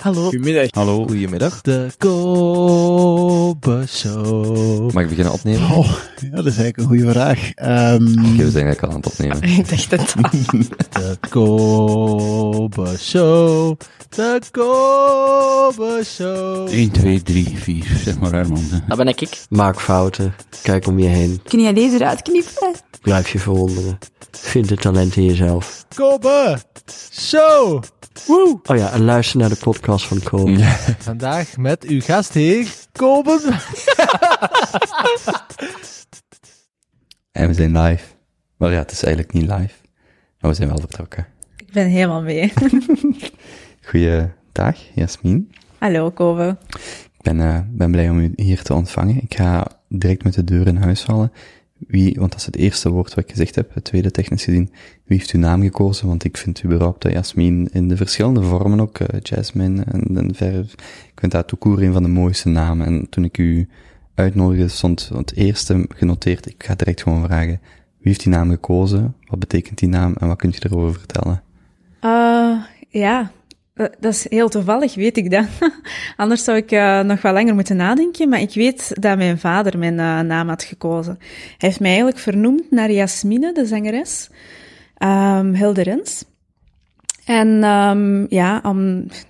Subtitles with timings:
[0.00, 0.22] Hallo.
[0.22, 0.66] Goedemiddag.
[0.70, 1.06] Hallo.
[1.06, 1.60] Goedemiddag.
[1.60, 4.92] De Kobe Show.
[4.92, 5.70] Mag ik beginnen opnemen?
[5.70, 7.50] Oh, ja, dat is eigenlijk een goede vraag.
[7.54, 9.42] Ehm, Oké, we zijn eigenlijk al aan het opnemen.
[9.58, 10.30] Ik dacht het al.
[11.02, 13.76] De Kobe Show.
[14.08, 16.68] De Kobe Show.
[16.68, 18.64] 1, 2, 3, 4, zeg maar Herman.
[18.88, 19.28] Dat ben ik.
[19.48, 20.34] Maak fouten.
[20.62, 21.40] Kijk om je heen.
[21.48, 22.72] Kun jij deze eruit knippen?
[23.02, 23.98] Blijf je verwonderen.
[24.30, 25.84] Vind het talent in jezelf.
[25.94, 26.58] Kobe
[27.12, 27.82] Show.
[28.26, 28.60] Woe.
[28.64, 30.62] Oh ja, en luister naar de podcast van Kobe.
[30.98, 33.58] Vandaag met uw gastheer, Kobe.
[37.32, 38.04] En we zijn live.
[38.56, 39.74] Maar ja, het is eigenlijk niet live.
[40.40, 41.26] Maar we zijn wel vertrokken.
[41.56, 42.52] Ik ben helemaal mee.
[43.88, 45.52] Goeiedag, Jasmin.
[45.78, 46.56] Hallo, Kobe.
[47.16, 49.22] Ik ben, eh, ben blij om u hier te ontvangen.
[49.22, 51.32] Ik ga direct met de deur in huis vallen.
[51.86, 54.70] Wie, want dat is het eerste woord wat ik gezegd heb, het tweede technisch gezien.
[55.04, 56.06] Wie heeft uw naam gekozen?
[56.06, 60.34] Want ik vind überhaupt dat Jasmin in de verschillende vormen ook, uh, Jasmine en, en
[60.34, 60.58] ver,
[61.12, 62.86] ik vind dat toekoer een van de mooiste namen.
[62.86, 63.68] En toen ik u
[64.14, 66.46] uitnodigde, stond het eerste genoteerd.
[66.46, 67.60] Ik ga direct gewoon vragen,
[67.98, 69.14] wie heeft die naam gekozen?
[69.26, 71.42] Wat betekent die naam en wat kunt je erover vertellen?
[72.04, 73.30] Uh, ja,
[73.80, 75.46] dat is heel toevallig, weet ik dat.
[76.16, 79.78] Anders zou ik uh, nog wel langer moeten nadenken, maar ik weet dat mijn vader
[79.78, 81.16] mijn uh, naam had gekozen.
[81.18, 84.28] Hij heeft mij eigenlijk vernoemd naar Jasmine, de zangeres,
[84.98, 86.24] um, Hilde Rens.
[87.24, 88.60] En um, ja,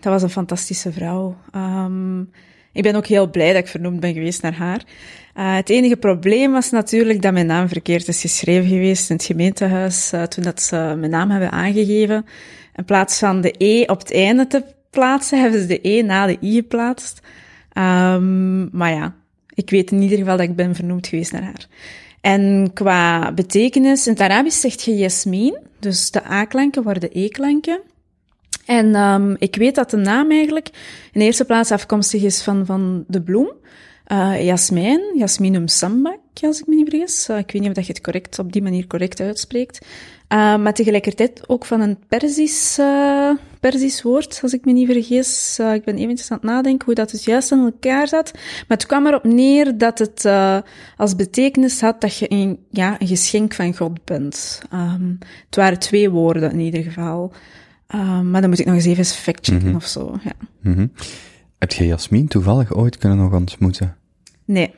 [0.01, 1.37] dat was een fantastische vrouw.
[1.57, 2.31] Um,
[2.73, 4.85] ik ben ook heel blij dat ik vernoemd ben geweest naar haar.
[5.57, 10.13] Het enige probleem was natuurlijk dat mijn naam verkeerd is geschreven geweest in het gemeentehuis
[10.29, 12.25] toen dat ze mijn naam hebben aangegeven.
[12.77, 16.27] In plaats van de E op het einde te plaatsen, hebben ze de E na
[16.27, 17.21] de I geplaatst.
[17.79, 19.15] Um, maar ja,
[19.55, 21.67] ik weet in ieder geval dat ik ben vernoemd geweest naar haar.
[22.21, 27.81] En qua betekenis, in het Arabisch zegt je Yasmin, dus de A-klanken worden E-klanken.
[28.67, 30.69] En um, ik weet dat de naam eigenlijk
[31.13, 33.53] in eerste plaats afkomstig is van, van de bloem.
[34.13, 35.69] Uh, jasmijn, Jasminum
[36.47, 37.29] als ik me niet vergis.
[37.29, 39.87] Uh, ik weet niet of dat je het correct, op die manier correct uitspreekt.
[40.33, 43.31] Uh, maar tegelijkertijd ook van een Persisch, uh,
[43.61, 45.59] Persisch woord, als ik me niet vergis.
[45.61, 48.31] Uh, ik ben eventjes aan het nadenken hoe dat dus juist aan elkaar zat.
[48.35, 50.59] Maar het kwam erop neer dat het uh,
[50.97, 54.63] als betekenis had dat je een, ja, een geschenk van God bent.
[54.73, 57.33] Um, het waren twee woorden in ieder geval.
[57.95, 59.77] Uh, maar dan moet ik nog eens even factchecken mm -hmm.
[59.77, 60.19] of zo.
[60.25, 60.33] Ja.
[60.61, 60.93] Mm -hmm.
[61.59, 63.97] Heb je Jasmin toevallig ooit kunnen nog ontmoeten?
[64.45, 64.75] Nee,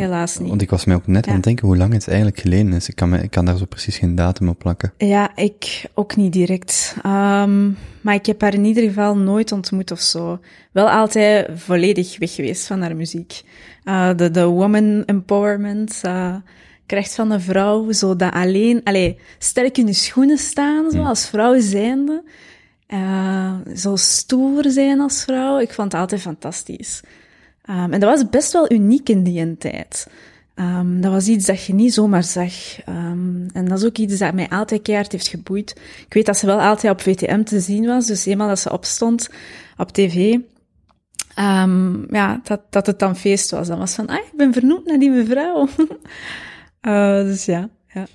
[0.00, 0.48] helaas niet.
[0.48, 1.30] Want ik was mij ook net ja.
[1.30, 2.88] aan het denken hoe lang het eigenlijk geleden is.
[2.88, 4.92] Ik kan, me, ik kan daar zo precies geen datum op plakken.
[4.98, 6.96] Ja, ik ook niet direct.
[7.06, 10.38] Um, maar ik heb haar in ieder geval nooit ontmoet of zo.
[10.72, 13.42] Wel altijd volledig weg geweest van haar muziek.
[13.84, 16.34] Uh, de, de woman empowerment, uh,
[16.86, 21.06] kracht van de vrouw, zo dat alleen, allee, sterk in je schoenen staan, zo, Hmm.
[21.06, 22.22] als vrouw zijnde.
[22.88, 25.58] Uh, zo stoer zijn als vrouw.
[25.58, 27.00] Ik vond het altijd fantastisch.
[27.70, 30.06] Um, en dat was best wel uniek in die tijd.
[30.54, 32.52] Um, dat was iets dat je niet zomaar zag.
[32.88, 35.80] Um, en dat is ook iets dat mij altijd keihard heeft geboeid.
[36.06, 38.72] Ik weet dat ze wel altijd op VTM te zien was, dus eenmaal dat ze
[38.72, 39.30] opstond
[39.76, 40.38] op tv,
[42.10, 43.68] ja, dat, dat het dan feest was.
[43.68, 45.68] Dan was van, ah, ik ben vernoemd naar die mevrouw.
[46.82, 48.06] uh, dus ja, ja.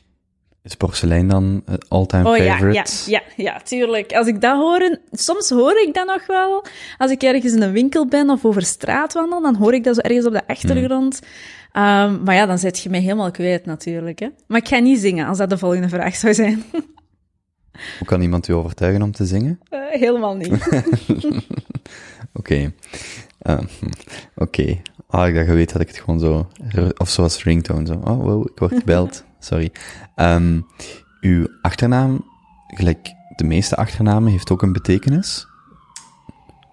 [0.65, 2.73] Is porselein dan het all-time oh, favorite?
[2.73, 4.13] Ja, ja, ja, ja, tuurlijk.
[4.13, 6.65] Als ik dat hoor, soms hoor ik dat nog wel.
[6.97, 9.95] Als ik ergens in een winkel ben of over straat wandel, dan hoor ik dat
[9.95, 11.19] zo ergens op de achtergrond.
[11.73, 11.83] Mm.
[11.83, 14.19] Um, maar ja, dan zet je me helemaal kwijt natuurlijk.
[14.19, 14.27] Hè.
[14.47, 16.63] Maar ik ga niet zingen, als dat de volgende vraag zou zijn.
[17.97, 19.59] Hoe kan iemand u overtuigen om te zingen?
[19.69, 20.51] Uh, helemaal niet.
[21.11, 21.41] Oké.
[22.33, 22.73] Okay.
[23.41, 23.59] Uh,
[24.35, 24.61] Oké.
[24.61, 24.81] Okay.
[25.07, 26.47] Ah, ik dacht, je weet dat ik het gewoon zo...
[26.97, 27.93] Of zoals ringtone, zo.
[27.93, 29.23] Oh, wow, ik word gebeld.
[29.45, 29.71] Sorry.
[30.15, 30.65] Um,
[31.21, 32.25] uw achternaam,
[32.67, 35.47] gelijk de meeste achternamen, heeft ook een betekenis?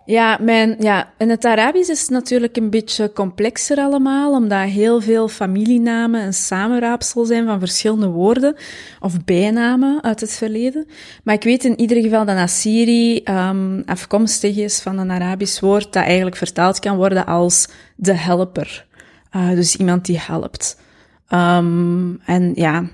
[0.04, 5.00] Ja, mijn, ja, in het Arabisch is het natuurlijk een beetje complexer allemaal, omdat heel
[5.00, 8.56] veel familienamen een samenraapsel zijn van verschillende woorden
[9.00, 10.86] of bijnamen uit het verleden.
[11.24, 15.92] Maar ik weet in ieder geval dat Assyri um, afkomstig is van een Arabisch woord
[15.92, 18.86] dat eigenlijk vertaald kan worden als de helper.
[19.36, 20.81] Uh, dus iemand die helpt.
[21.34, 22.88] Um, en ja,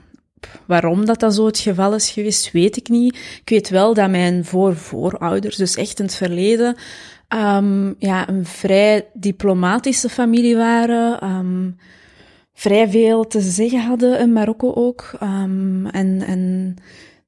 [0.67, 3.17] waarom dat dat zo het geval is geweest, weet ik niet.
[3.17, 6.77] Ik weet wel dat mijn voorvoorouders, dus echt in het verleden,
[7.29, 11.25] um, ja, een vrij diplomatische familie waren.
[11.25, 11.77] Um,
[12.55, 15.17] vrij veel te zeggen hadden in Marokko ook.
[15.21, 16.75] En, en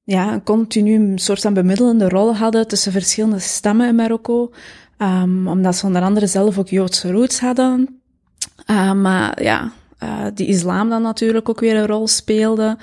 [0.04, 4.52] ja, een continu een soort van bemiddelende rol hadden tussen verschillende stammen in Marokko.
[5.46, 8.00] Omdat ze onder andere zelf ook Joodse roots hadden.
[8.96, 12.76] Maar ja, uh, de islam dan natuurlijk ook weer een rol speelde.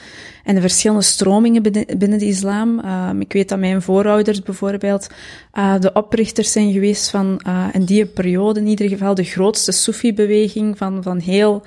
[0.43, 2.79] En de verschillende stromingen binnen, binnen de islam.
[2.85, 5.07] Um, ik weet dat mijn voorouders bijvoorbeeld
[5.53, 9.71] uh, de oprichters zijn geweest van uh, in die periode in ieder geval de grootste
[9.71, 11.63] Soefi-beweging van, van heel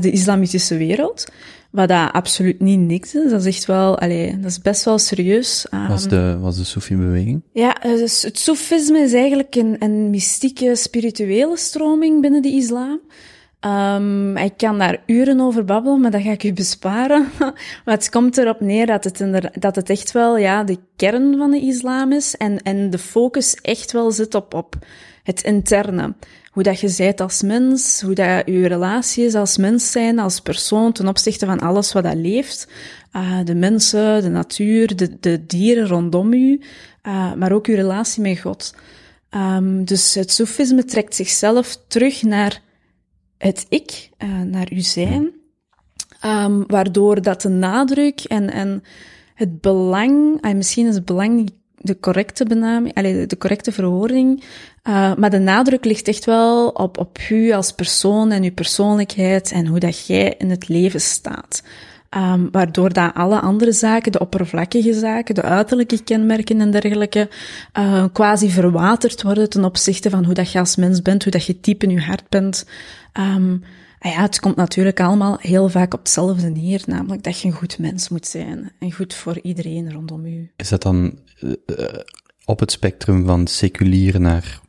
[0.00, 1.24] de islamitische wereld.
[1.70, 3.30] Wat dat absoluut niet niks is.
[3.30, 5.66] Dat is echt wel, allee, dat is best wel serieus.
[5.74, 7.42] Um, was de, was de Soefi-beweging?
[7.52, 13.00] Ja, dus het Soefisme is eigenlijk een, een mystieke, spirituele stroming binnen de islam.
[13.66, 17.28] Um, ik kan daar uren over babbelen, maar dat ga ik u besparen.
[17.84, 21.50] maar het komt erop neer dat het, dat het echt wel ja, de kern van
[21.50, 24.76] de islam is en, en de focus echt wel zit op, op
[25.22, 26.14] het interne.
[26.50, 30.40] Hoe dat je zijt als mens, hoe dat je relatie is als mens zijn, als
[30.40, 32.68] persoon ten opzichte van alles wat dat leeft.
[33.16, 36.60] Uh, de mensen, de natuur, de, de dieren rondom u,
[37.06, 38.74] uh, maar ook uw relatie met God.
[39.34, 42.60] Um, dus het soefisme trekt zichzelf terug naar
[43.40, 45.30] het ik, uh, naar uw zijn,
[46.24, 48.82] um, waardoor dat de nadruk en, en
[49.34, 54.44] het belang, en misschien is het belang niet de correcte benaming, allee, de correcte verwoording,
[54.88, 59.52] uh, maar de nadruk ligt echt wel op, op u als persoon en uw persoonlijkheid
[59.52, 61.62] en hoe dat jij in het leven staat.
[62.16, 67.28] Um, waardoor dat alle andere zaken, de oppervlakkige zaken, de uiterlijke kenmerken en dergelijke,
[67.78, 71.44] uh, quasi verwaterd worden ten opzichte van hoe dat je als mens bent, hoe dat
[71.44, 72.66] je type in je hart bent.
[73.18, 73.62] Um,
[73.98, 77.54] en ja, het komt natuurlijk allemaal heel vaak op hetzelfde neer, namelijk dat je een
[77.54, 78.72] goed mens moet zijn.
[78.78, 80.50] En goed voor iedereen rondom u.
[80.56, 81.54] Is dat dan uh,
[82.44, 84.60] op het spectrum van seculier naar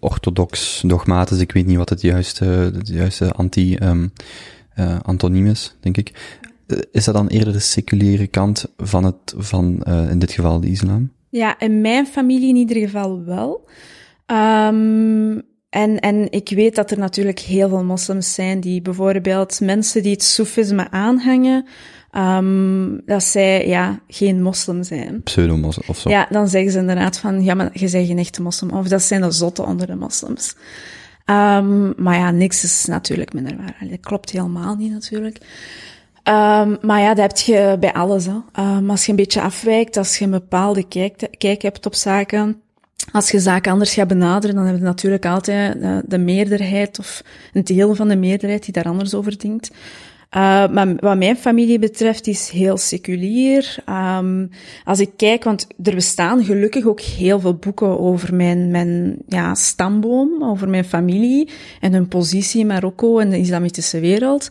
[0.00, 4.12] orthodox, dogmatisch, ik weet niet wat het juiste, het juiste anti, um,
[4.78, 6.36] uh, denk ik.
[6.92, 10.68] Is dat dan eerder de seculiere kant van het, van uh, in dit geval de
[10.68, 11.10] islam?
[11.28, 13.68] Ja, in mijn familie in ieder geval wel.
[14.26, 20.02] Um, en, en ik weet dat er natuurlijk heel veel moslims zijn die bijvoorbeeld mensen
[20.02, 21.66] die het soefisme aanhangen,
[22.12, 25.22] um, dat zij ja, geen moslim zijn.
[25.22, 26.10] Pseudo-moslim of zo.
[26.10, 28.70] Ja, dan zeggen ze inderdaad van, ja, maar je bent geen echte moslim.
[28.70, 30.54] Of dat zijn de zotten onder de moslims.
[31.30, 33.76] Um, maar ja, niks is natuurlijk minder waar.
[33.90, 35.36] Dat klopt helemaal niet natuurlijk.
[36.24, 38.26] Um, maar ja, dat heb je bij alles.
[38.26, 38.62] Hè.
[38.62, 40.86] Um, als je een beetje afwijkt, als je een bepaalde
[41.38, 42.60] kijk, hebt op zaken,
[43.12, 47.22] als je zaken anders gaat benaderen, dan heb je natuurlijk altijd de, de meerderheid of
[47.52, 49.70] een deel van de meerderheid die daar anders over denkt.
[50.36, 53.76] Uh, maar wat mijn familie betreft is heel seculier.
[54.18, 54.50] Um,
[54.84, 59.54] als ik kijk, want er bestaan gelukkig ook heel veel boeken over mijn, mijn ja,
[59.54, 61.48] stamboom, over mijn familie
[61.80, 64.50] en hun positie in Marokko en de islamitische wereld.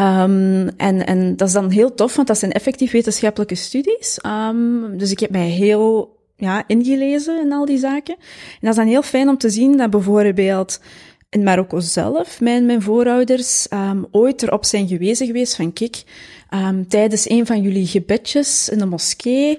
[0.00, 4.18] Um, en, en dat is dan heel tof, want dat zijn effectief wetenschappelijke studies.
[4.26, 8.14] Um, dus ik heb mij heel ja, ingelezen in al die zaken.
[8.14, 10.80] En dat is dan heel fijn om te zien dat bijvoorbeeld
[11.34, 16.02] in Marokko zelf mijn, mijn voorouders um, ooit erop zijn gewezen geweest van kijk,
[16.50, 19.58] um, tijdens een van jullie gebedjes in de moskee,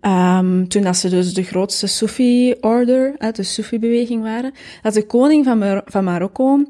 [0.00, 4.52] um, toen dat ze dus de grootste Sufi-order, de Sufi-beweging waren,
[4.82, 6.64] dat de koning van, van Marokko,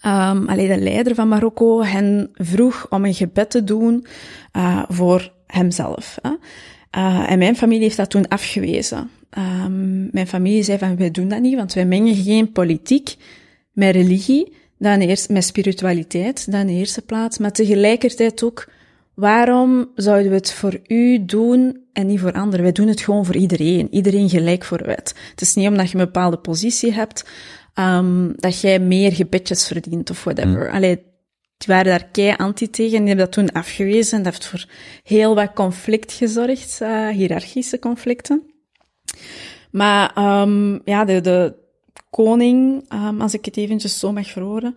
[0.00, 4.06] alleen de leider van Marokko, hen vroeg om een gebed te doen
[4.56, 6.18] uh, voor hemzelf.
[6.22, 9.10] Uh, en mijn familie heeft dat toen afgewezen.
[10.10, 13.16] Mijn familie zei van, wij doen dat niet, want wij mengen geen politiek
[13.76, 18.68] met religie, dan eerst met spiritualiteit, dan in de eerste plaats, maar tegelijkertijd ook,
[19.14, 22.62] waarom zouden we het voor u doen en niet voor anderen?
[22.62, 25.14] Wij doen het gewoon voor iedereen, iedereen gelijk voor wet.
[25.30, 27.24] Het is niet omdat je een bepaalde positie hebt,
[27.74, 30.68] um, dat jij meer gebedjes verdient of whatever.
[30.68, 30.74] Mm.
[30.74, 30.94] Allee,
[31.56, 34.18] die waren daar kei anti tegen en die hebben dat toen afgewezen.
[34.18, 34.66] En dat heeft voor
[35.02, 38.42] heel wat conflict gezorgd, uh, hiërarchische conflicten.
[39.70, 41.54] Maar um, ja, de, de
[42.16, 44.76] koning, um, als ik het eventjes zo mag verwoorden,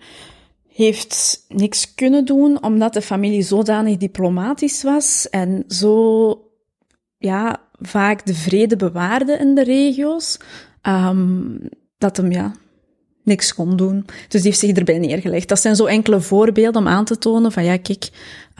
[0.68, 6.42] heeft niks kunnen doen, omdat de familie zodanig diplomatisch was en zo
[7.18, 10.38] ja, vaak de vrede bewaarde in de regio's,
[10.82, 11.60] um,
[11.98, 12.56] dat hem ja,
[13.24, 14.06] niks kon doen.
[14.28, 15.48] Dus die heeft zich erbij neergelegd.
[15.48, 18.10] Dat zijn zo enkele voorbeelden om aan te tonen van ja, kijk,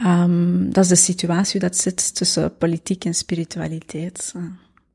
[0.06, 4.34] um, dat is de situatie dat zit tussen politiek en spiritualiteit.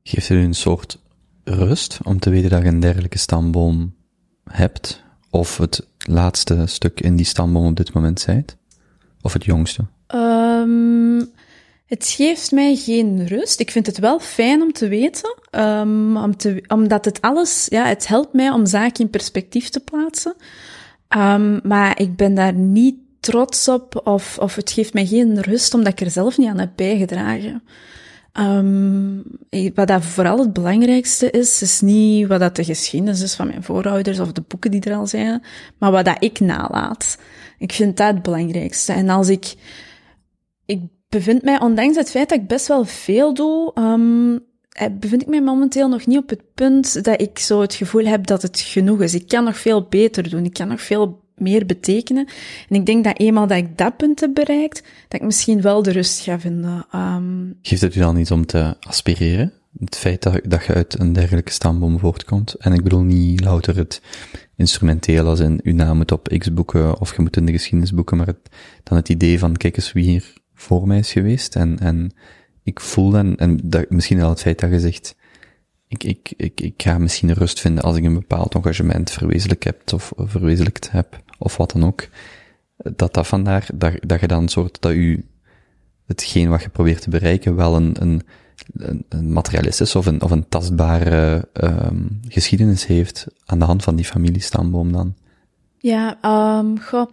[0.02, 0.98] Geeft u een soort
[1.48, 3.94] rust om te weten dat je een dergelijke stamboom
[4.44, 5.04] hebt?
[5.30, 8.56] Of het laatste stuk in die stamboom op dit moment zijt?
[9.20, 9.84] Of het jongste?
[10.14, 11.30] Um,
[11.86, 13.60] het geeft mij geen rust.
[13.60, 15.34] Ik vind het wel fijn om te weten,
[16.36, 20.34] te, omdat het alles, ja, het helpt mij om zaken in perspectief te plaatsen.
[21.16, 25.74] Um, maar ik ben daar niet trots op, of, of het geeft mij geen rust
[25.74, 27.62] omdat ik er zelf niet aan heb bijgedragen.
[28.38, 29.22] Um,
[29.74, 33.62] wat dat vooral het belangrijkste is, is niet wat dat de geschiedenis is van mijn
[33.62, 35.42] voorouders of de boeken die er al zijn,
[35.78, 37.18] maar wat dat ik nalaat.
[37.58, 38.92] Ik vind dat het belangrijkste.
[38.92, 39.54] En als ik,
[40.66, 44.44] ik bevind mij, ondanks het feit dat ik best wel veel doe, um,
[44.98, 48.26] bevind ik mij momenteel nog niet op het punt dat ik zo het gevoel heb
[48.26, 49.14] dat het genoeg is.
[49.14, 50.44] Ik kan nog veel beter doen.
[50.44, 52.28] Ik kan nog veel meer betekenen.
[52.68, 55.82] En ik denk dat eenmaal dat ik dat punt heb bereikt, dat ik misschien wel
[55.82, 56.86] de rust ga vinden.
[56.94, 57.58] Um...
[57.62, 59.52] Geeft het u dan niet om te aspireren?
[59.78, 62.54] Het feit dat, dat je uit een dergelijke stamboom voortkomt.
[62.54, 64.02] En ik bedoel niet louter het
[64.56, 67.92] instrumenteel als in uw naam moet op X boeken of je moet in de geschiedenis
[67.94, 68.50] boeken, maar het,
[68.82, 71.56] dan het idee van kijk eens wie hier voor mij is geweest.
[71.56, 72.12] En, en
[72.62, 75.16] ik voel dan, en dat, misschien al het feit dat je zegt,
[75.88, 79.92] ik, ik, ik, ik ga misschien rust vinden als ik een bepaald engagement verwezenlijk heb
[79.92, 82.08] of verwezenlijkt heb of wat dan ook,
[82.76, 85.24] dat dat vandaar, dat, dat je dan een soort, dat u
[86.06, 88.22] hetgeen wat je probeert te bereiken wel een, een,
[89.08, 94.04] een materialistisch of een, of een tastbare um, geschiedenis heeft aan de hand van die
[94.04, 95.14] familiestamboom dan?
[95.78, 96.18] Ja,
[96.58, 97.10] um, goh,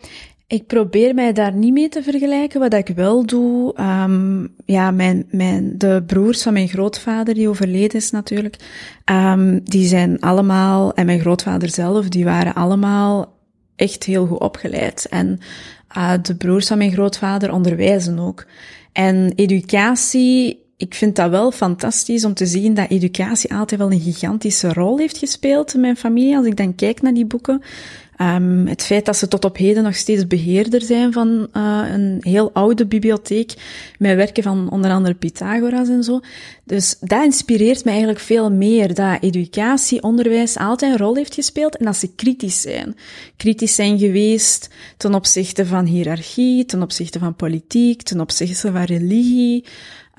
[0.47, 2.59] ik probeer mij daar niet mee te vergelijken.
[2.59, 7.97] Wat ik wel doe, um, ja, mijn, mijn, de broers van mijn grootvader, die overleden
[7.97, 8.57] is natuurlijk,
[9.63, 13.32] die zijn allemaal, en mijn grootvader zelf, die waren allemaal
[13.75, 15.07] echt heel goed opgeleid.
[15.09, 15.39] En
[15.97, 18.45] uh, de broers van mijn grootvader onderwijzen ook.
[18.91, 23.99] En educatie, ik vind dat wel fantastisch om te zien dat educatie altijd wel een
[23.99, 26.37] gigantische rol heeft gespeeld in mijn familie.
[26.37, 27.61] Als ik dan kijk naar die boeken.
[28.21, 32.17] Um, het feit dat ze tot op heden nog steeds beheerder zijn van uh, een
[32.19, 33.53] heel oude bibliotheek,
[33.99, 36.19] met werken van onder andere Pythagoras en zo.
[36.63, 41.77] Dus dat inspireert me eigenlijk veel meer, dat educatie, onderwijs altijd een rol heeft gespeeld
[41.77, 42.95] en dat ze kritisch zijn.
[43.37, 49.65] Kritisch zijn geweest ten opzichte van hiërarchie, ten opzichte van politiek, ten opzichte van religie.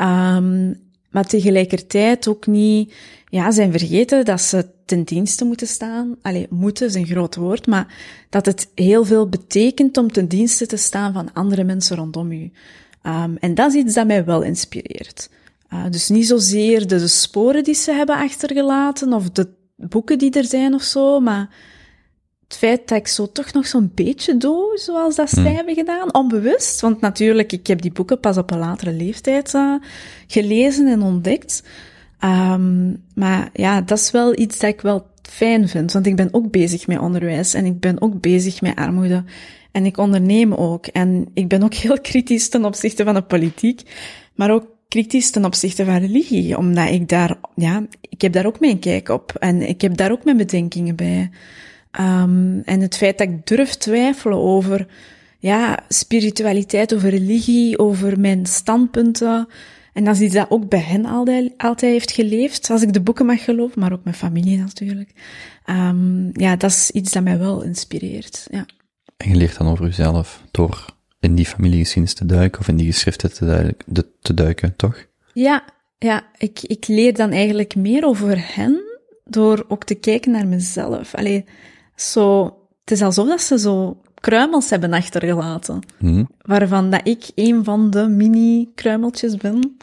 [0.00, 2.92] Um, maar tegelijkertijd ook niet
[3.34, 6.16] ja, zijn vergeten dat ze ten dienste moeten staan.
[6.22, 7.94] Allee, moeten is een groot woord, maar
[8.30, 12.50] dat het heel veel betekent om ten dienste te staan van andere mensen rondom u.
[13.02, 15.30] Um, en dat is iets dat mij wel inspireert.
[15.72, 20.30] Uh, dus niet zozeer de, de, sporen die ze hebben achtergelaten of de boeken die
[20.30, 21.54] er zijn of zo, maar
[22.42, 25.54] het feit dat ik zo toch nog zo'n beetje doe, zoals dat zij hmm.
[25.54, 26.80] hebben gedaan, onbewust.
[26.80, 29.74] Want natuurlijk, ik heb die boeken pas op een latere leeftijd uh,
[30.26, 31.62] gelezen en ontdekt.
[32.24, 36.28] Um, maar ja, dat is wel iets dat ik wel fijn vind, want ik ben
[36.32, 39.24] ook bezig met onderwijs en ik ben ook bezig met armoede.
[39.72, 40.86] En ik onderneem ook.
[40.86, 43.82] En ik ben ook heel kritisch ten opzichte van de politiek,
[44.34, 48.60] maar ook kritisch ten opzichte van religie, omdat ik daar, ja, ik heb daar ook
[48.60, 51.30] mijn kijk op en ik heb daar ook mijn bedenkingen bij.
[52.00, 54.86] Um, en het feit dat ik durf twijfelen over,
[55.38, 59.48] ja, spiritualiteit, over religie, over mijn standpunten,
[59.94, 63.00] en dat is iets dat ook bij hen altijd, altijd heeft geleefd, als ik de
[63.00, 65.10] boeken mag geloven, maar ook mijn familie natuurlijk.
[65.66, 68.66] Um, ja, dat is iets dat mij wel inspireert, ja.
[69.16, 70.84] En je leert dan over jezelf door
[71.20, 75.06] in die familiegeschiedenis te duiken of in die geschriften te duiken, te duiken toch?
[75.32, 75.64] Ja,
[75.98, 78.82] ja ik, ik leer dan eigenlijk meer over hen
[79.24, 81.14] door ook te kijken naar mezelf.
[81.14, 81.44] Allee,
[81.96, 82.44] zo,
[82.80, 85.80] het is alsof dat ze zo kruimels hebben achtergelaten.
[85.98, 86.28] Hmm.
[86.40, 89.76] Waarvan dat ik een van de mini-kruimeltjes ben.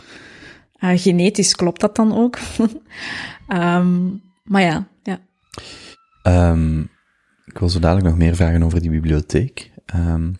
[0.79, 2.37] Uh, genetisch klopt dat dan ook.
[3.47, 4.21] um,
[4.51, 5.19] maar ja, ja.
[6.51, 6.89] Um,
[7.45, 9.71] ik wil zo dadelijk nog meer vragen over die bibliotheek.
[9.95, 10.37] Um,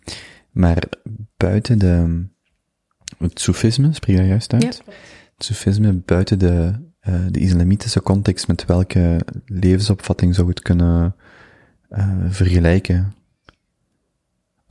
[0.51, 0.84] maar
[1.38, 2.25] buiten de,
[3.17, 4.81] het soefisme, spreek je juist uit?
[4.86, 4.93] Ja.
[5.36, 6.74] Het soefisme buiten de,
[7.08, 11.15] uh, de islamitische context, met welke levensopvatting zou het kunnen
[11.89, 13.20] uh, vergelijken?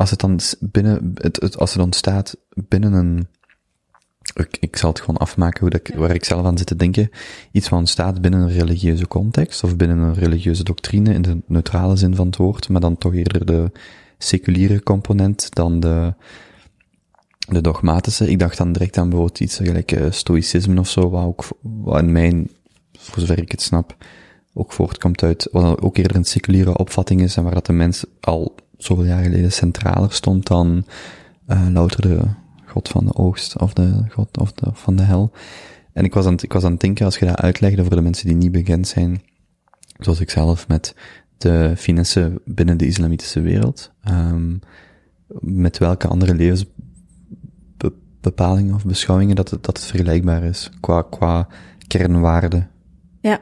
[0.00, 3.26] Als het dan binnen, het, het, als het ontstaat binnen een,
[4.34, 7.10] ik, ik zal het gewoon afmaken hoe dat, waar ik zelf aan zit te denken,
[7.52, 11.96] iets wat ontstaat binnen een religieuze context, of binnen een religieuze doctrine, in de neutrale
[11.96, 13.72] zin van het woord, maar dan toch eerder de
[14.18, 16.14] seculiere component dan de,
[17.48, 18.30] de dogmatische.
[18.30, 21.98] Ik dacht dan direct aan bijvoorbeeld iets gelijk uh, stoïcisme of zo, wat ook, wat
[21.98, 22.50] in mijn,
[22.98, 23.96] voor zover ik het snap,
[24.54, 28.04] ook voortkomt uit, wat ook eerder een seculiere opvatting is en waar dat de mens
[28.20, 30.84] al zoveel jaar geleden centraler stond dan
[31.48, 32.20] uh, louter de
[32.66, 35.32] god van de oogst of de god of de, van de hel.
[35.92, 38.00] En ik was, aan, ik was aan het denken, als je dat uitlegde voor de
[38.00, 39.22] mensen die niet bekend zijn,
[39.98, 40.94] zoals ik zelf, met
[41.38, 44.60] de finansen binnen de islamitische wereld, um,
[45.40, 51.48] met welke andere levensbepalingen of beschouwingen dat het, dat het vergelijkbaar is, qua, qua
[51.86, 52.66] kernwaarde.
[53.20, 53.40] Ja,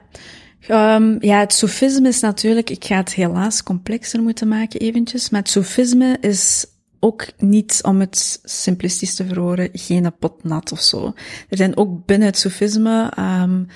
[0.70, 5.40] Um, ja, het sofisme is natuurlijk, ik ga het helaas complexer moeten maken eventjes, maar
[5.40, 6.66] het sofisme is
[7.00, 11.12] ook niet, om het simplistisch te verwoorden, geen pot nat of zo.
[11.48, 13.66] Er zijn ook binnen het Soefisme um,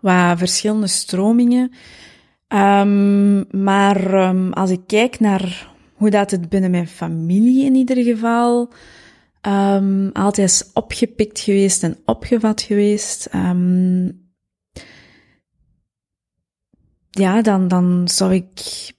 [0.00, 1.72] wat verschillende stromingen.
[2.48, 4.14] Um, maar
[4.52, 8.72] als ik kijk naar hoe dat het binnen mijn familie in ieder geval
[10.12, 13.28] altijd is opgepikt geweest en opgevat geweest,
[17.20, 18.48] ja, dan, dan zou ik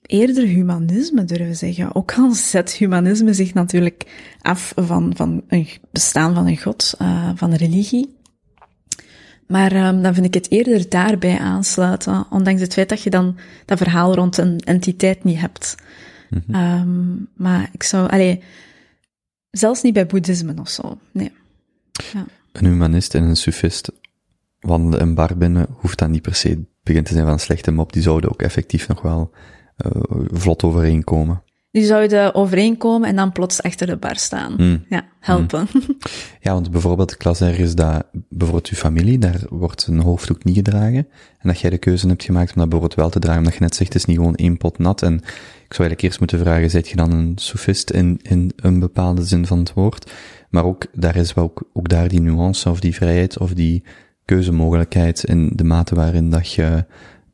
[0.02, 1.94] eerder humanisme durven zeggen.
[1.94, 4.06] Ook al zet humanisme zich natuurlijk
[4.40, 8.16] af van, van een bestaan van een god, uh, van een religie.
[9.46, 13.38] Maar um, dan vind ik het eerder daarbij aansluiten, ondanks het feit dat je dan
[13.64, 15.74] dat verhaal rond een entiteit niet hebt.
[16.30, 16.54] Mm -hmm.
[16.54, 18.42] um, maar ik zou, allee,
[19.50, 21.32] zelfs niet bij boeddhisme of zo, nee.
[22.12, 22.26] Ja.
[22.52, 23.92] Een humanist en een sufist
[24.60, 27.70] wandelen een bar binnen, hoeft dat niet per se begint te zijn van een slechte
[27.70, 29.30] mop, die zouden ook effectief nog wel
[29.86, 31.42] uh, vlot overeenkomen.
[31.70, 34.54] Die zouden overeenkomen en dan plots achter de bar staan.
[34.56, 34.84] Mm.
[34.88, 35.66] Ja, helpen.
[35.72, 35.96] Mm.
[36.40, 40.56] Ja, want bijvoorbeeld, ik las ergens dat, bijvoorbeeld uw familie, daar wordt een hoofddoek niet
[40.56, 41.08] gedragen.
[41.38, 43.60] En dat jij de keuze hebt gemaakt om dat bijvoorbeeld wel te dragen, omdat je
[43.60, 45.02] net zegt, het is niet gewoon één pot nat.
[45.02, 48.78] En ik zou eigenlijk eerst moeten vragen, zijt je dan een soefist in, in een
[48.78, 50.12] bepaalde zin van het woord?
[50.50, 53.84] Maar ook, daar is wel ook, ook daar die nuance of die vrijheid of die
[54.32, 56.84] keuzemogelijkheid in de mate waarin dat je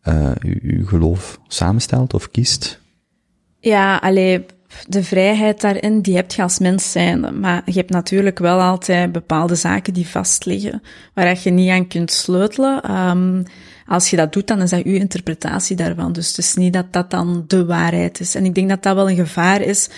[0.09, 0.31] uh,
[0.63, 2.81] je geloof samenstelt of kiest?
[3.61, 4.47] Ja, alleen
[4.87, 7.41] de vrijheid daarin, die heb je als mens zijn.
[7.41, 10.83] Maar je hebt natuurlijk wel altijd bepaalde zaken die vastliggen,
[11.15, 12.91] waar je niet aan kunt sleutelen.
[12.91, 13.43] Um,
[13.87, 16.13] als je dat doet, dan is dat uw interpretatie daarvan.
[16.13, 18.35] Dus het is niet dat dat dan de waarheid is.
[18.35, 19.89] En ik denk dat dat wel een gevaar is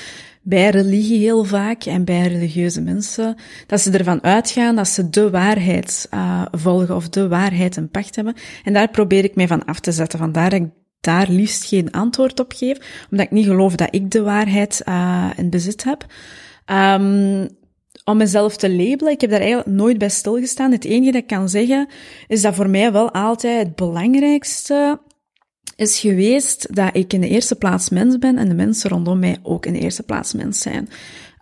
[0.43, 5.31] bij religie heel vaak en bij religieuze mensen, dat ze ervan uitgaan dat ze de
[5.31, 8.35] waarheid uh, volgen of de waarheid een pacht hebben.
[8.65, 10.19] En daar probeer ik mij van af te zetten.
[10.19, 10.69] Vandaar dat ik
[11.01, 15.31] daar liefst geen antwoord op geef, omdat ik niet geloof dat ik de waarheid uh,
[15.37, 16.07] in bezit heb.
[16.67, 17.49] Um,
[18.05, 20.73] om mezelf te labelen, ik heb daar eigenlijk nooit bij stilgestaan.
[20.73, 21.89] Het enige dat ik kan zeggen,
[22.29, 25.01] is dat voor mij wel altijd het belangrijkste
[25.81, 29.39] is geweest dat ik in de eerste plaats mens ben en de mensen rondom mij
[29.43, 30.89] ook in de eerste plaats mens zijn.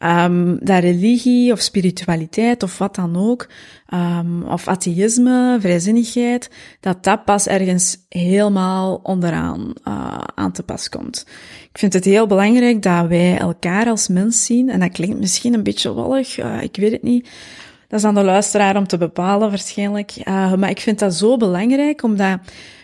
[0.02, 3.48] Um, dat religie of spiritualiteit of wat dan ook,
[3.94, 11.26] um, of atheïsme, vrijzinnigheid, dat dat pas ergens helemaal onderaan uh, aan te pas komt.
[11.70, 15.54] Ik vind het heel belangrijk dat wij elkaar als mens zien, en dat klinkt misschien
[15.54, 17.28] een beetje wollig, uh, ik weet het niet.
[17.88, 20.12] Dat is aan de luisteraar om te bepalen waarschijnlijk.
[20.24, 22.40] Uh, maar ik vind dat zo belangrijk, omdat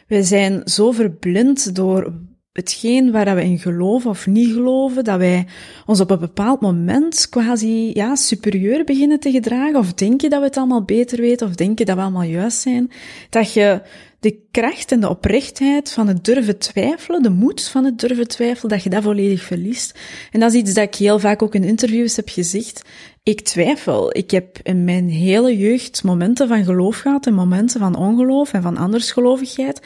[0.06, 2.12] wij zijn zo verblind door
[2.52, 5.46] hetgeen waar we in geloven of niet geloven, dat wij
[5.86, 10.46] ons op een bepaald moment quasi ja, superieur beginnen te gedragen, of denken dat we
[10.46, 12.90] het allemaal beter weten, of denken dat we allemaal juist zijn,
[13.30, 13.82] dat je
[14.20, 18.70] de kracht en de oprechtheid van het durven twijfelen, de moed van het durven twijfelen,
[18.70, 19.98] dat je dat volledig verliest.
[20.30, 22.82] En dat is iets dat ik heel vaak ook in interviews heb gezegd.
[23.24, 24.16] Ik twijfel.
[24.16, 28.62] Ik heb in mijn hele jeugd momenten van geloof gehad en momenten van ongeloof en
[28.62, 29.82] van andersgelovigheid.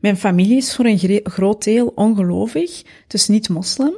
[0.00, 3.94] Mijn familie is voor een groot deel ongelovig, dus niet moslim.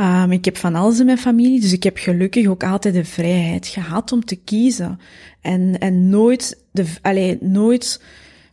[0.00, 3.04] Um, ik heb van alles in mijn familie, dus ik heb gelukkig ook altijd de
[3.04, 5.00] vrijheid gehad om te kiezen.
[5.40, 8.02] En, en nooit, de, allee, nooit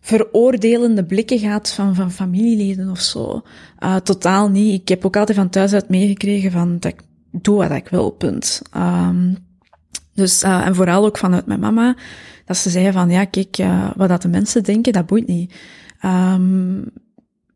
[0.02, 3.42] veroordelende blikken gehad van, van familieleden of zo.
[3.80, 4.82] Uh, totaal niet.
[4.82, 8.10] Ik heb ook altijd van thuis uit meegekregen van dat ik doe wat ik wil,
[8.10, 8.62] punt.
[8.78, 9.38] Um,
[10.14, 11.96] dus, uh, en vooral ook vanuit mijn mama,
[12.46, 15.54] dat ze zei van, ja, kijk, uh, wat dat de mensen denken, dat boeit niet.
[16.06, 16.92] Um,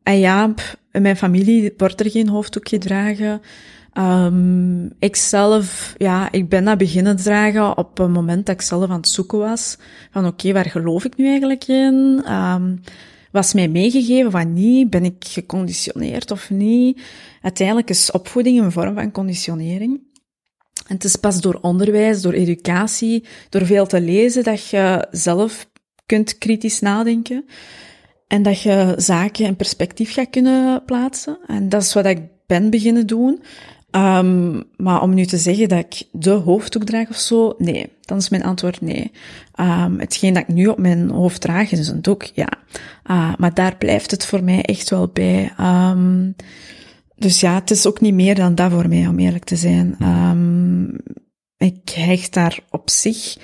[0.03, 0.53] en ja,
[0.91, 3.41] in mijn familie wordt er geen hoofddoek gedragen.
[3.93, 8.89] Um, ik zelf, ja, ik ben dat beginnen dragen op een moment dat ik zelf
[8.89, 9.77] aan het zoeken was.
[10.11, 12.23] Van oké, waar geloof ik nu eigenlijk in?
[12.29, 12.81] Um,
[13.31, 14.89] was mij meegegeven wat niet?
[14.89, 17.01] Ben ik geconditioneerd of niet?
[17.41, 19.99] Uiteindelijk is opvoeding een vorm van conditionering.
[20.87, 25.69] En het is pas door onderwijs, door educatie, door veel te lezen, dat je zelf
[26.05, 27.45] kunt kritisch nadenken.
[28.27, 31.37] En dat je zaken in perspectief gaat kunnen plaatsen.
[31.47, 33.41] En dat is wat ik ben beginnen doen.
[33.91, 37.89] Um, maar om nu te zeggen dat ik de hoofddoek draag of zo, nee.
[38.01, 39.11] Dan is mijn antwoord nee.
[39.59, 42.49] Um, hetgeen dat ik nu op mijn hoofd draag is een doek, ja.
[43.11, 45.53] Uh, maar daar blijft het voor mij echt wel bij.
[45.59, 46.35] Um,
[47.17, 49.95] dus ja, het is ook niet meer dan dat voor mij, om eerlijk te zijn.
[50.01, 50.95] Um,
[51.57, 53.37] ik hecht daar op zich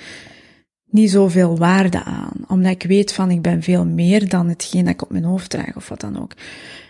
[0.84, 4.94] niet zoveel waarde aan, omdat ik weet van ik ben veel meer dan hetgeen dat
[4.94, 6.32] ik op mijn hoofd draag of wat dan ook.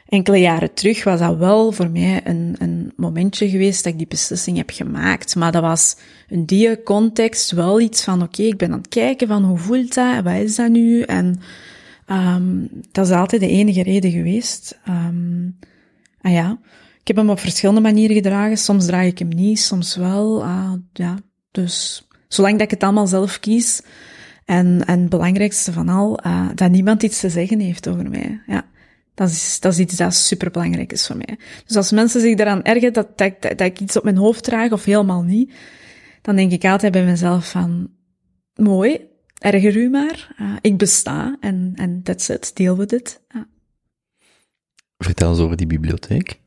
[0.09, 4.09] Enkele jaren terug was dat wel voor mij een, een momentje geweest dat ik die
[4.09, 5.37] beslissing heb gemaakt.
[5.37, 5.97] Maar dat was
[6.29, 9.95] in die context wel iets van, oké, ik ben aan het kijken van hoe voelt
[9.95, 11.01] dat wat is dat nu?
[11.01, 11.41] En
[12.07, 14.79] um, dat is altijd de enige reden geweest.
[14.89, 15.59] Um,
[16.25, 16.59] ah ja,
[17.01, 18.57] Ik heb hem op verschillende manieren gedragen.
[18.57, 20.45] Soms draag ik hem niet, soms wel.
[20.45, 21.19] Ah, ja,
[21.51, 23.83] dus zolang dat ik het allemaal zelf kies.
[24.45, 28.41] En, en het belangrijkste van al, ah, dat niemand iets te zeggen heeft over mij.
[28.47, 28.65] Ja.
[29.15, 31.39] Dat is, dat is iets dat superbelangrijk is voor mij.
[31.67, 34.73] Dus als mensen zich daaraan ergeren dat, dat, dat, ik iets op mijn hoofd draag
[34.73, 35.53] of helemaal niet,
[36.23, 37.91] dan denk ik altijd bij mezelf van,
[38.55, 39.01] mooi,
[39.39, 40.35] erger u maar.
[40.37, 43.21] Ah, ik besta en, en that's it, deel we dit.
[43.29, 43.47] Ja.
[45.05, 46.41] Vertel eens over die bibliotheek.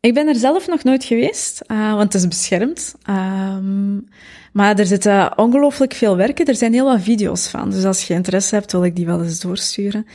[0.00, 2.94] Ik ben er zelf nog nooit geweest, uh, want het is beschermd.
[3.10, 4.08] Um,
[4.52, 6.46] maar er zitten ongelooflijk veel werken.
[6.46, 7.70] Er zijn heel wat video's van.
[7.70, 10.06] Dus als je interesse hebt, wil ik die wel eens doorsturen.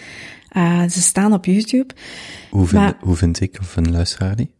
[0.57, 1.93] Uh, ze staan op YouTube.
[2.49, 4.51] Hoe vind, Maar- hoe vind ik of een luisteraar die?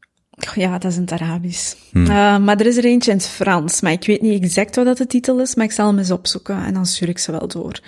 [0.56, 1.76] Ja, dat is in het Arabisch.
[1.94, 3.82] Uh, maar er is er eentje in het Frans.
[3.82, 6.12] Maar ik weet niet exact wat dat de titel is, maar ik zal hem eens
[6.12, 7.80] opzoeken en dan stuur ik ze wel door.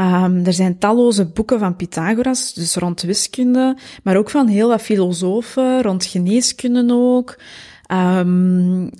[0.00, 4.82] Um, er zijn talloze boeken van Pythagoras, dus rond wiskunde, maar ook van heel wat
[4.82, 7.38] filosofen, rond geneeskunde ook.
[7.92, 8.90] Um,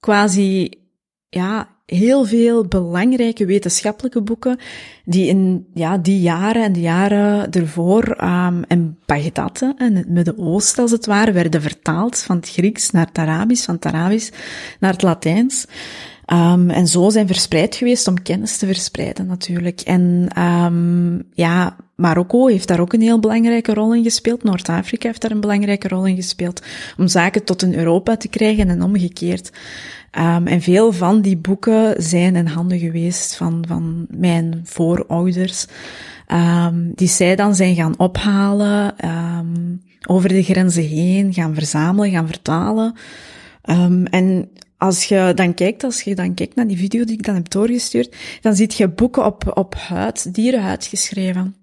[0.00, 0.70] quasi,
[1.28, 4.58] ja, heel veel belangrijke wetenschappelijke boeken
[5.04, 10.08] die in ja, die jaren en de jaren ervoor um, in Bagdad, hè, in het
[10.08, 14.30] Midden-Oosten als het ware, werden vertaald van het Grieks naar het Arabisch, van het Arabisch
[14.80, 15.66] naar het Latijns.
[16.32, 19.80] Um, en zo zijn verspreid geweest om kennis te verspreiden natuurlijk.
[19.80, 24.42] En um, ja, Marokko heeft daar ook een heel belangrijke rol in gespeeld.
[24.42, 26.62] Noord-Afrika heeft daar een belangrijke rol in gespeeld.
[26.98, 29.52] Om zaken tot in Europa te krijgen en omgekeerd.
[30.18, 35.66] Um, en veel van die boeken zijn in handen geweest van, van mijn voorouders.
[36.32, 42.26] Um, die zij dan zijn gaan ophalen, um, over de grenzen heen, gaan verzamelen, gaan
[42.26, 42.94] vertalen.
[44.10, 47.34] En als je dan kijkt, als je dan kijkt naar die video die ik dan
[47.34, 51.54] heb doorgestuurd, dan zie je boeken op, op huid, dierenhuid geschreven.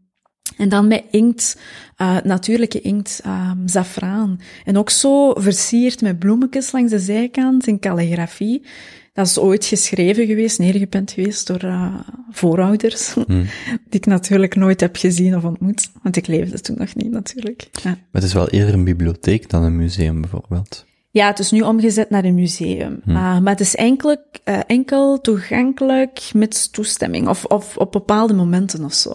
[0.57, 1.59] En dan met inkt,
[1.97, 4.39] uh, natuurlijke inkt, um, zafraan.
[4.65, 8.65] En ook zo versierd met bloemetjes langs de zijkant in calligrafie.
[9.13, 11.99] Dat is ooit geschreven geweest, neergepend geweest door uh,
[12.31, 13.13] voorouders.
[13.27, 13.45] Hmm.
[13.65, 15.89] Die ik natuurlijk nooit heb gezien of ontmoet.
[16.01, 17.67] Want ik leefde toen nog niet, natuurlijk.
[17.71, 17.89] Ja.
[17.89, 20.85] Maar het is wel eerder een bibliotheek dan een museum bijvoorbeeld.
[21.13, 23.01] Ja, het is nu omgezet naar een museum.
[23.05, 27.27] Uh, maar het is enkel, uh, enkel toegankelijk met toestemming.
[27.27, 29.11] Of, of op bepaalde momenten of zo.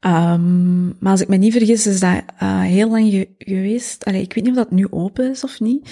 [0.00, 4.04] Um, maar als ik me niet vergis, is dat uh, heel lang ge geweest.
[4.04, 5.82] Allee, ik weet niet of dat nu open is of niet.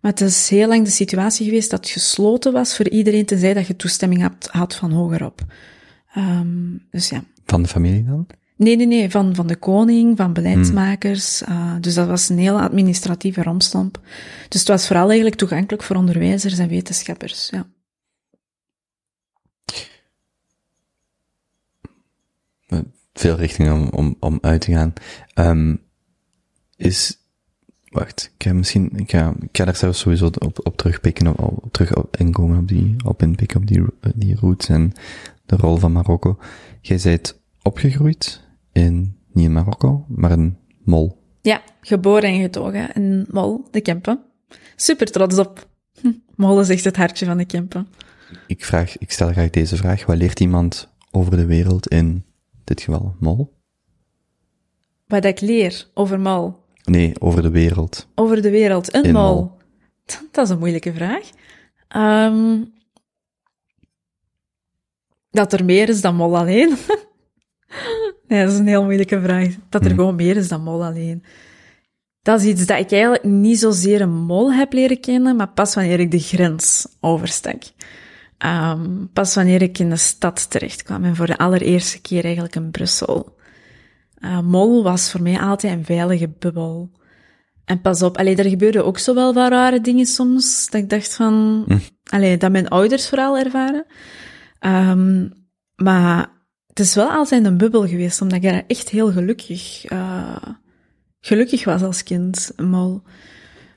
[0.00, 3.54] Maar het is heel lang de situatie geweest dat het gesloten was voor iedereen tenzij
[3.54, 5.40] dat je toestemming had, had van hogerop.
[6.16, 7.24] Um, dus ja.
[7.44, 8.26] Van de familie dan?
[8.58, 11.40] Nee, nee, nee, van, van de koning, van beleidsmakers.
[11.40, 11.56] Hmm.
[11.56, 14.00] Uh, dus dat was een hele administratieve romstomp.
[14.48, 17.66] Dus het was vooral eigenlijk toegankelijk voor onderwijzers en wetenschappers, ja.
[23.12, 24.92] Veel richtingen om, om, om uit te gaan.
[25.34, 25.82] Um,
[26.76, 27.18] is,
[27.88, 31.40] wacht, ik ga misschien, ik ga, ik ga daar zelfs sowieso op, op terugpikken, op,
[31.40, 34.92] op, terug op inkomen op die, op inpikken op die, die roots en
[35.46, 36.38] de rol van Marokko.
[36.80, 38.46] Jij bent opgegroeid
[38.84, 41.22] in, niet in Marokko, maar in Mol.
[41.42, 44.20] Ja, geboren en getogen in Mol, de Kempen.
[44.76, 45.68] Super trots op.
[46.00, 47.88] Hm, Mol is echt het hartje van de Kempen.
[48.46, 50.06] Ik vraag, ik stel graag deze vraag.
[50.06, 52.24] Wat leert iemand over de wereld in
[52.64, 53.56] dit geval Mol?
[55.06, 56.56] Wat ik leer over Mol?
[56.84, 58.08] Nee, over de wereld.
[58.14, 59.34] Over de wereld, in, in Mol.
[59.34, 59.56] Mol.
[60.32, 61.30] Dat is een moeilijke vraag.
[61.96, 62.72] Um,
[65.30, 66.76] dat er meer is dan Mol alleen.
[68.28, 69.48] nee, dat is een heel moeilijke vraag.
[69.68, 69.98] Dat er Hmm.
[69.98, 71.24] gewoon meer is dan Mol alleen.
[72.22, 75.74] Dat is iets dat ik eigenlijk niet zozeer een Mol heb leren kennen, maar pas
[75.74, 77.62] wanneer ik de grens overstak.
[78.46, 82.54] Um, pas wanneer ik in de stad terecht kwam en voor de allereerste keer eigenlijk
[82.54, 83.36] in Brussel.
[84.20, 86.90] Uh, Mol was voor mij altijd een veilige bubbel.
[87.64, 90.90] En pas op, allee, er gebeurden ook zo wel wat rare dingen soms, dat ik
[90.90, 91.78] dacht van, Hm.
[92.04, 93.84] allee, dat mijn ouders vooral ervaren.
[94.60, 95.32] Um,
[95.76, 96.30] maar
[96.78, 100.36] het is wel altijd een bubbel geweest, omdat ik daar echt heel gelukkig, uh,
[101.20, 103.02] gelukkig was als kind, Mol.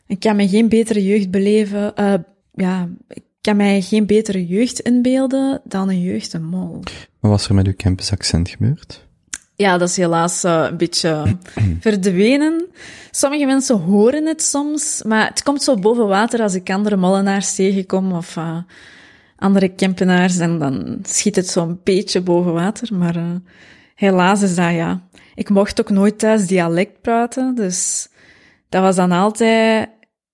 [0.08, 2.14] Ik kan me geen betere jeugd beleven, uh,
[2.54, 6.80] ja, ik kan mij geen betere jeugd inbeelden dan een jeugd in Mol.
[7.20, 9.08] Wat was er met uw campusaccent gebeurd?
[9.56, 11.38] Ja, dat is helaas uh, een beetje
[11.80, 12.66] verdwenen.
[13.12, 17.56] Sommige mensen horen het soms, maar het komt zo boven water als ik andere mollenaars
[17.56, 18.38] tegenkom of
[19.42, 22.96] andere kempenaars en dan schiet het zo'n beetje boven water.
[22.96, 23.36] Maar uh,
[23.96, 25.02] helaas is dat ja.
[25.36, 28.10] Ik mocht ook nooit thuis dialect praten, dus
[28.70, 29.90] dat was dan altijd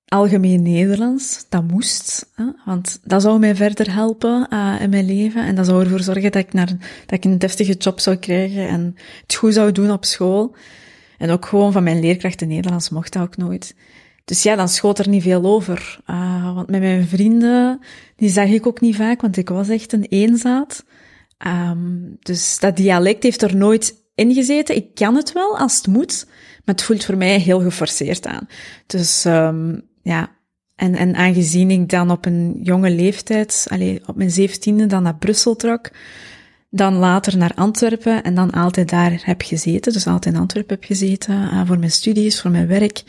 [0.07, 1.45] algemeen Nederlands.
[1.49, 2.45] Dat moest, hè?
[2.65, 5.45] want dat zou mij verder helpen uh, in mijn leven.
[5.45, 6.67] En dat zou ervoor zorgen dat ik, naar,
[7.05, 10.55] dat ik een deftige job zou krijgen en het goed zou doen op school.
[11.17, 13.75] En ook gewoon van mijn leerkrachten Nederlands mocht dat ook nooit.
[14.27, 15.99] Dus ja, dan schoot er niet veel over.
[16.09, 17.79] Uh, want met mijn vrienden,
[18.15, 20.85] die zag ik ook niet vaak, want ik was echt een eenzaad.
[21.47, 24.75] Um, dus dat dialect heeft er nooit in gezeten.
[24.75, 26.25] Ik kan het wel als het moet,
[26.65, 28.47] maar het voelt voor mij heel geforceerd aan.
[28.85, 30.31] Dus um, ja,
[30.75, 35.17] en, en aangezien ik dan op een jonge leeftijd, allez, op mijn zeventiende dan naar
[35.17, 35.89] Brussel trok,
[36.69, 40.85] dan later naar Antwerpen en dan altijd daar heb gezeten, dus altijd in Antwerpen heb
[40.85, 43.03] gezeten, uh, voor mijn studies, voor mijn werk,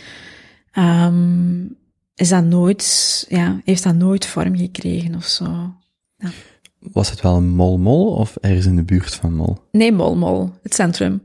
[0.78, 1.76] um,
[2.14, 5.74] is dat nooit, ja, heeft dat nooit vorm gekregen of zo.
[6.16, 6.30] Ja.
[6.78, 9.58] Was het wel een mol-mol of ergens in de buurt van mol?
[9.72, 11.22] Nee, mol-mol, het centrum.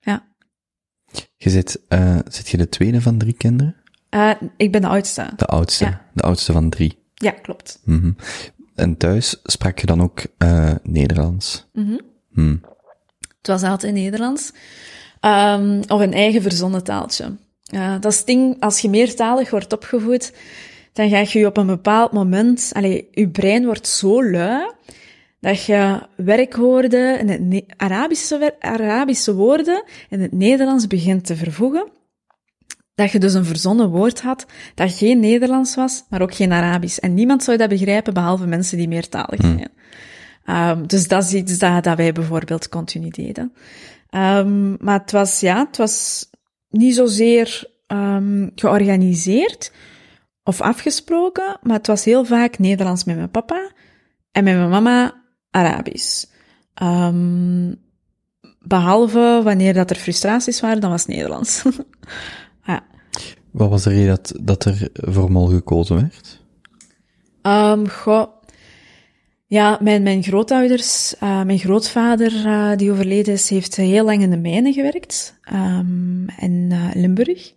[0.00, 0.24] Ja.
[1.36, 3.76] Je zit, uh, zit je de tweede van drie kinderen?
[4.10, 5.30] Uh, ik ben de oudste.
[5.36, 6.06] De oudste, Ja.
[6.14, 6.98] de oudste van drie.
[7.14, 7.80] Ja, klopt.
[7.84, 8.12] Mhm.
[8.74, 11.66] En thuis sprak je dan ook uh, Nederlands?
[11.72, 11.98] Mhm.
[12.32, 12.60] Hmm.
[13.38, 14.52] Het was altijd Nederlands.
[15.20, 17.36] Um, of een eigen verzonnen taaltje.
[17.72, 20.32] Uh, dat is het ding, als je meertalig wordt opgevoed,
[20.92, 24.70] dan ga je op een bepaald moment, allee, je brein wordt zo lui,
[25.40, 31.88] dat je werkwoorden in het Arabische, Arabische woorden in het Nederlands begint te vervoegen.
[32.94, 36.98] Dat je dus een verzonnen woord had dat geen Nederlands was, maar ook geen Arabisch.
[36.98, 39.70] En niemand zou dat begrijpen, behalve mensen die meertalig zijn.
[40.46, 43.52] Um, dus dat is iets dat, dat wij bijvoorbeeld continu deden.
[44.10, 46.26] Um, maar het was, ja, het was
[46.72, 49.72] niet zozeer um, georganiseerd
[50.44, 53.70] of afgesproken, maar het was heel vaak Nederlands met mijn papa
[54.32, 55.14] en met mijn mama
[55.50, 56.24] Arabisch.
[56.82, 57.80] Um,
[58.58, 61.62] behalve wanneer dat er frustraties waren, dan was het Nederlands.
[62.66, 62.84] ja.
[63.50, 66.40] Wat was de reden dat, dat er voor mol gekozen werd?
[67.42, 68.41] Um, goh.
[69.52, 74.30] Ja, mijn, mijn grootouders, uh, mijn grootvader uh, die overleden is, heeft heel lang in
[74.30, 77.52] de mijnen gewerkt, um, in uh, Limburg.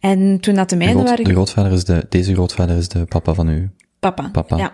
[0.00, 1.24] En toen dat de De, mijnen groot, waren...
[1.24, 3.70] de grootvader is de, deze grootvader is de papa van u.
[3.98, 4.28] Papa.
[4.32, 4.56] Papa.
[4.56, 4.72] Ja.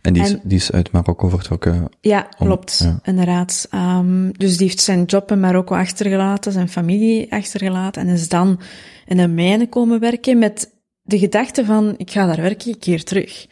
[0.00, 1.88] En die is, En- die is uit Marokko vertrokken.
[2.00, 2.98] Ja, Om- klopt, ja.
[3.02, 3.68] inderdaad.
[3.74, 8.60] Um, dus die heeft zijn job in Marokko achtergelaten, zijn familie achtergelaten en is dan
[9.06, 13.04] in een mijne komen werken met de gedachte van, ik ga daar werken, ik keer
[13.04, 13.46] terug.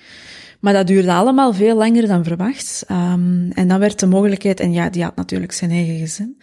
[0.67, 2.85] Maar dat duurde allemaal veel langer dan verwacht.
[2.91, 6.41] Um, en dan werd de mogelijkheid, en ja, die had natuurlijk zijn eigen gezin,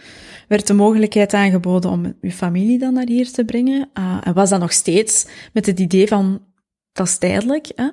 [0.48, 3.90] werd de mogelijkheid aangeboden om uw familie dan naar hier te brengen.
[4.00, 6.42] Uh, en was dat nog steeds met het idee van,
[6.92, 7.90] dat is tijdelijk, hè?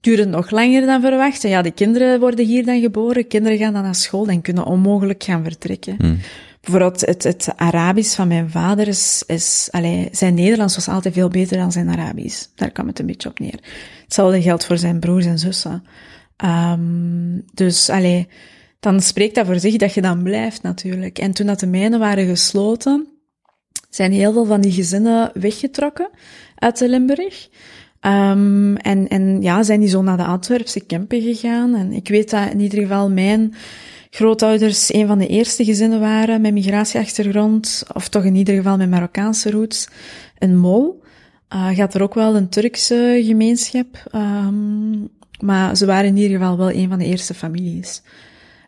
[0.00, 1.44] duurde nog langer dan verwacht.
[1.44, 4.64] En ja, de kinderen worden hier dan geboren, kinderen gaan dan naar school en kunnen
[4.64, 5.94] onmogelijk gaan vertrekken.
[5.98, 6.18] Hmm.
[6.60, 11.28] Bijvoorbeeld het, het Arabisch van mijn vader is, is allee, zijn Nederlands was altijd veel
[11.28, 12.46] beter dan zijn Arabisch.
[12.54, 13.58] Daar kwam het een beetje op neer.
[14.12, 15.84] Hetzelfde geldt voor zijn broers en zussen.
[16.44, 18.28] Um, dus, allee,
[18.80, 21.18] dan spreekt dat voor zich dat je dan blijft natuurlijk.
[21.18, 23.06] En toen dat de mijnen waren gesloten,
[23.90, 26.10] zijn heel veel van die gezinnen weggetrokken
[26.54, 27.48] uit de Limburg.
[28.00, 31.74] Um, en, en ja, zijn die zo naar de Antwerpse Kempen gegaan.
[31.74, 33.54] En ik weet dat in ieder geval mijn
[34.10, 38.90] grootouders een van de eerste gezinnen waren met migratieachtergrond, of toch in ieder geval met
[38.90, 39.88] Marokkaanse roots,
[40.38, 41.01] in Mol.
[41.54, 45.08] Uh, gaat er ook wel een Turkse gemeenschap, um,
[45.40, 48.02] maar ze waren in ieder geval wel een van de eerste families.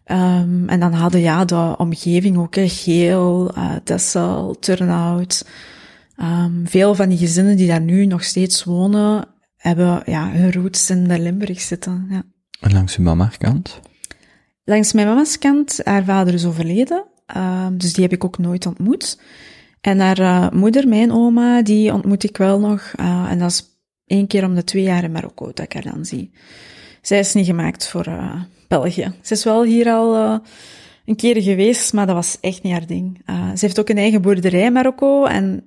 [0.06, 5.46] Um, en dan hadden ja de omgeving ook, hè, Geel, uh, Tessel, Turnhout.
[6.16, 9.24] Um, veel van die gezinnen die daar nu nog steeds wonen,
[9.56, 12.06] hebben ja, hun roots in de Limburg zitten.
[12.10, 12.22] Ja.
[12.60, 13.80] En langs uw mama kant?
[14.64, 17.04] Langs mijn mama's kant, haar vader is overleden,
[17.36, 19.18] um, dus die heb ik ook nooit ontmoet.
[19.84, 22.92] En haar uh, moeder, mijn oma, die ontmoet ik wel nog.
[23.00, 23.64] Uh, en dat is
[24.06, 26.30] één keer om de twee jaar in Marokko dat ik haar dan zie.
[27.02, 29.12] Zij is niet gemaakt voor uh, België.
[29.22, 30.40] Ze is wel hier al
[31.04, 33.20] een keer geweest, maar dat was echt niet haar ding.
[33.26, 35.64] Ze heeft ook een eigen boerderij in Marokko en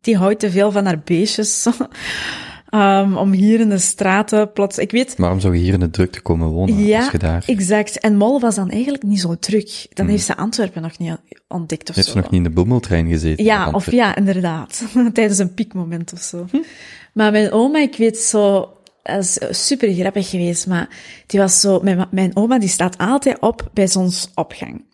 [0.00, 1.66] die houdt te veel van haar beestjes.
[2.70, 4.78] um, om hier in de straten plots...
[4.78, 5.14] Ik weet...
[5.16, 7.42] Waarom zou je hier in de drukte komen wonen ja, als je daar...
[7.46, 7.98] exact.
[7.98, 9.86] En Mol was dan eigenlijk niet zo druk.
[9.92, 11.16] Dan heeft ze Antwerpen nog niet
[11.48, 12.12] ontdekt of heeft zo.
[12.12, 13.44] ze nog niet in de boemeltrein gezeten?
[13.44, 14.82] Ja, of ja, inderdaad.
[15.12, 16.46] Tijdens een piekmoment of zo.
[16.50, 16.56] Hm.
[17.12, 18.74] Maar mijn oma, ik weet zo...
[19.02, 20.88] Dat is super grappig geweest, maar
[21.26, 21.80] die was zo...
[21.82, 24.84] Mijn, mijn oma, die staat altijd op bij zonsopgang.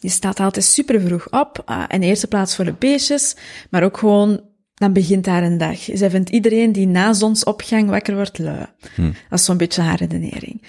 [0.00, 1.64] Die staat altijd super vroeg op.
[1.70, 3.36] Uh, in de eerste plaats voor de beestjes,
[3.70, 4.40] maar ook gewoon
[4.74, 5.78] dan begint haar een dag.
[5.92, 8.66] Zij vindt iedereen die na zonsopgang wakker wordt lui.
[8.94, 9.12] Hm.
[9.30, 10.62] Dat is zo'n beetje haar redenering.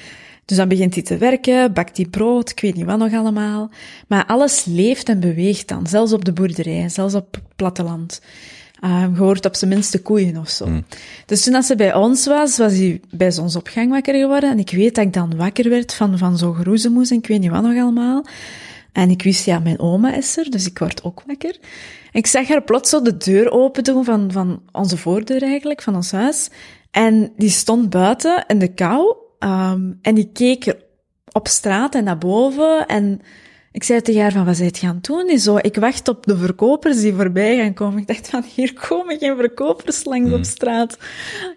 [0.45, 3.69] Dus dan begint hij te werken, bakt hij brood, ik weet niet wat nog allemaal.
[4.07, 8.21] Maar alles leeft en beweegt dan, zelfs op de boerderij, zelfs op het platteland.
[8.83, 10.65] Um, je hoort op zijn minst de koeien of zo.
[10.65, 10.81] Hm.
[11.25, 14.51] Dus toen als ze bij ons was, was hij bij zonsopgang wakker geworden.
[14.51, 17.39] En ik weet dat ik dan wakker werd van, van zo'n groezemoes en ik weet
[17.39, 18.25] niet wat nog allemaal.
[18.95, 21.57] En ik wist, ja, mijn oma is er, dus ik word ook wakker.
[22.11, 25.95] Ik zag haar plots zo de deur open doen van, van onze voordeur eigenlijk, van
[25.95, 26.49] ons huis.
[26.91, 29.15] En die stond buiten in de kou.
[29.39, 30.75] ehm, en die keek
[31.31, 32.87] op straat en naar boven.
[32.87, 33.21] En
[33.75, 35.27] ik zei tegen haar van, wat aan het doen?
[35.27, 37.99] Die zo, ik wacht op de verkopers die voorbij gaan komen.
[37.99, 40.97] Ik dacht van, hier komen geen verkopers langs op straat.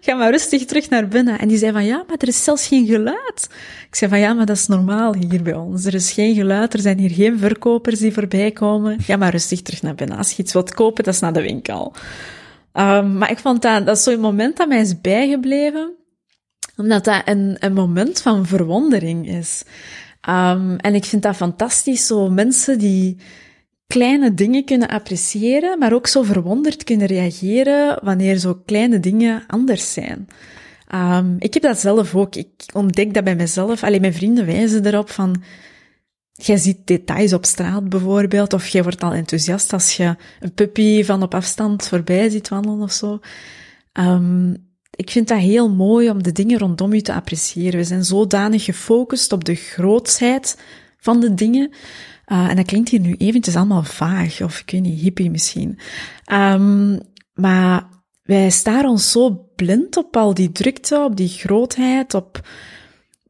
[0.01, 1.39] Ga maar rustig terug naar binnen.
[1.39, 3.49] En die zei van, ja, maar er is zelfs geen geluid.
[3.87, 5.85] Ik zei van, ja, maar dat is normaal hier bij ons.
[5.85, 9.01] Er is geen geluid, er zijn hier geen verkopers die voorbij komen.
[9.01, 10.17] Ga maar rustig terug naar binnen.
[10.17, 11.93] Als je iets wilt kopen, dat is naar de winkel.
[12.73, 15.93] Um, maar ik vond dat, dat is zo'n moment dat mij is bijgebleven
[16.79, 19.63] omdat dat een, een moment van verwondering is.
[20.29, 23.17] Um, en ik vind dat fantastisch, zo mensen die
[23.87, 29.93] kleine dingen kunnen appreciëren, maar ook zo verwonderd kunnen reageren wanneer zo kleine dingen anders
[29.93, 30.27] zijn.
[30.95, 32.35] Um, ik heb dat zelf ook.
[32.35, 33.83] Ik ontdek dat bij mezelf.
[33.83, 35.43] Alleen mijn vrienden wijzen erop van,
[36.33, 41.03] jij ziet details op straat bijvoorbeeld, of jij wordt al enthousiast als je een puppy
[41.03, 43.19] van op afstand voorbij ziet wandelen of zo.
[43.93, 44.68] Um,
[44.99, 47.79] ik vind dat heel mooi om de dingen rondom je te appreciëren.
[47.79, 50.57] We zijn zodanig gefocust op de grootsheid
[50.97, 51.71] van de dingen.
[52.27, 55.79] Uh, en dat klinkt hier nu eventjes allemaal vaag, of ik weet niet, hippie misschien.
[56.31, 56.99] Um,
[57.33, 57.87] maar
[58.23, 62.47] wij staren ons zo blind op al die drukte, op die grootheid, op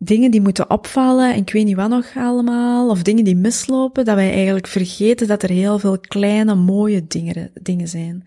[0.01, 4.05] dingen die moeten opvallen en ik weet niet wat nog allemaal, of dingen die mislopen,
[4.05, 8.23] dat wij eigenlijk vergeten dat er heel veel kleine, mooie dingen, dingen zijn.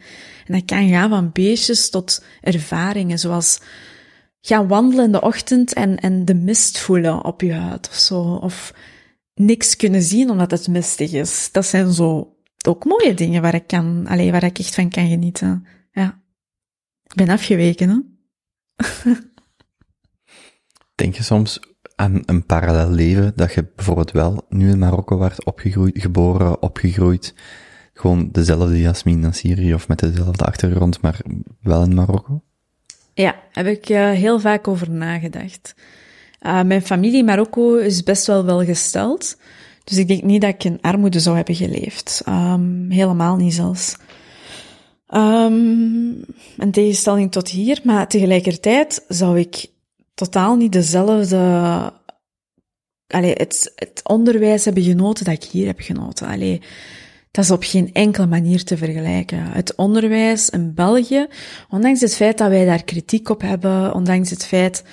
[0.46, 3.60] En dat kan gaan van beestjes tot ervaringen, zoals
[4.40, 8.22] gaan wandelen in de ochtend en, en de mist voelen op je huid of zo,
[8.22, 8.74] of
[9.34, 11.48] niks kunnen zien omdat het mistig is.
[11.52, 15.08] Dat zijn zo ook mooie dingen waar ik kan, alleen waar ik echt van kan
[15.08, 15.66] genieten.
[15.92, 16.20] Ja.
[17.04, 17.98] Ik ben afgeweken, hè?
[21.02, 21.60] Denk je soms
[21.94, 27.34] aan een parallel leven, dat je bijvoorbeeld wel nu in Marokko werd opgegroeid, geboren, opgegroeid,
[27.94, 31.20] gewoon dezelfde Jasmin als Syrië of met dezelfde achtergrond, maar
[31.60, 32.42] wel in Marokko?
[33.14, 35.74] Ja, heb ik uh, heel vaak over nagedacht.
[36.42, 39.36] Uh, mijn familie in Marokko is best wel welgesteld,
[39.84, 42.22] dus ik denk niet dat ik in armoede zou hebben geleefd.
[42.28, 43.96] Um, helemaal niet zelfs.
[45.14, 46.24] Um,
[46.56, 49.70] in tegenstelling tot hier, maar tegelijkertijd zou ik
[50.22, 51.92] totaal niet dezelfde.
[53.06, 56.26] Allee, het, het onderwijs hebben genoten dat ik hier heb genoten.
[56.26, 56.60] Allee,
[57.30, 59.38] dat is op geen enkele manier te vergelijken.
[59.38, 61.26] Het onderwijs in België,
[61.70, 64.84] ondanks het feit dat wij daar kritiek op hebben, ondanks het feit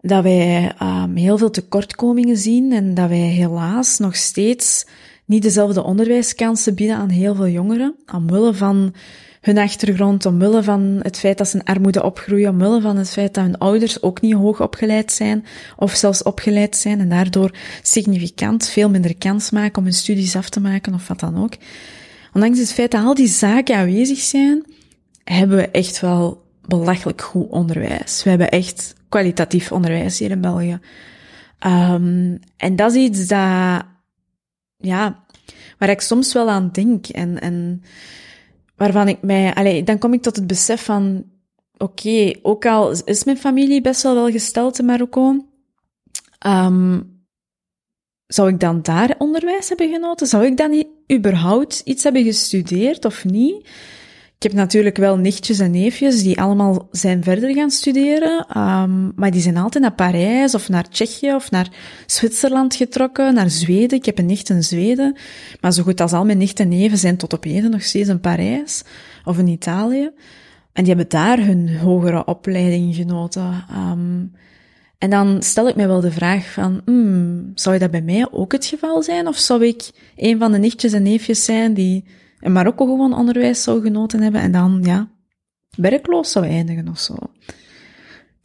[0.00, 4.86] dat wij um, heel veel tekortkomingen zien en dat wij helaas nog steeds
[5.24, 8.94] niet dezelfde onderwijskansen bieden aan heel veel jongeren, omwille van
[9.42, 13.34] hun achtergrond, omwille van het feit dat ze in armoede opgroeien, omwille van het feit
[13.34, 15.44] dat hun ouders ook niet hoog opgeleid zijn,
[15.76, 20.48] of zelfs opgeleid zijn en daardoor significant veel minder kans maken om hun studies af
[20.48, 21.52] te maken of wat dan ook.
[22.32, 24.64] Ondanks het feit dat al die zaken aanwezig zijn,
[25.24, 28.22] hebben we echt wel belachelijk goed onderwijs.
[28.22, 30.80] We hebben echt kwalitatief onderwijs hier in België.
[31.66, 33.84] Um, en dat is iets dat,
[34.76, 35.24] ja,
[35.78, 37.82] waar ik soms wel aan denk en, en
[38.82, 41.24] waarvan ik mij, allee, dan kom ik tot het besef van,
[41.76, 45.46] oké, ook al is mijn familie best wel welgesteld in Marokko,
[46.46, 47.24] um,
[48.26, 50.26] zou ik dan daar onderwijs hebben genoten?
[50.26, 53.68] Zou ik dan überhaupt iets hebben gestudeerd of niet?
[54.42, 59.30] Ik heb natuurlijk wel nichtjes en neefjes die allemaal zijn verder gaan studeren, um, maar
[59.30, 61.68] die zijn altijd naar Parijs of naar Tsjechië of naar
[62.06, 63.98] Zwitserland getrokken, naar Zweden.
[63.98, 65.16] Ik heb een nicht in Zweden,
[65.60, 68.08] maar zo goed als al mijn nichten en neven zijn tot op heden nog steeds
[68.08, 68.82] in Parijs
[69.24, 70.10] of in Italië.
[70.72, 73.64] En die hebben daar hun hogere opleiding genoten.
[73.90, 74.32] Um,
[74.98, 78.52] en dan stel ik mij wel de vraag van, hmm, zou dat bij mij ook
[78.52, 79.26] het geval zijn?
[79.26, 82.04] Of zou ik een van de nichtjes en neefjes zijn die
[82.42, 85.08] in Marokko gewoon onderwijs zou genoten hebben en dan, ja,
[85.76, 87.14] werkloos zou eindigen of zo.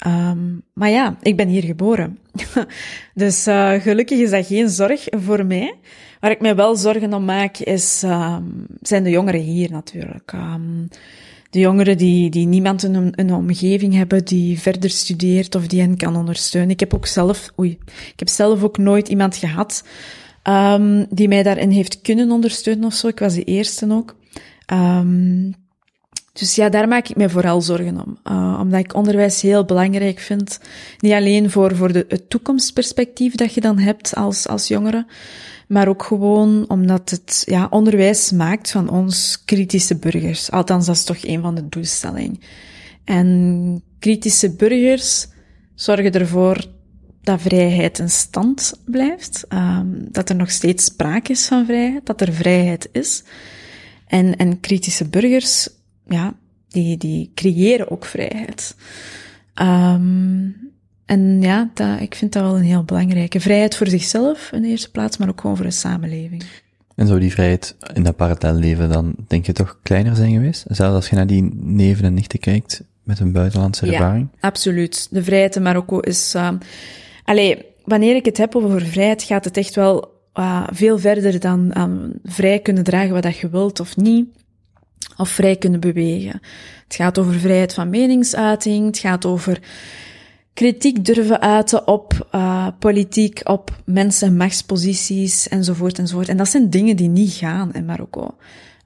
[0.07, 2.19] Um, maar ja, ik ben hier geboren.
[3.13, 5.75] dus uh, gelukkig is dat geen zorg voor mij.
[6.19, 10.31] Waar ik mij wel zorgen om maak, is, um, zijn de jongeren hier natuurlijk.
[10.33, 10.88] Um,
[11.49, 15.97] de jongeren die, die niemand in een omgeving hebben die verder studeert of die hen
[15.97, 16.69] kan ondersteunen.
[16.69, 19.83] Ik heb ook zelf, oei, ik heb zelf ook nooit iemand gehad
[20.49, 23.07] um, die mij daarin heeft kunnen ondersteunen of zo.
[23.07, 24.15] Ik was de eerste ook.
[24.73, 25.55] Um,
[26.33, 28.17] dus ja, daar maak ik mij vooral zorgen om.
[28.23, 30.60] Uh, omdat ik onderwijs heel belangrijk vind.
[30.99, 35.05] Niet alleen voor, voor de, het toekomstperspectief dat je dan hebt als, als jongere,
[35.67, 40.51] maar ook gewoon omdat het ja, onderwijs maakt van ons kritische burgers.
[40.51, 42.39] Althans, dat is toch een van de doelstellingen.
[43.03, 45.28] En kritische burgers
[45.76, 46.65] zorgen ervoor
[47.28, 52.21] dat vrijheid in stand blijft, um, dat er nog steeds sprake is van vrijheid, dat
[52.21, 53.23] er vrijheid is.
[54.07, 55.69] En, en kritische burgers,
[56.07, 56.34] ja,
[56.67, 58.75] die, die creëren ook vrijheid.
[59.61, 60.55] Um,
[61.05, 63.39] en ja, dat, ik vind dat wel een heel belangrijke.
[63.39, 66.43] Vrijheid voor zichzelf in de eerste plaats, maar ook gewoon voor de samenleving.
[66.95, 70.65] En zou die vrijheid in dat parallel leven dan, denk je, toch kleiner zijn geweest?
[70.67, 74.28] Zelfs als je naar die neven en nichten kijkt met een buitenlandse ervaring?
[74.32, 75.07] Ja, absoluut.
[75.11, 76.34] De vrijheid in Marokko is...
[76.36, 76.49] Uh,
[77.28, 81.82] allee, wanneer ik het heb over vrijheid, gaat het echt wel uh, veel verder dan
[81.82, 84.28] um, vrij kunnen dragen wat dat je wilt of niet.
[85.17, 86.41] Of vrij kunnen bewegen.
[86.84, 88.86] Het gaat over vrijheid van meningsuiting.
[88.86, 89.61] Het gaat over
[90.53, 96.30] kritiek durven uiten op uh, politiek, op mensen, machtsposities enzovoort enzovoort.
[96.30, 98.36] En dat zijn dingen die niet gaan in Marokko.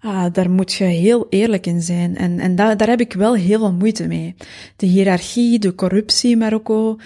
[0.05, 2.17] Uh, daar moet je heel eerlijk in zijn.
[2.17, 4.35] En, en da daar heb ik wel heel veel moeite mee.
[4.75, 6.97] De hiërarchie, de corruptie in Marokko.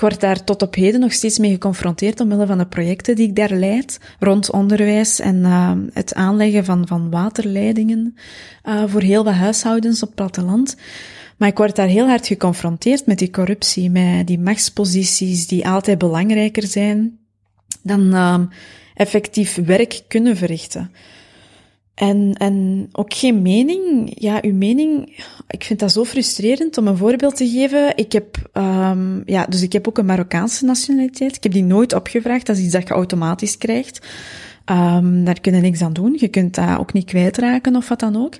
[0.00, 3.28] Ik word daar tot op heden nog steeds mee geconfronteerd omwille van de projecten die
[3.28, 8.16] ik daar leid, rond onderwijs en uh, het aanleggen van, van waterleidingen
[8.64, 10.76] uh, voor heel wat huishoudens op het platteland.
[11.36, 15.98] Maar ik word daar heel hard geconfronteerd met die corruptie, met die machtsposities die altijd
[15.98, 17.18] belangrijker zijn
[17.82, 18.40] dan uh,
[18.94, 20.90] effectief werk kunnen verrichten.
[22.00, 24.12] En, en ook geen mening.
[24.14, 27.96] Ja, uw mening, ik vind dat zo frustrerend om een voorbeeld te geven.
[27.96, 31.36] Ik heb, um, ja, dus ik heb ook een Marokkaanse nationaliteit.
[31.36, 32.46] Ik heb die nooit opgevraagd.
[32.46, 34.06] Dat is iets dat je automatisch krijgt.
[34.66, 36.16] Um, daar kun je niks aan doen.
[36.18, 38.34] Je kunt dat ook niet kwijtraken of wat dan ook.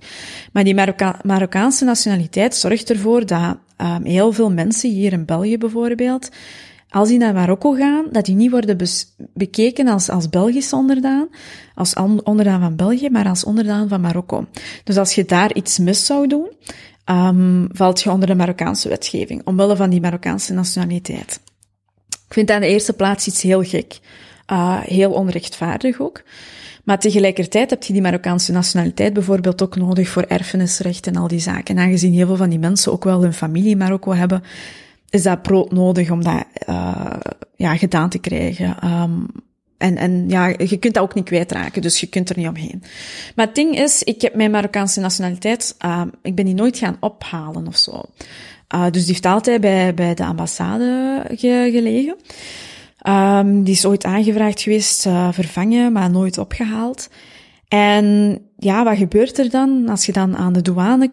[0.52, 5.58] Maar die Marokka Marokkaanse nationaliteit zorgt ervoor dat um, heel veel mensen hier in België
[5.58, 6.28] bijvoorbeeld,
[6.90, 8.78] als die naar Marokko gaan, dat die niet worden
[9.34, 11.28] bekeken als, als Belgisch onderdaan,
[11.74, 14.46] als onderdaan van België, maar als onderdaan van Marokko.
[14.84, 16.48] Dus als je daar iets mis zou doen,
[17.04, 21.40] um, valt je onder de Marokkaanse wetgeving, omwille van die Marokkaanse nationaliteit.
[22.08, 23.98] Ik vind dat in de eerste plaats iets heel gek.
[24.52, 26.22] Uh, heel onrechtvaardig ook.
[26.84, 31.40] Maar tegelijkertijd heb je die Marokkaanse nationaliteit bijvoorbeeld ook nodig voor erfenisrecht en al die
[31.40, 31.76] zaken.
[31.76, 34.42] En aangezien heel veel van die mensen ook wel hun familie in Marokko hebben,
[35.10, 37.12] is dat brood nodig om dat uh,
[37.56, 38.76] ja, gedaan te krijgen.
[39.02, 39.26] Um,
[39.78, 42.82] en, en ja, je kunt dat ook niet kwijtraken, dus je kunt er niet omheen.
[43.34, 46.96] Maar het ding is, ik heb mijn Marokkaanse nationaliteit, uh, ik ben die nooit gaan
[47.00, 48.02] ophalen of zo.
[48.74, 52.16] Uh, dus die heeft altijd bij, bij de ambassade ge, gelegen.
[53.08, 57.08] Um, die is ooit aangevraagd geweest, uh, vervangen, maar nooit opgehaald.
[57.68, 61.10] En ja, wat gebeurt er dan als je dan aan de douane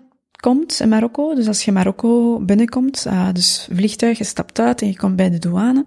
[0.47, 1.35] komt in Marokko?
[1.35, 5.29] Dus als je Marokko binnenkomt, uh, dus vliegtuig, je stapt uit en je komt bij
[5.29, 5.85] de douane,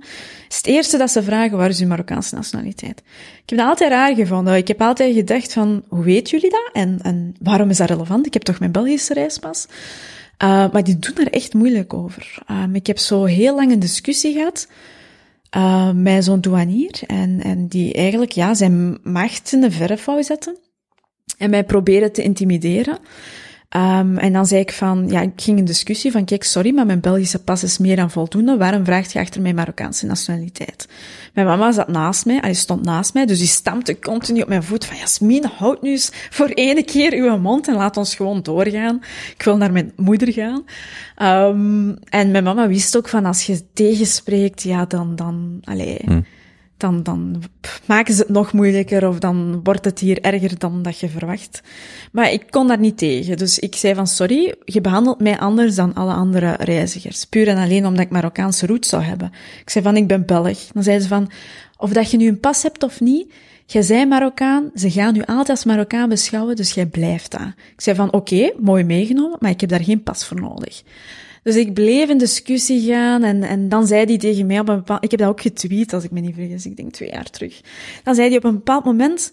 [0.49, 2.99] is het eerste dat ze vragen, waar is uw Marokkaanse nationaliteit?
[3.43, 4.55] Ik heb dat altijd raar gevonden.
[4.55, 6.71] Ik heb altijd gedacht van, hoe weten jullie dat?
[6.73, 8.27] En, en waarom is dat relevant?
[8.27, 9.67] Ik heb toch mijn Belgische reispas?
[10.43, 12.39] Uh, maar die doen daar echt moeilijk over.
[12.51, 14.69] Um, ik heb zo heel lang een discussie gehad
[15.95, 17.01] met zo'n douanier.
[17.07, 20.57] En, en die eigenlijk ja, zijn macht in de verf wou zetten.
[21.39, 22.99] En mij proberen te intimideren.
[23.77, 26.87] Um, en dan zei ik van, ja, ik ging een discussie van, kijk, sorry, maar
[26.87, 28.57] mijn Belgische pas is meer dan voldoende.
[28.57, 30.89] Waarom vraagt je achter mijn Marokkaanse nationaliteit?
[31.35, 34.63] Mijn mama zat naast mij, hij stond naast mij, dus die stampte continu op mijn
[34.63, 38.43] voet van, Jasmin, houd nu eens voor ene keer uw mond en laat ons gewoon
[38.43, 39.03] doorgaan.
[39.37, 40.65] Ik wil naar mijn moeder gaan.
[41.49, 45.99] Um, en mijn mama wist ook van, als je tegenspreekt, ja, dan, dan, allee...
[46.05, 46.21] Hm
[46.81, 47.43] dan, dan
[47.87, 51.63] maken ze het nog moeilijker of dan wordt het hier erger dan dat je verwacht.
[52.13, 53.37] Maar ik kon daar niet tegen.
[53.37, 57.25] Dus ik zei van sorry, je behandelt mij anders dan alle andere reizigers.
[57.25, 59.33] Puur en alleen omdat ik Marokkaanse roots zou hebben.
[59.61, 60.67] Ik zei van ik ben Belg.
[60.73, 61.31] Dan zeiden ze van
[61.81, 63.33] of dat je nu een pas hebt of niet,
[63.67, 67.55] jij zei Marokkaan, ze gaan u altijd als Marokkaan beschouwen, dus jij blijft daar.
[67.73, 70.83] Ik zei van oké, mooi meegenomen, maar ik heb daar geen pas voor nodig.
[71.51, 74.77] Dus ik bleef in discussie gaan en, en dan zei hij tegen mij op een
[74.77, 75.05] bepaald...
[75.05, 77.61] Ik heb dat ook getweet, als ik me niet vergis, ik denk twee jaar terug.
[78.05, 79.33] Dan zei hij op een bepaald moment,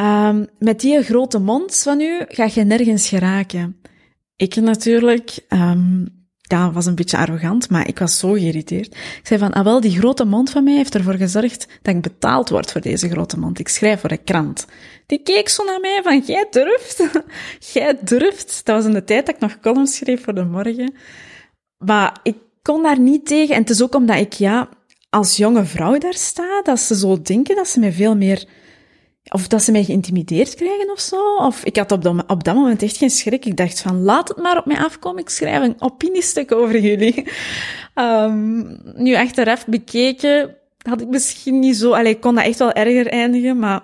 [0.00, 3.76] um, met die grote mond van u ga je nergens geraken.
[4.36, 6.08] Ik natuurlijk, um,
[6.40, 8.94] ja, was een beetje arrogant, maar ik was zo geïrriteerd.
[8.94, 12.02] Ik zei van, ah wel, die grote mond van mij heeft ervoor gezorgd dat ik
[12.02, 13.58] betaald word voor deze grote mond.
[13.58, 14.66] Ik schrijf voor een krant.
[15.06, 17.04] Die keek zo naar mij van, jij durft?
[17.72, 18.60] jij durft?
[18.64, 20.94] Dat was in de tijd dat ik nog columns schreef voor de morgen.
[21.86, 23.54] Maar ik kon daar niet tegen.
[23.54, 24.68] En het is ook omdat ik, ja,
[25.10, 28.44] als jonge vrouw daar sta, dat ze zo denken dat ze mij veel meer...
[29.30, 31.36] Of dat ze mij geïntimideerd krijgen of zo.
[31.36, 33.44] Of ik had op dat, op dat moment echt geen schrik.
[33.44, 35.20] Ik dacht van, laat het maar op mij afkomen.
[35.20, 37.26] Ik schrijf een opiniestuk over jullie.
[37.94, 41.92] Um, nu achteraf bekeken, had ik misschien niet zo...
[41.92, 43.82] Allee, ik kon dat echt wel erger eindigen, maar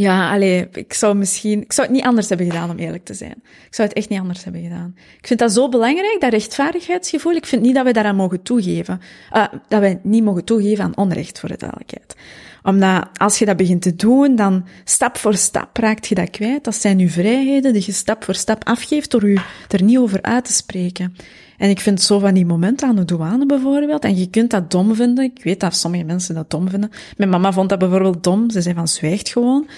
[0.00, 3.14] Ja, allee, ik zou misschien, ik zou het niet anders hebben gedaan om eerlijk te
[3.14, 3.42] zijn.
[3.66, 4.94] Ik zou het echt niet anders hebben gedaan.
[5.18, 7.32] Ik vind dat zo belangrijk, dat rechtvaardigheidsgevoel.
[7.32, 9.00] Ik vind niet dat we daaraan mogen toegeven.
[9.32, 12.16] Uh, dat we niet mogen toegeven aan onrecht, voor de duidelijkheid.
[12.62, 16.64] Omdat als je dat begint te doen, dan stap voor stap raakt je dat kwijt.
[16.64, 20.22] Dat zijn uw vrijheden die je stap voor stap afgeeft door je er niet over
[20.22, 21.16] uit te spreken.
[21.60, 24.70] En ik vind zo van die momenten aan de douane bijvoorbeeld, en je kunt dat
[24.70, 26.90] dom vinden, ik weet dat sommige mensen dat dom vinden.
[27.16, 29.68] Mijn mama vond dat bijvoorbeeld dom, ze zei van zwijgt gewoon.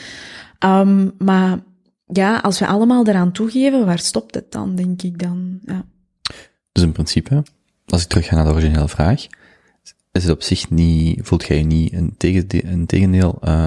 [0.64, 1.59] Um, maar
[2.07, 5.59] ja, als we allemaal eraan toegeven, waar stopt het dan, denk ik dan?
[5.64, 5.85] Ja.
[6.72, 7.43] Dus in principe,
[7.87, 9.26] als ik terug ga naar de originele vraag,
[10.12, 13.66] is het op zich niet, voelt jij je niet een, tegendeel, een tegendeel uh,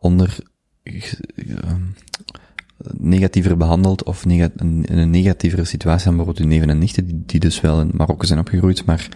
[0.00, 0.38] onder
[2.98, 4.52] negatiever behandeld of in
[4.84, 8.38] een negatievere situatie dan bijvoorbeeld uw neven en nichten, die, dus wel in Marokko zijn
[8.38, 9.08] opgegroeid, maar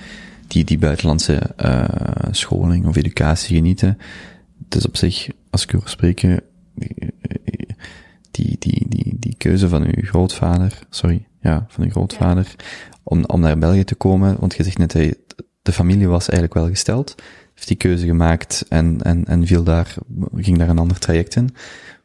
[0.47, 1.85] die die buitenlandse uh,
[2.31, 3.99] scholing of educatie genieten.
[4.65, 6.41] Het is op zich, als ik over spreken,
[8.31, 12.55] die, die, die, die keuze van uw grootvader, sorry, ja, van uw grootvader,
[13.03, 15.15] om, om naar België te komen, want je zegt net, hey,
[15.63, 17.15] de familie was eigenlijk wel gesteld,
[17.55, 19.95] heeft die keuze gemaakt en, en, en viel daar,
[20.37, 21.55] ging daar een ander traject in.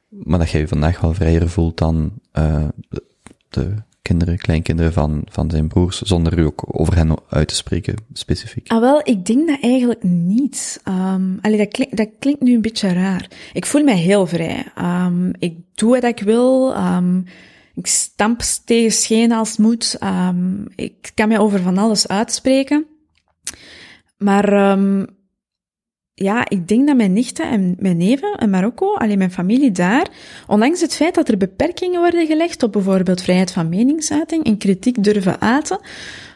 [0.09, 3.03] Maar dat jij je vandaag wel vrijer voelt dan uh, de,
[3.49, 7.95] de kinderen, kleinkinderen van, van zijn broers, zonder u ook over hen uit te spreken,
[8.13, 8.71] specifiek?
[8.71, 10.81] Ah, wel, ik denk dat eigenlijk niet.
[10.87, 13.27] Um, dat, dat klinkt nu een beetje raar.
[13.53, 14.65] Ik voel mij heel vrij.
[14.77, 16.75] Um, ik doe wat ik wil.
[16.75, 17.25] Um,
[17.75, 19.97] ik stamp tegen schenen als het moet.
[20.75, 22.85] Ik kan mij over van alles uitspreken.
[24.17, 24.77] Maar
[26.21, 30.07] ja, ik denk dat mijn nichten en mijn neven in Marokko, alleen mijn familie daar,
[30.47, 35.03] ondanks het feit dat er beperkingen worden gelegd op bijvoorbeeld vrijheid van meningsuiting en kritiek
[35.03, 35.79] durven uiten,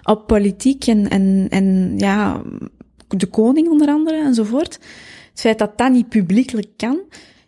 [0.04, 2.42] op politiek en, en, en ja,
[3.08, 4.74] de koning onder andere enzovoort,
[5.30, 7.00] het feit dat dat niet publiekelijk kan,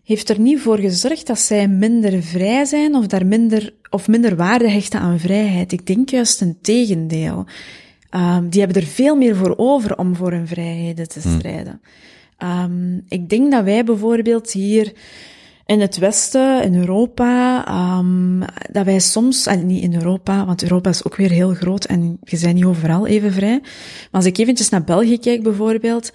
[0.03, 4.35] heeft er niet voor gezorgd dat zij minder vrij zijn of daar minder, of minder
[4.35, 5.71] waarde hechten aan vrijheid.
[5.71, 7.45] Ik denk juist een tegendeel.
[8.15, 11.81] Um, die hebben er veel meer voor over om voor hun vrijheden te strijden.
[12.37, 14.93] Um, ik denk dat wij bijvoorbeeld hier
[15.65, 17.65] in het Westen, in Europa,
[17.97, 21.85] um, dat wij soms, en niet in Europa, want Europa is ook weer heel groot
[21.85, 23.59] en je bent niet overal even vrij.
[23.61, 26.11] Maar als ik eventjes naar België kijk bijvoorbeeld,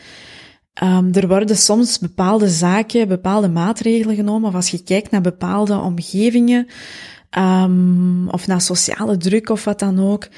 [0.83, 5.79] um, er worden soms bepaalde zaken, bepaalde maatregelen genomen, of als je kijkt naar bepaalde
[5.79, 6.66] omgevingen,
[8.31, 10.29] of naar sociale druk of wat dan ook,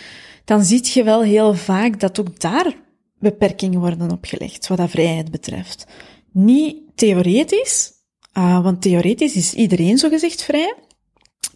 [0.44, 2.74] dan zie je wel heel vaak dat ook daar
[3.22, 5.86] beperkingen worden opgelegd, wat dat vrijheid betreft.
[6.32, 7.92] Niet theoretisch,
[8.38, 10.74] uh, want theoretisch is iedereen zogezegd vrij,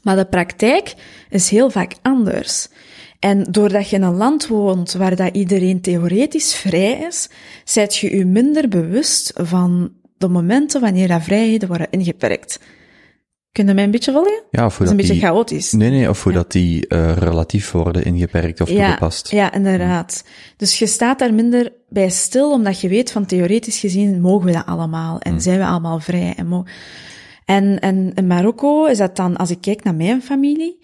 [0.03, 0.95] maar de praktijk
[1.31, 2.69] is heel vaak anders.
[3.19, 7.29] En doordat je in een land woont waar dat iedereen theoretisch vrij is,
[7.65, 12.61] zijt je je minder bewust van de momenten wanneer dat vrijheden worden ingeperkt.
[13.57, 14.43] Kun je mij een beetje volgen?
[14.51, 15.73] Ja, of hoe dat, is een die, beetje chaotisch.
[15.73, 16.39] Nee, nee, of hoe ja.
[16.39, 19.31] dat die uh, relatief worden ingeperkt of ja, toegepast.
[19.31, 20.25] Ja, inderdaad.
[20.57, 24.53] Dus je staat daar minder bij stil, omdat je weet van theoretisch gezien mogen we
[24.53, 25.41] dat allemaal en hmm.
[25.41, 26.35] zijn we allemaal vrij.
[26.37, 26.65] En, mo
[27.45, 30.79] en, en in Marokko is dat dan, als ik kijk naar mijn familie,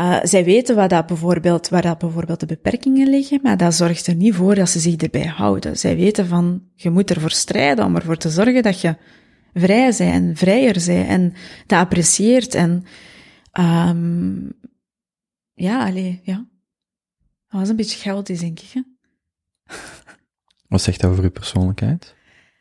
[0.00, 4.06] uh, zij weten waar dat, bijvoorbeeld, waar dat bijvoorbeeld de beperkingen liggen, maar dat zorgt
[4.06, 5.78] er niet voor dat ze zich erbij houden.
[5.78, 8.96] Zij weten van, je moet ervoor strijden om ervoor te zorgen dat je
[9.60, 11.32] vrij zijn, vrijer zijn en
[11.66, 12.84] dat apprecieert en
[13.60, 14.52] um,
[15.54, 16.46] ja, allee, ja.
[17.48, 18.70] Dat was een beetje chaotisch, denk ik.
[18.72, 18.80] Hè?
[20.68, 22.14] Wat zegt dat over uw persoonlijkheid?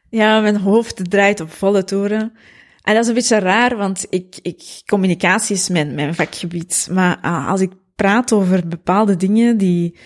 [0.10, 2.34] Ja, mijn hoofd draait op volle toeren.
[2.82, 6.88] En dat is een beetje raar, want ik, ik, communicatie is mijn, mijn vakgebied.
[6.92, 9.98] Maar uh, als ik praat over bepaalde dingen die,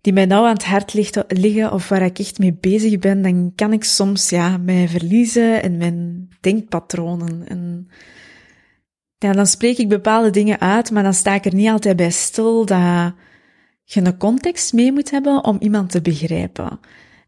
[0.00, 0.94] die mij nou aan het hart
[1.28, 5.62] liggen of waar ik echt mee bezig ben, dan kan ik soms ja, mij verliezen
[5.62, 7.48] in mijn denkpatronen.
[7.48, 7.88] En
[9.18, 12.10] ja, dan spreek ik bepaalde dingen uit, maar dan sta ik er niet altijd bij
[12.10, 13.14] stil dat
[13.84, 16.80] je een context mee moet hebben om iemand te begrijpen.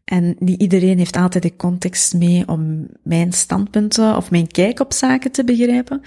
[0.05, 4.93] En niet iedereen heeft altijd de context mee om mijn standpunten of mijn kijk op
[4.93, 6.01] zaken te begrijpen.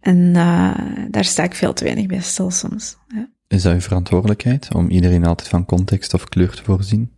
[0.00, 0.78] En uh,
[1.10, 2.96] daar sta ik veel te weinig bij stil soms.
[3.48, 7.10] Is dat uw verantwoordelijkheid, om iedereen altijd van context of kleur te voorzien?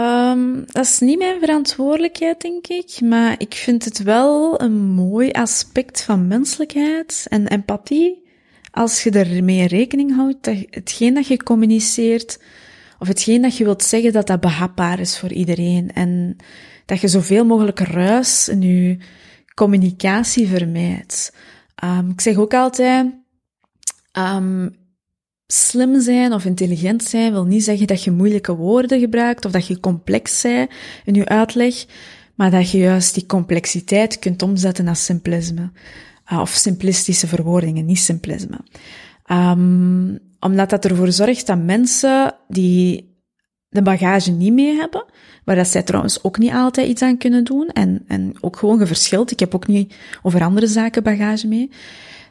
[0.00, 5.30] Um, dat is niet mijn verantwoordelijkheid, denk ik, maar ik vind het wel een mooi
[5.30, 8.28] aspect van menselijkheid en empathie,
[8.70, 12.42] als je ermee rekening houdt dat hetgeen dat je communiceert,
[12.98, 16.36] of hetgeen dat je wilt zeggen, dat dat behapbaar is voor iedereen, en
[16.86, 18.98] dat je zoveel mogelijk ruis in je
[19.54, 21.34] communicatie vermijdt.
[21.84, 23.06] Um, ik zeg ook altijd,
[24.18, 24.78] um,
[25.52, 29.66] Slim zijn of intelligent zijn wil niet zeggen dat je moeilijke woorden gebruikt of dat
[29.66, 30.70] je complex bent
[31.04, 31.86] in je uitleg,
[32.34, 35.70] maar dat je juist die complexiteit kunt omzetten naar simplisme.
[36.32, 38.58] Uh, of simplistische verwoordingen, niet simplisme.
[39.32, 43.14] Um, omdat dat ervoor zorgt dat mensen die
[43.68, 45.04] de bagage niet mee hebben,
[45.44, 48.78] waar dat zij trouwens ook niet altijd iets aan kunnen doen, en, en ook gewoon
[48.78, 51.70] geverschild, ik heb ook niet over andere zaken bagage mee,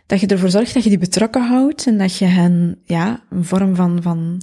[0.09, 3.45] dat je ervoor zorgt dat je die betrokken houdt en dat je hen, ja, een
[3.45, 4.41] vorm van, van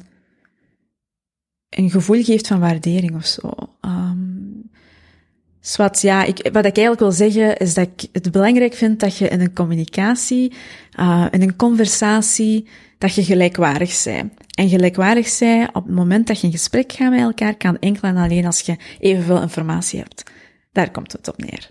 [1.68, 3.50] een gevoel geeft van waardering of zo.
[3.80, 4.70] Um,
[5.60, 9.16] Swat, ja, ik, wat ik eigenlijk wil zeggen is dat ik het belangrijk vind dat
[9.16, 10.52] je in een communicatie,
[10.98, 14.32] uh, in een conversatie, dat je gelijkwaardig bent.
[14.54, 18.08] En gelijkwaardig zijn op het moment dat je een gesprek gaat met elkaar kan enkel
[18.08, 20.22] en alleen als je evenveel informatie hebt.
[20.72, 21.68] Daar komt het op neer.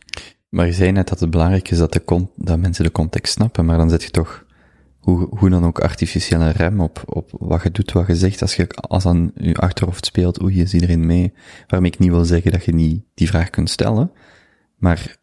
[0.55, 3.65] Maar je zei net dat het belangrijk is dat, de dat mensen de context snappen,
[3.65, 4.45] maar dan zet je toch,
[4.99, 8.41] hoe, hoe dan ook, artificiële rem op, op wat je doet, wat je zegt.
[8.41, 11.33] Als je als dan je achterhoofd speelt, oei, is iedereen mee?
[11.67, 14.11] Waarmee ik niet wil zeggen dat je niet die vraag kunt stellen,
[14.77, 15.17] maar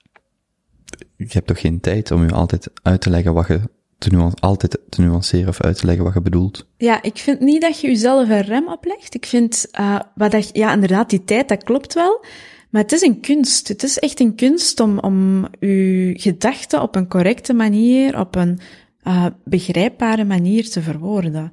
[1.16, 3.60] je hebt toch geen tijd om je altijd uit te leggen wat je
[3.98, 6.66] te nuance, altijd te nuanceren of uit te leggen wat je bedoelt.
[6.76, 9.14] Ja, ik vind niet dat je jezelf een rem oplegt.
[9.14, 12.24] Ik vind, uh, wat dat, ja, inderdaad, die tijd, dat klopt wel.
[12.72, 13.68] Maar het is een kunst.
[13.68, 18.60] Het is echt een kunst om, om je gedachten op een correcte manier, op een
[19.04, 21.52] uh, begrijpbare manier te verwoorden.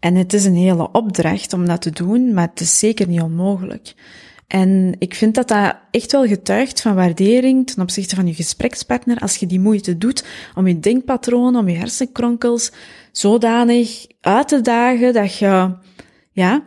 [0.00, 3.20] En het is een hele opdracht om dat te doen, maar het is zeker niet
[3.20, 3.94] onmogelijk.
[4.46, 9.18] En ik vind dat dat echt wel getuigt van waardering ten opzichte van je gesprekspartner
[9.18, 12.72] als je die moeite doet om je denkpatroon, om je hersenkronkels
[13.12, 15.74] zodanig uit te dagen dat je,
[16.32, 16.62] ja,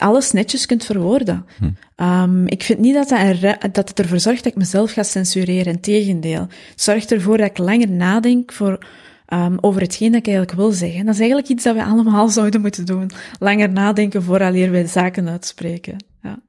[0.00, 1.46] alles netjes kunt verwoorden.
[1.58, 1.70] Hm.
[2.04, 5.02] Um, ik vind niet dat, dat, er, dat het ervoor zorgt dat ik mezelf ga
[5.02, 5.72] censureren.
[5.72, 6.46] Integendeel.
[6.70, 8.86] Het zorgt ervoor dat ik langer nadenk voor,
[9.28, 11.04] um, over hetgeen dat ik eigenlijk wil zeggen.
[11.04, 13.10] Dat is eigenlijk iets dat we allemaal zouden moeten doen.
[13.38, 16.04] Langer nadenken vooraleer wij zaken uitspreken.
[16.22, 16.42] Ja.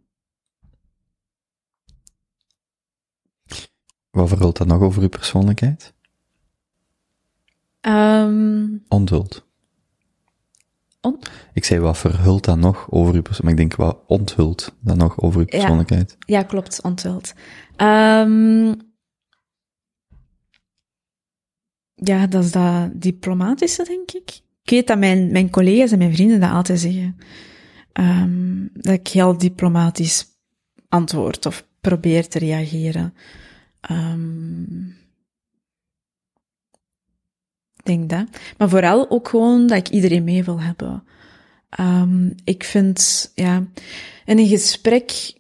[4.11, 5.93] Wat verhult dat nog over uw persoonlijkheid?
[7.81, 8.83] Um.
[11.01, 11.19] On
[11.53, 13.43] ik zei, wat verhult dat nog over uw persoonlijkheid?
[13.43, 16.15] Maar ik denk, wat onthult dat nog over uw persoonlijkheid?
[16.19, 17.33] Ja, ja klopt, onthult.
[17.77, 18.75] Um,
[21.95, 24.41] ja, dat is dat diplomatische, denk ik.
[24.63, 27.17] Ik weet dat mijn, mijn collega's en mijn vrienden dat altijd zeggen.
[27.93, 30.25] Um, dat ik heel diplomatisch
[30.89, 33.13] antwoord of probeer te reageren.
[33.91, 34.95] Um,
[38.57, 41.03] Maar vooral ook gewoon dat ik iedereen mee wil hebben.
[41.79, 43.63] Um, ik vind, ja,
[44.25, 45.33] in een gesprek,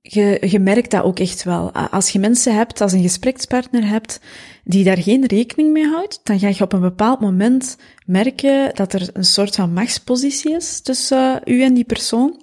[0.00, 1.72] je, je merkt dat ook echt wel.
[1.72, 4.20] Als je mensen hebt, als een gesprekspartner hebt,
[4.64, 7.76] die daar geen rekening mee houdt, dan ga je op een bepaald moment
[8.06, 12.42] merken dat er een soort van machtspositie is tussen u en die persoon.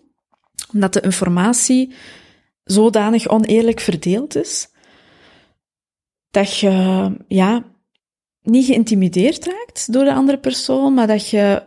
[0.74, 1.94] Omdat de informatie
[2.64, 4.68] zodanig oneerlijk verdeeld is
[6.32, 7.64] dat je, ja,
[8.48, 11.64] niet geïntimideerd raakt door de andere persoon, maar dat je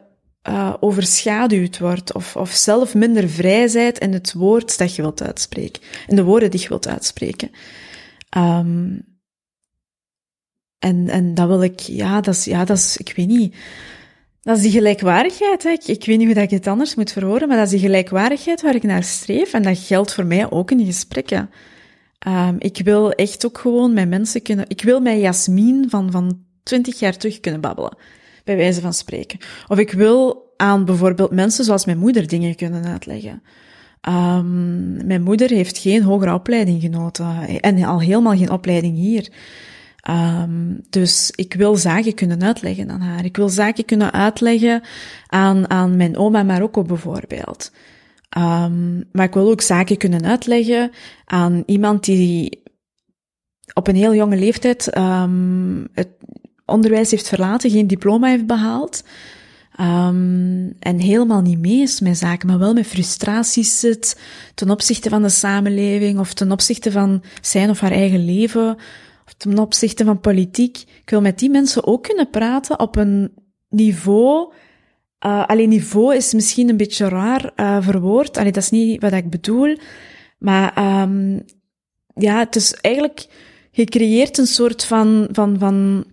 [0.49, 5.23] uh, overschaduwd wordt of, of zelf minder vrij zijt in het woord dat je wilt
[5.23, 7.51] uitspreken, in de woorden die je wilt uitspreken.
[8.37, 9.09] Um,
[10.79, 13.55] en, en dat wil ik, ja, dat is, ja, dat is, ik weet niet,
[14.43, 15.63] dat is die gelijkwaardigheid.
[15.63, 15.71] Hè.
[15.71, 17.81] Ik, ik weet niet hoe dat ik het anders moet verwoorden, maar dat is die
[17.81, 19.53] gelijkwaardigheid waar ik naar streef.
[19.53, 21.51] En dat geldt voor mij ook in gesprekken.
[22.27, 24.65] Um, ik wil echt ook gewoon met mensen kunnen...
[24.69, 27.97] Ik wil met Jasmin van, van 20 jaar terug kunnen babbelen,
[28.45, 29.39] bij wijze van spreken.
[29.69, 33.43] Of ik wil aan bijvoorbeeld mensen zoals mijn moeder dingen kunnen uitleggen.
[34.09, 39.29] Um, mijn moeder heeft geen hogere opleiding genoten en al helemaal geen opleiding hier.
[40.11, 43.25] Um, dus ik wil zaken kunnen uitleggen aan haar.
[43.25, 44.83] Ik wil zaken kunnen uitleggen
[45.27, 47.73] aan, aan mijn oma Marokko bijvoorbeeld.
[48.39, 50.91] Um, maar ik wil ook zaken kunnen uitleggen
[51.25, 52.63] aan iemand die
[53.75, 54.85] op een heel jonge leeftijd
[55.95, 56.09] het
[56.71, 59.03] onderwijs heeft verlaten, geen diploma heeft behaald.
[59.81, 64.21] Um, en helemaal niet mee is met zaken, maar wel met frustraties zit
[64.55, 68.77] ten opzichte van de samenleving of ten opzichte van zijn of haar eigen leven
[69.27, 70.77] of ten opzichte van politiek.
[71.03, 73.33] Ik wil met die mensen ook kunnen praten op een
[73.69, 74.53] niveau
[75.27, 78.37] uh, alleen niveau is misschien een beetje raar uh, verwoord.
[78.37, 79.77] Allee, dat is niet wat ik bedoel.
[80.39, 81.43] Maar um,
[82.15, 83.27] ja, het is eigenlijk,
[83.71, 86.05] je creëert een soort van, van, van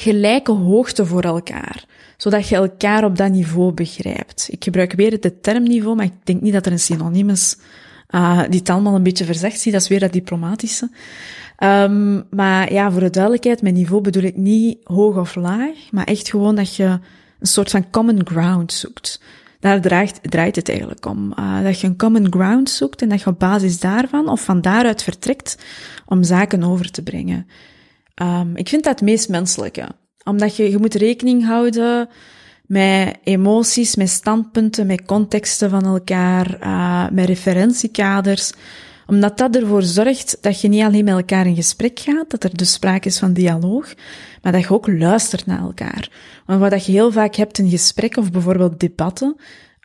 [0.00, 1.84] gelijke hoogte voor elkaar.
[2.16, 4.48] Zodat je elkaar op dat niveau begrijpt.
[4.50, 7.56] Ik gebruik weer het termniveau, maar ik denk niet dat er een synoniem is
[8.10, 9.60] uh, die het allemaal een beetje verzegt.
[9.60, 10.90] Zie, dat is weer dat diplomatische.
[11.58, 16.04] Um, maar ja, voor de duidelijkheid, mijn niveau bedoel ik niet hoog of laag, maar
[16.04, 16.84] echt gewoon dat je
[17.38, 19.20] een soort van common ground zoekt.
[19.60, 21.34] Daar draait, draait het eigenlijk om.
[21.38, 24.60] Uh, dat je een common ground zoekt en dat je op basis daarvan of van
[24.60, 25.58] daaruit vertrekt
[26.06, 27.46] om zaken over te brengen.
[28.14, 29.88] Ehm, ik vind dat het meest menselijke.
[30.24, 32.08] Omdat je, je moet rekening houden
[32.66, 38.52] met emoties, met standpunten, met contexten van elkaar, uh, met referentiekaders.
[39.06, 42.56] Omdat dat ervoor zorgt dat je niet alleen met elkaar in gesprek gaat, dat er
[42.56, 43.94] dus sprake is van dialoog,
[44.42, 46.10] maar dat je ook luistert naar elkaar.
[46.46, 49.36] Want wat je heel vaak hebt in gesprekken of bijvoorbeeld debatten,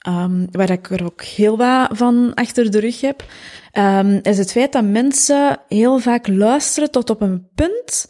[0.08, 3.26] um, waar ik er ook heel wat van achter de rug heb,
[3.74, 8.08] um, is het feit dat mensen heel vaak luisteren tot op een punt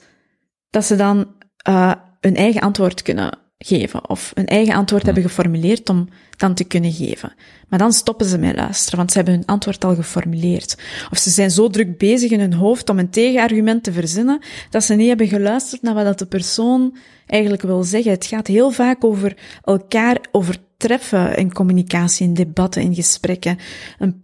[0.75, 1.27] dat ze dan
[1.69, 6.07] uh, hun eigen antwoord kunnen geven of een eigen antwoord hebben geformuleerd om
[6.37, 7.33] dan te kunnen geven.
[7.69, 10.77] Maar dan stoppen ze met luisteren, want ze hebben hun antwoord al geformuleerd.
[11.11, 14.83] Of ze zijn zo druk bezig in hun hoofd om een tegenargument te verzinnen, dat
[14.83, 18.11] ze niet hebben geluisterd naar wat de persoon eigenlijk wil zeggen.
[18.11, 23.57] Het gaat heel vaak over elkaar overtreffen in communicatie, in debatten, in gesprekken,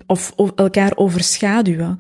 [0.08, 2.00] of, of elkaar overschaduwen.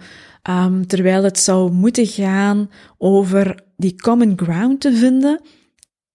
[0.49, 5.41] Um, terwijl het zou moeten gaan over die common ground te vinden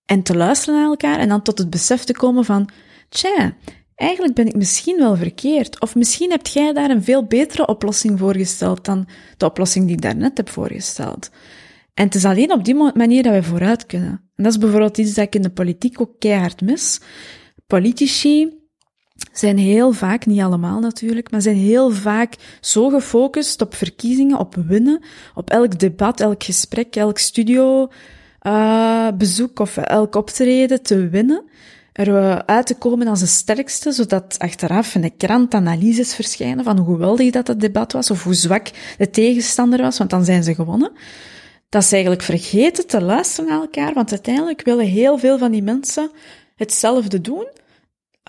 [0.05, 2.69] en te luisteren naar elkaar en dan tot het besef te komen van,
[3.09, 3.55] tja,
[3.95, 5.81] eigenlijk ben ik misschien wel verkeerd.
[5.81, 10.03] Of misschien hebt jij daar een veel betere oplossing voorgesteld dan de oplossing die ik
[10.03, 11.31] daarnet heb voorgesteld.
[11.95, 14.11] En het is alleen op die manier dat we vooruit kunnen.
[14.35, 17.01] En dat is bijvoorbeeld iets dat ik in de politiek ook keihard mis.
[17.67, 18.66] Politici
[19.33, 24.55] zijn heel vaak, niet allemaal natuurlijk, maar zijn heel vaak zo gefocust op verkiezingen, op
[24.55, 25.03] winnen,
[25.35, 27.89] op elk debat, elk gesprek, elk studio,
[28.43, 31.45] uh, bezoek of elk optreden te winnen,
[31.93, 36.65] er uh, uit te komen als de sterkste, zodat achteraf in de krant analyses verschijnen
[36.65, 40.25] van hoe geweldig dat het debat was of hoe zwak de tegenstander was, want dan
[40.25, 40.93] zijn ze gewonnen.
[41.69, 45.63] Dat ze eigenlijk vergeten te luisteren naar elkaar, want uiteindelijk willen heel veel van die
[45.63, 46.11] mensen
[46.57, 47.47] hetzelfde doen,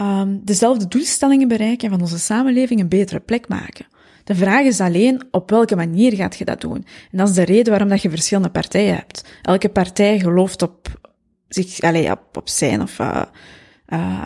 [0.02, 3.86] um, dezelfde doelstellingen bereiken en van onze samenleving een betere plek maken.
[4.24, 6.86] De vraag is alleen op welke manier gaat je dat doen.
[7.12, 9.24] En dat is de reden waarom dat je verschillende partijen hebt.
[9.42, 11.00] Elke partij gelooft op
[11.48, 13.22] zich, allez, op, zijn of uh, uh,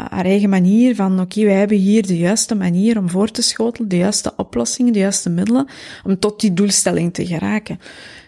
[0.10, 3.90] haar eigen manier van oké, wij hebben hier de juiste manier om voor te schotelen,
[3.90, 5.68] de juiste oplossingen, de juiste middelen
[6.04, 7.80] om tot die doelstelling te geraken.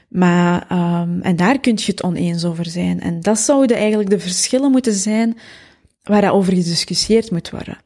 [0.08, 3.02] Maar, um, en daar kun je het oneens over zijn.
[3.02, 5.38] En dat zouden eigenlijk de verschillen moeten zijn
[6.04, 7.78] waar over gediscussieerd moet worden.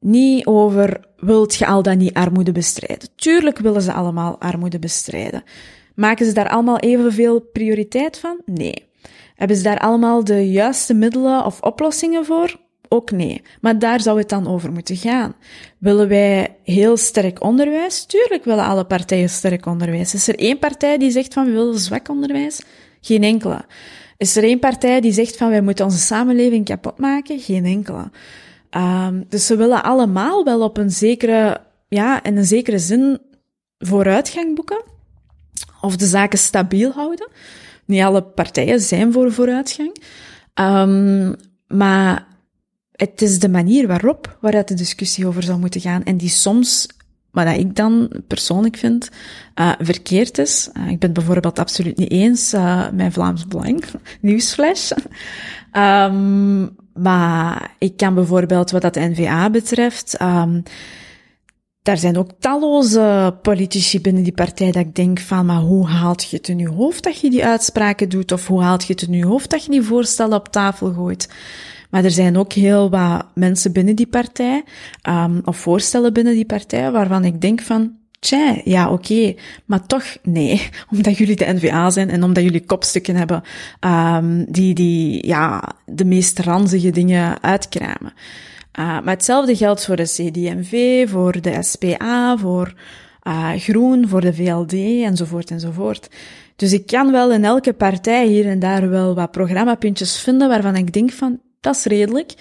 [0.00, 3.08] Niet over, wilt je al dan niet armoede bestrijden?
[3.16, 5.42] Tuurlijk willen ze allemaal armoede bestrijden.
[5.94, 8.40] Maken ze daar allemaal evenveel prioriteit van?
[8.44, 8.88] Nee.
[9.34, 12.56] Hebben ze daar allemaal de juiste middelen of oplossingen voor?
[12.88, 13.42] Ook nee.
[13.60, 15.34] Maar daar zou het dan over moeten gaan.
[15.78, 18.04] Willen wij heel sterk onderwijs?
[18.04, 20.14] Tuurlijk willen alle partijen sterk onderwijs.
[20.14, 22.62] Is er één partij die zegt van we willen zwak onderwijs?
[23.00, 23.64] Geen enkele.
[24.20, 27.40] Is er één partij die zegt van wij moeten onze samenleving kapot maken?
[27.40, 28.10] Geen enkele.
[28.70, 33.18] Um, dus ze willen allemaal wel op een zekere, ja, in een zekere zin
[33.78, 34.82] vooruitgang boeken.
[35.80, 37.28] Of de zaken stabiel houden.
[37.84, 40.02] Niet alle partijen zijn voor vooruitgang.
[40.54, 41.34] Um,
[41.66, 42.26] maar
[42.92, 46.04] het is de manier waarop waaruit de discussie over zou moeten gaan.
[46.04, 46.86] En die soms,
[47.30, 49.08] wat ik dan persoonlijk vind,
[49.54, 50.70] uh, verkeerd is.
[50.76, 53.84] Uh, ik ben bijvoorbeeld absoluut niet eens uh, met Vlaams Belang,
[54.20, 54.90] nieuwsflash.
[55.72, 60.62] um, maar ik kan bijvoorbeeld wat dat NVA betreft, um,
[61.82, 66.30] daar zijn ook talloze politici binnen die partij dat ik denk van, maar hoe haalt
[66.30, 68.32] je het in je hoofd dat je die uitspraken doet?
[68.32, 71.28] Of hoe haalt je het in je hoofd dat je die voorstellen op tafel gooit?
[71.90, 74.64] Maar er zijn ook heel wat mensen binnen die partij,
[75.08, 79.34] um, of voorstellen binnen die partij, waarvan ik denk van, Tja, ja, oké,
[79.64, 83.42] maar toch nee, omdat jullie de NVA zijn en omdat jullie kopstukken hebben
[83.80, 88.12] um, die, die ja, de meest ranzige dingen uitkramen.
[88.78, 92.74] Uh, maar hetzelfde geldt voor de CDMV, voor de SPA, voor
[93.22, 94.72] uh, Groen, voor de VLD
[95.04, 96.08] enzovoort enzovoort.
[96.56, 100.76] Dus ik kan wel in elke partij hier en daar wel wat programmapuntjes vinden waarvan
[100.76, 102.34] ik denk van, dat is redelijk.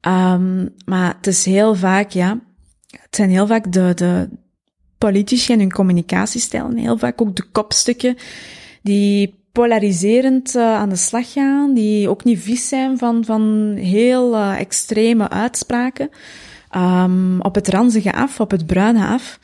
[0.00, 2.40] Um, maar het is heel vaak, ja,
[2.86, 4.28] het zijn heel vaak de, de,
[4.98, 8.16] politici en hun communicatiestijl en heel vaak ook de kopstukken
[8.82, 14.34] die polariserend uh, aan de slag gaan, die ook niet vies zijn van, van heel
[14.34, 16.10] uh, extreme uitspraken,
[16.76, 19.38] um, op het ranzige af, op het bruine af,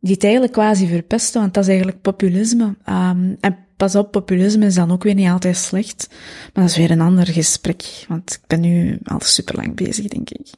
[0.00, 2.64] die het eigenlijk quasi verpesten, want dat is eigenlijk populisme.
[2.64, 6.06] Um, en pas op, populisme is dan ook weer niet altijd slecht,
[6.52, 10.06] maar dat is weer een ander gesprek, want ik ben nu al super lang bezig,
[10.06, 10.50] denk ik.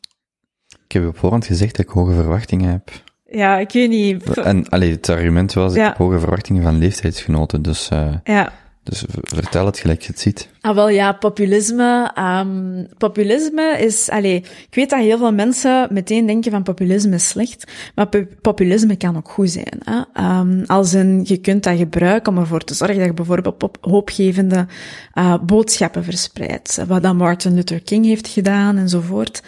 [0.84, 2.90] Ik heb op voorhand gezegd dat ik hoge verwachtingen heb.
[3.30, 4.28] Ja, ik weet niet.
[4.38, 7.90] En allee, het argument was, ik heb hoge verwachtingen van leeftijdsgenoten, dus...
[7.92, 8.52] Uh, ja.
[8.84, 10.48] Dus vertel het gelijk je het ziet.
[10.60, 12.10] Ah, wel ja, populisme.
[12.14, 17.28] ehm, populisme is, allee, ik weet dat heel veel mensen meteen denken van populisme is
[17.28, 19.78] slecht, maar pu- populisme kan ook goed zijn.
[19.84, 20.00] Hè?
[20.12, 24.66] Ehm, als een, je kunt dat gebruiken om ervoor te zorgen dat je bijvoorbeeld hoopgevende
[25.12, 26.78] eh, boodschappen verspreidt.
[26.86, 29.42] Wat dan Martin Luther King heeft gedaan enzovoort.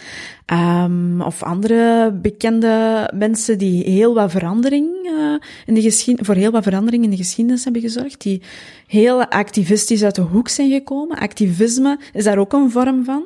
[0.47, 6.51] Ehm, of andere bekende mensen die heel wat verandering eh, in de geschiedenis, voor heel
[6.51, 8.41] wat verandering in de geschiedenis hebben gezorgd, die
[8.87, 11.17] heel activistisch uit de hoek zijn gekomen.
[11.17, 13.25] Activisme is daar ook een vorm van.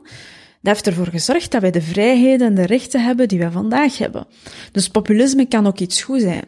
[0.61, 3.97] Dat heeft ervoor gezorgd dat wij de vrijheden en de rechten hebben die wij vandaag
[3.97, 4.26] hebben.
[4.72, 6.45] Dus populisme kan ook iets goed zijn.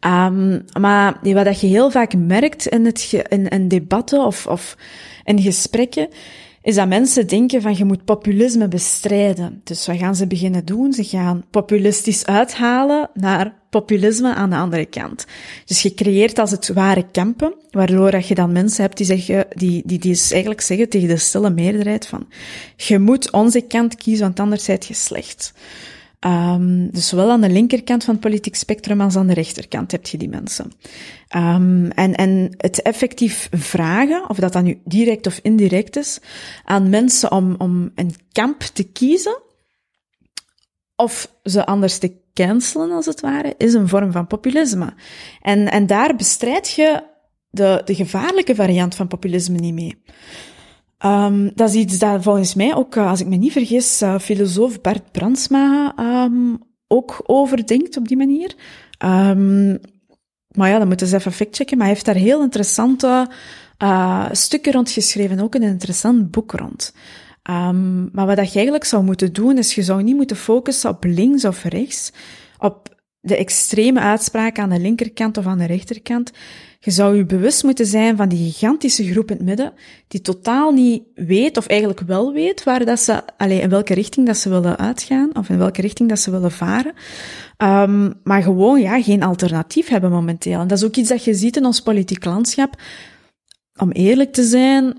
[0.00, 4.76] Ehm, maar wat je heel vaak merkt in, het in debatten of, of
[5.24, 6.08] in gesprekken,
[6.62, 9.60] is dat mensen denken van je moet populisme bestrijden.
[9.64, 10.92] Dus wat gaan ze beginnen doen?
[10.92, 15.26] Ze gaan populistisch uithalen naar populisme aan de andere kant.
[15.64, 19.46] Dus je creëert als het ware kampen, waardoor dat je dan mensen hebt die, zeggen,
[19.54, 22.26] die, die, die dus eigenlijk zeggen tegen de stille meerderheid van
[22.76, 25.52] je moet onze kant kiezen, want anders zijt je slecht.
[26.26, 30.06] Um, dus zowel aan de linkerkant van het politiek spectrum als aan de rechterkant heb
[30.06, 30.72] je die mensen.
[31.36, 36.20] Um, en, en het effectief vragen, of dat dan nu direct of indirect is,
[36.64, 39.42] aan mensen om, om een kamp te kiezen,
[40.96, 44.94] of ze anders te cancelen als het ware, is een vorm van populisme.
[45.40, 47.02] En, en daar bestrijd je
[47.50, 50.02] de, de gevaarlijke variant van populisme niet mee.
[51.04, 54.80] Um, dat is iets dat volgens mij ook, als ik me niet vergis, uh, filosoof
[54.80, 58.54] Bart Brandsma um, ook overdenkt op die manier.
[58.98, 59.80] Um,
[60.48, 61.76] maar ja, dan moeten ze even factchecken.
[61.76, 63.28] Maar hij heeft daar heel interessante
[63.82, 66.94] uh, stukken rond geschreven, ook een interessant boek rond.
[67.50, 71.04] Um, maar wat je eigenlijk zou moeten doen, is je zou niet moeten focussen op
[71.04, 72.12] links of rechts,
[72.58, 76.30] op de extreme uitspraken aan de linkerkant of aan de rechterkant.
[76.84, 79.72] Je zou je bewust moeten zijn van die gigantische groep in het midden,
[80.08, 84.26] die totaal niet weet, of eigenlijk wel weet, waar dat ze, allez, in welke richting
[84.26, 86.92] dat ze willen uitgaan, of in welke richting dat ze willen varen.
[87.58, 90.60] Um, maar gewoon, ja, geen alternatief hebben momenteel.
[90.60, 92.80] En dat is ook iets dat je ziet in ons politiek landschap.
[93.76, 94.96] Om eerlijk te zijn,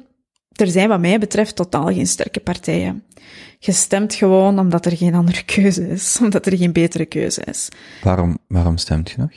[0.51, 3.03] er zijn wat mij betreft totaal geen sterke partijen.
[3.59, 7.69] Je stemt gewoon omdat er geen andere keuze is, omdat er geen betere keuze is.
[8.03, 9.31] Waarom, waarom stemt je nog?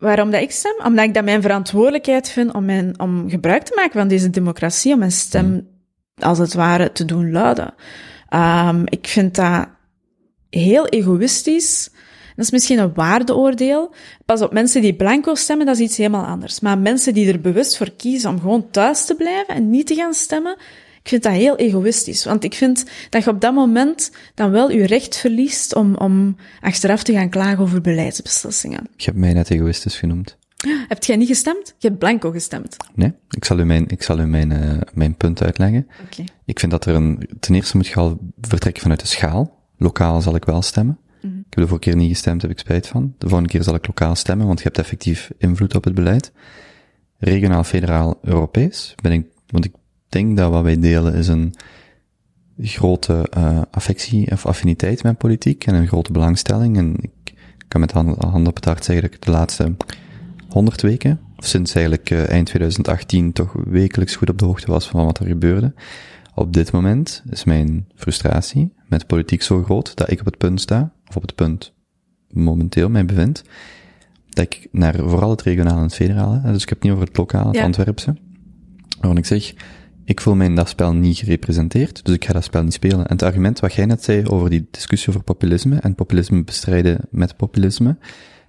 [0.00, 0.74] Waarom dat ik stem?
[0.84, 4.92] Omdat ik dat mijn verantwoordelijkheid vind om, mijn, om gebruik te maken van deze democratie,
[4.92, 5.68] om mijn stem, mm.
[6.18, 7.74] als het ware, te doen luiden.
[8.34, 9.68] Um, ik vind dat
[10.50, 11.90] heel egoïstisch.
[12.36, 13.94] Dat is misschien een waardeoordeel.
[14.24, 16.60] Pas op, mensen die blanco stemmen, dat is iets helemaal anders.
[16.60, 19.94] Maar mensen die er bewust voor kiezen om gewoon thuis te blijven en niet te
[19.94, 20.56] gaan stemmen,
[21.02, 22.24] ik vind dat heel egoïstisch.
[22.24, 26.36] Want ik vind dat je op dat moment dan wel je recht verliest om, om
[26.60, 28.86] achteraf te gaan klagen over beleidsbeslissingen.
[28.96, 30.38] Je hebt mij net egoïstisch genoemd.
[30.88, 31.74] Heb jij niet gestemd?
[31.78, 32.76] Je hebt blanco gestemd.
[32.94, 35.88] Nee, ik zal u mijn, ik zal u mijn, uh, mijn punt uitleggen.
[36.10, 36.26] Okay.
[36.44, 39.58] Ik vind dat er een, ten eerste moet je al vertrekken vanuit de schaal.
[39.76, 40.98] Lokaal zal ik wel stemmen.
[41.20, 41.38] Mm -hmm.
[41.38, 43.14] Ik heb de vorige keer niet gestemd, heb ik spijt van.
[43.18, 46.32] De volgende keer zal ik lokaal stemmen, want je hebt effectief invloed op het beleid.
[47.18, 48.94] Regionaal, federaal, Europees.
[49.02, 49.72] Ben ik, want ik
[50.10, 51.54] denk dat wat wij delen is een
[52.58, 56.76] grote uh, affectie of affiniteit met politiek en een grote belangstelling.
[56.76, 57.34] En ik
[57.68, 59.74] kan met hand, hand op het hart zeggen dat ik de laatste
[60.48, 64.88] honderd weken, of sinds eigenlijk uh, eind 2018, toch wekelijks goed op de hoogte was
[64.88, 65.74] van wat er gebeurde.
[66.34, 70.60] Op dit moment is mijn frustratie met politiek zo groot dat ik op het punt
[70.60, 71.72] sta, of op het punt
[72.30, 73.42] momenteel mij bevind,
[74.28, 77.06] dat ik naar vooral het regionale en het federale, dus ik heb het niet over
[77.06, 77.62] het lokale, het ja.
[77.62, 78.16] Antwerpse,
[78.98, 79.54] waarom ik zeg,
[80.10, 83.06] ik voel mij in dat spel niet gerepresenteerd, dus ik ga dat spel niet spelen.
[83.06, 87.00] En het argument wat jij net zei over die discussie over populisme en populisme bestrijden
[87.10, 87.96] met populisme,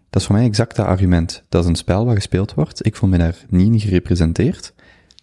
[0.10, 1.44] dat is voor mij exact dat argument.
[1.50, 2.86] Dat is een spel wat gespeeld wordt.
[2.86, 4.74] Ik voel me daar niet gerepresenteerd.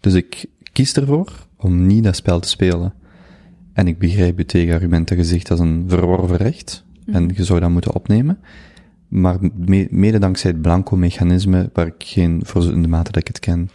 [0.01, 2.95] Dus ik kies ervoor om niet dat spel te spelen.
[3.73, 6.85] En ik begrijp je tegenargument dat dat is een verworven recht.
[7.05, 7.15] Mm.
[7.15, 8.39] En je zou dat moeten opnemen.
[9.09, 9.39] Maar
[9.91, 13.39] mede dankzij het blanco mechanisme, waar ik geen, voor in de mate dat ik het
[13.39, 13.71] ken,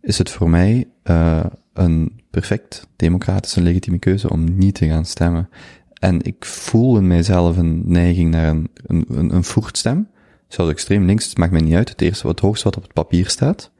[0.00, 1.44] is het voor mij uh,
[1.78, 5.48] een perfect democratische legitieme keuze om niet te gaan stemmen.
[5.92, 10.08] En ik voel in mijzelf een neiging naar een, een, een, een voertstem.
[10.48, 11.88] Zelfs extreem links, het maakt mij niet uit.
[11.88, 13.70] Het eerste, het hoogste wat op het papier staat.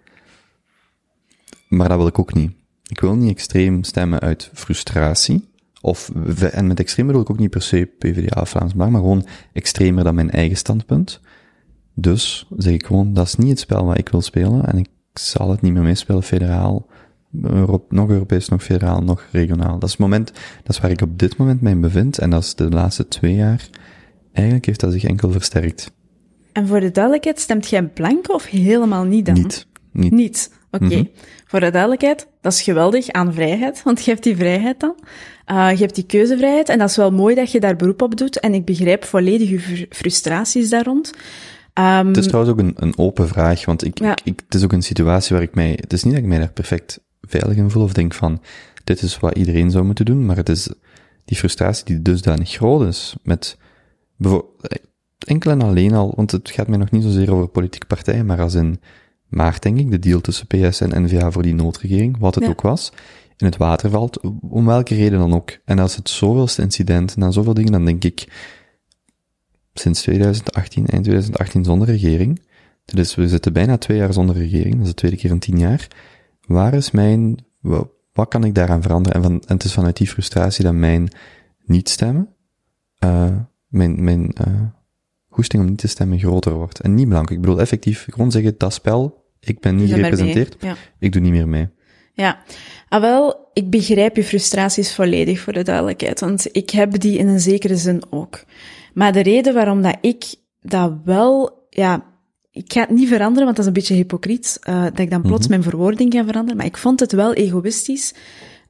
[1.69, 2.53] Maar dat wil ik ook niet.
[2.83, 5.49] Ik wil niet extreem stemmen uit frustratie.
[5.81, 6.11] Of,
[6.51, 9.27] en met extreem bedoel ik ook niet per se PvdA of Vlaams Belang, maar gewoon
[9.53, 11.21] extremer dan mijn eigen standpunt.
[11.95, 14.89] Dus zeg ik gewoon, dat is niet het spel wat ik wil spelen en ik
[15.13, 16.87] zal het niet meer meespelen, federaal,
[17.43, 19.72] Europe, nog Europees, nog federaal, nog regionaal.
[19.78, 20.32] Dat is het moment,
[20.62, 23.34] dat is waar ik op dit moment mij bevind en dat is de laatste twee
[23.34, 23.68] jaar,
[24.32, 25.93] eigenlijk heeft dat zich enkel versterkt.
[26.53, 29.34] En voor de duidelijkheid, stemt jij blanco of helemaal niet dan?
[29.34, 29.66] Niet.
[29.93, 30.12] Niet.
[30.12, 30.55] Niet.
[30.70, 30.84] Oké.
[30.84, 31.05] Mhm.
[31.47, 34.95] Voor de duidelijkheid, dat is geweldig aan vrijheid, want je hebt die vrijheid dan.
[35.51, 38.16] Uh, je hebt die keuzevrijheid en dat is wel mooi dat je daar beroep op
[38.16, 38.41] doet.
[38.41, 41.12] En ik begrijp volledig je fr- frustraties daar rond.
[41.72, 44.11] Ehm, Het is trouwens ook een, een open vraag, want ik, Ja.
[44.11, 46.28] ik, ik- het is ook een situatie waar ik mij, het is niet dat ik
[46.28, 48.43] mij daar perfect veilig in voel of denk van,
[48.85, 50.68] dit is wat iedereen zou moeten doen, maar het is
[51.24, 53.57] die frustratie die dusdanig groot is met,
[55.27, 58.41] enkel en alleen al, want het gaat mij nog niet zozeer over politieke partijen, maar
[58.41, 58.81] als in
[59.27, 62.51] maart denk ik, de deal tussen PS en N-VA voor die noodregering, wat het Ja.
[62.51, 62.93] ook was,
[63.37, 65.59] in het water valt, om welke reden dan ook.
[65.64, 68.29] En als het zoveelste incident, na zoveel dingen, dan denk ik,
[69.74, 72.45] sinds 2018, eind 2018 zonder regering.
[72.85, 75.59] Dus we zitten bijna twee jaar zonder regering, dat is de tweede keer in tien
[75.59, 75.89] jaar.
[76.47, 79.17] Waar is mijn, wa- wat kan ik daaraan veranderen?
[79.17, 81.09] En, van, en het is vanuit die frustratie dat mijn
[81.65, 82.29] niet stemmen,
[82.99, 83.37] eh
[83.67, 84.61] mijn, mijn uh,
[85.29, 86.81] goesting om niet te stemmen groter wordt.
[86.81, 87.37] En niet belangrijk.
[87.41, 90.75] Ik bedoel effectief gewoon zeggen, dat spel, ik ben niet gerepresenteerd, Ja.
[90.99, 91.69] ik doe niet meer mee.
[92.13, 92.43] Ja,
[92.89, 97.29] ah, wel, ik begrijp je frustraties volledig voor de duidelijkheid, want ik heb die in
[97.29, 98.45] een zekere zin ook.
[98.95, 100.25] Maar de reden waarom dat ik
[100.61, 102.05] dat wel, ja,
[102.57, 105.23] ik ga het niet veranderen, want dat is een beetje hypocriet, uh, dat ik dan
[105.23, 108.15] plots mijn verwoording ga veranderen, maar ik vond het wel egoïstisch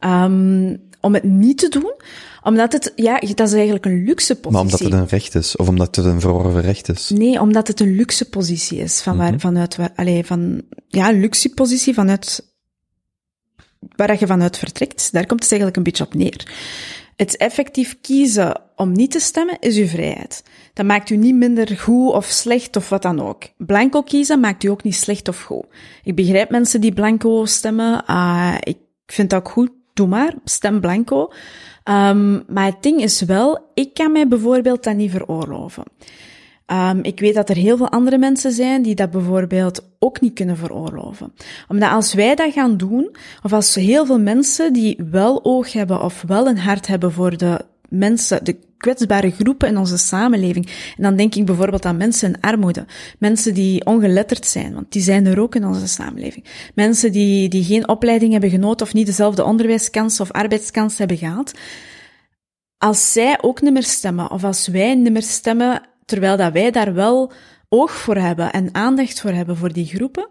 [0.01, 1.95] um, om het niet te doen,
[2.43, 4.51] omdat het, ja, dat is eigenlijk een luxe positie.
[4.53, 7.11] Maar omdat het een recht is, of omdat het een verworven recht is.
[7.11, 11.21] Nee, omdat het een luxe positie is, van waar, vanuit, waar, allee, van, ja, een
[11.21, 12.55] luxe positie vanuit,
[13.97, 15.13] waar je vanuit vertrekt.
[15.13, 16.55] Daar komt het eigenlijk een beetje op neer.
[17.17, 20.43] Het effectief kiezen om niet te stemmen is uw vrijheid.
[20.77, 23.43] Dat maakt u niet minder goed of slecht of wat dan ook.
[23.57, 25.65] Blanco kiezen maakt u ook niet slecht of goed.
[26.03, 28.05] Ik begrijp mensen die blanco stemmen.
[28.11, 29.71] Uh, ik vind dat ook goed.
[29.95, 31.33] Doe maar, stem blanco.
[31.85, 35.85] Um, maar het ding is wel, ik kan mij bijvoorbeeld dat niet veroorloven.
[36.67, 40.35] Um, ik weet dat er heel veel andere mensen zijn die dat bijvoorbeeld ook niet
[40.35, 41.33] kunnen veroorloven.
[41.69, 46.03] Omdat als wij dat gaan doen, of als heel veel mensen die wel oog hebben
[46.03, 50.67] of wel een hart hebben voor de mensen, de kwetsbare groepen in onze samenleving.
[50.67, 52.85] En dan denk ik bijvoorbeeld aan mensen in armoede,
[53.19, 56.45] mensen die ongeletterd zijn, want die zijn er ook in onze samenleving.
[56.75, 61.53] Mensen die, die geen opleiding hebben genoten of niet dezelfde onderwijskans of arbeidskans hebben gehad.
[62.79, 66.71] Als zij ook niet meer stemmen, of als wij niet meer stemmen, terwijl dat wij
[66.71, 67.33] daar wel
[67.69, 70.29] oog voor hebben en aandacht voor hebben voor die groepen,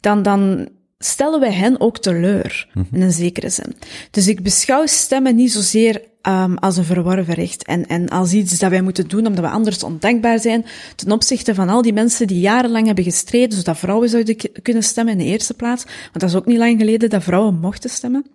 [0.00, 0.68] dan, dan
[0.98, 2.86] stellen wij hen ook teleur, -hmm.
[2.92, 3.74] in een zekere zin.
[4.10, 8.58] Dus ik beschouw stemmen niet zozeer um, als een verworven recht en, en als iets
[8.58, 10.64] dat wij moeten doen omdat we anders ondankbaar zijn
[10.96, 15.12] ten opzichte van al die mensen die jarenlang hebben gestreden zodat vrouwen zouden kunnen stemmen
[15.12, 15.84] in de eerste plaats.
[15.84, 18.26] Want dat is ook niet lang geleden dat vrouwen mochten stemmen.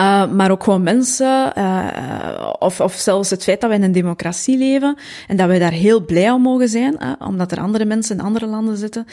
[0.00, 3.92] Uh, maar ook gewoon mensen, uh, of, of zelfs het feit dat wij in een
[3.92, 7.84] democratie leven en dat wij daar heel blij om mogen zijn, uh, omdat er andere
[7.84, 9.06] mensen in andere landen zitten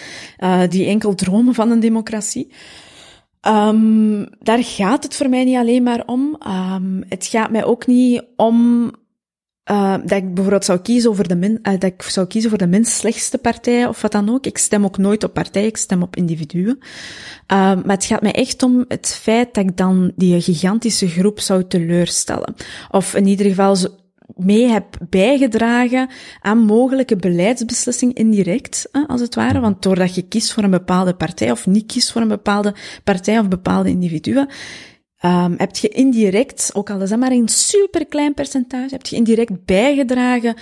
[0.69, 2.51] die enkel dromen van een democratie.
[3.47, 6.37] Um, daar gaat het voor mij niet alleen maar om.
[6.47, 8.91] Um, het gaat mij ook niet om
[9.71, 12.59] uh, dat ik bijvoorbeeld zou kiezen over de min, uh, dat ik zou kiezen voor
[12.59, 14.45] de minst slechtste partij of wat dan ook.
[14.45, 16.77] Ik stem ook nooit op partijen, ik stem op individuen.
[16.79, 16.87] Uh,
[17.57, 21.67] maar het gaat mij echt om het feit dat ik dan die gigantische groep zou
[21.67, 22.55] teleurstellen.
[22.91, 23.77] Of in ieder geval
[24.35, 26.09] mee heb bijgedragen
[26.41, 29.59] aan mogelijke beleidsbeslissingen indirect, als het ware.
[29.59, 32.73] Want doordat je kiest voor een bepaalde partij of niet kiest voor een bepaalde
[33.03, 34.49] partij of bepaalde individuen,
[35.25, 39.65] Um, heb je indirect, ook al is dat maar een superklein percentage, heb je indirect
[39.65, 40.55] bijgedragen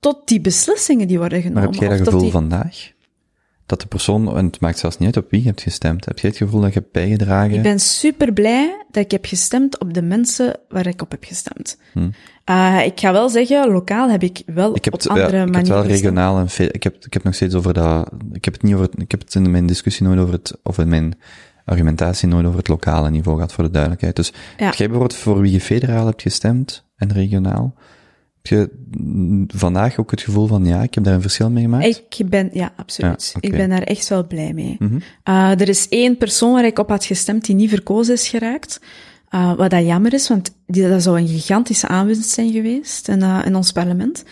[0.00, 1.62] tot die beslissingen die worden genomen.
[1.62, 2.30] Maar heb jij dat gevoel die...
[2.30, 2.92] vandaag?
[3.66, 6.18] Dat de persoon, en het maakt zelfs niet uit op wie je hebt gestemd, heb
[6.18, 7.54] jij het gevoel dat je hebt bijgedragen?
[7.54, 11.24] Ik ben super blij dat ik heb gestemd op de mensen waar ik op heb
[11.24, 11.78] gestemd.
[11.92, 12.10] Hm.
[12.50, 15.42] Uh, ik ga wel zeggen, lokaal heb ik wel ik heb op het, andere ja,
[15.42, 17.74] ik manieren heb het wel regionaal en veel, ik heb, ik heb nog steeds over
[17.74, 20.58] dat, ik heb het niet over, ik heb het in mijn discussie nooit over het,
[20.62, 21.14] of in mijn
[21.64, 24.16] argumentatie nooit over het lokale niveau gehad, voor de duidelijkheid.
[24.16, 24.64] Dus Ja.
[24.64, 27.74] heb jij bijvoorbeeld voor wie je federaal hebt gestemd en regionaal?
[28.42, 28.70] Heb je
[29.46, 32.02] vandaag ook het gevoel van, ja, ik heb daar een verschil mee gemaakt?
[32.08, 33.30] Ik ben, ja, absoluut.
[33.34, 33.40] Ja.
[33.40, 34.76] Ik ben daar echt wel blij mee.
[34.78, 34.98] Mhm.
[35.28, 38.80] Uh, er is één persoon waar ik op had gestemd die niet verkozen is geraakt.
[39.34, 43.20] Uh, wat dat jammer is, want die, dat zou een gigantische aanwinst zijn geweest in,
[43.20, 44.24] uh, in ons parlement.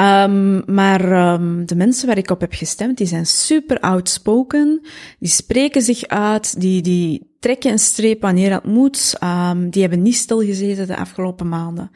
[0.00, 4.80] Um, maar um, de mensen waar ik op heb gestemd, die zijn super outspoken.
[5.18, 9.14] Die spreken zich uit, die, die trekken een streep wanneer dat moet.
[9.22, 11.90] Um, die hebben niet stilgezeten de afgelopen maanden.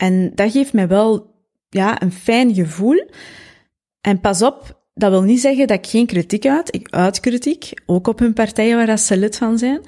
[0.00, 1.34] En dat geeft mij wel
[1.68, 3.10] ja, een fijn gevoel.
[4.00, 6.74] En pas op, dat wil niet zeggen dat ik geen kritiek uit.
[6.74, 9.80] Ik uit kritiek, ook op hun partijen waar dat ze lid van zijn.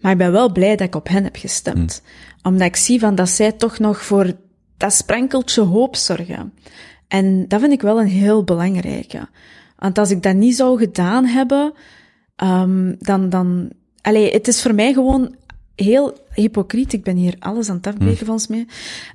[0.00, 2.02] Maar ik ben wel blij dat ik op hen heb gestemd.
[2.42, 4.32] Omdat ik zie van dat zij toch nog voor
[4.76, 6.54] dat sprankeltje hoop zorgen.
[7.08, 9.28] En dat vind ik wel een heel belangrijke.
[9.76, 11.72] Want als ik dat niet zou gedaan hebben,
[12.36, 15.36] ehm, dan, dan, allee, het is voor mij gewoon
[15.74, 16.92] heel hypocriet.
[16.92, 18.66] Ik ben hier alles aan het afbreken, volgens mij.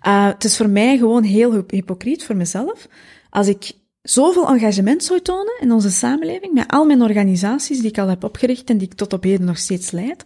[0.07, 2.87] Uh, het is voor mij gewoon heel hy- hypocriet voor mezelf.
[3.29, 7.97] Als ik zoveel engagement zou tonen in onze samenleving, met al mijn organisaties die ik
[7.97, 10.23] al heb opgericht en die ik tot op heden nog steeds leid,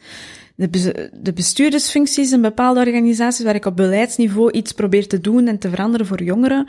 [0.56, 5.48] de, be- de bestuurdersfuncties in bepaalde organisaties waar ik op beleidsniveau iets probeer te doen
[5.48, 6.68] en te veranderen voor jongeren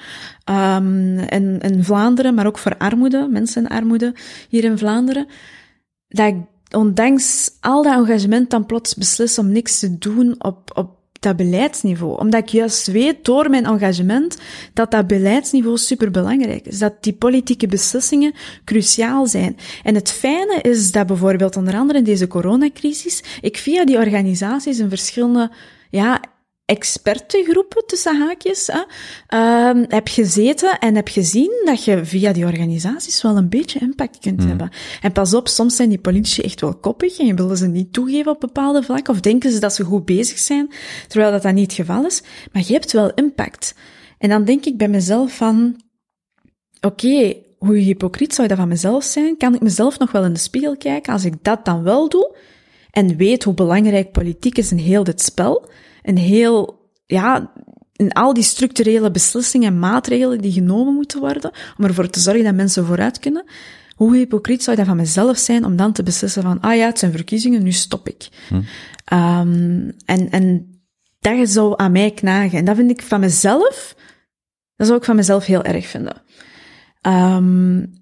[0.51, 4.14] um, in, in Vlaanderen, maar ook voor armoede, mensen in armoede
[4.49, 5.27] hier in Vlaanderen,
[6.09, 6.37] dat ik
[6.71, 10.91] ondanks al dat engagement dan plots beslis om niks te doen op, op
[11.25, 12.19] dat beleidsniveau.
[12.19, 14.39] Omdat ik juist weet door mijn engagement
[14.73, 16.79] dat dat beleidsniveau superbelangrijk is.
[16.79, 18.33] Dat die politieke beslissingen
[18.65, 19.57] cruciaal zijn.
[19.83, 24.79] En het fijne is dat bijvoorbeeld onder andere in deze coronacrisis, ik via die organisaties
[24.79, 25.51] in verschillende,
[25.91, 26.21] ja,
[26.65, 28.83] expertengroepen tussen haakjes hè,
[29.39, 34.19] uh, heb gezeten en heb gezien dat je via die organisaties wel een beetje impact
[34.19, 34.49] kunt mm.
[34.49, 34.71] hebben.
[35.01, 37.93] En pas op, soms zijn die politici echt wel koppig en je willen ze niet
[37.93, 40.71] toegeven op bepaalde vlakken of denken ze dat ze goed bezig zijn,
[41.09, 42.23] terwijl dat, dat niet het geval is.
[42.53, 43.75] Maar je hebt wel impact.
[44.19, 45.81] En dan denk ik bij mezelf van,
[46.81, 49.37] oké, okay, hoe hypocriet zou dat van mezelf zijn?
[49.37, 52.37] Kan ik mezelf nog wel in de spiegel kijken als ik dat dan wel doe
[52.95, 55.68] en weet hoe belangrijk politiek is in heel dit spel?
[56.05, 57.53] een heel, ja,
[57.92, 62.45] in al die structurele beslissingen en maatregelen die genomen moeten worden, om ervoor te zorgen
[62.45, 63.45] dat mensen vooruit kunnen.
[63.95, 66.99] Hoe hypocriet zou dat van mezelf zijn om dan te beslissen van, ah ja, het
[66.99, 68.28] zijn verkiezingen, nu stop ik.
[68.49, 68.55] Hm.
[68.55, 70.68] Um, en, en
[71.20, 72.59] dat zou aan mij knagen.
[72.59, 73.97] En dat vind ik van mezelf,
[74.76, 76.22] dat zou ik van mezelf heel erg vinden.
[77.03, 77.92] Um,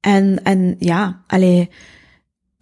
[0.00, 1.68] en, en ja, alleen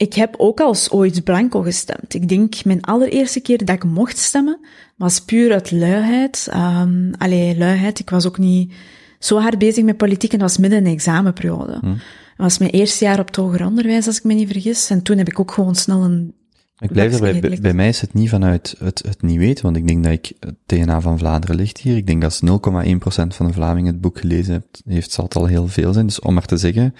[0.01, 2.15] ik heb ook al ooit blanco gestemd.
[2.15, 4.59] Ik denk mijn allereerste keer dat ik mocht stemmen
[4.97, 6.49] was puur uit luiheid.
[6.55, 7.99] Um, allee, luiheid.
[7.99, 8.73] Ik was ook niet
[9.19, 11.79] zo hard bezig met politiek en dat was midden in een examenperiode.
[11.81, 11.87] Hm.
[11.87, 11.99] Dat
[12.37, 14.91] was mijn eerste jaar op het hoger onderwijs, als ik me niet vergis.
[14.91, 16.35] En toen heb ik ook gewoon snel een...
[16.79, 19.77] Ik blijf erbij, bij, bij mij is het niet vanuit het, het niet weten, want
[19.77, 21.97] ik denk dat ik het DNA van Vlaanderen ligt hier.
[21.97, 22.51] Ik denk dat 0,1%
[23.27, 26.07] van de Vlamingen het boek gelezen heeft, heeft, zal het al heel veel zijn.
[26.07, 26.95] Dus om maar te zeggen,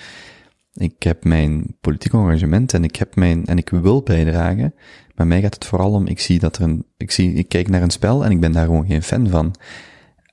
[0.81, 4.75] ik heb mijn politiek engagement en ik heb mijn, en ik wil bijdragen.
[5.15, 7.69] Maar mij gaat het vooral om, ik zie dat er een, ik zie, ik kijk
[7.69, 9.55] naar een spel en ik ben daar gewoon geen fan van.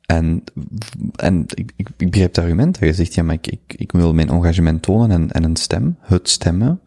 [0.06, 0.44] En,
[1.16, 4.14] en ik, ik, ik begrijp het argument je zegt, ja, maar ik, ik, ik wil
[4.14, 6.82] mijn engagement tonen en, en een stem, het stemmen,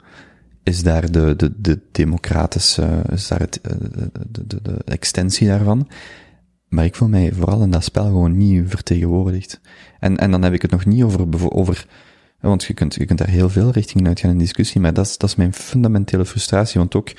[0.62, 5.88] is daar de, de, de democratische, is daar het, de, de, de, de extensie daarvan.
[6.68, 9.61] Maar ik voel mij vooral in dat spel gewoon niet vertegenwoordigd.
[9.98, 11.86] En, en dan heb ik het nog niet over, over,
[12.41, 15.18] want je kunt, je kunt daar heel veel richtingen uitgaan in discussie, maar dat is,
[15.18, 17.12] dat is mijn fundamentele frustratie, want ook,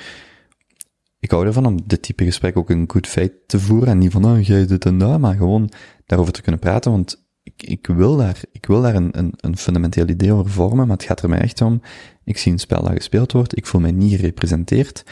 [1.18, 4.12] ik hou ervan om dit type gesprek ook een goed feit te voeren en niet
[4.12, 5.70] van, oh, jij dit en dat, maar gewoon
[6.06, 9.56] daarover te kunnen praten, want ik, ik wil daar, ik wil daar een, een, een
[9.56, 11.80] fundamenteel idee over vormen, maar het gaat er mij echt om,
[12.24, 15.04] ik zie een spel dat gespeeld wordt, ik voel mij niet gerepresenteerd.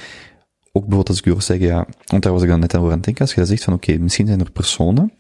[0.73, 2.89] Ook bijvoorbeeld als ik u hoor zeggen, ja, want daar was ik dan net over
[2.89, 5.13] aan het denken, als je dan zegt van, oké, misschien zijn er personen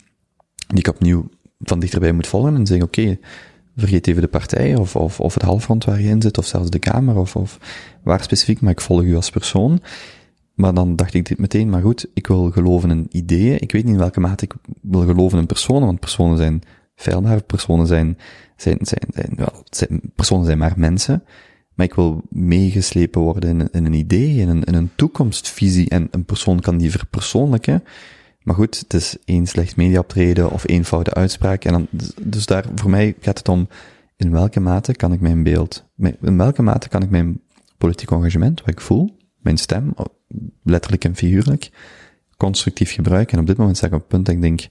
[0.66, 1.28] die ik opnieuw
[1.59, 3.18] van dichterbij moet volgen en zeggen, oké,
[3.77, 6.71] vergeet even de partij of, of, of het halfrond waar je in zit, of zelfs
[6.71, 7.59] de kamer, of, of
[8.03, 9.81] waar specifiek, maar ik volg u als persoon.
[10.55, 13.61] Maar dan dacht ik dit meteen, maar goed, ik wil geloven in ideeën.
[13.61, 16.62] Ik weet niet in welke mate ik wil geloven in personen, want personen zijn
[16.95, 18.18] feilbaar, personen zijn,
[18.57, 19.64] zijn, zijn, zijn, wel,
[20.14, 21.25] personen zijn maar mensen.
[21.75, 26.09] Maar ik wil meegeslepen worden in, in een idee, in een, in een toekomstvisie, en
[26.11, 27.85] een persoon kan die verpersoonlijken.
[28.51, 31.64] Maar goed, het is één slecht mediaoptreden of één foute uitspraak.
[31.64, 31.88] En dan,
[32.22, 33.68] dus daar, voor mij gaat het om,
[34.16, 35.84] in welke mate kan ik mijn beeld,
[36.20, 37.40] in welke mate kan ik mijn
[37.78, 39.94] politiek engagement, wat ik voel, mijn stem,
[40.62, 41.70] letterlijk en figuurlijk,
[42.36, 43.34] constructief gebruiken.
[43.34, 44.68] En op dit moment sta ik op punt dat ik denk,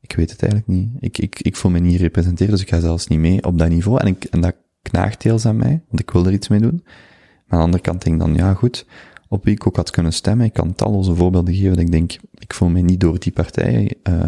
[0.00, 0.90] ik weet het eigenlijk niet.
[0.98, 3.68] Ik, ik, ik voel me niet gerepresenteerd, dus ik ga zelfs niet mee op dat
[3.68, 4.00] niveau.
[4.00, 6.82] En, ik, en dat knaagt deels aan mij, want ik wil er iets mee doen.
[6.84, 8.86] Maar aan de andere kant denk ik dan, ja goed,
[9.28, 10.46] op wie ik ook had kunnen stemmen.
[10.46, 14.24] Ik kan talloze voorbeelden geven ik denk, ik voel mij niet door die partij uh,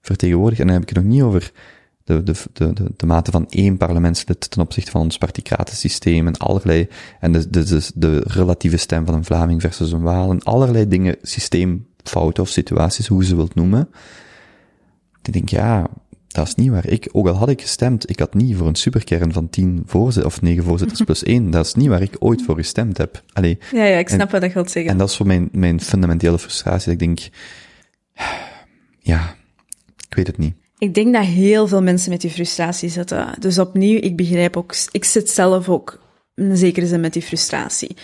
[0.00, 0.60] vertegenwoordigd.
[0.60, 1.52] En dan heb ik het nog niet over
[2.04, 6.36] de, de, de, de, de mate van één parlementslid ten opzichte van ons particratensysteem en
[6.36, 6.88] allerlei,
[7.20, 10.88] en de, de, de, de relatieve stem van een Vlaming versus een Waal en allerlei
[10.88, 13.88] dingen, systeemfouten of situaties, hoe je ze wilt noemen.
[15.22, 15.88] Ik denk, ja,
[16.36, 16.86] dat is niet waar.
[16.86, 20.34] Ik, ook al had ik gestemd, ik had niet voor een superkern van tien voorzitters,
[20.34, 21.50] of negen voorzitters plus één.
[21.50, 23.22] Dat is niet waar ik ooit voor gestemd heb.
[23.32, 24.92] Allee, ja, ja, ik snap en, wat dat wilt zeggen.
[24.92, 26.92] En dat is voor mijn, mijn fundamentele frustratie.
[26.92, 27.28] Dat ik denk,
[28.98, 29.36] ja,
[30.08, 30.54] ik weet het niet.
[30.78, 33.34] Ik denk dat heel veel mensen met die frustratie zitten.
[33.38, 36.00] Dus opnieuw, ik begrijp ook, ik zit zelf ook
[36.34, 37.96] in een zekere zin met die frustratie.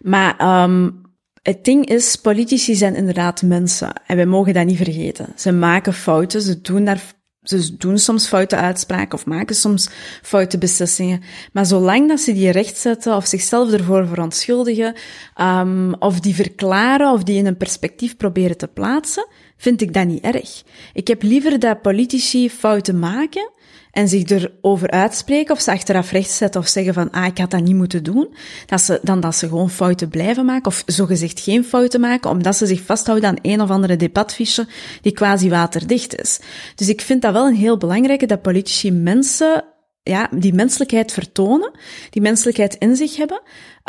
[0.00, 1.02] Maar um,
[1.42, 3.92] het ding is, politici zijn inderdaad mensen.
[4.06, 5.32] En wij mogen dat niet vergeten.
[5.36, 7.02] Ze maken fouten, ze doen daar
[7.44, 9.88] ze doen soms foute uitspraken of maken soms
[10.22, 11.22] foute beslissingen.
[11.52, 14.94] Maar zolang dat ze die rechtzetten of zichzelf ervoor verontschuldigen,
[15.40, 20.06] um, of die verklaren of die in een perspectief proberen te plaatsen, vind ik dat
[20.06, 20.62] niet erg.
[20.92, 23.50] Ik heb liever dat politici fouten maken
[23.94, 27.62] en zich erover uitspreken of ze achteraf rechtzetten of zeggen van, ah, ik had dat
[27.62, 28.34] niet moeten doen,
[28.66, 32.56] dat ze, dan dat ze gewoon fouten blijven maken of zogezegd geen fouten maken, omdat
[32.56, 34.66] ze zich vasthouden aan een of andere debatfiche
[35.02, 36.40] die quasi waterdicht is.
[36.74, 39.64] Dus ik vind dat wel een heel belangrijke dat politici mensen
[40.02, 41.70] ja, die menselijkheid vertonen,
[42.10, 43.40] die menselijkheid in zich hebben.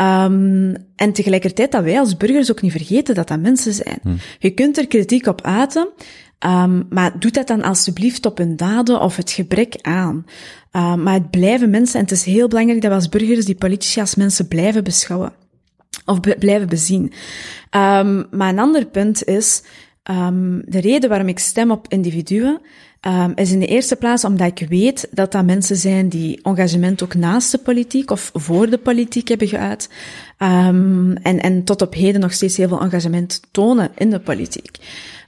[0.02, 4.00] Um, en tegelijkertijd dat wij als burgers ook niet vergeten dat dat mensen zijn.
[4.02, 4.18] Hmm.
[4.40, 5.88] Je kunt er kritiek op uiten,
[6.40, 10.26] Um, maar doe dat dan alsjeblieft op hun daden of het gebrek aan.
[10.72, 13.56] Um, maar het blijven mensen, en het is heel belangrijk dat we als burgers die
[13.56, 15.34] politici als mensen blijven beschouwen.
[16.06, 17.04] Of blijven bezien.
[17.72, 19.64] Um, maar een ander punt is,
[20.66, 22.62] de reden waarom ik stem op individuen,
[23.36, 27.16] is in de eerste plaats omdat ik weet dat dat mensen zijn die engagement ook
[27.16, 29.90] naast de politiek of voor de politiek hebben geuit.
[30.38, 34.78] en, en tot op heden nog steeds heel veel engagement tonen in de politiek.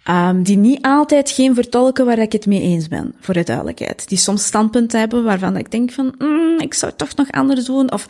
[0.09, 4.07] Um, die niet altijd geen vertolken waar ik het mee eens ben, voor de duidelijkheid.
[4.09, 7.65] Die soms standpunten hebben waarvan ik denk van, mm, ik zou het toch nog anders
[7.65, 8.07] doen, of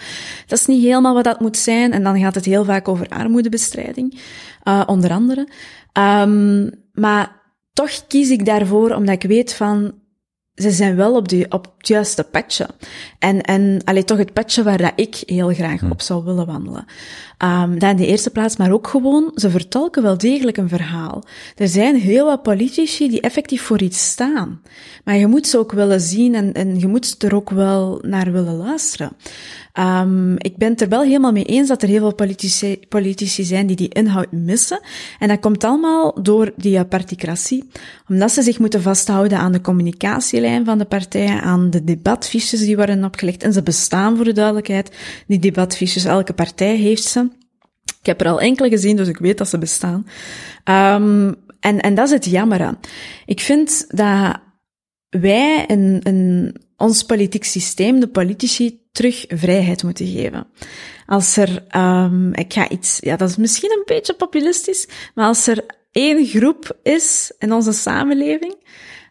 [0.48, 1.92] dat is niet helemaal wat dat moet zijn.
[1.92, 4.20] En dan gaat het heel vaak over armoedebestrijding,
[4.64, 5.48] uh, onder andere.
[5.94, 7.42] Um, maar
[7.74, 9.94] toch kies ik daarvoor omdat ik weet van,
[10.58, 12.68] ze zijn wel op, die, op het juiste patje.
[13.20, 15.92] En, en alleen toch het patje waar dat ik heel graag hm.
[15.92, 16.86] op zou willen wandelen.
[17.44, 21.24] Um, dat in de eerste plaats, maar ook gewoon, ze vertolken wel degelijk een verhaal.
[21.56, 24.62] Er zijn heel wat politici die effectief voor iets staan.
[25.04, 28.32] Maar je moet ze ook willen zien en, en je moet er ook wel naar
[28.32, 29.12] willen luisteren.
[29.80, 33.44] Um, ik ben het er wel helemaal mee eens dat er heel veel politici, politici
[33.44, 34.80] zijn die die inhoud missen.
[35.20, 37.70] En dat komt allemaal door die particratie.
[38.10, 39.62] Omdat ze zich moeten vasthouden aan de
[40.66, 43.44] van de partijen, aan de debatfiches die worden opgelegd.
[43.44, 44.96] En ze bestaan voor de duidelijkheid.
[45.28, 47.30] Die debatfiches, elke partij heeft ze.
[48.00, 50.08] Ik heb er al enkele gezien, dus ik weet dat ze bestaan.
[50.66, 52.78] Um, en, en dat is het jammer.
[53.26, 54.40] Ik vind dat
[55.10, 60.48] wij in ons politiek systeem, de politici, terug vrijheid moeten geven.
[61.06, 65.48] Als er, um, ik ga iets, ja, dat is misschien een beetje populistisch, maar als
[65.48, 68.56] er één groep is in onze samenleving,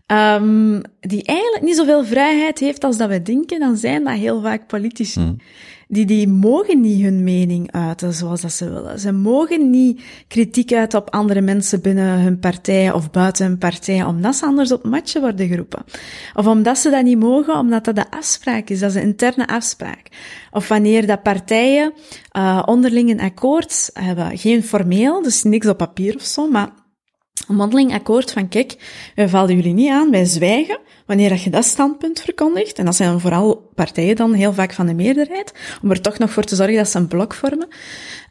[0.07, 4.43] um, die eigenlijk niet zoveel vrijheid heeft als dat we denken, dan zijn dat heel
[4.43, 5.21] vaak politici.
[5.21, 5.37] Hmm
[5.89, 8.99] die, die mogen niet hun mening uiten zoals dat ze willen.
[8.99, 14.05] Ze mogen niet kritiek uiten op andere mensen binnen hun partij of buiten hun partij,
[14.05, 15.85] omdat ze anders op matje worden geroepen.
[16.35, 19.47] Of omdat ze dat niet mogen, omdat dat de afspraak is, dat is een interne
[19.47, 20.09] afspraak.
[20.51, 21.93] Of wanneer dat partijen
[22.37, 26.71] uh, onderling een akkoord hebben, geen formeel, dus niks op papier of zo, maar
[27.49, 28.77] een mondeling akkoord van, kijk,
[29.15, 33.21] wij vallen jullie niet aan, wij zwijgen, wanneer je dat standpunt verkondigt, en dat zijn
[33.21, 35.53] vooral partijen dan heel vaak van de meerderheid,
[35.83, 37.69] om er toch nog voor te zorgen dat ze een blok vormen,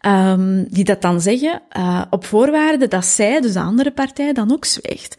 [0.05, 4.51] um, die dat dan zeggen, uh, op voorwaarde dat zij, dus de andere partij, dan
[4.51, 5.15] ook zwijgt.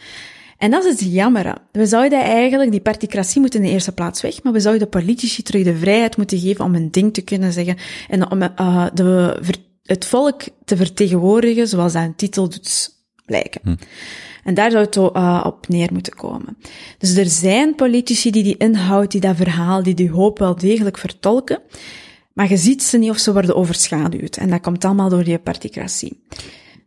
[0.59, 1.55] En dat is het jammer.
[1.73, 4.99] We zouden eigenlijk die particratie moeten in de eerste plaats weg, maar we zouden de
[4.99, 7.77] politici terug de vrijheid moeten geven om een ding te kunnen zeggen
[8.09, 9.37] en om uh, de,
[9.83, 12.96] het volk te vertegenwoordigen zoals dat een titel doet
[13.27, 13.61] blijken.
[13.65, 13.75] Hm.
[14.45, 16.57] En daar zou het uh, op neer moeten komen.
[16.99, 20.99] Dus er zijn politici die die inhoud, die dat verhaal, die die hoop wel degelijk
[20.99, 21.61] vertolken,
[22.33, 24.37] maar je ziet ze niet of ze worden overschaduwd.
[24.37, 26.21] En dat komt allemaal door die particratie.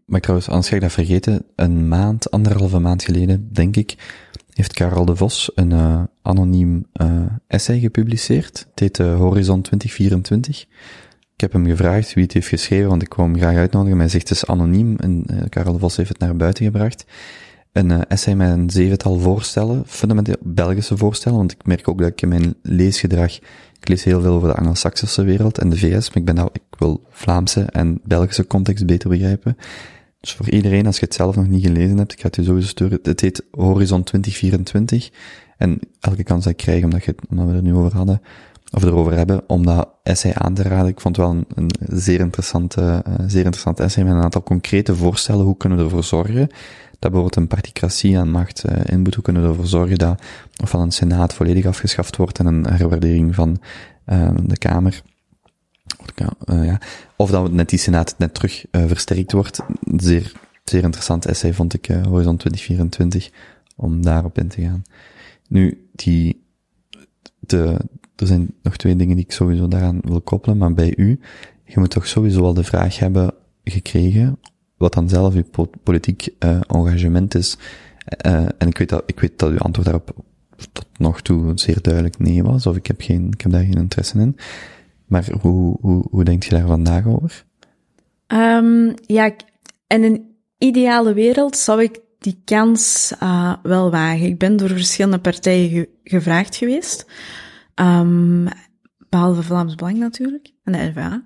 [0.05, 3.95] Maar trouwens, anders ga ik dat vergeten, een maand, anderhalve maand geleden, denk ik,
[4.53, 8.67] heeft Karel de Vos een uh, anoniem uh, essay gepubliceerd.
[8.69, 10.65] Het heet Horizon 2024.
[11.39, 13.99] Ik heb hem gevraagd wie het heeft geschreven, want ik wou hem graag uitnodigen.
[13.99, 17.05] Hij zegt het is anoniem en Karel de Vos heeft het naar buiten gebracht
[17.71, 22.07] een uh, essay met een zevental voorstellen, fundamenteel Belgische voorstellen, want ik merk ook dat
[22.07, 23.33] ik in mijn leesgedrag,
[23.79, 26.49] ik lees heel veel over de Anglo-Saxische wereld en de VS, maar ik ben nou,
[26.53, 29.57] ik wil Vlaamse en Belgische context beter begrijpen.
[30.19, 32.43] Dus voor iedereen, als je het zelf nog niet gelezen hebt, ik ga het je
[32.43, 32.99] sowieso sturen.
[33.03, 35.09] Het heet Horizon 2024.
[35.57, 38.21] En elke kans dat ik krijg, omdat, je, omdat we er nu over hadden,
[38.71, 40.87] of erover hebben, om dat essay aan te raden.
[40.87, 44.43] Ik vond het wel een, een zeer interessante, uh, zeer interessant essay met een aantal
[44.43, 45.45] concrete voorstellen.
[45.45, 46.47] Hoe kunnen we ervoor zorgen
[46.89, 50.21] dat bijvoorbeeld een particratie aan macht uh, inboet, hoe kunnen we ervoor zorgen dat
[50.61, 53.61] ofwel een senaat volledig afgeschaft wordt en een herwaardering van
[54.07, 55.01] uh, de Kamer,
[56.45, 56.79] ja,
[57.15, 59.59] of dat net die senaat net terug versterkt wordt.
[59.95, 60.31] Zeer,
[60.63, 63.29] zeer interessant essay vond ik, Horizon 2024,
[63.75, 64.83] om daarop in te gaan.
[65.47, 66.45] Nu, die,
[67.39, 67.77] de,
[68.19, 71.19] er zijn nog twee dingen die ik sowieso daaraan wil koppelen, maar bij u,
[71.65, 73.33] je moet toch sowieso al de vraag hebben
[73.63, 74.39] gekregen
[74.77, 77.57] wat dan zelf uw politiek uh, engagement is.
[78.25, 80.15] Uh, en ik weet, dat, ik weet dat uw antwoord daarop
[80.71, 83.77] tot nog toe zeer duidelijk nee was, of ik heb geen, ik heb daar geen
[83.77, 84.37] interesse in.
[85.05, 87.45] Maar hoe, hoe, hoe denk je daar vandaag over?
[88.27, 89.31] Ehm, ja,
[89.87, 94.25] in een ideale wereld zou ik die kans eh, wel wagen.
[94.25, 97.05] Ik ben door verschillende partijen ge- gevraagd geweest.
[97.80, 98.47] Ehm,
[99.10, 100.51] behalve Vlaams Belang natuurlijk.
[100.64, 101.23] En de NVA.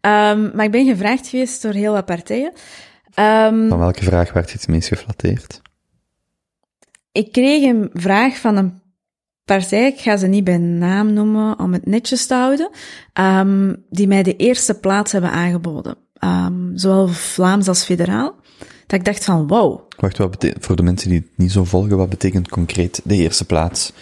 [0.00, 2.52] Ehm, maar ik ben gevraagd geweest door heel wat partijen.
[3.14, 5.60] Ehm, Van welke vraag werd je het meest geflatteerd?
[7.12, 8.80] ik kreeg een vraag van een
[9.44, 12.70] partij, ik ga ze niet bij naam noemen om het netjes te houden,
[13.90, 15.96] die mij de eerste plaats hebben aangeboden.
[16.74, 18.34] Zowel Vlaams als federaal.
[18.86, 21.96] Dat ik dacht van, wow, Wacht, wat voor de mensen die het niet zo volgen,
[21.96, 23.92] wat betekent concreet de eerste plaats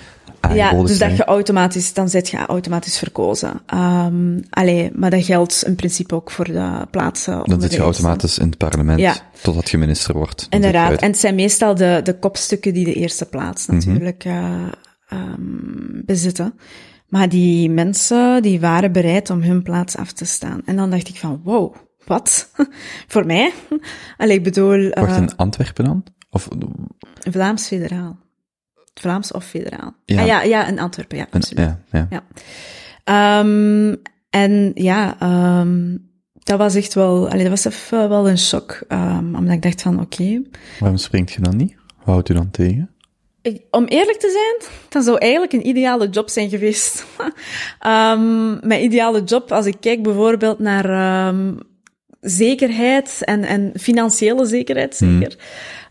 [0.54, 3.60] Ja, aangeboden dus dat je automatisch, dan zit je automatisch verkozen.
[3.66, 7.40] Ehm allee, maar dat geldt in principe ook voor de plaatsen.
[7.44, 9.14] Dan zit je automatisch in het parlement, Ja.
[9.42, 10.46] totdat je minister wordt.
[10.50, 11.00] Inderdaad.
[11.00, 13.76] En het zijn meestal de, de kopstukken die de eerste plaats Mhm.
[13.76, 14.62] natuurlijk eh,
[15.08, 16.54] ehm, bezitten.
[17.08, 20.60] Maar die mensen, die waren bereid om hun plaats af te staan.
[20.64, 21.74] En dan dacht ik van, wow,
[22.04, 22.50] wat?
[23.12, 23.52] Voor mij?
[24.16, 26.04] Allee, ik bedoel, eh, Wacht, in Antwerpen dan?
[26.30, 26.48] Of
[27.30, 28.16] Vlaams federaal.
[29.00, 29.94] Vlaams of federaal.
[30.04, 30.20] Ja.
[30.20, 31.64] Ah, ja, ja, in Antwerpen, ja, absoluut.
[31.64, 32.06] ja, ja.
[32.10, 32.22] Ja.
[33.04, 33.94] Ehm,
[34.30, 35.96] en ja, ehm,
[36.32, 38.80] dat was echt wel, allee, dat was even wel een shock.
[38.88, 40.42] ehm, omdat ik dacht van, oké.
[40.78, 41.74] Waarom springt je dan niet?
[41.96, 42.90] Wat houdt u dan tegen?
[43.42, 47.06] Ik- Om eerlijk te zijn, dat zou eigenlijk een ideale job zijn geweest.
[48.70, 51.34] Mijn ideale job, als ik kijk bijvoorbeeld naar
[52.20, 55.18] zekerheid en, en financiële zekerheid, Hmm.
[55.20, 55.36] zeker.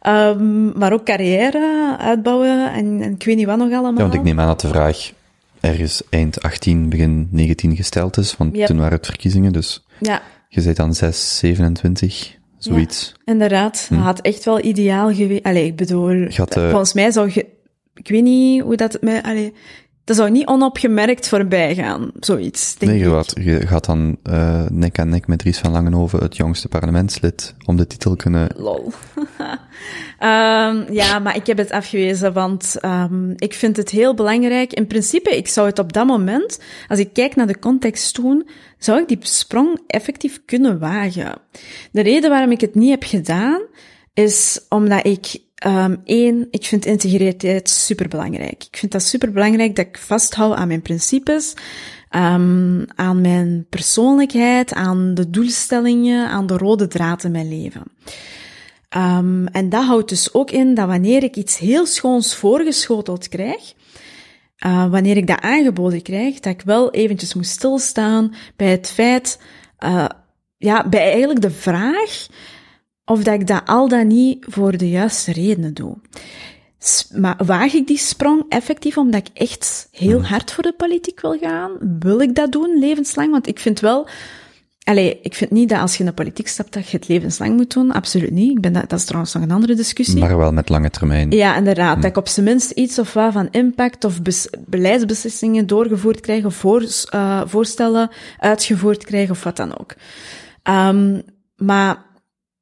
[0.06, 3.94] Ehm, maar ook carrière uitbouwen en, en ik weet niet wat nog allemaal.
[3.94, 5.12] Ja, want ik neem aan dat de vraag
[5.60, 8.66] ergens eind 18, begin 19 gesteld is, want Yep.
[8.68, 13.14] toen waren het verkiezingen, dus Ja, je bent dan 6, 27, zoiets.
[13.26, 13.88] inderdaad.
[13.90, 15.44] Dat had echt wel ideaal geweest.
[15.44, 17.46] Allee, ik bedoel, eh, volgens mij zou je...
[17.96, 18.98] Ik weet niet hoe dat...
[19.02, 19.54] Mij, allee,
[20.06, 24.66] dat zou niet onopgemerkt voorbij gaan, zoiets, denk Nee, je, had, je gaat dan eh,
[24.72, 28.50] nek aan nek met Ries van Langenhoven, het jongste parlementslid, om de titel kunnen...
[28.56, 28.92] Lol.
[30.20, 34.74] Ehm, ja, maar ik heb het afgewezen, want ehm, ik vind het heel belangrijk.
[34.74, 38.48] In principe, ik zou het op dat moment, als ik kijk naar de context toen,
[38.78, 41.38] zou ik die sprong effectief kunnen wagen.
[41.92, 43.62] De reden waarom ik het niet heb gedaan,
[44.14, 48.64] is omdat ik, ehm één, ik vind integriteit superbelangrijk.
[48.64, 51.54] Ik vind dat superbelangrijk dat ik vasthoud aan mijn principes,
[52.10, 57.84] ehm, aan mijn persoonlijkheid, aan de doelstellingen, aan de rode draad in mijn leven.
[58.98, 63.74] Um, en dat houdt dus ook in dat wanneer ik iets heel schoons voorgeschoteld krijg,
[64.66, 69.40] uh, wanneer ik dat aangeboden krijg, dat ik wel eventjes moet stilstaan bij het feit,
[69.80, 70.06] uh,
[70.58, 72.28] ja, bij eigenlijk de vraag
[73.06, 75.98] of dat ik dat al dan niet voor de juiste redenen doe.
[77.14, 81.38] Maar waag ik die sprong effectief omdat ik echt heel hard voor de politiek wil
[81.38, 81.72] gaan?
[82.00, 83.32] Wil ik dat doen, levenslang?
[83.32, 84.08] Want ik vind wel,
[84.86, 87.56] Allee, ik vind niet dat als je in de politiek stapt, dat je het levenslang
[87.56, 87.92] moet doen.
[87.92, 88.52] Absoluut niet.
[88.52, 90.20] Ik ben dat, dat is trouwens nog een andere discussie.
[90.20, 91.32] Maar wel met lange termijn.
[91.32, 91.96] Ja, inderdaad.
[91.96, 96.46] Dat ik op zijn minst iets of wat van impact of bes- beleidsbeslissingen doorgevoerd krijg
[96.46, 96.82] of voor,
[97.16, 98.10] uh, voorstellen
[98.40, 99.94] uitgevoerd krijg of wat dan ook.
[100.64, 101.22] Um,
[101.56, 102.05] maar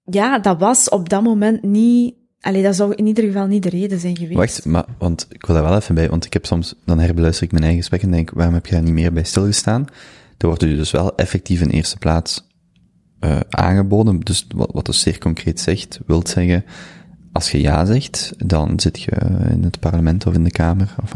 [0.03, 2.15] ja, dat was op dat moment niet...
[2.41, 4.38] Allee, dat zou in ieder geval niet de reden zijn geweest.
[4.38, 7.43] Wacht, maar, want ik wil daar wel even bij, want ik heb soms, dan herbeluister
[7.43, 9.88] ik mijn eigen gesprek en denk, waarom heb je daar niet meer bij stilgestaan?
[10.38, 12.47] Er wordt u dus wel effectief in eerste plaats
[13.19, 14.19] uh, aangeboden.
[14.19, 16.65] Dus wat, wat dus zeer concreet zegt, wilt zeggen,
[17.31, 19.11] als je ja zegt, dan zit je
[19.49, 20.95] in het parlement of in de Kamer.
[21.03, 21.13] Of,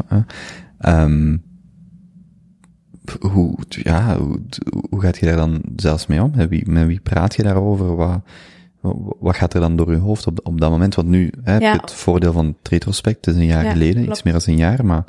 [0.84, 1.34] uh,
[3.20, 4.40] hoe, ja, hoe,
[4.90, 6.32] hoe gaat je daar dan zelfs mee om?
[6.34, 7.96] Met wie, met wie praat je daarover?
[7.96, 8.20] Wat,
[9.20, 10.94] wat gaat er dan door je hoofd op, op dat moment?
[10.94, 11.72] Want nu, hè, Ja.
[11.72, 14.10] het voordeel van het retrospect is een jaar Ja, geleden, klopt.
[14.10, 15.04] iets meer dan een jaar, maar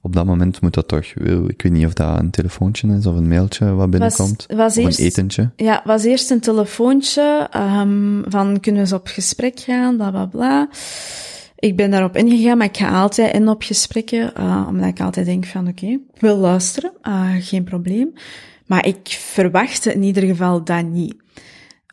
[0.00, 1.04] op dat moment moet dat toch,
[1.46, 4.46] ik weet niet of dat een telefoontje is of een mailtje wat binnenkomt.
[4.56, 5.50] was of eerst- een etentje.
[5.56, 10.26] Ja, was eerst een telefoontje um, van kunnen we eens op gesprek gaan, bla bla
[10.26, 10.68] bla.
[11.58, 15.26] Ik ben daarop ingegaan, maar ik ga altijd in op gesprekken, uh, omdat ik altijd
[15.26, 18.12] denk van oké, okay, ik wil luisteren, uh, geen probleem.
[18.66, 21.14] Maar ik verwachtte in ieder geval dat niet.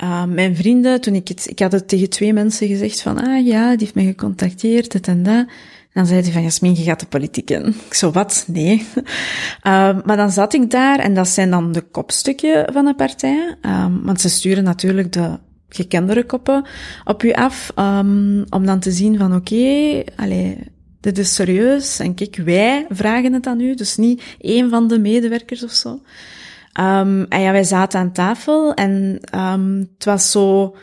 [0.04, 3.46] Uh, mijn vrienden, toen ik het, ik had het tegen twee mensen gezegd van, ah
[3.46, 5.34] ja, die heeft mij gecontacteerd, dit en dat.
[5.34, 5.48] En
[5.94, 7.68] dan zei hij van, Jasmin, je gaat de politiek in.
[7.68, 8.44] Ik zo, wat?
[8.48, 8.86] Nee.
[8.96, 9.04] Uh,
[10.06, 13.56] maar dan zat ik daar en dat zijn dan de kopstukken van de partij.
[13.62, 16.66] Um, want ze sturen natuurlijk de gekendere koppen
[17.04, 17.72] op u af,
[18.50, 20.58] om dan te zien van, oké, allee,
[21.02, 22.00] dit is serieus.
[22.00, 26.00] En kijk, wij vragen het aan u, dus niet één van de medewerkers of zo.
[26.80, 30.76] Um, en ja, wij zaten aan tafel en um, het was zo...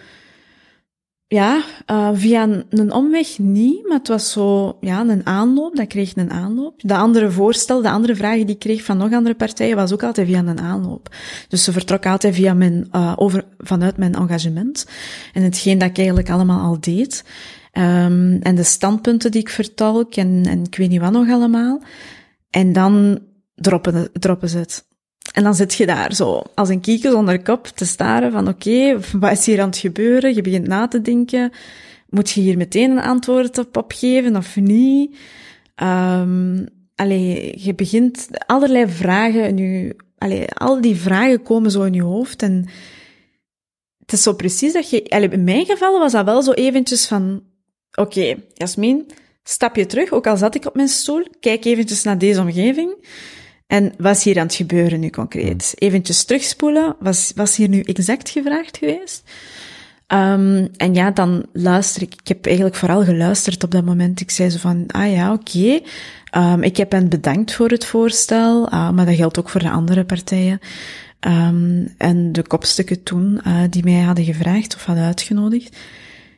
[1.27, 5.86] ja, uh, via een, een, omweg niet, maar het was zo, ja, een aanloop, dat
[5.86, 6.81] kreeg een aanloop.
[6.82, 10.02] De andere voorstel, de andere vragen die ik kreeg van nog andere partijen, was ook
[10.02, 11.15] altijd via een aanloop.
[11.48, 14.86] Dus ze vertrok altijd via mijn, uh, over, vanuit mijn engagement.
[15.32, 17.24] En hetgeen dat ik eigenlijk allemaal al deed.
[17.73, 21.82] Um, en de standpunten die ik vertolk en, en ik weet niet wat nog allemaal.
[22.51, 23.19] En dan
[23.55, 24.86] droppen, droppen ze het.
[25.32, 28.98] En dan zit je daar zo, als een kieken zonder kop, te staren van oké,
[29.18, 30.34] wat is hier aan het gebeuren?
[30.34, 31.52] Je begint na te denken,
[32.09, 35.16] moet je hier meteen een antwoord op, op geven of niet?
[35.82, 39.96] Um, allee, je begint allerlei vragen in je,
[40.55, 42.68] al die vragen komen zo in je hoofd en
[43.98, 47.06] het is zo precies dat je, allee, in mijn geval was dat wel zo eventjes
[47.06, 47.42] van,
[47.90, 49.06] oké, okay, Jasmin,
[49.42, 53.06] stap je terug, ook al zat ik op mijn stoel, kijk eventjes naar deze omgeving.
[53.69, 55.74] En wat is hier aan het gebeuren nu concreet?
[55.77, 55.89] Hmm.
[55.89, 56.97] Eventjes terugspoelen.
[57.01, 59.23] Was, was hier nu exact gevraagd geweest?
[60.12, 62.15] Um, en ja, dan luister ik.
[62.15, 64.20] Ik heb eigenlijk vooral geluisterd op dat moment.
[64.20, 65.59] Ik zei zo van, ah ja, oké.
[65.59, 66.53] Okay.
[66.53, 69.70] Um, ik heb hen bedankt voor het voorstel, uh, maar dat geldt ook voor de
[69.70, 70.61] andere partijen.
[71.20, 75.77] Um, en de kopstukken toen, uh, die mij hadden gevraagd of hadden uitgenodigd.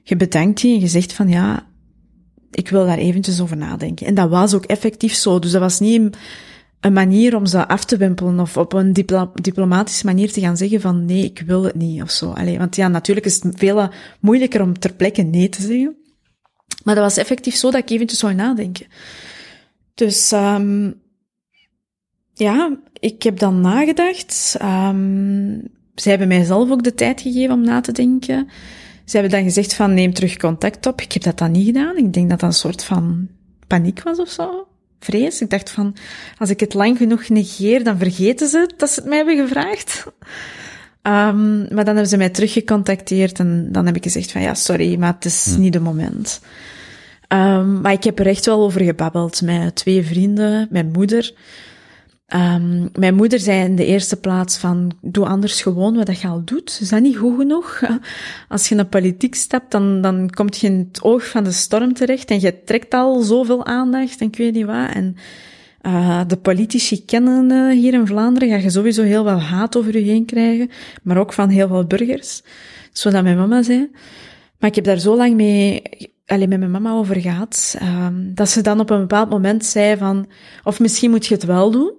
[0.02, 1.66] Je bedankt die en je zegt van, ja,
[2.50, 4.06] ik wil daar eventjes over nadenken.
[4.06, 5.38] En dat was ook effectief zo.
[5.38, 6.14] Dus dat was niet een
[6.88, 10.80] manier om ze af te wimpelen of op een diplo diplomatische manier te gaan zeggen
[10.80, 12.30] van nee, ik wil het niet of zo.
[12.30, 13.88] Allee, want ja, natuurlijk is het veel
[14.20, 15.96] moeilijker om ter plekke nee te zeggen.
[16.84, 18.86] Maar dat was effectief zo dat ik eventjes zou nadenken.
[19.94, 21.00] Dus um,
[22.34, 24.56] ja, ik heb dan nagedacht.
[24.62, 25.62] Um,
[25.94, 28.48] zij hebben mij zelf ook de tijd gegeven om na te denken.
[29.04, 31.00] Ze hebben dan gezegd van neem terug contact op.
[31.00, 31.96] Ik heb dat dan niet gedaan.
[31.96, 33.28] Ik denk dat dat een soort van
[33.66, 34.69] paniek was of zo
[35.00, 35.40] vrees.
[35.40, 35.96] Ik dacht van,
[36.38, 40.06] als ik het lang genoeg negeer, dan vergeten ze dat ze het mij hebben gevraagd.
[41.02, 44.98] Um, maar dan hebben ze mij teruggecontacteerd en dan heb ik gezegd van, ja, sorry,
[44.98, 45.60] maar het is hm.
[45.60, 46.40] niet de moment.
[47.28, 51.32] Um, maar ik heb er echt wel over gebabbeld met twee vrienden, mijn moeder.
[52.34, 56.44] Um, mijn moeder zei in de eerste plaats van, doe anders gewoon wat je al
[56.44, 56.78] doet.
[56.80, 57.80] Is dat niet goed genoeg?
[58.48, 61.92] Als je naar politiek stapt, dan, dan kom je in het oog van de storm
[61.92, 64.90] terecht en je trekt al zoveel aandacht en ik weet niet wat.
[64.92, 65.16] En
[65.82, 70.10] uh, de politici kennen hier in Vlaanderen, ga je sowieso heel veel haat over je
[70.10, 70.70] heen krijgen,
[71.02, 72.42] maar ook van heel veel burgers.
[72.92, 73.90] Zo dat mijn mama zei.
[74.58, 75.82] Maar ik heb daar zo lang mee,
[76.26, 79.96] alleen met mijn mama over gehad, uh, dat ze dan op een bepaald moment zei
[79.96, 80.26] van,
[80.64, 81.98] of misschien moet je het wel doen.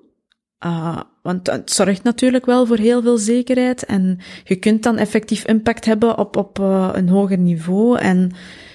[0.65, 5.45] Uh, want het zorgt natuurlijk wel voor heel veel zekerheid en je kunt dan effectief
[5.45, 8.31] impact hebben op, op uh, een hoger niveau en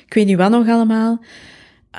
[0.06, 1.20] ik weet niet wat nog allemaal.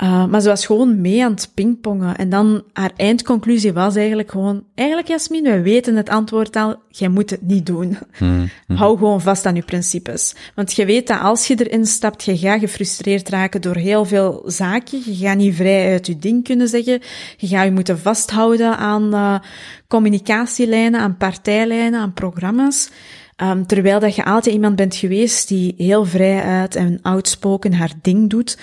[0.02, 2.16] Uh, maar ze was gewoon mee aan het pingpongen.
[2.16, 7.08] En dan haar eindconclusie was eigenlijk gewoon, eigenlijk Jasmin, wij weten het antwoord al, jij
[7.08, 7.98] moet het niet doen.
[8.16, 8.76] Hmm, hmm.
[8.76, 10.34] Hou gewoon vast aan je principes.
[10.54, 14.42] Want je weet dat als je erin stapt, je gaat gefrustreerd raken door heel veel
[14.46, 15.00] zaken.
[15.04, 17.00] Je gaat niet vrij uit je ding kunnen zeggen.
[17.36, 19.38] Je gaat je moeten vasthouden aan uh,
[19.88, 22.90] communicatielijnen, aan partijlijnen, aan programma's.
[23.42, 27.92] Um, terwijl dat je altijd iemand bent geweest die heel vrij uit en outspoken haar
[28.02, 28.58] ding doet.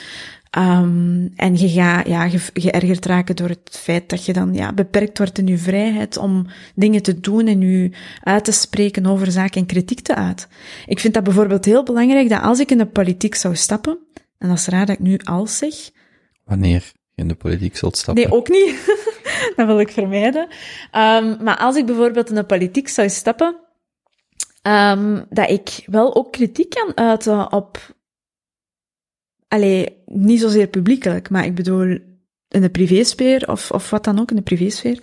[0.58, 5.18] Um, en je gaat ja, geërgerd raken door het feit dat je dan ja, beperkt
[5.18, 7.92] wordt in je vrijheid om dingen te doen en je
[8.24, 10.48] uit te spreken over zaken en kritiek te uit.
[10.86, 13.98] Ik vind dat bijvoorbeeld heel belangrijk dat als ik in de politiek zou stappen,
[14.38, 15.76] en dat is raar dat ik nu als zeg.
[16.44, 18.24] Wanneer je in de politiek zult stappen?
[18.24, 19.00] Nee, ook niet.
[19.56, 20.48] dat wil ik vermijden.
[20.92, 23.56] Um, maar als ik bijvoorbeeld in de politiek zou stappen,
[24.64, 27.95] um, dat ik wel ook kritiek kan uiten op
[29.56, 31.98] allee, niet zozeer publiekelijk, maar ik bedoel
[32.48, 35.00] in de privésfeer of, of wat dan ook in de privésfeer,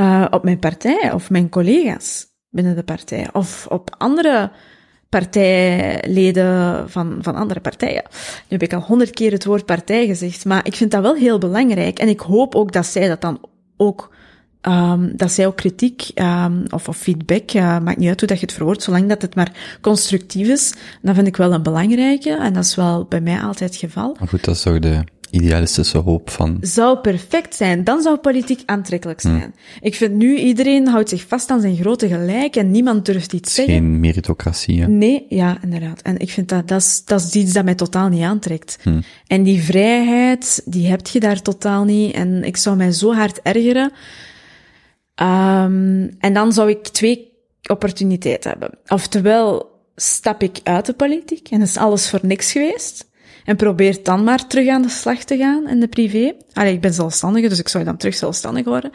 [0.00, 4.50] uh, op mijn partij of mijn collega's binnen de partij of op andere
[5.08, 8.02] partijleden van, van andere partijen.
[8.12, 11.14] Nu heb ik al honderd keer het woord partij gezegd, maar ik vind dat wel
[11.14, 13.40] heel belangrijk en ik hoop ook dat zij dat dan
[13.76, 14.14] ook
[14.68, 18.40] Um, dat zij ook kritiek um, of, of, feedback, uh, maakt niet uit hoe dat
[18.40, 22.30] je het verwoordt, zolang dat het maar constructief is, dan vind ik wel een belangrijke.
[22.30, 24.16] En dat is wel bij mij altijd het geval.
[24.18, 26.58] Maar goed, dat is toch de idealistische hoop van...
[26.60, 27.84] Zou perfect zijn.
[27.84, 29.40] Dan zou politiek aantrekkelijk zijn.
[29.40, 29.52] Hmm.
[29.80, 33.54] Ik vind nu, iedereen houdt zich vast aan zijn grote gelijk en niemand durft iets
[33.54, 33.74] zeggen.
[33.74, 34.88] Geen meritocratie, hè?
[34.88, 36.02] Nee, ja, inderdaad.
[36.02, 38.78] En ik vind dat, dat is, dat is iets dat mij totaal niet aantrekt.
[38.82, 39.02] Hmm.
[39.26, 42.14] En die vrijheid, die heb je daar totaal niet.
[42.14, 43.92] En ik zou mij zo hard ergeren
[45.22, 47.32] Um, en dan zou ik twee
[47.70, 48.70] opportuniteiten hebben.
[48.88, 53.08] Oftewel stap ik uit de politiek en is alles voor niks geweest.
[53.44, 56.32] En probeer dan maar terug aan de slag te gaan in de privé.
[56.52, 58.90] Allee, ik ben zelfstandige, dus ik zou dan terug zelfstandig worden.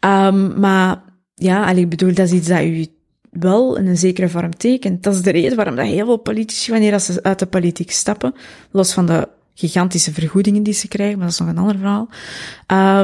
[0.00, 1.02] Um, maar
[1.34, 2.86] ja, allee, ik bedoel, dat is iets dat u
[3.30, 5.02] wel in een zekere vorm tekent.
[5.02, 8.34] Dat is de reden waarom dat heel veel politici, wanneer ze uit de politiek stappen,
[8.70, 9.28] los van de
[9.60, 12.08] gigantische vergoedingen die ze krijgen, maar dat is nog een ander verhaal,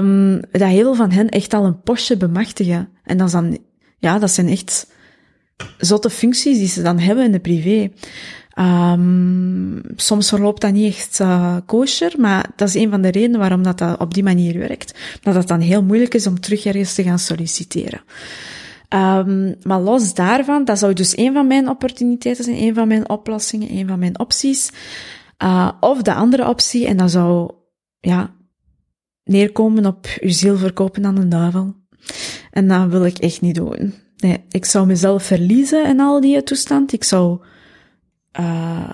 [0.03, 2.89] um, dat heel veel van hen echt al een postje bemachtigen.
[3.05, 3.59] En dat is dan,
[3.99, 4.87] ja, dat zijn echt
[5.79, 7.91] zotte functies die ze dan hebben in de privé.
[8.59, 13.41] Um, soms verloopt dat niet echt uh, kosher, maar dat is een van de redenen
[13.41, 14.99] waarom dat, dat op die manier werkt.
[15.21, 18.01] Dat het dan heel moeilijk is om terug ergens te gaan solliciteren.
[18.89, 23.09] Um, maar los daarvan, dat zou dus een van mijn opportuniteiten zijn, een van mijn
[23.09, 24.71] oplossingen, een van mijn opties.
[25.43, 27.53] Uh, of de andere optie, en dat zou,
[28.01, 28.35] ja,
[29.25, 31.75] neerkomen op uw ziel verkopen aan de duivel.
[32.51, 33.95] En dat wil ik echt niet doen.
[34.17, 36.93] Nee, ik zou mezelf verliezen in al die toestand.
[36.93, 37.41] Ik zou,
[38.41, 38.93] uh,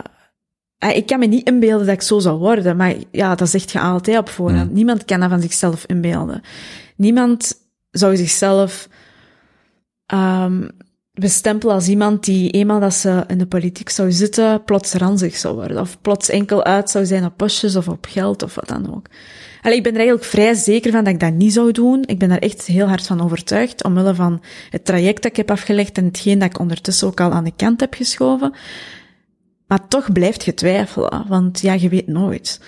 [0.94, 3.81] ik kan me niet inbeelden dat ik zo zou worden, maar ja, dat zegt je
[3.81, 4.69] altijd op voorhand.
[4.69, 4.74] Mm.
[4.74, 6.40] Niemand kan dat van zichzelf inbeelden.
[6.97, 7.55] Niemand
[7.90, 8.89] zou zichzelf
[10.14, 10.69] um,
[11.12, 15.55] bestempelen als iemand die eenmaal dat ze in de politiek zou zitten, plots ranzig zou
[15.55, 15.80] worden.
[15.80, 19.06] Of plots enkel uit zou zijn op postjes of op geld of wat dan ook.
[19.62, 22.02] Allee, ik ben er eigenlijk vrij zeker van dat ik dat niet zou doen.
[22.06, 25.51] Ik ben daar echt heel hard van overtuigd, omwille van het traject dat ik heb
[25.51, 28.55] afgelegd en hetgeen dat ik ondertussen ook al aan de kant heb geschoven.
[29.66, 32.60] Maar toch blijft je twijfelen, want ja, je weet nooit.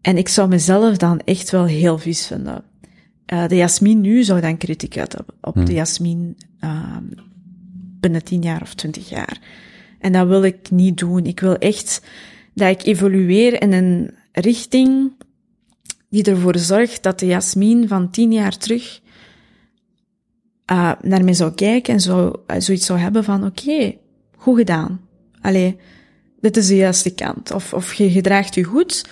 [0.00, 2.64] En ik zou mezelf dan echt wel heel vies vinden.
[3.32, 5.64] Uh, de Jasmin nu zou dan kritiek uit hebben op Hmm.
[5.64, 6.96] de Jasmin uh,
[8.00, 9.40] binnen tien jaar of twintig jaar.
[9.98, 11.24] En dat wil ik niet doen.
[11.24, 12.02] Ik wil echt
[12.54, 15.12] dat ik evolueer in een richting
[16.08, 19.00] die ervoor zorgt dat de Jasmin van tien jaar terug
[20.72, 23.94] uh, naar mij zou kijken en zo, uh, zoiets zou hebben van, oké,
[24.36, 25.00] goed gedaan.
[25.40, 25.76] Allee,
[26.40, 27.50] dit is de juiste kant.
[27.50, 29.08] Of, of je gedraagt je goed.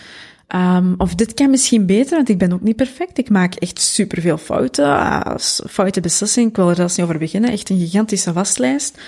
[0.55, 3.19] Um, of dit kan misschien beter, want ik ben ook niet perfect.
[3.19, 4.87] Ik maak echt superveel fouten.
[4.87, 5.37] Uh,
[5.69, 7.51] foute beslissingen, ik wil er zelfs niet over beginnen.
[7.51, 9.01] Echt een gigantische waslijst.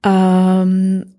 [0.00, 1.16] Um,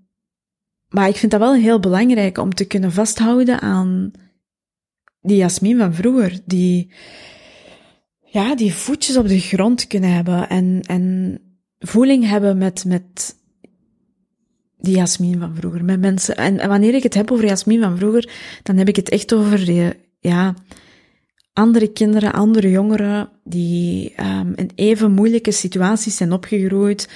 [0.88, 4.10] maar ik vind dat wel heel belangrijk om te kunnen vasthouden aan
[5.20, 6.40] die Jasmin van vroeger.
[6.44, 6.92] Die,
[8.24, 11.38] ja, die voetjes op de grond kunnen hebben en, en
[11.78, 13.36] voeling hebben met, met
[14.80, 16.36] die Jasmin van vroeger, met mensen.
[16.36, 18.30] En, en wanneer ik het heb over Jasmin van vroeger,
[18.62, 20.54] dan heb ik het echt over die, ja,
[21.52, 27.08] andere kinderen, andere jongeren, die um, in even moeilijke situaties zijn opgegroeid,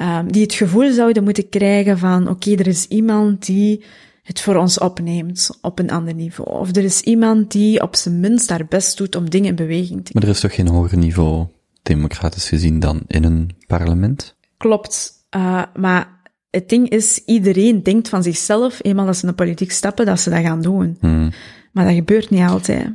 [0.00, 3.84] um, die het gevoel zouden moeten krijgen van, oké, okay, er is iemand die
[4.22, 6.58] het voor ons opneemt op een ander niveau.
[6.58, 10.04] Of er is iemand die op zijn minst haar best doet om dingen in beweging
[10.04, 11.46] te Maar er is toch geen hoger niveau,
[11.82, 14.34] democratisch gezien, dan in een parlement?
[14.56, 15.12] Klopt.
[15.36, 16.15] Uh, maar
[16.56, 20.20] het ding is, iedereen denkt van zichzelf, eenmaal dat ze in de politiek stappen, dat
[20.20, 20.96] ze dat gaan doen.
[21.00, 21.32] Hmm.
[21.72, 22.90] Maar dat gebeurt niet altijd.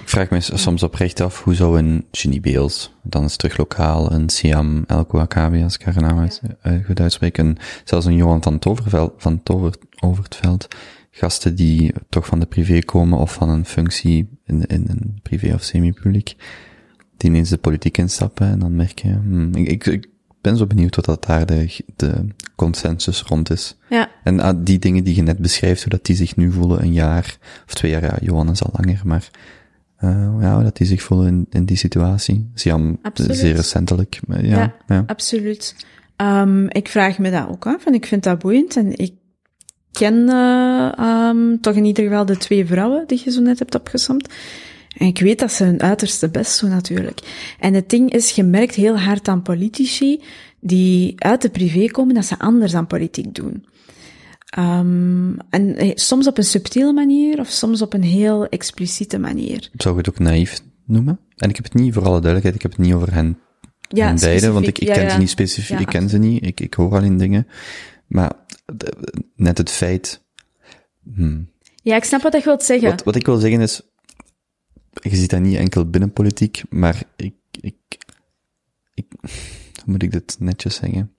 [0.00, 3.56] Ik vraag me soms oprecht af, hoe zou een Ginny Beels, dan is het terug
[3.56, 8.06] lokaal, een Siam El Kouakabi, als ik haar naam uit, uh, goed uitspreek, en zelfs
[8.06, 10.68] een Johan van, Toverveld, van Tover, Overtveld,
[11.10, 15.54] gasten die toch van de privé komen of van een functie in, in een privé
[15.54, 16.36] of semi-publiek,
[17.16, 20.08] die ineens de politiek instappen en dan merk je, hmm, ik, ik, ik
[20.46, 22.12] ben zo benieuwd wat dat daar de, de
[22.54, 23.76] consensus rond is.
[23.88, 24.10] Ja.
[24.24, 26.92] En uh, die dingen die je net beschrijft, hoe dat die zich nu voelen, een
[26.92, 29.30] jaar of twee jaar, ja, Johan is al langer, maar
[30.04, 32.50] uh, ja, hoe dat die zich voelen in, in die situatie.
[32.54, 33.36] Siam, absoluut.
[33.36, 34.20] zeer recentelijk.
[34.28, 35.76] Ja, ja, ja, absoluut.
[36.16, 39.14] Um, ik vraag me dat ook af en ik vind dat boeiend en ik
[39.92, 40.92] ken uh,
[41.28, 44.28] um, toch in ieder geval de twee vrouwen die je zo net hebt opgesomd.
[44.96, 47.20] En ik weet dat ze hun uiterste best doen natuurlijk.
[47.60, 50.22] En het ding is, je merkt heel hard aan politici
[50.60, 53.66] die uit de privé komen, dat ze anders aan politiek doen.
[54.58, 59.70] Um, en soms op een subtiele manier, of soms op een heel expliciete manier.
[59.72, 61.20] Zou je het ook naïef noemen?
[61.36, 63.38] En ik heb het niet, voor alle duidelijkheid, ik heb het niet over hen,
[63.88, 65.10] ja, hen beiden, want ik, ik ja, ken ja.
[65.10, 67.46] ze niet specifiek, ik ken ze niet, ik, ik hoor alleen dingen.
[68.06, 68.32] Maar
[69.36, 70.24] net het feit...
[71.14, 71.50] Hmm.
[71.82, 72.90] Ja, ik snap wat je wilt zeggen.
[72.90, 73.82] Wat, wat ik wil zeggen is,
[75.02, 77.76] je ziet dat niet enkel binnen politiek, maar ik, ik,
[78.94, 79.30] ik, hoe
[79.84, 81.12] moet ik dit netjes zeggen?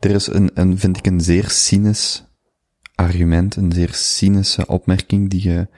[0.00, 2.24] Er is een, een, vind ik een zeer cynisch
[2.94, 5.68] argument, een zeer cynische opmerking die je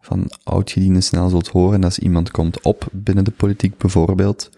[0.00, 1.84] van oudgedienden snel zult horen.
[1.84, 4.50] Als iemand komt op binnen de politiek bijvoorbeeld,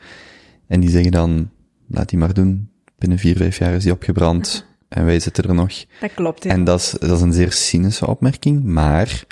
[0.66, 1.50] en die zeggen dan,
[1.86, 5.54] laat die maar doen, binnen vier, vijf jaar is die opgebrand, en wij zitten er
[5.54, 5.84] nog.
[6.00, 6.50] Dat klopt, ja.
[6.50, 9.24] En dat is, dat is een zeer cynische opmerking, maar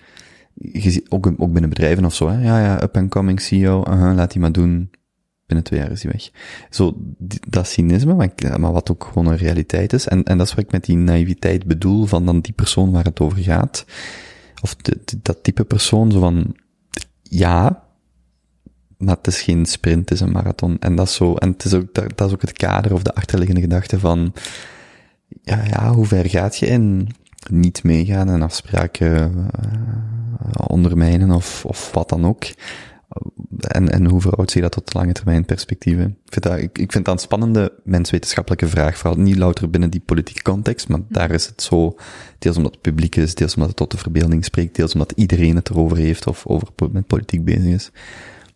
[1.09, 2.43] ook, ook binnen bedrijven of zo, hè?
[2.43, 4.91] ja, ja, up-and-coming CEO, uh -huh, laat die maar doen,
[5.47, 6.31] binnen twee jaar is hij weg.
[6.71, 6.97] Zo,
[7.49, 10.65] dat cynisme, maar, maar, wat ook gewoon een realiteit is, en, en dat is wat
[10.65, 13.85] ik met die naïviteit bedoel, van dan die persoon waar het over gaat,
[14.63, 14.77] of
[15.23, 16.57] dat type persoon, zo van,
[17.23, 17.85] ja,
[18.99, 20.79] maar het is geen sprint, het is een marathon.
[20.79, 23.03] En dat is zo, en het is ook, dat, dat is ook het kader of
[23.03, 24.33] de achterliggende gedachte van,
[25.43, 27.09] ja, ja, hoe ver gaat je in
[27.51, 32.45] niet meegaan en afspraken uh, ondermijnen of, of wat dan ook?
[33.61, 36.05] En, en hoe verhoudt zich dat tot lange termijn perspectieven?
[36.05, 39.91] Ik vind, dat, ik, ik vind dat een spannende menswetenschappelijke vraag, vooral niet louter binnen
[39.91, 41.97] die politieke context, maar daar is het zo,
[42.39, 45.57] deels omdat het publiek is, deels omdat het tot de verbeelding spreekt, deels omdat iedereen
[45.57, 47.91] het erover heeft of over met politiek bezig is.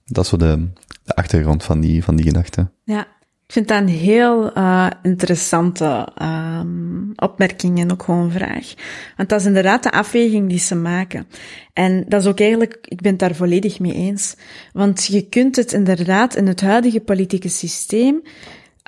[0.05, 0.69] Dat is zo de,
[1.05, 2.71] de achtergrond van die, van die gedachte.
[2.85, 3.07] Ja,
[3.51, 8.75] ik vind dat een heel uh, interessante um, opmerking en ook gewoon vraag.
[9.17, 11.27] Want dat is inderdaad de afweging die ze maken.
[11.73, 14.37] En dat is ook eigenlijk, ik ben het daar volledig mee eens.
[14.73, 18.23] Want je kunt het inderdaad in het huidige politieke systeem,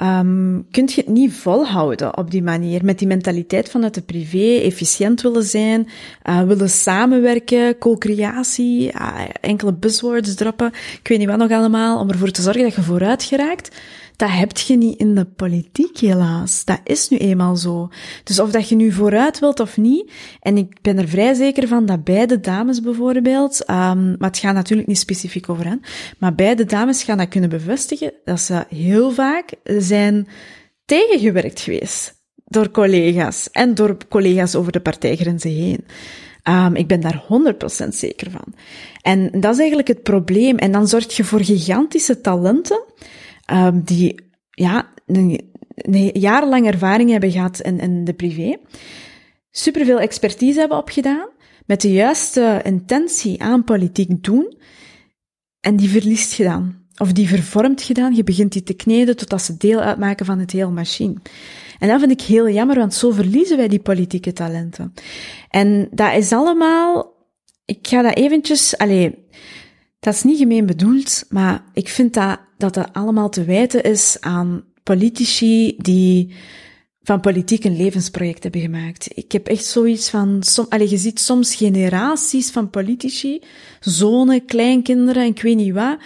[0.02, 2.84] um, kun je het niet volhouden op die manier.
[2.84, 5.88] Met die mentaliteit vanuit de privé, efficiënt willen zijn,
[6.28, 10.72] uh, willen samenwerken, co-creatie, uh, enkele buzzwords droppen.
[11.02, 13.76] Ik weet niet wat nog allemaal, om ervoor te zorgen dat je vooruit geraakt.
[14.22, 16.64] Dat heb je niet in de politiek, helaas.
[16.64, 17.88] Dat is nu eenmaal zo.
[18.24, 21.68] Dus of dat je nu vooruit wilt of niet, en ik ben er vrij zeker
[21.68, 25.80] van dat beide dames bijvoorbeeld, um, maar het gaat natuurlijk niet specifiek over hen,
[26.18, 30.28] maar beide dames gaan dat kunnen bevestigen, dat ze heel vaak zijn
[30.84, 35.84] tegengewerkt geweest door collega's en door collega's over de partijgrenzen heen.
[36.48, 37.24] Um, ik ben daar
[37.84, 38.54] 100% zeker van.
[39.00, 40.56] En dat is eigenlijk het probleem.
[40.56, 42.84] En dan zorg je voor gigantische talenten
[43.50, 48.56] um, die ja, een, een jarenlang ervaring hebben gehad in, in de privé,
[49.50, 51.28] superveel expertise hebben opgedaan,
[51.66, 54.56] met de juiste intentie aan politiek doen,
[55.60, 56.80] en die verliest je dan.
[56.96, 60.50] Of die vervormt gedaan, je begint die te kneden totdat ze deel uitmaken van het
[60.50, 61.14] hele machine.
[61.78, 64.92] En dat vind ik heel jammer, want zo verliezen wij die politieke talenten.
[65.48, 67.14] En dat is allemaal,
[67.64, 69.26] ik ga dat eventjes, allee,
[70.02, 74.16] dat is niet gemeen bedoeld, maar ik vind dat dat dat allemaal te wijten is
[74.20, 76.34] aan politici die
[77.02, 79.08] van politiek een levensproject hebben gemaakt.
[79.14, 83.42] Ik heb echt zoiets van, allez, je ziet soms generaties van politici,
[83.80, 85.98] zonen, kleinkinderen en ik weet niet wat,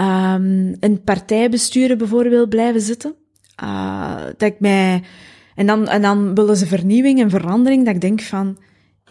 [0.00, 3.14] um, in partijbesturen bijvoorbeeld blijven zitten.
[3.62, 5.02] Uh, dat ik mij,
[5.54, 8.58] en dan, en dan willen ze vernieuwing en verandering, dat ik denk van,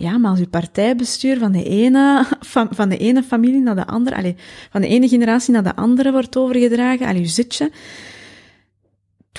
[0.02, 3.88] ja, maar als uw partijbestuur van de ene, van, van de ene familie naar de
[3.88, 4.34] andere, allez,
[4.72, 7.72] van de ene generatie naar de andere wordt overgedragen, allez, uw zitje,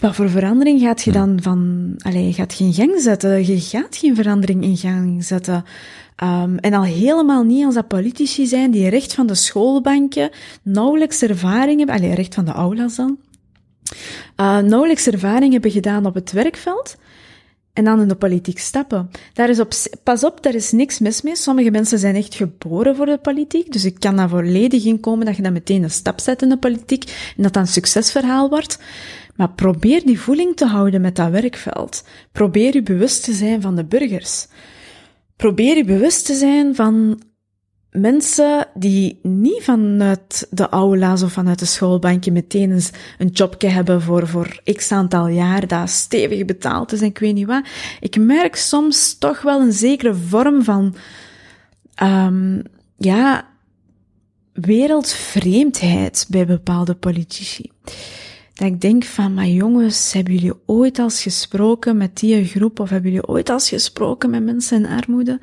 [0.00, 3.46] wat voor verandering gaat je dan van, allez, gaat je in gang zetten?
[3.46, 5.64] Je gaat geen verandering in gang zetten.
[6.22, 10.30] Um, en al helemaal niet als dat politici zijn die recht van de schoolbanken
[10.62, 13.18] nauwelijks ervaring hebben, allez, recht van de aulas dan,
[14.36, 16.96] uh, nauwelijks ervaring hebben gedaan op het werkveld,
[17.72, 19.10] en dan in de politiek stappen.
[19.32, 19.72] Daar is op,
[20.02, 21.36] pas op, daar is niks mis mee.
[21.36, 25.26] Sommige mensen zijn echt geboren voor de politiek, dus ik kan daar volledig in komen
[25.26, 28.48] dat je dan meteen een stap zet in de politiek en dat dat een succesverhaal
[28.48, 28.78] wordt.
[29.36, 32.04] Maar probeer die voeling te houden met dat werkveld.
[32.32, 34.46] Probeer je bewust te zijn van de burgers.
[35.36, 37.22] Probeer je bewust te zijn van
[37.92, 44.02] mensen die niet vanuit de aula's of vanuit de schoolbankje meteen eens een jobje hebben
[44.02, 47.64] voor, voor x aantal jaar, dat stevig betaald is en ik weet niet wat.
[48.00, 50.94] Ik merk soms toch wel een zekere vorm van,
[52.02, 52.62] um,
[52.96, 53.48] ja,
[54.52, 57.70] wereldvreemdheid bij bepaalde politici.
[58.54, 62.90] Dat ik denk van, maar jongens, hebben jullie ooit als gesproken met die groep of
[62.90, 65.40] hebben jullie ooit als gesproken met mensen in armoede?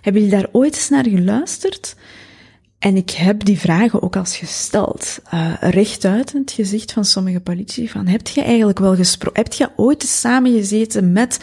[0.00, 1.96] Hebben jullie daar ooit eens naar geluisterd?
[2.78, 7.40] En ik heb die vragen ook als gesteld, uh, rechtuit in het gezicht van sommige
[7.40, 11.38] politici, van heb je eigenlijk wel gesproken, heb je ooit eens samengezeten met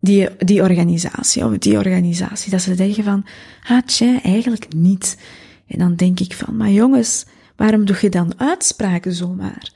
[0.00, 3.26] die, die organisatie of die organisatie, dat ze zeggen van,
[3.68, 5.16] ah tja, eigenlijk niet.
[5.66, 7.24] En dan denk ik van, maar jongens,
[7.56, 9.72] waarom doe je dan uitspraken zomaar?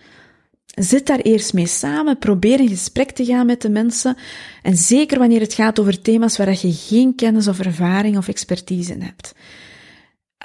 [0.78, 4.16] Zit daar eerst mee samen, probeer in gesprek te gaan met de mensen.
[4.62, 8.92] En zeker wanneer het gaat over thema's waar je geen kennis of ervaring of expertise
[8.92, 9.34] in hebt.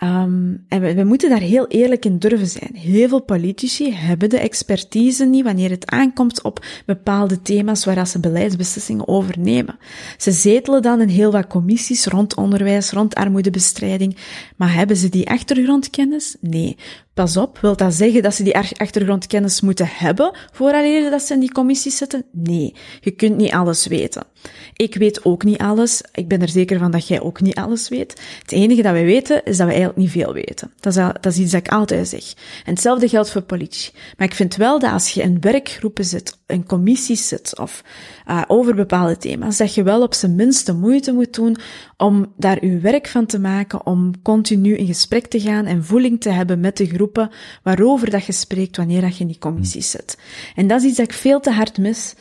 [0.03, 2.75] Um, en we, moeten daar heel eerlijk in durven zijn.
[2.75, 8.19] Heel veel politici hebben de expertise niet wanneer het aankomt op bepaalde thema's waar ze
[8.19, 9.77] beleidsbeslissingen overnemen.
[10.17, 14.17] Ze zetelen dan in heel wat commissies rond onderwijs, rond armoedebestrijding,
[14.55, 16.35] maar hebben ze die achtergrondkennis?
[16.39, 16.77] Nee.
[17.13, 21.39] Pas op, wil dat zeggen dat ze die achtergrondkennis moeten hebben vooraleer dat ze in
[21.39, 22.25] die commissies zitten?
[22.31, 22.75] Nee.
[23.01, 24.25] Je kunt niet alles weten.
[24.73, 26.01] Ik weet ook niet alles.
[26.13, 28.21] Ik ben er zeker van dat jij ook niet alles weet.
[28.41, 30.71] Het enige dat wij weten, is dat we eigenlijk niet veel weten.
[30.79, 32.33] Dat is, dat iets dat ik altijd zeg.
[32.65, 33.91] En hetzelfde geldt voor politie.
[34.17, 37.83] Maar ik vind wel dat als je in werkgroepen zit, in commissies zit of
[38.27, 41.57] uh, over bepaalde thema's, dat je wel op zijn minst de moeite moet doen
[41.97, 46.21] om daar uw werk van te maken, om continu in gesprek te gaan en voeling
[46.21, 47.29] te hebben met de groepen
[47.63, 50.17] waarover dat je spreekt wanneer dat je in die commissies zit.
[50.55, 52.15] En dat is iets dat ik veel te hard mis.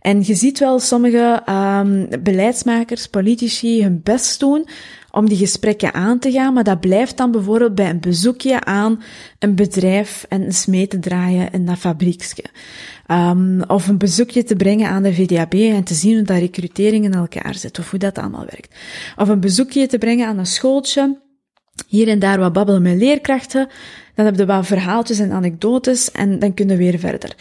[0.00, 4.68] En je ziet wel sommige um, beleidsmakers, politici hun best doen
[5.10, 9.02] om die gesprekken aan te gaan, maar dat blijft dan bijvoorbeeld bij een bezoekje aan
[9.38, 12.44] een bedrijf en eens mee te draaien in dat fabrieksje.
[13.08, 17.04] Um, of een bezoekje te brengen aan de VDAB en te zien hoe dat recrutering
[17.04, 18.74] in elkaar zit, of hoe dat allemaal werkt.
[19.16, 21.18] Of een bezoekje te brengen aan een schooltje,
[21.88, 23.68] hier en daar wat babbelen met leerkrachten,
[24.14, 27.36] dan heb je wat verhaaltjes en anekdotes en dan kunnen we weer verder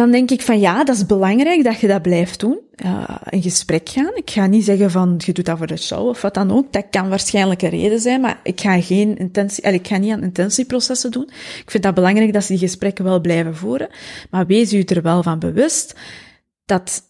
[0.00, 2.58] dan denk ik van ja, dat is belangrijk dat je dat blijft doen.
[2.84, 4.10] Uh, in gesprek gaan.
[4.14, 6.72] Ik ga niet zeggen van je doet dat voor de show of wat dan ook.
[6.72, 10.22] Dat kan waarschijnlijk een reden zijn, maar ik ga geen intentie, ik ga niet aan
[10.22, 11.30] intentieprocessen doen.
[11.64, 13.88] Ik vind dat belangrijk dat ze die gesprekken wel blijven voeren.
[14.30, 15.94] Maar wees u er wel van bewust
[16.64, 17.02] dat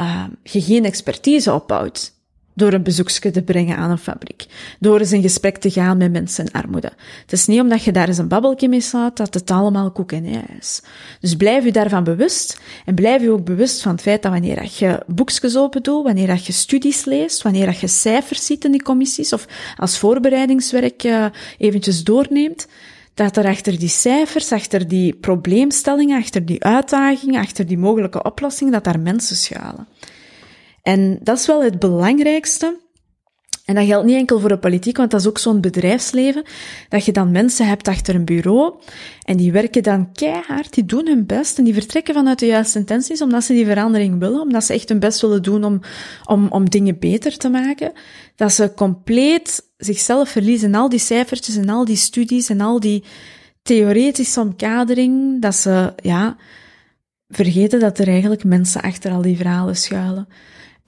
[0.00, 2.12] uh, je geen expertise opbouwt
[2.58, 4.46] door een bezoekje te brengen aan een fabriek.
[4.78, 6.92] Door eens in gesprek te gaan met mensen in armoede.
[7.20, 10.12] Het is niet omdat je daar eens een babbeltje mee slaat dat het allemaal koek
[10.12, 10.82] en ei is.
[11.20, 14.68] Dus blijf je daarvan bewust en blijf je ook bewust van het feit dat wanneer
[14.78, 19.32] je boekjes open doet, wanneer je studies leest, wanneer je cijfers ziet in die commissies
[19.32, 21.26] of als voorbereidingswerk uh,
[21.58, 22.66] eventjes doorneemt,
[23.14, 28.72] dat er achter die cijfers, achter die probleemstellingen, achter die uitdagingen, achter die mogelijke oplossingen,
[28.72, 29.86] dat daar mensen schuilen.
[30.88, 32.80] En dat is wel het belangrijkste.
[33.64, 36.42] En dat geldt niet enkel voor de politiek, want dat is ook zo'n bedrijfsleven,
[36.88, 38.74] dat je dan mensen hebt achter een bureau
[39.22, 42.78] en die werken dan keihard, die doen hun best en die vertrekken vanuit de juiste
[42.78, 45.80] intenties, omdat ze die verandering willen, omdat ze echt hun best willen doen om,
[46.24, 47.92] om, om dingen beter te maken,
[48.36, 52.80] dat ze compleet zichzelf verliezen in al die cijfertjes en al die studies en al
[52.80, 53.04] die
[53.62, 56.36] theoretische omkadering, dat ze, ja,
[57.28, 60.28] vergeten dat er eigenlijk mensen achter al die verhalen schuilen.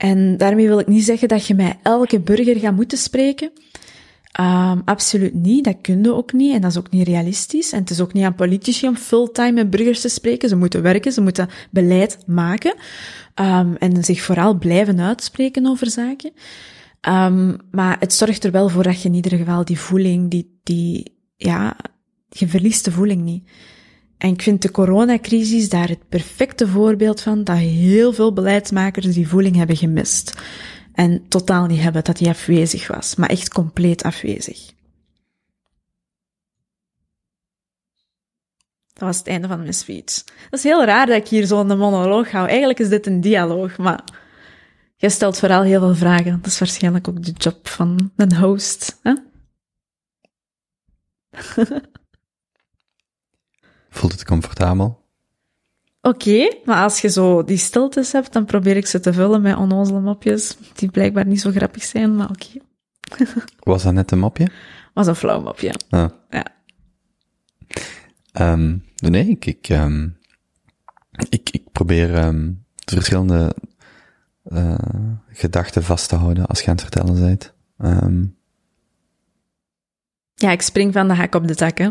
[0.01, 3.51] En daarmee wil ik niet zeggen dat je met elke burger gaat moeten spreken.
[4.39, 7.71] Um, absoluut niet, dat kun je ook niet en dat is ook niet realistisch.
[7.71, 10.49] En het is ook niet aan politici om fulltime met burgers te spreken.
[10.49, 12.75] Ze moeten werken, ze moeten beleid maken
[13.35, 16.31] um, en zich vooral blijven uitspreken over zaken.
[17.09, 20.59] Um, maar het zorgt er wel voor dat je in ieder geval die voeling, die,
[20.63, 21.77] die, ja,
[22.29, 23.43] je verliest de voeling niet.
[24.21, 29.27] En ik vind de coronacrisis daar het perfecte voorbeeld van dat heel veel beleidsmakers die
[29.27, 30.41] voeling hebben gemist.
[30.93, 34.65] En totaal niet hebben dat die afwezig was, maar echt compleet afwezig.
[38.93, 40.23] Dat was het einde van mijn speech.
[40.23, 42.47] Dat is heel raar dat ik hier zo'n monoloog hou.
[42.47, 44.03] Eigenlijk is dit een dialoog, maar
[44.95, 46.31] jij stelt vooral heel veel vragen.
[46.31, 48.99] Dat is waarschijnlijk ook de job van een host.
[49.01, 49.13] Hè?
[53.91, 54.99] Voelt het comfortabel?
[56.01, 59.57] Oké, maar als je zo die stiltes hebt, dan probeer ik ze te vullen met
[59.57, 62.59] onnozele mopjes, die blijkbaar niet zo grappig zijn, maar oké.
[63.71, 64.47] Was dat net een mopje?
[64.93, 65.73] Was een flauw mopje.
[65.89, 66.09] Ah.
[66.29, 66.45] Ja.
[68.53, 70.17] Um, nee, ik, ik, um,
[71.29, 73.55] ik, ik probeer um, verschillende
[74.45, 74.75] uh,
[75.27, 77.53] gedachten vast te houden als je aan het vertellen bent.
[77.77, 78.37] Um,
[80.41, 81.89] ja, ik spring van de hak op de tak, hè.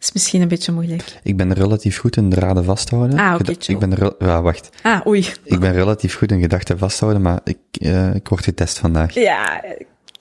[0.00, 1.20] is misschien een beetje moeilijk.
[1.22, 3.18] Ik ben relatief goed in draden vasthouden.
[3.18, 4.68] Ah, oké, okay, Ik ben ja, wacht.
[4.82, 5.26] Ah, oei.
[5.44, 9.14] Ik ben relatief goed in gedachten vasthouden, maar ik, uh, ik word getest vandaag.
[9.14, 9.64] Ja,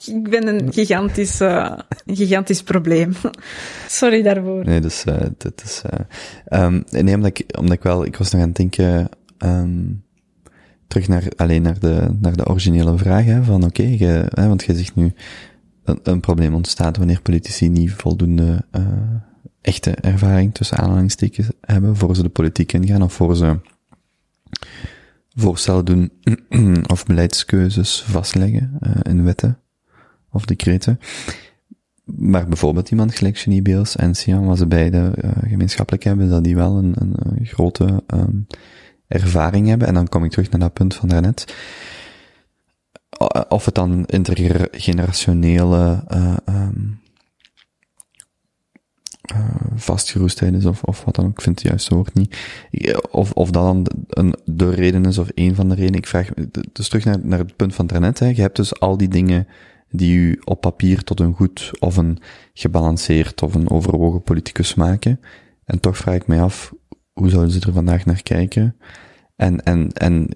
[0.05, 1.71] ik ben een gigantisch, uh,
[2.05, 3.13] een gigantisch probleem.
[3.87, 4.65] Sorry daarvoor.
[4.65, 5.81] Nee, dus, uh, dat is,
[6.49, 10.03] uh, um, nee, omdat ik, omdat ik wel, ik was nog aan het denken, um,
[10.87, 14.75] terug naar, alleen naar de, naar de originele vraag, hè, van oké, okay, want je
[14.75, 15.13] zegt nu,
[15.83, 18.83] een, probleem ontstaat wanneer politici niet voldoende uh,
[19.61, 23.59] echte ervaring tussen aanhalingstekens hebben voor ze de politiek ingaan of voor ze
[25.35, 26.11] voorstellen doen
[26.93, 29.59] of beleidskeuzes vastleggen uh, in wetten
[30.31, 30.99] of decreten.
[32.03, 36.43] Maar bijvoorbeeld iemand gelijk Genie Beels en Sian, wat ze beide uh, gemeenschappelijk hebben, dat
[36.43, 38.47] die wel een, een, grote um,
[39.07, 39.87] ervaring hebben.
[39.87, 41.53] En dan kom ik terug naar dat punt van daarnet
[43.47, 46.67] of het dan intergenerationele uh,
[49.75, 52.37] vastgeroestheid is of, of wat dan ook, ik vind het juiste woord niet.
[53.11, 55.99] Of, of dat dan een, de reden is of een van de redenen.
[55.99, 56.29] Ik vraag,
[56.71, 58.27] dus terug naar, naar het punt van daarnet, hè.
[58.27, 59.47] je hebt dus al die dingen
[59.89, 62.17] die u op papier tot een goed of een
[62.53, 65.19] gebalanceerd of een overwogen politicus maken.
[65.65, 66.73] En toch vraag ik mij af,
[67.13, 68.75] hoe zouden ze er vandaag naar kijken?
[69.35, 70.29] En, en, en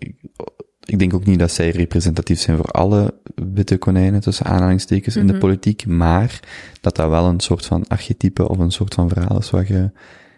[0.86, 5.28] ik denk ook niet dat zij representatief zijn voor alle witte konijnen, tussen aanhalingstekens, in
[5.28, 6.40] de politiek, maar
[6.82, 9.92] dat dat wel een soort van archetype of een soort van verhaal is wat je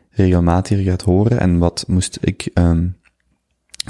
[0.09, 1.39] regelmatig gaat horen.
[1.39, 2.97] En wat moest ik um,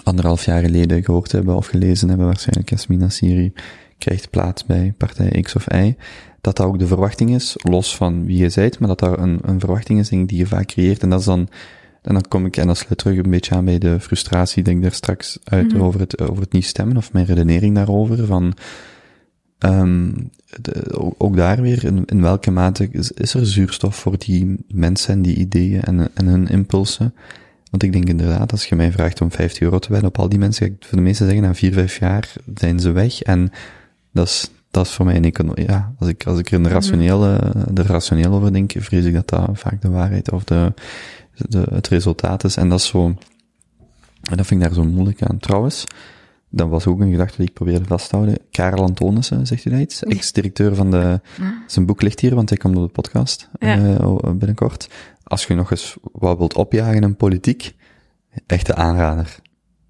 [0.03, 3.53] anderhalf jaar geleden gehoord hebben of gelezen hebben, waarschijnlijk Jasmina Siri
[3.97, 5.95] krijgt plaats bij partij X of Y,
[6.41, 9.39] dat dat ook de verwachting is, los van wie je zijt, maar dat daar een,
[9.41, 11.01] een verwachting is denk ik, die je vaak creëert.
[11.01, 11.47] En dat is dan,
[12.07, 14.77] en dan kom ik, en dat sluit terug een beetje aan bij de frustratie, denk
[14.77, 15.81] ik daar straks uit Mhm.
[15.81, 18.53] over het, over het niet stemmen, of mijn redenering daarover, van,
[20.61, 24.55] de, ook, ook daar weer, in, in welke mate is, is er zuurstof voor die
[24.67, 27.13] mensen en die ideeën en, en hun impulsen?
[27.71, 30.29] Want ik denk inderdaad, als je mij vraagt om 50 euro te wedden op al
[30.29, 33.21] die mensen, ik voor de meeste zeggen, na 4, 5 jaar zijn ze weg.
[33.21, 33.51] En
[34.13, 36.67] dat is, dat is voor mij een econo ja, als ik, als ik er een
[36.67, 40.73] rationele, de rationeel over denk, vrees ik dat dat vaak de waarheid of de,
[41.35, 42.55] de, het resultaat is.
[42.57, 43.05] En dat is zo,
[44.21, 45.37] en dat vind ik daar zo moeilijk aan.
[45.37, 45.83] Trouwens,
[46.49, 48.37] dat was ook een gedachte die ik probeerde vast te houden.
[48.51, 50.03] Karel Antonissen, zegt u dat iets?
[50.03, 51.21] Ex-directeur van de,
[51.67, 53.97] zijn boek ligt hier, want hij komt op de podcast, Ja.
[53.97, 54.89] eh, binnenkort.
[55.23, 57.75] Als je nog eens wat wilt opjagen in politiek,
[58.45, 59.39] echte aanrader.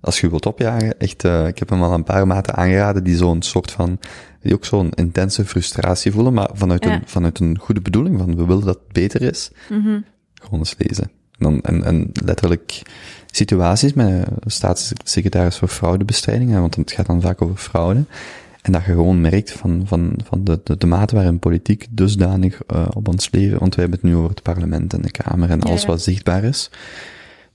[0.01, 3.15] Als je wilt opjagen, echt, eh, ik heb hem al een paar maten aangeraden die
[3.15, 3.99] zo'n soort van,
[4.41, 6.93] die ook zo'n intense frustratie voelen, maar vanuit, Ja.
[6.93, 9.51] een, vanuit een goede bedoeling, van we willen dat het beter is.
[9.69, 9.99] Mhm.
[10.33, 11.03] Gewoon eens lezen.
[11.03, 12.81] En, dan, en, en letterlijk
[13.31, 18.03] situaties met staatssecretaris voor fraudebestrijding, want het gaat dan vaak over fraude.
[18.61, 22.59] En dat je gewoon merkt van, van, van de, de, de mate waarin politiek dusdanig
[22.73, 25.49] uh, op ons leven, want wij hebben het nu over het parlement en de Kamer
[25.49, 25.87] en Ja, alles ja.
[25.87, 26.69] wat zichtbaar is.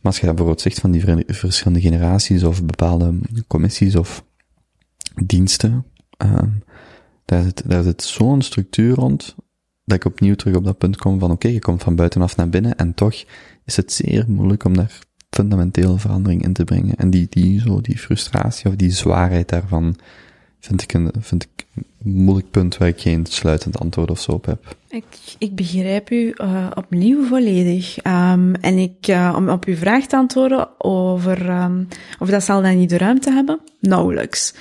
[0.03, 4.25] Maar als je dat bijvoorbeeld zegt van die ver- verschillende generaties of bepaalde commissies of
[5.25, 5.85] diensten,
[6.17, 6.51] ehm
[7.25, 9.35] daar zit, daar zit zo'n structuur rond,
[9.85, 12.49] dat ik opnieuw terug op dat punt kom van oké, je komt van buitenaf naar
[12.49, 13.25] binnen en toch
[13.65, 14.99] is het zeer moeilijk om daar
[15.31, 16.97] fundamentele verandering in te brengen.
[16.97, 19.97] En die, die, zo, die frustratie of die zwaarheid daarvan
[20.61, 21.62] vind ik een, vind ik
[22.03, 24.77] moeilijk punt waar ik geen sluitend antwoord of zo op heb.
[24.89, 25.05] Ik,
[25.39, 27.99] ik begrijp u eh, opnieuw volledig.
[27.99, 31.85] Ehm, en ik, eh, om op uw vraag te antwoorden over ehm,
[32.19, 34.55] of dat zal dan niet de ruimte hebben, nauwelijks.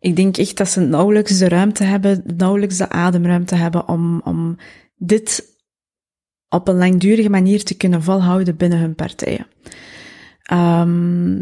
[0.00, 4.56] Ik denk echt dat ze nauwelijks de ruimte hebben, nauwelijks de ademruimte hebben om, om
[4.96, 5.54] dit
[6.48, 9.46] op een langdurige manier te kunnen volhouden binnen hun partijen.
[10.42, 11.38] Ehm,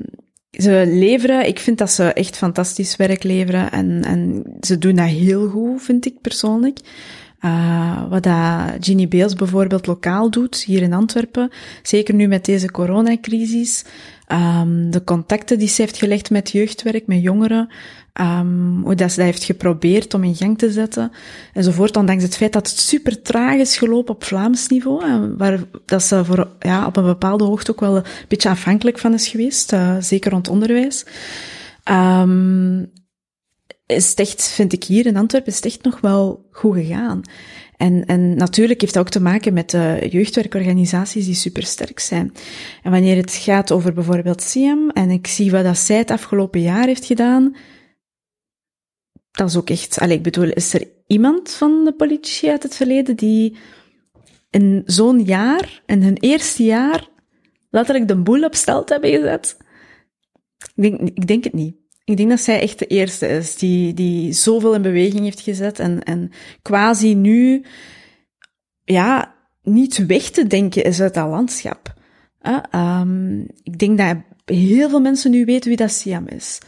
[0.56, 5.06] ze leveren, ik vind dat ze echt fantastisch werk leveren en, en ze doen dat
[5.06, 6.78] heel goed, vind ik persoonlijk.
[7.40, 11.50] Uh, wat dat Ginny Beels bijvoorbeeld lokaal doet, hier in Antwerpen,
[11.82, 13.84] zeker nu met deze coronacrisis,
[14.34, 17.68] um, de contacten die ze heeft gelegd met jeugdwerk, met jongeren,
[18.20, 21.12] um, hoe dat ze dat heeft geprobeerd om in gang te zetten,
[21.52, 25.58] enzovoort, ondanks het feit dat het super traag is gelopen op Vlaams niveau, en waar
[25.84, 29.28] dat ze voor, ja, op een bepaalde hoogte ook wel een beetje afhankelijk van is
[29.28, 31.06] geweest, uh, zeker rond onderwijs.
[31.90, 32.92] Um,
[33.86, 37.22] is het echt, vind ik hier in Antwerpen, is echt nog wel goed gegaan.
[37.76, 42.32] En, en natuurlijk heeft dat ook te maken met de jeugdwerkorganisaties die supersterk zijn.
[42.82, 46.60] En wanneer het gaat over bijvoorbeeld SIAM, en ik zie wat dat zij het afgelopen
[46.60, 47.56] jaar heeft gedaan,
[49.30, 52.76] dat is ook echt, allez, ik bedoel, is er iemand van de politici uit het
[52.76, 53.56] verleden die
[54.50, 57.08] in zo'n jaar, in hun eerste jaar,
[57.70, 59.56] letterlijk de boel op stelt hebben gezet?
[60.74, 61.76] Ik denk, ik denk het niet.
[62.04, 65.78] Ik denk dat zij echt de eerste is die, die zoveel in beweging heeft gezet
[65.78, 66.30] en, en
[66.62, 67.64] quasi nu,
[68.84, 71.94] ja, niet weg te denken is uit dat landschap.
[72.74, 76.58] Um, ik denk dat heel veel mensen nu weten wie dat Siam is.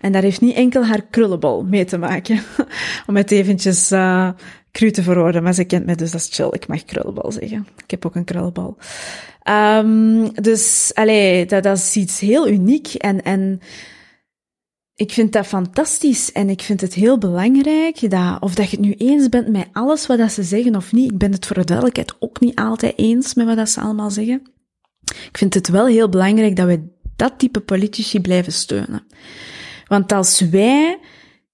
[0.00, 2.42] En daar heeft niet enkel haar krullenbal mee te maken.
[3.06, 4.30] Om het eventjes uh,
[4.72, 6.48] cru te verwoorden, maar ze kent mij, dus dat is chill.
[6.50, 7.66] Ik mag krullenbal zeggen.
[7.82, 8.76] Ik heb ook een krullenbal.
[9.48, 13.60] Um, dus, allee, dat, dat is iets heel uniek en, en
[14.96, 18.86] ik vind dat fantastisch en ik vind het heel belangrijk dat, of dat je het
[18.86, 21.56] nu eens bent met alles wat dat ze zeggen of niet, ik ben het voor
[21.56, 24.42] de duidelijkheid ook niet altijd eens met wat dat ze allemaal zeggen.
[25.04, 26.82] Ik vind het wel heel belangrijk dat we
[27.16, 29.06] dat type politici blijven steunen.
[29.86, 30.98] Want als wij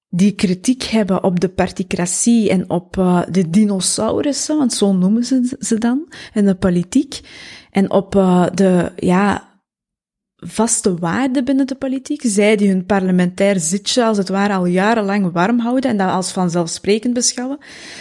[0.09, 5.56] die kritiek hebben op de particratie en op uh, de dinosaurussen, want zo noemen ze
[5.59, 7.20] ze dan, en de politiek,
[7.70, 9.52] en op uh, de, ja,
[10.44, 12.23] vaste waarden binnen de politiek.
[12.24, 16.32] Zij die hun parlementair zitje als het ware al jarenlang warm houden en dat als
[16.32, 17.59] vanzelfsprekend beschouwen.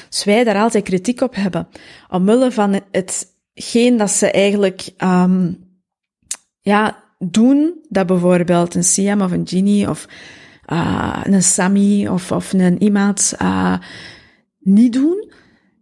[0.09, 1.68] Dus wij daar altijd kritiek op hebben.
[2.09, 5.57] Omwille van hetgeen dat ze eigenlijk, um,
[6.61, 10.07] ja, doen, dat bijvoorbeeld een Siam of een Ginny of
[10.68, 13.77] uh, een Sami of, of een iemand uh,
[14.59, 15.31] niet doen,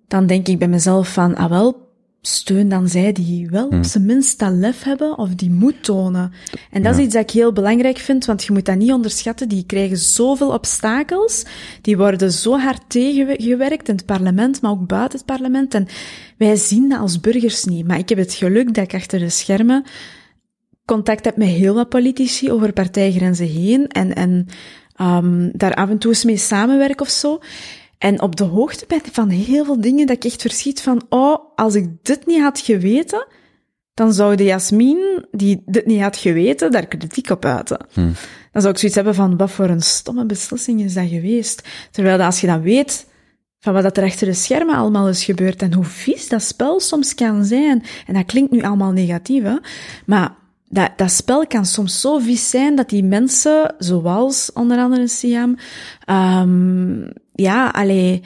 [0.08, 1.89] dan denk ik bij mezelf van, ah wel,
[2.22, 6.32] steun dan zij die wel op zijn minst dat lef hebben of die moed tonen.
[6.72, 7.00] En dat ja.
[7.00, 9.50] is iets dat ik heel belangrijk vind, want je moet dat niet onderschatten.
[9.50, 11.46] Die krijgen zoveel obstakels,
[11.82, 15.74] die worden zo hard tegengewerkt in het parlement, maar ook buiten het parlement.
[15.74, 15.88] En
[16.38, 17.88] wij zien dat als burgers niet.
[17.88, 19.84] Maar ik heb het geluk dat ik achter de schermen
[20.86, 24.48] contact heb met heel wat politici over partijgrenzen heen en, en
[25.02, 27.40] um, daar af en toe eens mee samenwerk of zo.
[28.00, 31.38] En op de hoogte ben van heel veel dingen dat ik echt verschiet van, oh,
[31.56, 33.28] als ik dit niet had geweten,
[33.94, 37.86] dan zou de Jasmin, die dit niet had geweten, daar kritiek op uiten.
[37.94, 38.14] Hmm.
[38.52, 41.68] Dan zou ik zoiets hebben van, wat voor een stomme beslissing is dat geweest?
[41.92, 43.08] Terwijl als je dan weet
[43.60, 46.80] van wat dat er achter de schermen allemaal is gebeurd en hoe vies dat spel
[46.80, 49.56] soms kan zijn, en dat klinkt nu allemaal negatief, hè,
[50.06, 50.36] maar
[50.70, 55.58] dat, dat spel kan soms zo vies zijn dat die mensen, zoals onder andere Siam,
[56.10, 58.24] um, ja, allee,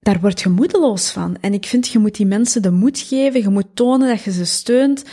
[0.00, 1.36] daar word je moedeloos van.
[1.40, 4.32] En ik vind, je moet die mensen de moed geven, je moet tonen dat je
[4.32, 5.04] ze steunt,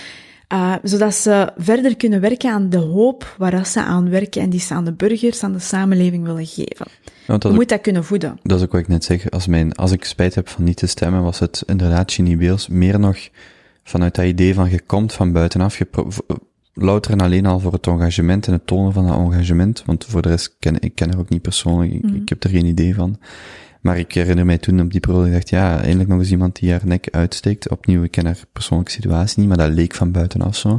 [0.54, 4.60] uh, zodat ze verder kunnen werken aan de hoop waar ze aan werken en die
[4.60, 6.86] ze aan de burgers, aan de samenleving willen geven.
[7.28, 8.40] Je moet dat kunnen voeden.
[8.44, 9.32] dat is ook wat ik net zeg.
[9.32, 12.68] Als, mijn, als ik spijt heb van niet te stemmen, was het inderdaad Ginny Beels
[12.68, 13.18] meer nog
[13.84, 15.88] vanuit dat idee van je komt van buitenaf, je
[16.74, 20.22] louter en alleen al voor het engagement en het tonen van dat engagement, want voor
[20.22, 22.96] de rest ken ik ken haar ook niet persoonlijk, ik, ik heb er geen idee
[22.96, 23.18] van.
[23.84, 26.56] Maar ik herinner mij toen op die periode, ik dacht, ja, eindelijk nog eens iemand
[26.56, 27.70] die haar nek uitsteekt.
[27.70, 30.70] Opnieuw, ik ken haar persoonlijke situatie niet, maar dat leek van buitenaf zo.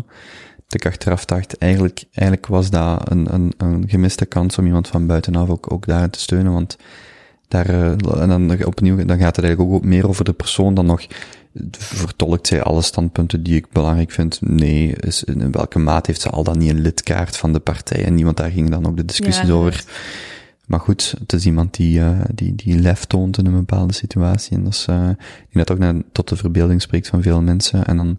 [0.67, 4.89] Dat ik achteraf dacht, eigenlijk, eigenlijk was dat een, een, een gemiste kans om iemand
[4.89, 6.77] van buitenaf ook, ook daarin te steunen, want
[7.49, 10.87] daar, eh, en dan opnieuw, dan gaat het eigenlijk ook meer over de persoon dan
[10.87, 11.07] nog,
[11.71, 14.39] vertolkt zij alle standpunten die ik belangrijk vind?
[14.41, 18.05] Nee, is, in welke mate heeft ze al dan niet een lidkaart van de partij?
[18.05, 19.85] En niemand daar ging dan ook de discussies Ja, over.
[20.67, 24.57] Maar goed, het is iemand die, uh, die, die lef toont in een bepaalde situatie.
[24.57, 27.43] En dat is, uh, ik denk dat ook naar, tot de verbeelding spreekt van veel
[27.43, 27.87] mensen.
[27.87, 28.19] En dan,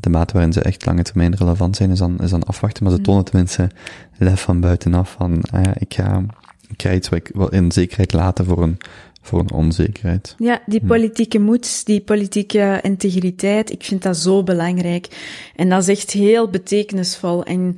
[0.00, 2.84] de mate waarin ze echt lange termijn relevant zijn, is dan, is dan afwachten.
[2.84, 3.70] Maar ze tonen tenminste
[4.18, 6.24] lef van buitenaf van, ja, ik ga,
[6.68, 8.78] ik ga iets wat ik wel in zekerheid laten voor een,
[9.24, 10.34] voor een onzekerheid.
[10.38, 15.08] Ja, die politieke moed, die politieke integriteit, ik vind dat zo belangrijk.
[15.56, 17.44] En dat is echt heel betekenisvol.
[17.44, 17.76] En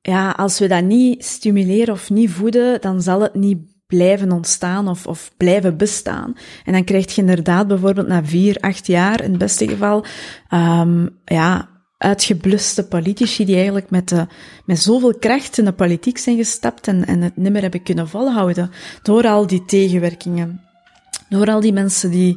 [0.00, 4.88] ja, als we dat niet stimuleren of niet voeden, dan zal het niet blijven ontstaan
[4.88, 6.34] of, of blijven bestaan.
[6.64, 10.04] En dan krijg je inderdaad bijvoorbeeld na vier, acht jaar, in het beste geval,
[10.54, 11.68] um, ja,
[12.00, 14.26] uitgebluste politici die eigenlijk met, de,
[14.64, 18.08] met zoveel kracht in de politiek zijn gestapt en, en het niet meer hebben kunnen
[18.08, 18.70] volhouden.
[19.02, 20.60] Door al die tegenwerkingen.
[21.28, 22.36] Door al die mensen die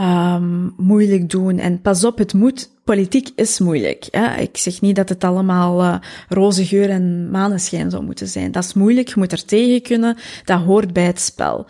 [0.00, 1.58] um, moeilijk doen.
[1.58, 2.70] En pas op, het moet.
[2.84, 4.08] Politiek is moeilijk.
[4.10, 4.40] Hè?
[4.40, 5.96] Ik zeg niet dat het allemaal uh,
[6.28, 8.52] roze geur en maneschijn zou moeten zijn.
[8.52, 10.16] Dat is moeilijk, je moet er tegen kunnen.
[10.44, 11.66] Dat hoort bij het spel.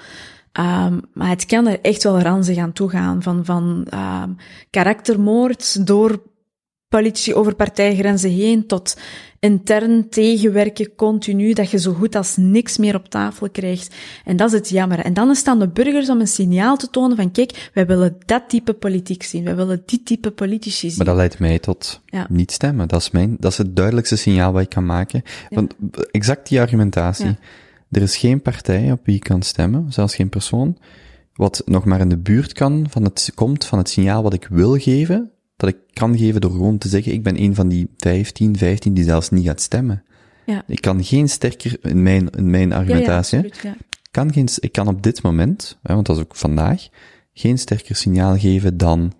[0.60, 3.22] Um, maar het kan er echt wel ranzig aan toe gaan.
[3.22, 4.36] Van, van um,
[4.70, 6.22] karaktermoord door
[6.88, 8.96] politici over partijgrenzen heen tot
[9.40, 13.94] intern tegenwerken continu, dat je zo goed als niks meer op tafel krijgt.
[14.24, 14.98] En dat is het jammer.
[14.98, 17.86] En dan is het aan de burgers om een signaal te tonen van kijk, wij
[17.86, 19.44] willen dat type politiek zien.
[19.44, 20.96] Wij willen die type politici zien.
[20.96, 22.26] Maar dat leidt mij tot Ja.
[22.28, 22.88] niet stemmen.
[22.88, 25.22] Dat is mijn, dat is het duidelijkste signaal wat ik kan maken.
[25.50, 25.74] Want
[26.10, 27.26] exact die argumentatie.
[27.26, 27.36] Ja.
[27.90, 30.78] Er is geen partij op wie je kan stemmen, zelfs geen persoon,
[31.34, 34.46] wat nog maar in de buurt kan van het, komt van het signaal wat ik
[34.50, 37.88] wil geven, dat ik kan geven door gewoon te zeggen, ik ben een van die
[37.96, 40.02] 15, 15 die zelfs niet gaat stemmen.
[40.46, 40.62] Ja.
[40.66, 43.76] Ik kan geen sterker, in mijn, in mijn ja, ja, argumentatie, absoluut, ja.
[44.10, 46.88] kan geen, ik kan op dit moment, hè, want dat is ook vandaag,
[47.32, 49.12] geen sterker signaal geven dan,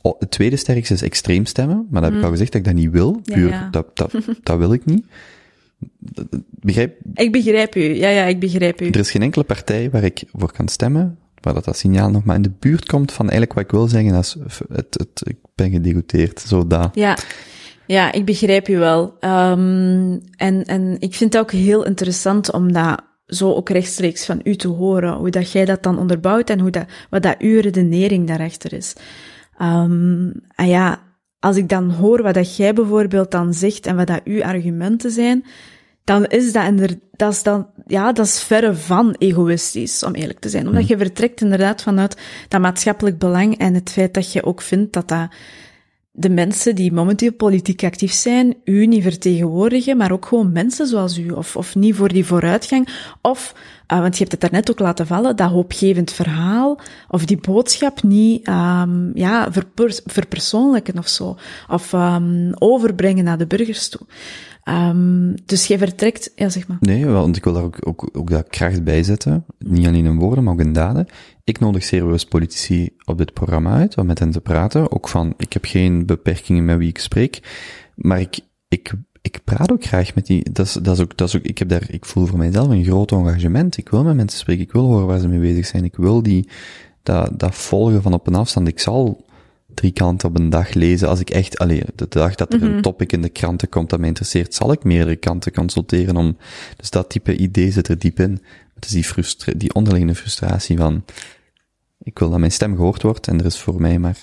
[0.00, 2.66] oh, het tweede sterkste is extreem stemmen, maar dat heb ik al gezegd dat ik
[2.66, 3.22] dat niet wil, Mm.
[3.22, 3.68] Puur.
[3.70, 5.06] Dat, dat, dat wil ik niet.
[6.50, 7.82] Begrijp, Ik begrijp u.
[7.82, 8.86] Ja, ja, ik begrijp u.
[8.86, 12.24] er is geen enkele partij waar ik voor kan stemmen, waar dat, dat signaal nog
[12.24, 14.36] maar in de buurt komt van eigenlijk wat ik wil zeggen, is,
[14.72, 16.66] het, het, ik ben gedegoteerd, zo.
[16.92, 17.16] Ja,
[17.86, 19.16] ja, ik begrijp u wel.
[19.20, 24.40] Um, en, en ik vind het ook heel interessant om dat zo ook rechtstreeks van
[24.44, 27.60] u te horen, hoe dat jij dat dan onderbouwt en hoe dat, wat dat uw
[27.60, 28.94] redenering daarachter is.
[29.62, 31.02] Um, en ja,
[31.38, 35.10] als ik dan hoor wat dat jij bijvoorbeeld dan zegt en wat dat uw argumenten
[35.10, 35.44] zijn,
[36.08, 40.38] dan is dat, inder, dat is dan, ja, dat is verre van egoïstisch, om eerlijk
[40.38, 40.68] te zijn.
[40.68, 42.16] Omdat je vertrekt inderdaad vanuit
[42.48, 45.28] dat maatschappelijk belang en het feit dat je ook vindt dat dat
[46.12, 51.18] de mensen die momenteel politiek actief zijn, u niet vertegenwoordigen, maar ook gewoon mensen zoals
[51.18, 52.88] u, of, of niet voor die vooruitgang,
[53.22, 53.54] of,
[53.92, 58.02] uh, want je hebt het daarnet ook laten vallen, dat hoopgevend verhaal, of die boodschap
[58.02, 61.36] niet, um, ja, verpers verpersoonlijken of zo,
[61.68, 64.06] of um, overbrengen naar de burgers toe.
[64.68, 66.76] Um, dus jij vertrekt, ja zeg maar.
[66.80, 69.44] Nee, want ik wil daar ook, ook, ook dat kracht bij zetten.
[69.58, 71.06] Niet alleen in woorden, maar ook in daden.
[71.44, 74.92] Ik nodig zeer bewust politici op dit programma uit, om met hen te praten.
[74.92, 77.40] Ook van, ik heb geen beperkingen met wie ik spreek.
[77.94, 78.38] Maar ik,
[78.68, 78.92] ik,
[79.22, 81.58] ik praat ook graag met die, dat is, dat is ook, dat is ook, ik
[81.58, 83.76] heb daar, ik voel voor mijzelf een groot engagement.
[83.76, 85.84] Ik wil met mensen spreken, ik wil horen waar ze mee bezig zijn.
[85.84, 86.48] Ik wil die,
[87.02, 88.68] dat, dat volgen van op een afstand.
[88.68, 89.24] Ik zal
[89.78, 91.08] drie kanten op een dag lezen.
[91.08, 93.98] Als ik echt, allee, de dag dat er een topic in de kranten komt dat
[93.98, 96.36] mij interesseert, zal ik meerdere kanten consulteren om,
[96.76, 98.42] dus dat type idee zit er diep in.
[98.74, 101.04] Het is die frustra die onderliggende frustratie van,
[102.02, 104.16] ik wil dat mijn stem gehoord wordt en er is voor mij maar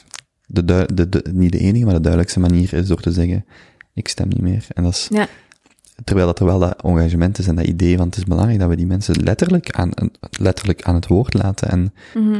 [0.47, 3.45] de, dui- de, de, niet de enige, maar de duidelijkste manier is door te zeggen,
[3.93, 4.65] ik stem niet meer.
[4.73, 5.27] En dat is, Ja.
[6.03, 8.69] terwijl dat er wel dat engagement is en dat idee, want het is belangrijk dat
[8.69, 9.91] we die mensen letterlijk aan,
[10.39, 11.93] letterlijk aan het woord laten en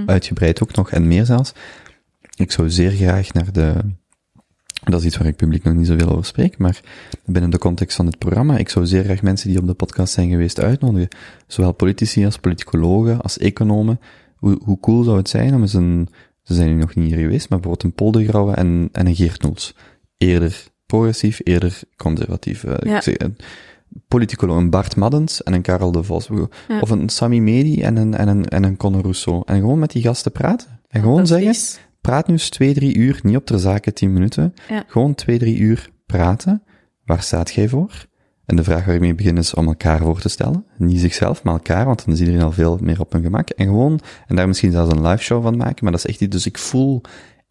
[0.06, 1.54] uitgebreid ook nog en meer zelfs.
[2.36, 3.74] Ik zou zeer graag naar de,
[4.84, 6.80] dat is iets waar ik publiek nog niet zoveel over spreek, maar
[7.26, 10.14] binnen de context van dit programma, ik zou zeer graag mensen die op de podcast
[10.14, 11.08] zijn geweest uitnodigen.
[11.48, 14.00] Zowel politici als politicologen, als economen.
[14.36, 16.08] Hoe, hoe cool zou het zijn om eens een,
[16.44, 19.42] ze zijn nu nog niet hier geweest, maar bijvoorbeeld een Poldergrauwe en, en een Geert
[19.42, 19.76] Noels.
[20.18, 22.64] Eerder progressief, eerder conservatief.
[22.64, 22.96] eh, Ja.
[22.96, 23.38] ik zeg, een
[24.08, 26.28] politicoloog, een Bart Maddens en een Karel de Vos.
[26.68, 26.80] Ja.
[26.80, 29.42] Of een Sami Medi en een, en een, en een Conor Rousseau.
[29.46, 30.80] En gewoon met die gasten praten.
[30.88, 31.48] En gewoon zeggen.
[32.06, 34.54] Praat nu eens twee, drie uur, niet op ter zake tien minuten.
[34.70, 34.84] Ja.
[34.88, 36.64] Gewoon twee, drie uur praten.
[37.06, 38.06] Waar staat jij voor?
[38.46, 40.66] En de vraag waar ik mee begin is om elkaar voor te stellen.
[40.78, 43.50] Niet zichzelf, maar elkaar, want dan is iedereen al veel meer op hun gemak.
[43.50, 46.22] En gewoon, en daar misschien zelfs een live show van maken, maar dat is echt
[46.22, 47.02] iets, dus ik voel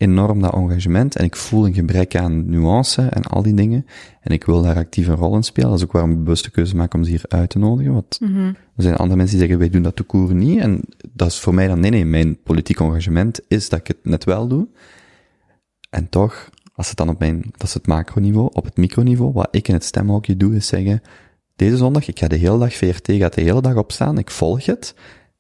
[0.05, 3.87] enorm dat engagement en ik voel een gebrek aan nuance en al die dingen.
[4.21, 5.69] En ik wil daar actief een rol in spelen.
[5.71, 7.93] Dat is ook waarom ik bewust de keuze maak om ze hier uit te nodigen,
[7.93, 8.19] want
[8.77, 10.61] er zijn andere mensen die zeggen, wij doen dat te koer niet.
[10.61, 10.81] En
[11.13, 14.25] dat is voor mij dan, nee, nee, mijn politiek engagement is dat ik het net
[14.25, 14.69] wel doe.
[15.91, 19.49] En toch, als het dan op mijn, dat is het macroniveau, op het microniveau, wat
[19.51, 21.03] ik in het stemhokje doe, is zeggen,
[21.57, 24.67] deze zondag, ik ga de hele dag, VRT gaat de hele dag opstaan, ik volg
[24.67, 24.95] het,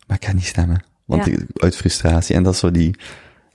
[0.06, 0.84] maar ik ga niet stemmen.
[1.04, 1.32] Want Ja.
[1.32, 2.34] ik- uit frustratie.
[2.34, 2.94] En dat is zo die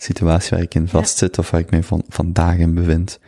[0.02, 3.20] situatie waar ik in vastzit, of waar ik mij van, vandaag in bevind.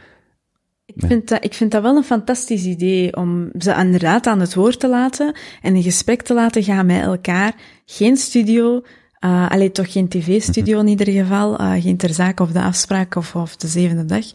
[0.86, 4.54] Ik vind, dat, ik vind dat wel een fantastisch idee om ze inderdaad aan het
[4.54, 7.56] woord te laten en een gesprek te laten gaan met elkaar.
[7.86, 8.82] Geen studio,
[9.26, 13.16] uh, alleen toch geen tv-studio in ieder geval, uh, geen ter zake of de afspraak
[13.16, 14.26] of, of de zevende dag.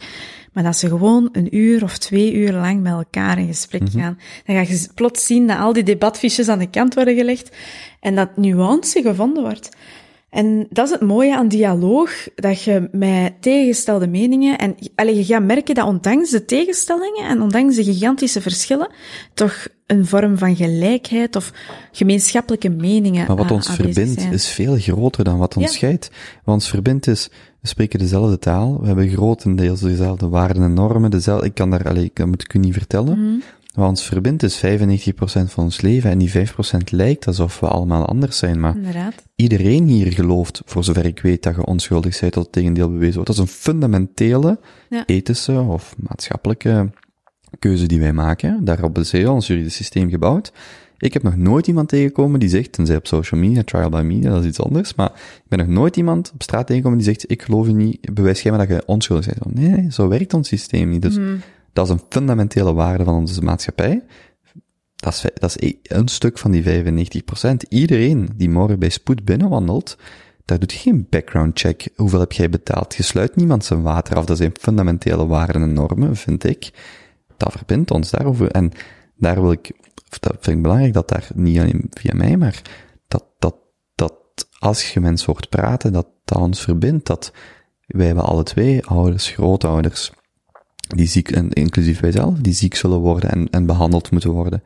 [0.53, 4.19] Maar dat ze gewoon een uur of twee uur lang met elkaar in gesprek gaan.
[4.45, 7.57] Dan ga je plots zien dat al die debatfiches aan de kant worden gelegd
[8.01, 9.69] en dat nuance gevonden wordt.
[10.31, 15.25] En dat is het mooie aan dialoog, dat je met tegengestelde meningen, en allee, je
[15.25, 18.91] gaat merken dat ondanks de tegenstellingen en ondanks de gigantische verschillen,
[19.35, 21.53] toch een vorm van gelijkheid of
[21.93, 24.33] gemeenschappelijke meningen Maar wat ons verbindt zijn.
[24.33, 25.73] is veel groter dan wat ons Ja.
[25.73, 26.11] scheidt.
[26.45, 27.29] Wat ons verbindt is,
[27.61, 31.89] we spreken dezelfde taal, we hebben grotendeels dezelfde waarden en normen, dezelfde, ik kan daar,
[31.89, 33.19] allee, dat moet ik u niet vertellen.
[33.21, 33.41] Mhm.
[33.85, 34.61] Ons verbindt is 95%
[35.45, 39.15] van ons leven en die 5% lijkt alsof we allemaal anders zijn, maar Inderdaad.
[39.35, 43.15] iedereen hier gelooft, voor zover ik weet, dat je onschuldig bent tot het tegendeel bewezen
[43.15, 43.27] wordt.
[43.27, 44.59] Dat is een fundamentele,
[44.89, 45.03] Ja.
[45.07, 46.91] ethische of maatschappelijke
[47.59, 48.65] keuze die wij maken.
[48.65, 50.53] Daarop is heel ons juridisch systeem gebouwd.
[50.99, 54.31] Ik heb nog nooit iemand tegengekomen die zegt, tenzij op social media, trial by media,
[54.31, 57.31] dat is iets anders, maar ik ben nog nooit iemand op straat tegengekomen die zegt,
[57.31, 59.55] ik geloof je niet, bewijs jij maar dat je onschuldig bent.
[59.55, 61.03] Nee, zo werkt ons systeem niet.
[61.03, 61.19] Dus
[61.77, 64.05] dat is een fundamentele waarde van onze maatschappij.
[64.97, 67.69] Dat is, dat e- een stuk van die 95%.
[67.69, 69.99] Iedereen die morgen bij spoed binnenwandelt,
[70.45, 71.89] daar doet geen background check.
[71.97, 72.95] Hoeveel heb jij betaald?
[72.95, 74.25] Je sluit niemand zijn water af.
[74.25, 76.71] Dat zijn fundamentele waarden en normen, vind ik.
[77.37, 78.51] Dat verbindt ons daarover.
[78.51, 78.73] En
[79.17, 79.73] daar wil ik,
[80.21, 82.63] dat vind ik belangrijk dat daar niet alleen via mij, maar
[83.09, 83.57] dat, dat,
[83.95, 84.15] dat
[84.59, 87.07] als je mensen hoort praten, dat dat ons verbindt.
[87.07, 87.33] Dat
[87.87, 90.13] wij hebben alle twee, ouders, grootouders,
[90.87, 94.63] die ziek, en inclusief wij zelf, die ziek zullen worden en, en behandeld moeten worden.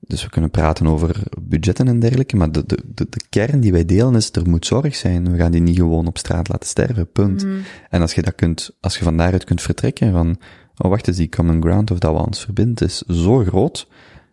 [0.00, 3.72] Dus we kunnen praten over budgetten en dergelijke, maar de, de, de, de kern die
[3.72, 5.32] wij delen is, er moet zorg zijn.
[5.32, 7.46] We gaan die niet gewoon op straat laten sterven, punt.
[7.90, 10.38] En als je dat kunt, als je van daaruit kunt vertrekken van,
[10.76, 13.88] oh wacht eens, die common ground of dat wat ons verbindt is zo groot,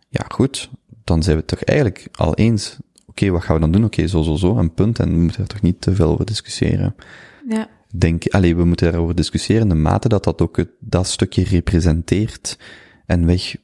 [0.08, 0.70] ja goed,
[1.04, 2.76] dan zijn we toch eigenlijk al eens,
[3.06, 3.84] oké, wat gaan we dan doen?
[3.84, 6.24] Oké, zo, zo, zo, een punt, en we moeten er toch niet te veel over
[6.24, 6.94] discussiëren
[7.48, 7.68] Ja.
[7.94, 11.44] Denk, allee, we moeten daarover discussiëren in de mate dat dat ook het, dat stukje
[11.44, 12.58] representeert
[13.06, 13.56] en weg,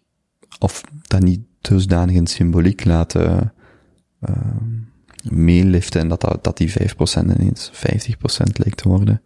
[0.59, 3.53] of dat niet dusdanig in symboliek laten
[4.29, 4.37] uh,
[5.31, 6.75] meeliften en dat, dat, dat die 5%
[7.23, 7.77] ineens 50%
[8.53, 9.23] lijkt te worden.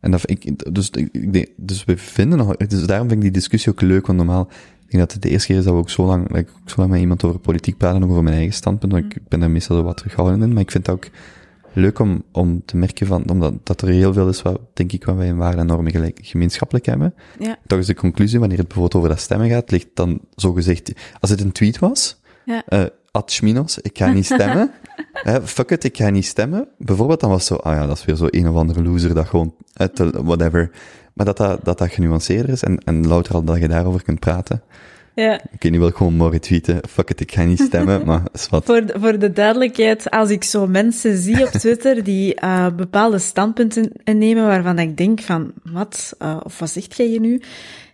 [0.00, 3.72] En dat, ik, dus, ik, dus we vinden nog, dus daarom vind ik die discussie
[3.72, 4.48] ook leuk, want normaal,
[4.84, 6.48] ik denk dat het de eerste keer is dat we ook zo lang, dat ik
[6.62, 9.28] ook zo lang met iemand over politiek praten, over mijn eigen standpunt, want ik, ik
[9.28, 11.08] ben daar meestal wat terughoudend in, maar ik vind dat ook
[11.76, 15.04] leuk om, om te merken van, omdat dat er heel veel is wat, denk ik,
[15.04, 17.14] wat wij in waarde en normen gelijk, gemeenschappelijk hebben.
[17.38, 17.56] Ja.
[17.66, 20.92] Toch is de conclusie, wanneer het bijvoorbeeld over dat stemmen gaat, ligt dan zo gezegd,
[21.20, 22.62] als het een tweet was, Ja.
[22.66, 24.70] eh ad Schminos, ik ga niet stemmen,
[25.24, 26.68] eh, fuck it, ik ga niet stemmen.
[26.78, 29.26] Bijvoorbeeld, dan was zo, ah ja, dat is weer zo een of andere loser, dat
[29.26, 30.70] gewoon, uit de, whatever.
[31.14, 34.20] Maar dat dat, dat, dat genuanceerder is, en, en louter al dat je daarover kunt
[34.20, 34.62] praten.
[35.16, 35.40] Ja.
[35.54, 36.80] Oké, nu wil ik gewoon morgen tweeten.
[36.88, 38.64] Fuck it, ik ga niet stemmen, maar is wat.
[38.64, 43.18] Voor, de- voor de duidelijkheid, als ik zo mensen zie op Twitter die eh, bepaalde
[43.18, 47.40] standpunten innemen waarvan ik denk van, wat, eh, of wat zegt jij hier nu?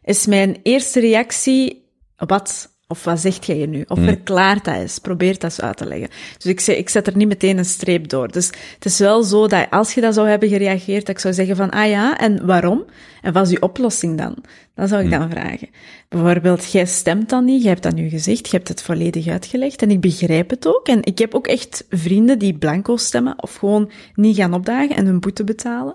[0.04, 1.84] Is mijn eerste reactie,
[2.16, 3.84] wat, of wat zegt jij hier nu?
[3.88, 6.08] Of verklaart dat eens, probeer dat eens uit te leggen.
[6.36, 8.32] Dus ik, zeg, ik zet er niet meteen een streep door.
[8.32, 11.34] Dus het is wel zo dat als je dat zou hebben gereageerd, dat ik zou
[11.34, 12.84] zeggen van, ah ja, en waarom?
[13.22, 14.36] En wat is je oplossing dan?
[14.74, 15.68] Dat zou ik dan vragen.
[16.08, 19.82] Bijvoorbeeld, jij stemt dan niet, jij hebt dat nu gezegd, je hebt het volledig uitgelegd
[19.82, 20.88] en ik begrijp het ook.
[20.88, 25.06] En ik heb ook echt vrienden die blanco stemmen of gewoon niet gaan opdagen en
[25.06, 25.94] hun boete betalen.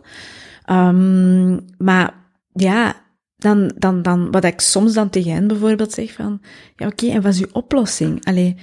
[0.65, 2.13] Ehm, maar
[2.53, 2.95] ja,
[3.37, 6.41] dan, dan, dan, wat ik soms dan tegen hen bijvoorbeeld zeg van,
[6.75, 8.25] ja oké, en wat is uw oplossing?
[8.25, 8.55] Allee,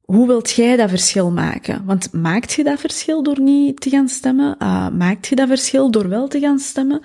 [0.00, 1.84] hoe wilt jij dat verschil maken?
[1.84, 4.56] Want maakt je dat verschil door niet te gaan stemmen?
[4.62, 7.00] Uh, maakt je dat verschil door wel te gaan stemmen?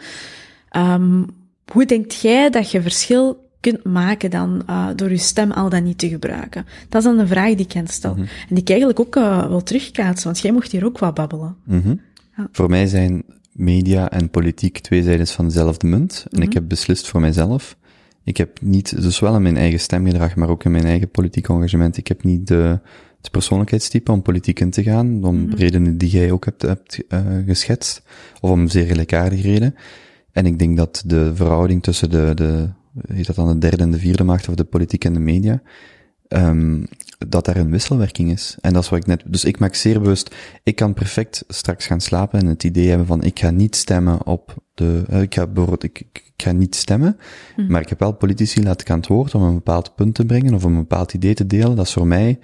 [0.72, 1.26] Um,
[1.72, 5.84] hoe denkt jij dat je verschil kunt maken dan uh, door je stem al dan
[5.84, 6.65] niet te gebruiken?
[6.89, 8.15] Dat is dan een vraag die ik hen stel.
[8.15, 11.56] En die ik eigenlijk ook uh, wil terugkaatsen, want jij mocht hier ook wat babbelen.
[11.64, 11.95] Mhm.
[12.38, 12.48] Ja.
[12.52, 13.23] Voor mij zijn
[13.57, 16.25] media en politiek twee zijdes van dezelfde munt.
[16.29, 17.77] En ik heb beslist voor mijzelf.
[18.23, 21.49] Ik heb niet, dus wel in mijn eigen stemgedrag, maar ook in mijn eigen politiek
[21.49, 21.97] engagement.
[21.97, 22.79] Ik heb niet de,
[23.21, 27.19] het persoonlijkheidstype om politiek in te gaan, om redenen die jij ook hebt, hebt uh,
[27.45, 28.01] geschetst,
[28.41, 29.75] of om zeer gelijkaardige reden.
[30.31, 32.69] En ik denk dat de verhouding tussen de, de
[33.07, 35.61] heet dat dan de derde en de vierde macht, of de politiek en de media,
[36.27, 36.88] um,
[37.18, 38.57] dat daar een wisselwerking is.
[38.61, 41.85] En dat is wat ik net, dus ik maak zeer bewust, ik kan perfect straks
[41.85, 45.34] gaan slapen en het idee hebben van, ik ga niet stemmen op de, uh, ik
[45.34, 47.18] ga bijvoorbeeld, ik, ik ga niet stemmen,
[47.56, 47.68] mm.
[47.68, 50.26] maar ik heb wel politici laten ik aan het woord om een bepaald punt te
[50.26, 51.76] brengen of om een bepaald idee te delen.
[51.76, 52.39] Dat is voor mij,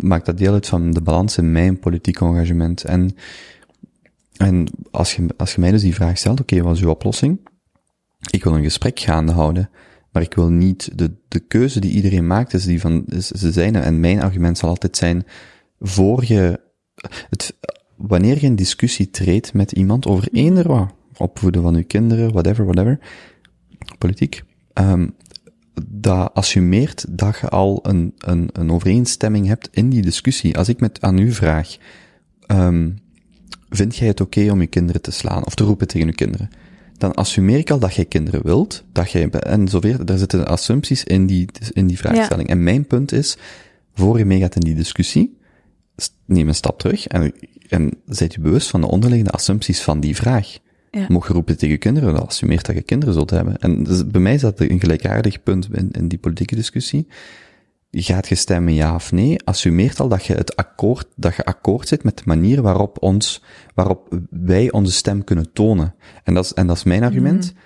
[0.00, 2.84] maakt dat deel uit van de balans in mijn politiek engagement.
[2.84, 3.16] En,
[4.36, 6.90] en als je, als je mij dus die vraag stelt, oké, okay, wat is uw
[6.90, 7.38] oplossing?
[8.30, 9.70] Ik wil een gesprek gaande houden.
[10.12, 13.52] Maar ik wil niet, de, de keuze die iedereen maakt, is die van, is, ze
[13.52, 15.24] zijn, en mijn argument zal altijd zijn,
[15.80, 16.60] voor je,
[17.30, 17.58] het,
[17.96, 22.64] wanneer je in discussie treedt met iemand over eender wat, opvoeden van uw kinderen, whatever,
[22.64, 22.98] whatever,
[23.98, 24.42] politiek,
[24.74, 25.14] um,
[25.90, 30.56] dat assumeert dat je al een, een, een overeenstemming hebt in die discussie.
[30.56, 31.76] Als ik met aan u vraag,
[32.46, 32.98] um,
[33.68, 36.14] vind jij het oké okay om je kinderen te slaan, of te roepen tegen je
[36.14, 36.50] kinderen?
[37.02, 41.04] Dan assumeer ik al dat jij kinderen wilt, dat jij, en zoveel, daar zitten assumpties
[41.04, 42.48] in die, in die vraagstelling.
[42.48, 42.54] Ja.
[42.54, 43.36] En mijn punt is,
[43.94, 45.38] voor je meegaat in die discussie,
[46.24, 47.32] neem een stap terug en,
[47.68, 50.58] en zijt u bewust van de onderliggende assumpties van die vraag.
[50.90, 51.06] Ja.
[51.08, 53.58] Mocht je roepen tegen je kinderen, dan assumeert dat je kinderen zult hebben.
[53.58, 57.06] En dus bij mij is dat een gelijkaardig punt in, in die politieke discussie.
[57.94, 61.88] Gaat je stemmen ja of nee, assumeert al dat je het akkoord, dat je akkoord
[61.88, 63.42] zit met de manier waarop ons,
[63.74, 65.94] waarop wij onze stem kunnen tonen.
[66.24, 67.52] En dat is, en dat is mijn argument.
[67.52, 67.60] Mm.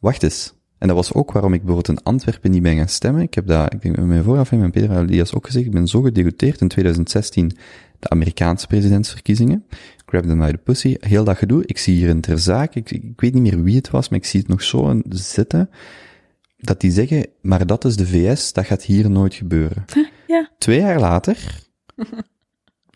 [0.00, 0.54] Wacht eens.
[0.78, 3.22] En dat was ook waarom ik bijvoorbeeld in Antwerpen niet ben gaan stemmen.
[3.22, 5.86] Ik heb dat, ik denk in mijn vooraflevering met Peter Elias ook gezegd, ik ben
[5.86, 7.56] zo gedegoteerd in 2016
[7.98, 9.64] de Amerikaanse presidentsverkiezingen.
[10.06, 10.96] Grab them by the pussy.
[11.00, 11.62] Heel dat gedoe.
[11.66, 14.18] Ik zie hier in ter zaak, ik, ik weet niet meer wie het was, maar
[14.18, 15.70] ik zie het nog zo zitten
[16.58, 19.84] dat die zeggen, maar dat is de VS, dat gaat hier nooit gebeuren.
[20.26, 20.50] Ja.
[20.58, 21.62] Twee jaar later,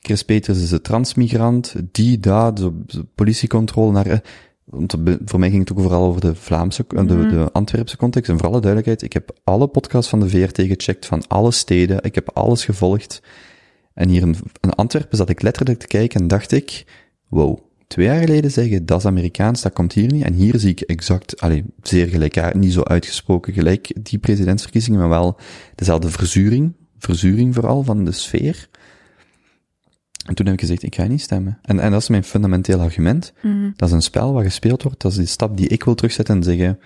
[0.05, 4.23] Chris Peters is een transmigrant, die, daar, de, de politiecontrole naar,
[4.65, 4.95] want
[5.25, 7.29] voor mij ging het ook vooral over de Vlaamse, de, Mhm.
[7.29, 8.31] de Antwerpse context.
[8.31, 12.03] En voor alle duidelijkheid, ik heb alle podcasts van de VRT gecheckt, van alle steden,
[12.03, 13.23] ik heb alles gevolgd.
[13.95, 16.85] En hier in, in Antwerpen zat ik letterlijk te kijken en dacht ik,
[17.29, 17.59] wow,
[17.93, 20.25] twee jaar geleden zeggen, dat is Amerikaans, dat komt hier niet.
[20.25, 25.09] En hier zie ik exact, alleen zeer gelijk, niet zo uitgesproken gelijk die presidentsverkiezingen, maar
[25.09, 25.39] wel
[25.75, 28.69] dezelfde verzuring, verzuring vooral van de sfeer.
[30.27, 31.59] En toen heb ik gezegd, ik ga niet stemmen.
[31.63, 33.33] En, en dat is mijn fundamenteel argument.
[33.43, 33.73] Mm.
[33.77, 36.37] Dat is een spel wat gespeeld wordt, dat is die stap die ik wil terugzetten
[36.37, 36.79] en zeggen,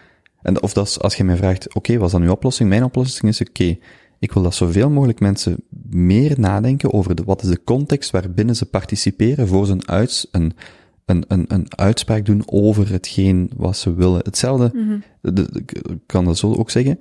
[0.42, 2.68] en of dat is, als je mij vraagt, oké, okay, wat is dan uw oplossing?
[2.68, 3.80] Mijn oplossing is, oké, okay,
[4.18, 5.56] ik wil dat zoveel mogelijk mensen
[5.90, 10.26] meer nadenken over de, wat is de context waarbinnen ze participeren voor ze een, uits,
[10.30, 10.52] een,
[11.06, 14.20] een, een, een uitspraak doen over hetgeen wat ze willen.
[14.24, 14.98] Hetzelfde, Mhm.
[15.34, 16.98] de, ik kan dat zo ook zeggen.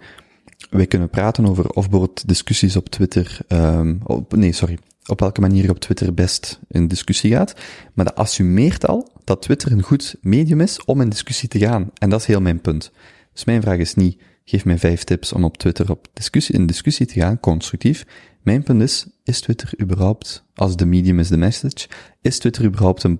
[0.69, 5.41] Wij kunnen praten over of bijvoorbeeld discussies op Twitter, um, op, nee, sorry, op welke
[5.41, 7.55] manier je op Twitter best in discussie gaat.
[7.93, 11.89] Maar dat assumeert al dat Twitter een goed medium is om in discussie te gaan.
[11.97, 12.91] En dat is heel mijn punt.
[13.33, 16.65] Dus mijn vraag is niet, geef mij vijf tips om op Twitter op discussie, in
[16.65, 18.05] discussie te gaan, constructief.
[18.43, 21.87] Mijn punt is, is Twitter überhaupt, als de medium is de message,
[22.21, 23.19] is Twitter überhaupt een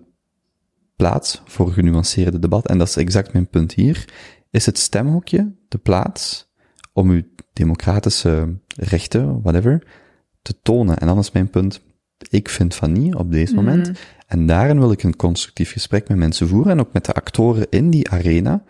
[0.95, 2.67] plaats voor genuanceerde debat?
[2.67, 4.05] En dat is exact mijn punt hier.
[4.51, 6.47] Is het stemhokje de plaats
[6.93, 7.21] om uw
[7.53, 9.83] democratische rechten, whatever,
[10.41, 10.97] te tonen?
[10.97, 11.81] En dan is mijn punt,
[12.29, 13.87] ik vind van niet op deze moment.
[13.87, 13.95] Mhm.
[14.27, 17.67] En daarin wil ik een constructief gesprek met mensen voeren en ook met de actoren
[17.69, 18.63] in die arena.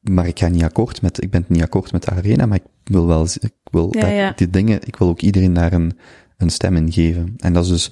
[0.00, 2.92] Maar ik ga niet akkoord met, ik ben niet akkoord met de arena, maar ik
[2.92, 4.32] wil wel, ik wil, Ja, daar- ja.
[4.36, 5.98] die dingen, ik wil ook iedereen daar een,
[6.36, 7.34] een stem in geven.
[7.38, 7.90] En dat is dus,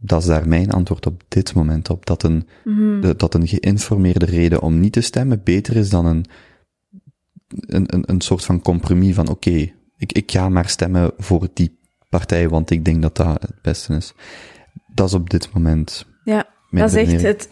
[0.00, 2.06] dat is daar mijn antwoord op dit moment op.
[2.06, 3.00] Dat een, Mhm.
[3.00, 6.24] de- dat een geïnformeerde reden om niet te stemmen beter is dan een,
[7.60, 11.78] een, een, een soort van compromis van, oké, ik, ik ga maar stemmen voor die
[12.08, 14.12] partij, want ik denk dat dat het beste is.
[14.94, 17.50] Dat is op dit moment Ja, dat is echt het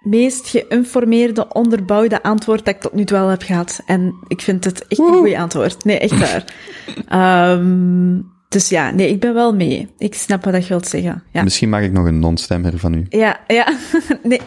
[0.00, 3.82] meest geïnformeerde, onderbouwde antwoord dat ik tot nu toe wel heb gehad.
[3.86, 5.84] En ik vind het echt een goed antwoord.
[5.84, 6.44] Nee, echt waar.
[7.08, 9.88] Ehm, dus ja, nee, ik ben wel mee.
[9.98, 11.22] Ik snap wat je wilt zeggen.
[11.32, 11.42] Ja.
[11.42, 13.06] Misschien mag ik nog een non-stemmer van u.
[13.08, 13.78] Ja, ja.
[14.22, 14.40] Nee,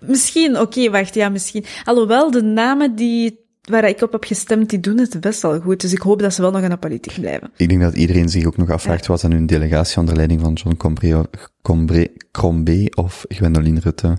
[0.00, 0.58] misschien.
[0.58, 1.14] Oké, wacht.
[1.14, 1.64] Ja, misschien.
[1.84, 5.80] Alhoewel, de namen die, waar ik op heb gestemd, die doen het best wel goed.
[5.80, 7.50] Dus ik hoop dat ze wel nog in de politiek blijven.
[7.56, 10.52] Ik denk dat iedereen zich ook nog afvraagt, dat nu een delegatie onder leiding van
[10.52, 11.30] John Combre,
[11.62, 14.18] Combre, Crombé of Gwendoline Rutte?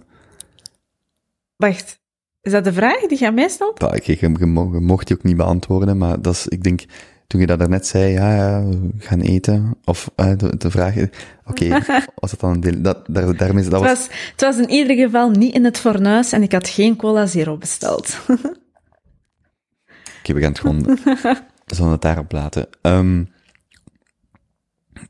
[1.55, 1.99] Wacht.
[2.41, 3.81] Is dat de vraag die je aan mij stelt?
[3.93, 4.45] Ik, je je
[4.79, 6.85] mocht die ook niet beantwoorden, maar dat is, ik denk,
[7.27, 10.95] toen je dat daarnet zei, ja, ja, we gaan eten, of eh, de, de vraag,
[11.45, 11.69] oké,
[12.15, 14.69] was dat dan een deel, dat, daar, daarmee, dat Het was, was, het was in
[14.69, 18.17] ieder geval niet in het fornuis en ik had geen cola zero besteld.
[20.19, 20.83] oké, we gaan het gewoon,
[21.65, 22.67] we zullen het daarop laten.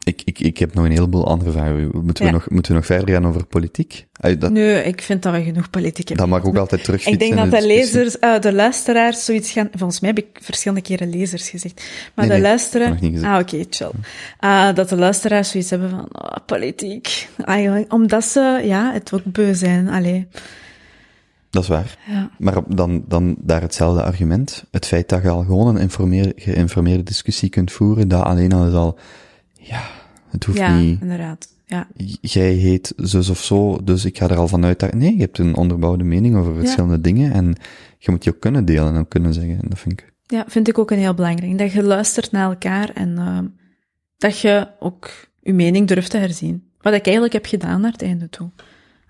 [0.04, 1.90] Ik, ik, ik heb nog een heleboel andere vragen.
[1.94, 4.08] Moeten we, nog, moeten we nog verder gaan over politiek?
[4.40, 6.30] Dat, Nee, ik vind dat we genoeg politiek hebben.
[6.30, 7.06] dat mag ook altijd terug.
[7.06, 9.70] Ik denk dat de lezers, eh, de luisteraars zoiets gaan...
[9.72, 11.76] Volgens mij heb ik verschillende keren lezers gezegd.
[12.16, 13.24] Maar Nee, de nee, luisteraars...
[13.24, 13.92] Ah, oké, chill.
[14.40, 17.28] Ah, dat de luisteraars zoiets hebben van, oh, politiek.
[17.46, 19.88] Eigenlijk, omdat ze, ja, het ook beu zijn.
[19.88, 20.28] Allee.
[21.50, 21.98] Dat is waar.
[22.08, 22.30] Ja.
[22.38, 24.64] Maar dan, dan daar hetzelfde argument.
[24.72, 28.74] Het feit dat je al gewoon een geïnformeerde discussie kunt voeren, dat alleen al is
[28.74, 28.98] al,
[29.68, 29.90] ja,
[30.30, 31.56] het hoeft Ja, niet, inderdaad.
[31.66, 31.88] Ja.
[32.22, 35.38] jij heet zus of zo, dus ik ga er al vanuit dat, nee, je hebt
[35.38, 37.56] een onderbouwde mening over verschillende dingen en
[37.98, 39.60] je moet die ook kunnen delen en ook kunnen zeggen.
[39.62, 41.58] En dat vind ik, ja, vind ik ook een heel belangrijk.
[41.58, 43.46] Dat je luistert naar elkaar en ehm,
[44.18, 45.10] dat je ook
[45.42, 46.64] je mening durft te herzien.
[46.82, 48.50] Wat ik eigenlijk heb gedaan naar het einde toe.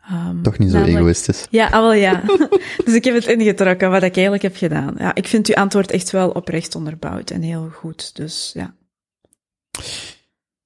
[0.07, 1.47] Ehm, toch niet zo namelijk- egoïstisch.
[1.49, 2.21] Ja, ah, wel ja.
[2.85, 4.95] dus ik heb het ingetrokken, wat ik eigenlijk heb gedaan.
[4.97, 8.15] Ja, ik vind uw antwoord echt wel oprecht onderbouwd en heel goed.
[8.15, 8.75] Dus ja.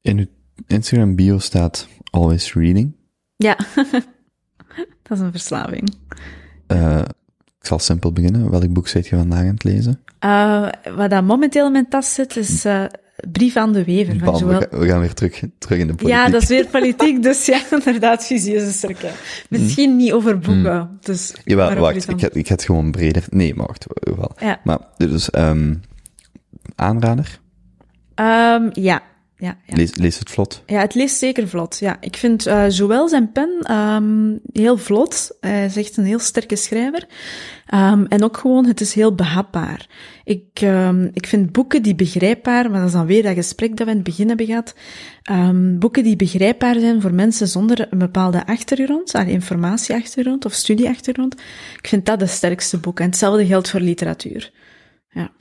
[0.01, 0.25] In uw
[0.67, 2.95] Instagram bio staat always reading.
[3.35, 3.57] Ja,
[5.03, 5.93] dat is een verslaving.
[6.67, 7.01] Eh,
[7.59, 8.49] ik zal simpel beginnen.
[8.49, 9.99] Welk boek zijt je vandaag aan het lezen?
[10.19, 12.83] Eh, wat dat momenteel in mijn tas zit, is eh,
[13.31, 15.93] Brief aan de Wever van Bam, we, gaan, we gaan weer terug, terug in de
[15.93, 16.17] politiek.
[16.17, 19.09] Ja, dat is weer politiek, dus ja, inderdaad, visieuze cirkel.
[19.49, 21.31] Misschien niet over boeken, dus...
[21.31, 21.41] Mm.
[21.43, 23.23] Jawel, wacht, ik ga, ik ga het gewoon breder...
[23.29, 24.31] Nee, maar wacht, wel.
[24.39, 24.59] Ja.
[24.63, 25.73] Maar, dus, ehm
[26.75, 27.39] aanrader?
[28.15, 29.01] Ehm, ja,
[29.41, 29.75] ja, ja.
[29.75, 30.63] Lees, lees het vlot.
[30.65, 31.77] Ja, het leest zeker vlot.
[31.79, 35.37] Ja, ik vind eh Joël zijn pen ehm, heel vlot.
[35.39, 37.07] Hij is echt een heel sterke schrijver.
[37.65, 39.89] Ehm, en ook gewoon, het is heel behapbaar.
[40.23, 43.85] Ik, ehm, ik vind boeken die begrijpbaar, maar dat is dan weer dat gesprek dat
[43.85, 44.75] we in het begin hebben gehad.
[45.79, 51.33] Boeken die begrijpbaar zijn voor mensen zonder een bepaalde achtergrond, informatieachtergrond of studieachtergrond.
[51.81, 53.03] Ik vind dat de sterkste boeken.
[53.03, 54.51] En hetzelfde geldt voor literatuur.
[55.09, 55.31] Ja.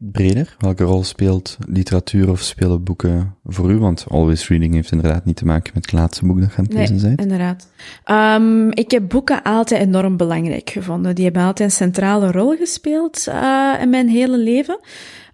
[0.00, 3.78] Breder, welke rol speelt literatuur of spelen boeken voor u?
[3.78, 6.64] Want always reading heeft inderdaad niet te maken met het laatste boek dat je aan
[6.64, 7.20] het lezen bent.
[7.20, 7.68] inderdaad.
[8.04, 11.14] Ehm, ik heb boeken altijd enorm belangrijk gevonden.
[11.14, 14.80] Die hebben altijd een centrale rol gespeeld eh, in mijn hele leven.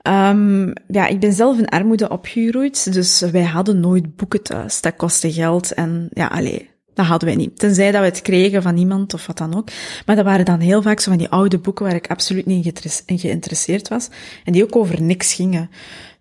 [0.03, 4.81] Ehm, ja, ik ben zelf in armoede opgegroeid, dus wij hadden nooit boeken thuis.
[4.81, 7.59] Dat kostte geld en ja, allee, dat hadden wij niet.
[7.59, 9.69] Tenzij dat we het kregen van iemand of wat dan ook.
[10.07, 13.03] Maar dat waren dan heel vaak zo van die oude boeken waar ik absoluut niet
[13.07, 14.09] in geïnteresseerd was.
[14.45, 15.71] En die ook over niks gingen.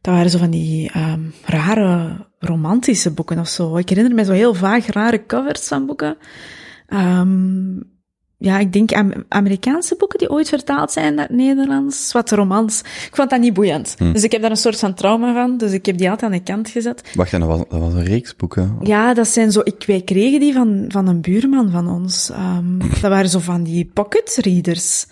[0.01, 3.77] Dat waren zo van die ehm, rare romantische boeken of zo.
[3.77, 6.17] Ik herinner me zo heel vaag rare covers van boeken.
[6.87, 7.75] Ehm,
[8.43, 12.11] ja, ik denk Am- Amerikaanse boeken die ooit vertaald zijn naar het Nederlands.
[12.11, 12.79] Wat romans.
[12.79, 13.95] Ik vond dat niet boeiend.
[14.13, 15.57] Dus ik heb daar een soort van trauma van.
[15.57, 17.11] Dus ik heb die altijd aan de kant gezet.
[17.13, 18.77] Wacht, en dat was, dat was een reeks boeken.
[18.81, 22.29] Ja, dat zijn zo, ik, wij kregen die van, van een buurman van ons.
[22.29, 25.05] Ehm, dat waren zo van die pocket readers.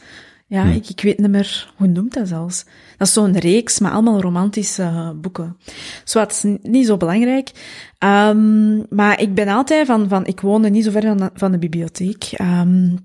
[0.47, 2.65] Ja, ik, ik weet niet meer, hoe noemt dat zelfs?
[2.97, 5.57] Dat is zo'n reeks, maar allemaal romantische boeken.
[6.03, 7.51] Zo, is n- niet zo belangrijk.
[7.97, 11.51] Ehm, maar ik ben altijd van, van, ik woonde niet zo ver van de, van
[11.51, 12.23] de bibliotheek.
[12.31, 12.95] Ehm,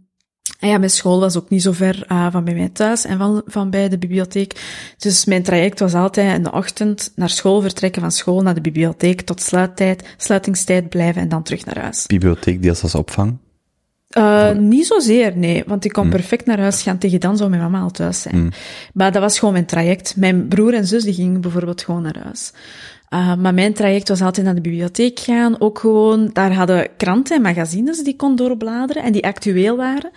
[0.59, 3.19] en ja, mijn school was ook niet zo ver eh, van bij mij thuis en
[3.19, 4.61] van, van bij de bibliotheek.
[4.99, 8.61] Dus mijn traject was altijd in de ochtend naar school vertrekken, van school naar de
[8.61, 12.07] bibliotheek tot sluittijd, sluitingstijd blijven en dan terug naar huis.
[12.07, 13.39] Bibliotheek deels als opvang.
[14.11, 16.99] Uh, niet zozeer, nee, want ik kon perfect naar huis gaan.
[16.99, 18.53] Tegen dan zou mijn mama al thuis zijn.
[18.93, 20.17] Maar dat was gewoon mijn traject.
[20.17, 22.53] Mijn broer en zus die gingen bijvoorbeeld gewoon naar huis.
[23.11, 25.61] Uh, maar mijn traject was altijd naar de bibliotheek gaan.
[25.61, 30.11] Ook gewoon, daar hadden kranten en magazines die ik kon doorbladeren en die actueel waren.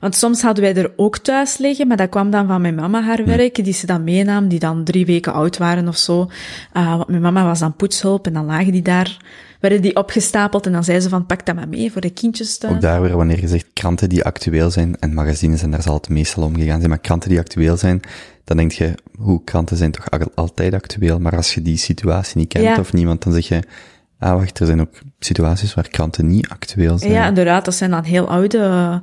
[0.00, 3.02] Want soms hadden wij er ook thuis liggen, maar dat kwam dan van mijn mama
[3.02, 6.30] haar werk, die ze dan meenam, die dan drie weken oud waren of zo.
[6.76, 9.16] Uh, want mijn mama was dan poetshulp en dan lagen die daar
[9.62, 12.58] werden die opgestapeld en dan zei ze van pak dat maar mee voor de kindjes
[12.58, 12.74] thuis.
[12.74, 15.94] Ook daar weer, wanneer je zegt kranten die actueel zijn, en magazines, en daar zal
[15.94, 18.00] het meestal om gegaan zijn, maar kranten die actueel zijn,
[18.44, 22.48] dan denk je, hoe kranten zijn toch altijd actueel, maar als je die situatie niet
[22.48, 22.76] kent Ja.
[22.78, 23.62] of niemand, dan zeg je,
[24.18, 27.12] ah wacht, er zijn ook situaties waar kranten niet actueel zijn.
[27.12, 28.96] Ja, inderdaad, dat zijn dan heel oude uh,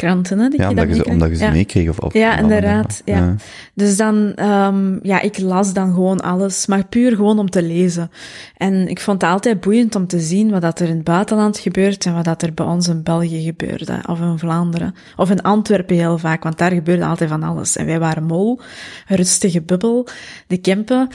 [0.00, 1.50] kranten, hè, Ja, je omdat dan je, ze- omdat je ze Ja.
[1.50, 3.28] meekreeg of, of Ja, inderdaad, allemaal.
[3.28, 3.36] ja.
[3.74, 4.16] Dus dan,
[4.48, 8.10] um, ja, ik las dan gewoon alles, maar puur gewoon om te lezen.
[8.56, 11.58] En ik vond het altijd boeiend om te zien wat dat er in het buitenland
[11.58, 15.42] gebeurt en wat dat er bij ons in België gebeurde, of in Vlaanderen, of in
[15.42, 17.76] Antwerpen heel vaak, want daar gebeurde altijd van alles.
[17.76, 18.60] En wij waren mol,
[19.06, 20.06] rustige bubbel,
[20.46, 21.08] de Kempen.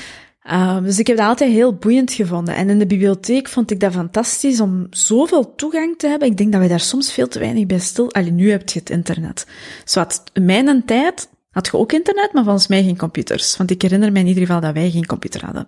[0.51, 2.55] Um, dus ik heb dat altijd heel boeiend gevonden.
[2.55, 6.27] En in de bibliotheek vond ik dat fantastisch om zoveel toegang te hebben.
[6.27, 8.13] Ik denk dat wij daar soms veel te weinig bij stil...
[8.13, 9.47] Allee, nu heb je het internet.
[9.84, 13.57] Zoals in mijn tijd had je ook internet, maar volgens mij geen computers.
[13.57, 15.67] Want ik herinner me in ieder geval dat wij geen computer hadden.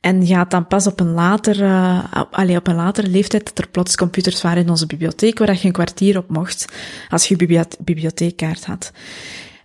[0.00, 3.58] En je had dan pas op een later, uh, allee, op een latere leeftijd dat
[3.58, 6.72] er plots computers waren in onze bibliotheek, waar je een kwartier op mocht,
[7.08, 8.92] als je biblioth bibliotheekkaart had.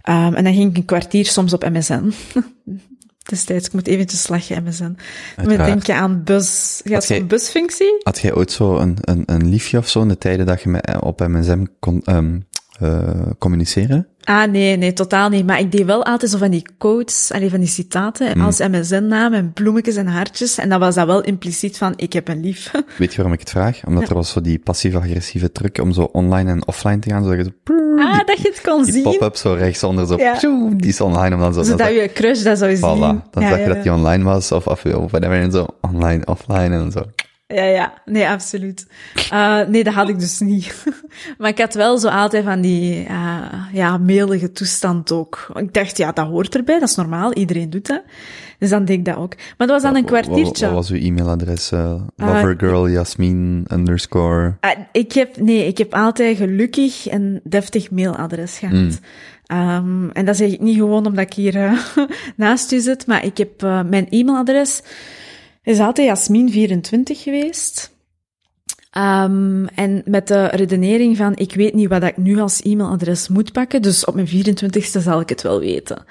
[0.10, 2.12] Um, en dan ging ik een kwartier soms op MSN.
[3.30, 3.68] destijds.
[3.68, 4.98] Ik moet eventjes lachen, MSN.
[5.46, 6.82] Met denken aan bus.
[6.84, 8.02] Ja, zo'n busfunctie.
[8.04, 10.70] Had jij ooit zo een, een, een liefje of zo in de tijden dat je
[10.70, 12.48] met, op MSM kon um,
[12.82, 14.08] uh, communiceren?
[14.30, 15.46] Ah, nee, nee, totaal niet.
[15.46, 18.42] Maar ik deed wel altijd zo van die quotes, allee, van die citaten, Hmm.
[18.46, 20.58] als MSN-naam en bloemetjes en hartjes.
[20.58, 22.72] En dat was dat wel impliciet van, ik heb een lief.
[22.98, 23.80] Weet je waarom ik het vraag?
[23.86, 24.10] Omdat Ja.
[24.10, 27.44] er was zo die passief-agressieve truc om zo online en offline te gaan, zodat je
[27.44, 27.50] zo...
[27.64, 29.04] prrr, Ah, die, dat je het kon die zien.
[29.04, 30.18] pop-up zo rechtsonder, zo...
[30.18, 30.40] Ja.
[30.76, 31.64] die is online, om dan zo...
[31.64, 32.80] Zodat dan je crush dat zou zien.
[32.98, 35.66] Voilà, dan ja, zag je dat die online was, of, of, of whatever, en zo
[35.82, 37.02] online, offline, en zo.
[37.48, 38.88] Ja, ja, nee, absoluut.
[39.34, 40.86] Uh, nee, dat had ik dus niet.
[41.38, 43.44] maar ik had wel zo altijd van die, uh,
[43.74, 45.48] ja, mailige toestand ook.
[45.56, 48.02] Ik dacht, ja, dat hoort erbij, dat is normaal, iedereen doet dat.
[48.60, 49.36] Dus dan deed ik dat ook.
[49.36, 50.66] Maar dat was dan een kwartiertje.
[50.66, 51.72] wat was uw e-mailadres?
[51.72, 54.56] Uh, Ah, lovergirl Jasmin underscore...
[54.62, 58.76] Uh, ik heb, nee, ik heb altijd gelukkig een deftig mailadres gehad.
[58.76, 58.92] Mm.
[59.58, 61.80] Um, en dat zeg ik niet gewoon omdat ik hier uh,
[62.36, 64.82] naast u zit, maar ik heb uh, mijn e-mailadres
[65.68, 67.96] is altijd Jasmin24 geweest.
[68.98, 73.52] Um, en met de redenering van, ik weet niet wat ik nu als e-mailadres moet
[73.52, 76.06] pakken, dus op mijn 24ste zal ik het wel weten.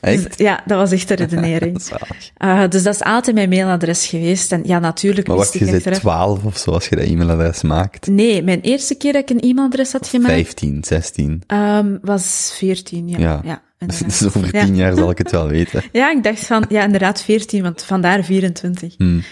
[0.00, 0.24] Echt?
[0.26, 1.80] Dus, ja, dat was echt de redenering.
[2.38, 4.52] uh, dus dat is altijd mijn mailadres geweest.
[4.52, 7.04] En ja, natuurlijk Maar wist wacht, ik je zit 12 of zo als je dat
[7.04, 8.06] e-mailadres maakt?
[8.06, 10.32] Nee, mijn eerste keer dat ik een e-mailadres had gemaakt...
[10.32, 11.42] 15, 16?
[11.46, 13.18] Um, was 14, ja.
[13.18, 13.40] Ja.
[13.44, 13.62] ja
[14.06, 14.82] dus over 10 ja.
[14.82, 15.82] jaar zal ik het wel weten.
[15.92, 18.94] ja, ik dacht van, ja, inderdaad 14, want vandaar 24.
[18.96, 19.22] Hmm.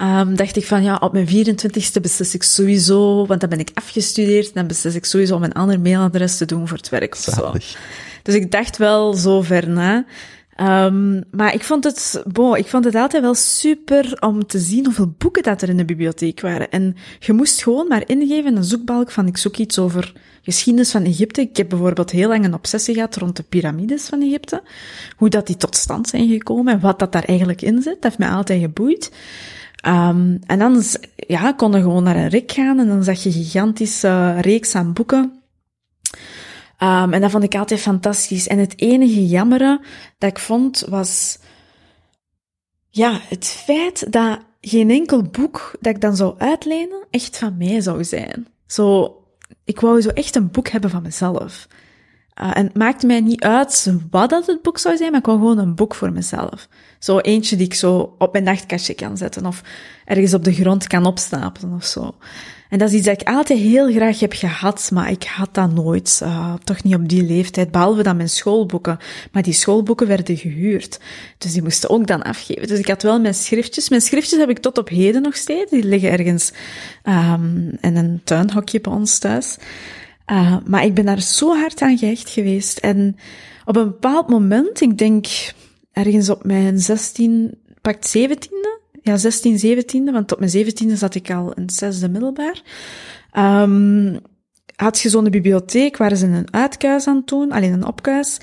[0.00, 3.70] Um, dacht ik van, ja, op mijn 24ste beslis ik sowieso, want dan ben ik
[3.74, 7.20] afgestudeerd, dan beslis ik sowieso om een ander mailadres te doen voor het werk of
[7.20, 7.52] zo.
[8.22, 10.04] Dus ik dacht wel zo ver na.
[10.60, 14.84] Um, maar ik vond het, bon, ik vond het altijd wel super om te zien
[14.84, 16.70] hoeveel boeken dat er in de bibliotheek waren.
[16.70, 20.12] En je moest gewoon maar ingeven in een zoekbalk van ik zoek iets over
[20.42, 21.40] geschiedenis van Egypte.
[21.40, 24.62] Ik heb bijvoorbeeld heel lang een obsessie gehad rond de piramides van Egypte.
[25.16, 27.94] Hoe dat die tot stand zijn gekomen en wat dat daar eigenlijk in zit.
[27.94, 29.12] Dat heeft mij altijd geboeid.
[29.86, 30.82] Um, en dan,
[31.16, 34.92] ja, kon je gewoon naar een rek gaan en dan zag je gigantische reeks aan
[34.92, 35.32] boeken.
[36.78, 38.48] Um, en dat vond ik altijd fantastisch.
[38.48, 39.80] En het enige jammere
[40.18, 41.38] dat ik vond was,
[42.88, 47.80] ja, het feit dat geen enkel boek dat ik dan zou uitlenen echt van mij
[47.80, 48.46] zou zijn.
[48.66, 49.14] Zo,
[49.64, 51.68] ik wou zo echt een boek hebben van mezelf.
[52.42, 55.26] Uh, en het maakte mij niet uit wat dat het boek zou zijn, maar ik
[55.26, 56.68] wou gewoon een boek voor mezelf.
[56.98, 59.62] Zo eentje die ik zo op mijn nachtkastje kan zetten of
[60.04, 62.14] ergens op de grond kan opstapelen of zo.
[62.68, 65.72] En dat is iets dat ik altijd heel graag heb gehad, maar ik had dat
[65.72, 66.20] nooit.
[66.22, 68.98] Uh, toch niet op die leeftijd, behalve dan mijn schoolboeken.
[69.32, 71.00] Maar die schoolboeken werden gehuurd.
[71.38, 72.68] Dus die moesten ook dan afgeven.
[72.68, 73.88] Dus ik had wel mijn schriftjes.
[73.88, 75.70] Mijn schriftjes heb ik tot op heden nog steeds.
[75.70, 76.52] Die liggen ergens
[77.04, 79.56] um, in een tuinhokje bij ons thuis.
[80.32, 82.78] Uh, maar ik ben daar zo hard aan gehecht geweest.
[82.78, 83.16] En
[83.64, 85.26] op een bepaald moment, ik denk
[85.92, 88.55] ergens op mijn 16, pakt 17e,
[89.06, 92.62] ja, 16, 17e, want op mijn 17e zat ik al in het zesde middelbaar.
[93.38, 94.18] Um,
[94.76, 98.40] had je zo'n bibliotheek waar ze een uitkuis aan doen, alleen een opkuis.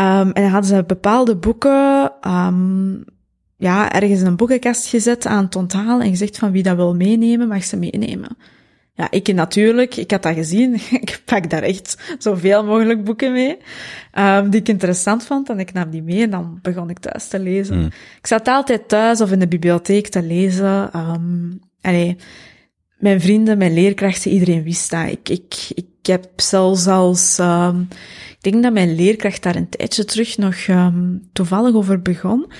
[0.00, 3.04] Um, en dan hadden ze bepaalde boeken, um,
[3.56, 6.94] ja, ergens in een boekenkast gezet aan het onthalen en gezegd van wie dat wil
[6.94, 8.36] meenemen, mag ze meenemen.
[8.98, 10.74] Ja, ik natuurlijk, ik had dat gezien.
[11.04, 13.56] ik pak daar echt zoveel mogelijk boeken mee,
[14.18, 15.48] um, die ik interessant vond.
[15.48, 17.84] En ik nam die mee en dan begon ik thuis te lezen.
[18.18, 20.90] Ik zat altijd thuis of in de bibliotheek te lezen.
[20.96, 22.16] Um, allee,
[22.96, 25.10] mijn vrienden, mijn leerkrachten, iedereen wist dat.
[25.10, 27.88] Ik, ik, ik heb zelfs als, um,
[28.30, 30.56] ik denk dat mijn leerkracht daar een tijdje terug nog
[31.32, 32.52] toevallig over begon.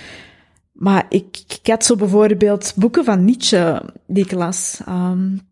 [0.73, 4.81] Maar ik, ik had zo bijvoorbeeld boeken van Nietzsche die ik las.
[4.89, 5.48] Um,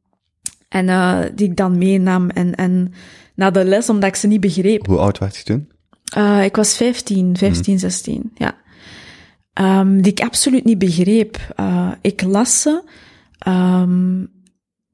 [0.69, 2.93] en uh, die ik dan meenam en, en
[3.35, 4.87] na de les, omdat ik ze niet begreep.
[4.87, 5.69] Hoe oud was je toen?
[6.17, 7.79] Uh, ik was 15, 15, mm.
[7.79, 8.55] 16, ja.
[9.61, 11.55] Um, die ik absoluut niet begreep.
[11.61, 12.83] Uh, ik las ze
[13.49, 14.31] um,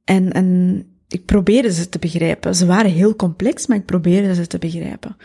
[0.05, 2.55] en, en ik probeerde ze te begrijpen.
[2.55, 5.17] Ze waren heel complex, maar ik probeerde ze te begrijpen.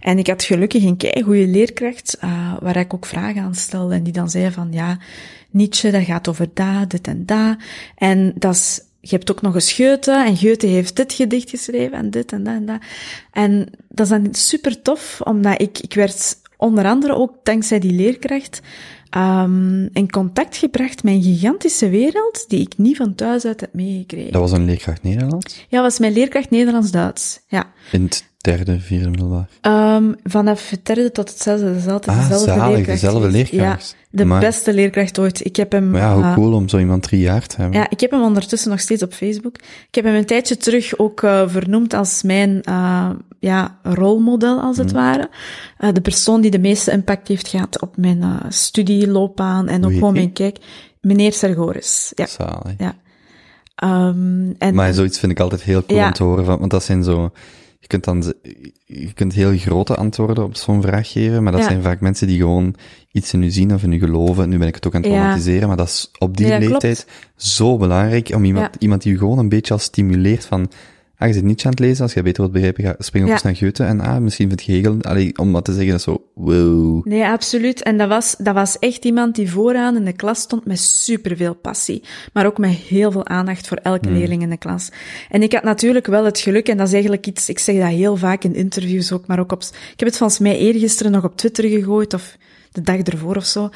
[0.00, 3.94] En ik had gelukkig een kei goede leerkracht, uh, waar ik ook vragen aan stelde.
[3.94, 4.98] En die dan zei van, ja,
[5.50, 7.56] Nietzsche, dat gaat over dat, dit en dat.
[7.96, 11.98] En dat is, je hebt ook nog eens Goethe, en Goethe heeft dit gedicht geschreven,
[11.98, 12.80] en dit en dat en dat.
[13.32, 17.92] En dat is dan super tof, omdat ik, ik werd onder andere ook dankzij die
[17.92, 18.60] leerkracht,
[19.16, 23.74] um, in contact gebracht met een gigantische wereld die ik niet van thuis uit heb
[23.74, 24.32] meegekregen.
[24.32, 25.54] Dat was een leerkracht Nederlands?
[25.68, 27.72] Ja, dat was mijn leerkracht Nederlands-Duits, ja.
[27.92, 29.48] In het derde, vierde middelbaar?
[29.96, 33.00] Um, vanaf het derde tot het zesde, dat is altijd ah, dezelfde zalig, leerkracht.
[33.00, 33.96] dezelfde leerkracht.
[33.98, 35.44] Ja, de maar, beste leerkracht ooit.
[35.44, 35.90] Ik heb hem...
[35.90, 37.78] Maar ja, hoe uh, cool om zo iemand drie jaar te hebben.
[37.78, 39.56] Ja, ik heb hem ondertussen nog steeds op Facebook.
[39.88, 43.10] Ik heb hem een tijdje terug ook uh, vernoemd als mijn uh,
[43.40, 44.98] ja, rolmodel, als het mm.
[44.98, 45.30] ware.
[45.92, 50.32] De persoon die de meeste impact heeft gehad op mijn studieloopbaan en ook gewoon mijn
[50.32, 50.58] kijk.
[51.00, 52.12] Meneer Sergoris.
[52.14, 52.26] Ja.
[52.26, 52.74] Zalig.
[52.78, 52.94] Ja.
[53.84, 56.06] Um, en, maar zoiets vind ik altijd heel cool ja.
[56.06, 57.32] om te horen, van, want dat zijn zo...
[57.92, 58.34] Je kunt dan,
[58.84, 61.66] je kunt heel grote antwoorden op zo'n vraag geven, maar dat ja.
[61.66, 62.74] zijn vaak mensen die gewoon
[63.12, 64.48] iets in u zien of in u geloven.
[64.48, 65.66] Nu ben ik het ook aan het traumatiseren, ja.
[65.66, 67.32] maar dat is op die ja, leeftijd klopt.
[67.36, 70.70] zo belangrijk om iemand, iemand die u gewoon een beetje al stimuleert van,
[71.22, 73.30] ah, je zit niet aan het lezen, als je beter wilt begrijpen, ga, spring ook
[73.30, 75.98] eens naar Goethe en ah, misschien vind je Hegel, allee, om wat te zeggen, dat
[75.98, 77.06] is zo, wow.
[77.06, 77.82] Nee, absoluut.
[77.82, 81.54] En dat was, dat was echt iemand die vooraan in de klas stond met superveel
[81.54, 84.16] passie, maar ook met heel veel aandacht voor elke Hmm.
[84.16, 84.90] leerling in de klas.
[85.30, 87.88] En ik had natuurlijk wel het geluk, en dat is eigenlijk iets, ik zeg dat
[87.88, 91.24] heel vaak in interviews ook, maar ook op, ik heb het volgens mij eergisteren nog
[91.24, 92.36] op Twitter gegooid, of
[92.72, 93.70] de dag ervoor of zo,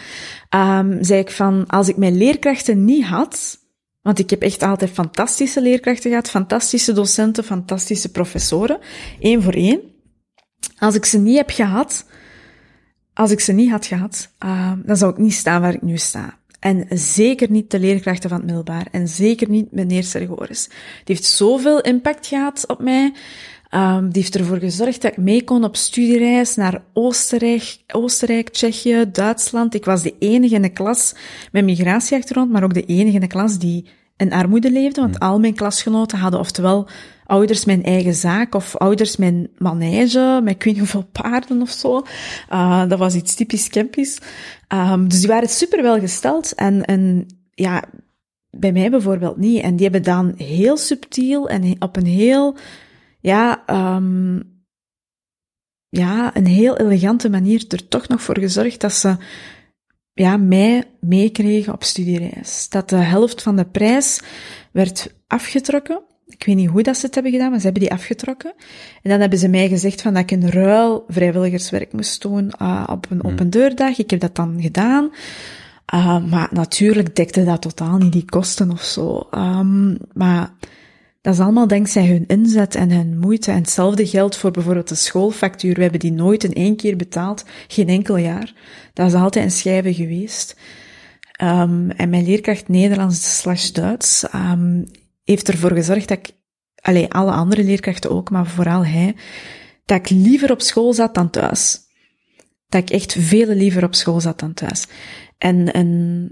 [0.55, 3.59] um, zei ik van, als ik mijn leerkrachten niet had,
[4.07, 8.79] want ik heb echt altijd fantastische leerkrachten gehad, fantastische docenten, fantastische professoren,
[9.21, 9.81] één voor één.
[10.79, 12.07] Als ik ze niet heb gehad,
[13.15, 15.99] als ik ze niet had gehad, uh, dan zou ik niet staan waar ik nu
[15.99, 16.39] sta.
[16.61, 18.87] En zeker niet de leerkrachten van het middelbaar.
[18.91, 20.67] En zeker niet meneer Sergoris.
[21.05, 23.13] Die heeft zoveel impact gehad op mij.
[23.75, 29.05] Um, die heeft ervoor gezorgd dat ik mee kon op studiereis naar Oostenrijk, Oostenrijk, Tsjechië,
[29.13, 29.75] Duitsland.
[29.75, 31.15] Ik was de enige in de klas
[31.53, 33.85] met migratieachtergrond, maar ook de enige in de klas die
[34.17, 35.01] in armoede leefde.
[35.01, 36.89] Want al mijn klasgenoten hadden oftewel
[37.27, 41.71] ouders mijn eigen zaak of ouders mijn manege, met ik weet niet hoeveel paarden of
[41.71, 42.03] zo.
[42.53, 44.19] Uh, dat was iets typisch Kempisch.
[44.75, 47.85] Um, dus die waren super wel gesteld en, en ja,
[48.51, 49.63] bij mij bijvoorbeeld niet.
[49.63, 52.57] En die hebben dan heel subtiel en op een heel,
[53.27, 53.63] ja,
[53.97, 54.43] um,
[55.89, 59.17] ja, een heel elegante manier er toch nog voor gezorgd dat ze
[60.13, 62.69] ja, mij meekregen op studiereis.
[62.69, 64.21] Dat de helft van de prijs
[64.73, 66.03] werd afgetrokken.
[66.27, 68.55] Ik weet niet hoe dat ze het hebben gedaan, maar ze hebben die afgetrokken.
[69.03, 72.85] En dan hebben ze mij gezegd van dat ik in ruil vrijwilligerswerk moest doen uh,
[72.91, 73.99] op een open deurdag.
[73.99, 75.11] Ik heb dat dan gedaan.
[75.95, 79.29] Uh, maar natuurlijk dekte dat totaal niet die kosten of zo.
[79.31, 80.51] Um, maar
[81.27, 83.51] dat is allemaal dankzij hun inzet en hun moeite.
[83.51, 85.75] En hetzelfde geldt voor bijvoorbeeld de schoolfactuur.
[85.75, 88.53] We hebben die nooit in één keer betaald, geen enkel jaar.
[88.93, 90.57] Dat is altijd een schijven geweest.
[91.43, 94.85] Um, en mijn leerkracht Nederlands slash Duits um,
[95.25, 96.31] heeft ervoor gezorgd dat ik,
[96.81, 99.17] allee, alle andere leerkrachten ook, maar vooral hij,
[99.85, 101.79] dat ik liever op school zat dan thuis.
[102.69, 104.87] Dat ik echt veel liever op school zat dan thuis.
[105.39, 106.31] En, en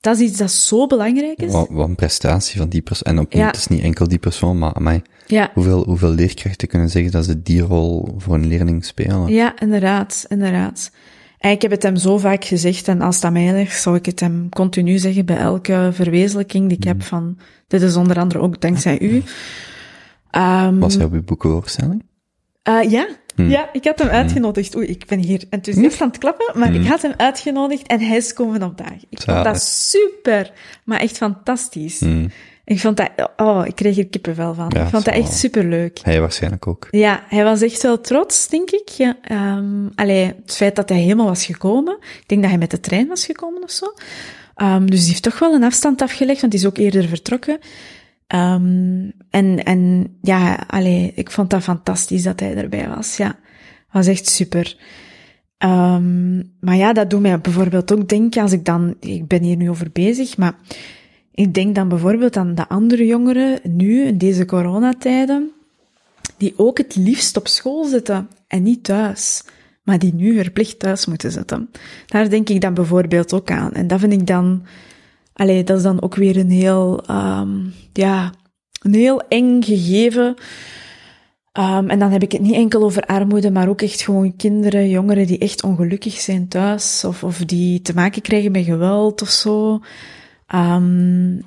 [0.00, 1.52] dat is iets dat zo belangrijk is.
[1.52, 3.12] Wat, wat een prestatie van die persoon.
[3.12, 3.46] En opnieuw, Ja.
[3.46, 5.02] het is niet enkel die persoon, maar mij.
[5.26, 9.28] Ja, Hoeveel, hoeveel leerkrachten kunnen zeggen dat ze die rol voor een leerling spelen?
[9.28, 10.90] ja, inderdaad, inderdaad.
[11.38, 14.06] En ik heb het hem zo vaak gezegd, en als dat mij ligt, zou ik
[14.06, 18.38] het hem continu zeggen bij elke verwezenlijking die ik heb van, dit is onder andere
[18.38, 19.22] ook dankzij u.
[20.36, 22.04] Um, Was hij op uw boekenvoorstelling?
[22.68, 23.08] Uh, ja.
[23.48, 24.76] Ja, ik had hem uitgenodigd.
[24.76, 28.16] Oei, ik ben hier enthousiast aan het klappen, maar ik had hem uitgenodigd en hij
[28.16, 29.04] is komen op dagen.
[29.08, 30.52] Ik vond dat super,
[30.84, 32.02] maar echt fantastisch.
[32.64, 34.70] Ik vond dat, oh, ik kreeg er kippenvel van.
[34.74, 35.98] Ja, ik vond dat echt superleuk.
[36.02, 36.88] Hij waarschijnlijk ook.
[36.90, 38.88] Ja, hij was echt wel trots, denk ik.
[38.88, 39.16] Ja,
[39.56, 41.96] um, allee, het feit dat hij helemaal was gekomen.
[42.00, 43.94] Ik denk dat hij met de trein was gekomen of zo.
[44.56, 47.58] Um, dus die heeft toch wel een afstand afgelegd, want die is ook eerder vertrokken.
[48.30, 53.16] Ehm, en, en ja, allee, ik vond dat fantastisch dat hij erbij was.
[53.16, 53.38] Ja,
[53.90, 54.76] was echt super.
[55.58, 59.56] Ehm, maar ja, dat doet mij bijvoorbeeld ook denken als ik dan, ik ben hier
[59.56, 60.54] nu over bezig, maar
[61.34, 65.50] ik denk dan bijvoorbeeld aan de andere jongeren nu in deze coronatijden,
[66.36, 69.44] die ook het liefst op school zitten en niet thuis,
[69.82, 71.70] maar die nu verplicht thuis moeten zitten.
[72.06, 73.72] Daar denk ik dan bijvoorbeeld ook aan.
[73.72, 74.62] En dat vind ik dan,
[75.40, 78.32] allee, dat is dan ook weer een heel, um, ja,
[78.82, 80.34] een heel eng gegeven.
[81.58, 84.88] Um, en dan heb ik het niet enkel over armoede, maar ook echt gewoon kinderen,
[84.88, 89.28] jongeren die echt ongelukkig zijn thuis, of, of die te maken krijgen met geweld of
[89.28, 89.80] zo.
[90.54, 91.42] Um,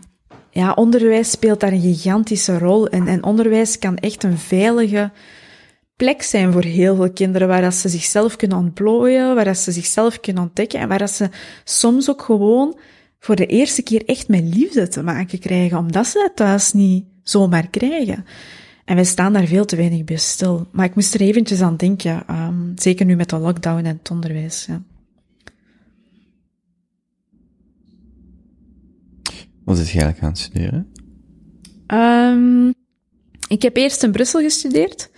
[0.49, 3.07] ja, onderwijs speelt daar een gigantische rol in.
[3.07, 5.11] En onderwijs kan echt een veilige
[5.95, 9.71] plek zijn voor heel veel kinderen, waar dat ze zichzelf kunnen ontplooien, waar dat ze
[9.71, 11.29] zichzelf kunnen ontdekken en waar dat ze
[11.63, 12.77] soms ook gewoon
[13.23, 17.05] voor de eerste keer echt met liefde te maken krijgen, omdat ze dat thuis niet
[17.21, 18.25] zomaar krijgen.
[18.85, 20.67] En wij staan daar veel te weinig bij stil.
[20.71, 24.11] Maar ik moest er eventjes aan denken, um, zeker nu met de lockdown en het
[24.11, 24.65] onderwijs.
[24.65, 24.81] Ja.
[29.63, 30.91] Wat is je eigenlijk aan het studeren?
[31.87, 32.73] Um,
[33.47, 35.09] ik heb eerst in Brussel gestudeerd,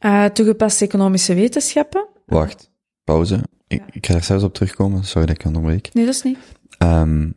[0.00, 2.06] uh, toegepaste economische wetenschappen.
[2.26, 2.70] Wacht,
[3.04, 3.40] pauze.
[3.66, 5.94] Ik, ik ga er zelfs op terugkomen, sorry dat ik onderbreek.
[5.94, 6.38] Nee, dat is niet.
[6.78, 7.34] Um,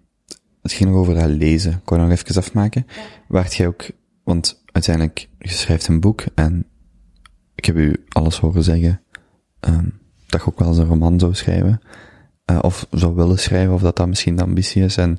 [0.62, 1.72] het ging nog over dat lezen.
[1.72, 2.84] Ik kon nog even afmaken.
[2.88, 3.02] Ja.
[3.28, 3.90] Waart jij ook,
[4.24, 6.66] want uiteindelijk, je schrijft een boek en
[7.56, 9.02] ik heb u alles horen zeggen,
[9.60, 11.82] um, dat je ook wel eens een roman zou schrijven.
[12.52, 14.98] Uh, of zou willen schrijven, of dat dat misschien de ambitie is.
[14.98, 15.16] En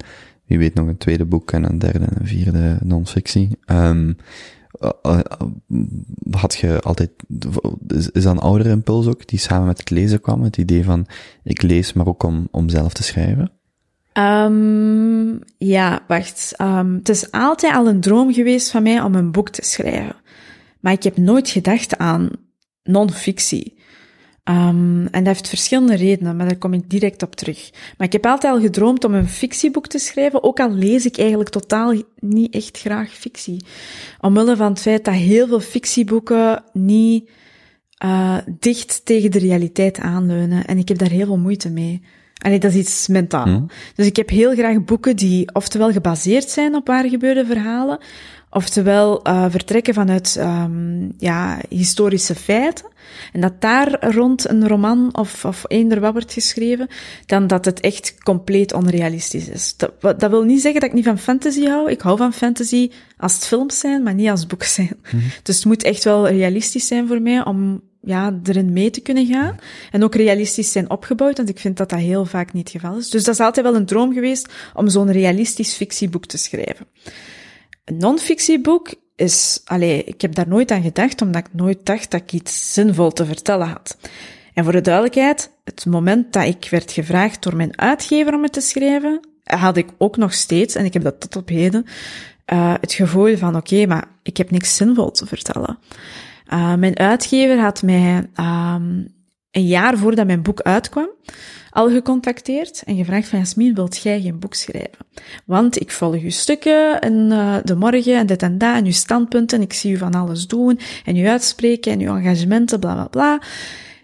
[0.47, 3.59] wie weet nog een tweede boek en een derde en een vierde non-fictie.
[3.67, 4.17] Um,
[6.31, 7.11] had je altijd,
[7.87, 10.43] is, is dat een oudere impuls ook, die samen met het lezen kwam?
[10.43, 11.07] Het idee van,
[11.43, 13.53] ik lees, maar ook om, om zelf te schrijven?
[14.19, 16.55] Um, ja, wacht.
[16.61, 20.17] Um, het is altijd al een droom geweest van mij om een boek te schrijven.
[20.81, 22.31] Maar ik heb nooit gedacht aan
[22.83, 23.81] non-fictie.
[24.45, 27.71] Um, en dat heeft verschillende redenen, maar daar kom ik direct op terug.
[27.97, 31.19] Maar ik heb altijd al gedroomd om een fictieboek te schrijven, ook al lees ik
[31.19, 33.65] eigenlijk totaal niet echt graag fictie.
[34.21, 37.31] Omwille van het feit dat heel veel fictieboeken niet
[38.05, 40.65] uh, dicht tegen de realiteit aanleunen.
[40.65, 42.03] En ik heb daar heel veel moeite mee.
[42.43, 43.45] Allee, dat is iets mentaal.
[43.45, 43.67] Hmm.
[43.95, 47.99] Dus ik heb heel graag boeken die oftewel gebaseerd zijn op waar gebeurde verhalen,
[48.51, 52.85] oftewel uh, vertrekken vanuit um, ja, historische feiten.
[53.33, 56.89] En dat daar rond een roman of, of eender wat wordt geschreven,
[57.27, 59.75] dan dat het echt compleet onrealistisch is.
[59.77, 61.91] Dat, dat wil niet zeggen dat ik niet van fantasy hou.
[61.91, 64.97] Ik hou van fantasy als het films zijn, maar niet als boeken zijn.
[65.05, 65.31] Mm-hmm.
[65.43, 69.27] Dus het moet echt wel realistisch zijn voor mij om ja, erin mee te kunnen
[69.27, 69.57] gaan.
[69.91, 72.99] En ook realistisch zijn opgebouwd, want ik vind dat dat heel vaak niet het geval
[72.99, 73.11] is.
[73.11, 76.87] Dus dat is altijd wel een droom geweest om zo'n realistisch fictieboek te schrijven.
[77.85, 82.21] Een non-fictieboek is, allee, ik heb daar nooit aan gedacht, omdat ik nooit dacht dat
[82.21, 83.97] ik iets zinvol te vertellen had.
[84.55, 88.53] En voor de duidelijkheid, het moment dat ik werd gevraagd door mijn uitgever om het
[88.53, 91.85] te schrijven, had ik ook nog steeds, en ik heb dat tot op heden,
[92.53, 95.79] uh, het gevoel van, oké, maar ik heb niks zinvol te vertellen.
[96.53, 99.09] Uh, mijn uitgever had mij um,
[99.51, 101.09] een jaar voordat mijn boek uitkwam,
[101.71, 105.07] al gecontacteerd en gevraagd van Jasmin, wilt jij geen boek schrijven?
[105.45, 108.93] Want ik volg uw stukken en uh, de morgen en dit en dat en uw
[108.93, 113.07] standpunten, ik zie u van alles doen en uw uitspreken en uw engagementen, bla bla
[113.07, 113.41] bla.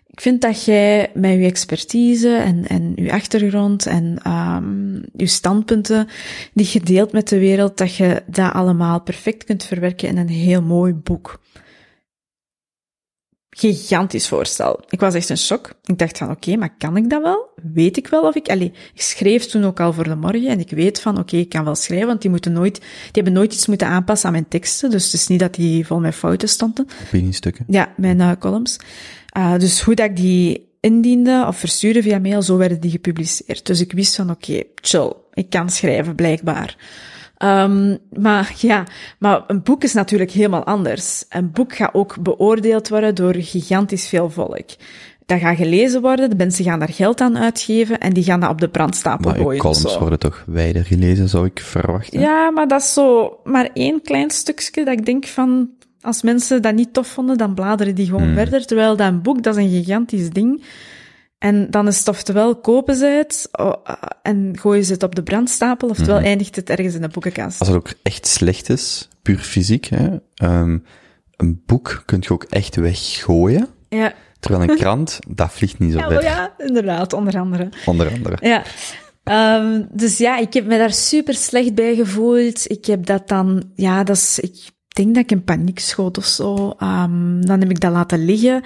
[0.07, 6.09] Ik vind dat jij met uw expertise en, en uw achtergrond en um, uw standpunten
[6.53, 10.29] die je deelt met de wereld, dat je dat allemaal perfect kunt verwerken in een
[10.29, 11.41] heel mooi boek
[13.59, 14.81] gigantisch voorstel.
[14.89, 15.71] Ik was echt in shock.
[15.85, 17.49] Ik dacht van, oké, okay, maar kan ik dat wel?
[17.73, 18.49] Weet ik wel of ik...
[18.49, 21.41] Allee, ik schreef toen ook al voor de morgen en ik weet van, oké, okay,
[21.41, 22.75] ik kan wel schrijven, want die moeten nooit...
[22.75, 25.87] Die hebben nooit iets moeten aanpassen aan mijn teksten, dus het is niet dat die
[25.87, 26.87] vol met fouten stonden.
[27.07, 27.65] Opiniestukken?
[27.69, 28.77] Ja, mijn uh, columns.
[29.37, 33.67] Uh, dus hoe dat ik die indiende of verstuurde via mail, zo werden die gepubliceerd.
[33.67, 36.77] Dus ik wist van, oké, okay, chill, ik kan schrijven, blijkbaar.
[37.45, 38.85] Um, maar ja,
[39.19, 41.25] maar een boek is natuurlijk helemaal anders.
[41.29, 44.67] Een boek gaat ook beoordeeld worden door gigantisch veel volk.
[45.27, 48.51] Dat gaat gelezen worden, de mensen gaan daar geld aan uitgeven en die gaan dat
[48.51, 49.61] op de brandstapel maar gooien.
[49.61, 52.21] columns worden toch wijder gelezen, zou ik verwachten?
[52.21, 55.69] Ja, maar dat is zo maar één klein stukje dat ik denk van,
[56.01, 58.35] als mensen dat niet tof vonden, dan bladeren die gewoon Hmm.
[58.35, 58.67] verder.
[58.67, 60.63] Terwijl dat een boek, dat is een gigantisch ding.
[61.39, 65.15] En dan is het oftewel kopen ze het oh, uh, en gooien ze het op
[65.15, 66.25] de brandstapel, oftewel Mhm.
[66.25, 67.59] eindigt het ergens in de boekenkast.
[67.59, 70.09] Als het ook echt slecht is, puur fysiek, hè,
[70.43, 70.85] um,
[71.37, 73.69] een boek kun je ook echt weggooien.
[73.89, 76.23] Ja, Terwijl een krant, dat vliegt niet zo ja, ver.
[76.23, 77.69] ja, inderdaad, onder andere.
[77.87, 78.37] Onder andere.
[78.41, 78.63] Ja.
[79.25, 82.71] Ehm, dus ja, ik heb me daar super slecht bij gevoeld.
[82.71, 84.55] Ik heb dat dan, ja, dat is, ik
[84.89, 86.75] denk dat ik in paniek schoot of zo.
[86.79, 88.63] Ehm, dan heb ik dat laten liggen.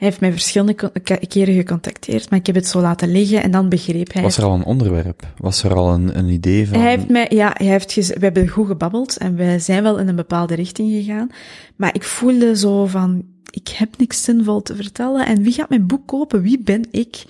[0.00, 0.90] Hij heeft mij verschillende
[1.28, 4.44] keren gecontacteerd, maar ik heb het zo laten liggen en dan begreep hij Was er
[4.44, 5.26] al een onderwerp?
[5.36, 6.80] Was er al een, een idee van...
[6.80, 9.98] hij heeft mij, ja, hij heeft gez- we hebben goed gebabbeld en wij zijn wel
[9.98, 11.30] in een bepaalde richting gegaan.
[11.76, 15.86] Maar ik voelde zo van, ik heb niks zinvol te vertellen en wie gaat mijn
[15.86, 16.42] boek kopen?
[16.42, 17.24] Wie ben ik?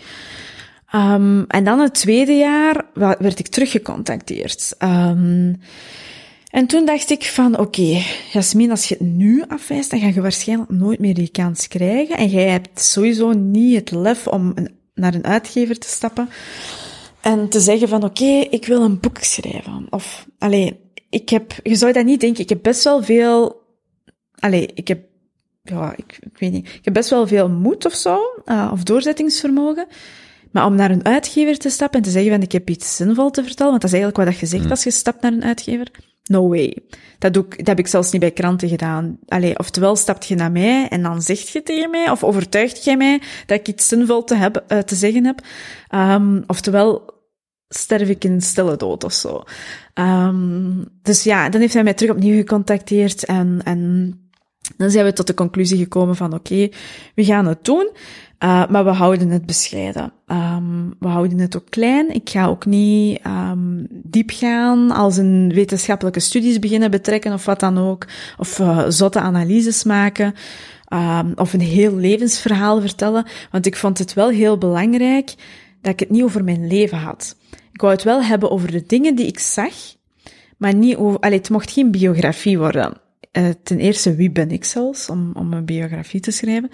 [0.90, 4.74] Ehm, en dan het tweede jaar werd ik teruggecontacteerd.
[4.78, 5.52] Ehm,
[6.50, 10.20] en toen dacht ik van, oké, Jasmin, als je het nu afwijst, dan ga je
[10.20, 12.16] waarschijnlijk nooit meer die kans krijgen.
[12.16, 16.28] En jij hebt sowieso niet het lef om een- naar een uitgever te stappen
[17.20, 19.86] en te zeggen van, oké, ik wil een boek schrijven.
[19.90, 20.80] Of, allee,
[21.10, 23.62] ik heb, je zou dat niet denken, ik heb best wel veel,
[24.38, 25.00] allee, ik heb,
[25.62, 28.82] ja, ik, ik weet niet, ik heb best wel veel moed of zo, eh, of
[28.82, 29.86] doorzettingsvermogen.
[30.52, 33.30] Maar om naar een uitgever te stappen en te zeggen van ik heb iets zinvol
[33.30, 35.44] te vertellen, want dat is eigenlijk wat dat je zegt als je stapt naar een
[35.44, 35.90] uitgever.
[36.30, 36.76] No way.
[37.18, 39.18] Dat, doe ik, dat heb ik zelfs niet bij kranten gedaan.
[39.28, 42.96] Allee, oftewel stapt je naar mij en dan zegt je tegen mij, of overtuigt jij
[42.96, 45.40] mij dat ik iets zinvol te, hebben, eh, te zeggen heb.
[45.88, 47.14] Ehm, oftewel
[47.68, 49.42] sterf ik in stille dood of zo.
[49.94, 54.12] Ehm, dus ja, dan heeft hij mij terug opnieuw gecontacteerd en, en
[54.76, 56.68] dan zijn we tot de conclusie gekomen van oké,
[57.14, 57.90] we gaan het doen,
[58.44, 60.12] uh, maar we houden het bescheiden.
[60.26, 62.14] Um, we houden het ook klein.
[62.14, 67.60] Ik ga ook niet um, diep gaan als een wetenschappelijke studies beginnen betrekken of wat
[67.60, 68.06] dan ook,
[68.38, 70.34] of uh, zotte analyses maken.
[70.92, 75.34] Um, of een heel levensverhaal vertellen, want ik vond het wel heel belangrijk
[75.80, 77.36] dat ik het niet over mijn leven had.
[77.72, 79.74] Ik wou het wel hebben over de dingen die ik zag,
[80.56, 82.92] maar niet over, allee, het mocht geen biografie worden.
[83.38, 86.70] Uh, ten eerste, wie ben ik zelfs, om, om een biografie te schrijven.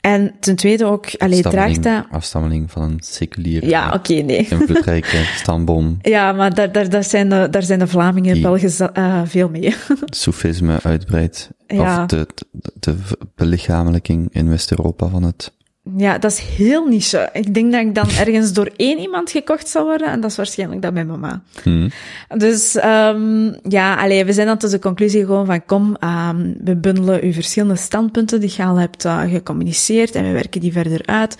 [0.00, 2.04] En ten tweede ook, allee, draagt dat...
[2.10, 3.66] Afstammeling van een seculier...
[3.66, 4.46] Ja, oké, okay, nee.
[4.48, 5.98] Invloedrijke stamboom.
[6.02, 9.74] Ja, maar daar, daar, daar, zijn, de, daar zijn de Vlamingen, Belgen uh, veel mee.
[10.04, 11.50] Soefisme uitbreidt.
[11.66, 12.02] Ja.
[12.02, 12.96] Of de, de, de
[13.34, 15.52] belichamelijking in West-Europa van het
[15.96, 17.28] ja, dat is heel niche.
[17.32, 20.36] Ik denk dat ik dan ergens door één iemand gekocht zal worden, en dat is
[20.36, 21.42] waarschijnlijk dat mijn mama.
[21.62, 21.90] Hmm.
[22.36, 26.76] Dus um, ja, allee, we zijn dan tot de conclusie gekomen van kom, um, we
[26.76, 31.06] bundelen uw verschillende standpunten die je al hebt uh, gecommuniceerd en we werken die verder
[31.06, 31.36] uit.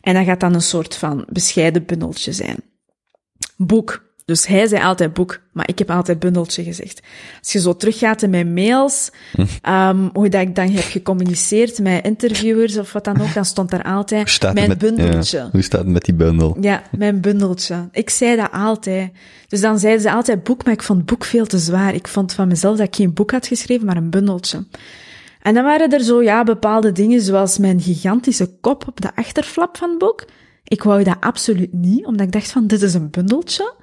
[0.00, 2.56] En dat gaat dan een soort van bescheiden bundeltje zijn.
[3.56, 4.06] Boek.
[4.28, 7.00] Dus hij zei altijd boek, maar ik heb altijd bundeltje gezegd.
[7.38, 9.10] Als je zo teruggaat in mijn mails,
[9.68, 13.70] um, hoe dat ik dan heb gecommuniceerd met interviewers of wat dan ook, dan stond
[13.70, 15.38] daar altijd mijn met, bundeltje.
[15.38, 16.56] Ja, hoe staat het met die bundel?
[16.60, 17.88] Ja, mijn bundeltje.
[17.92, 19.10] Ik zei dat altijd.
[19.46, 21.94] Dus dan zeiden ze altijd boek, maar ik vond boek veel te zwaar.
[21.94, 24.64] Ik vond van mezelf dat ik geen boek had geschreven, maar een bundeltje.
[25.42, 29.76] En dan waren er zo, ja, bepaalde dingen, zoals mijn gigantische kop op de achterflap
[29.76, 30.24] van het boek.
[30.64, 33.74] Ik wou dat absoluut niet, omdat ik dacht van, dit is een bundeltje.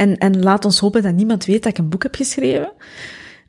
[0.00, 2.72] En, en laat ons hopen dat niemand weet dat ik een boek heb geschreven.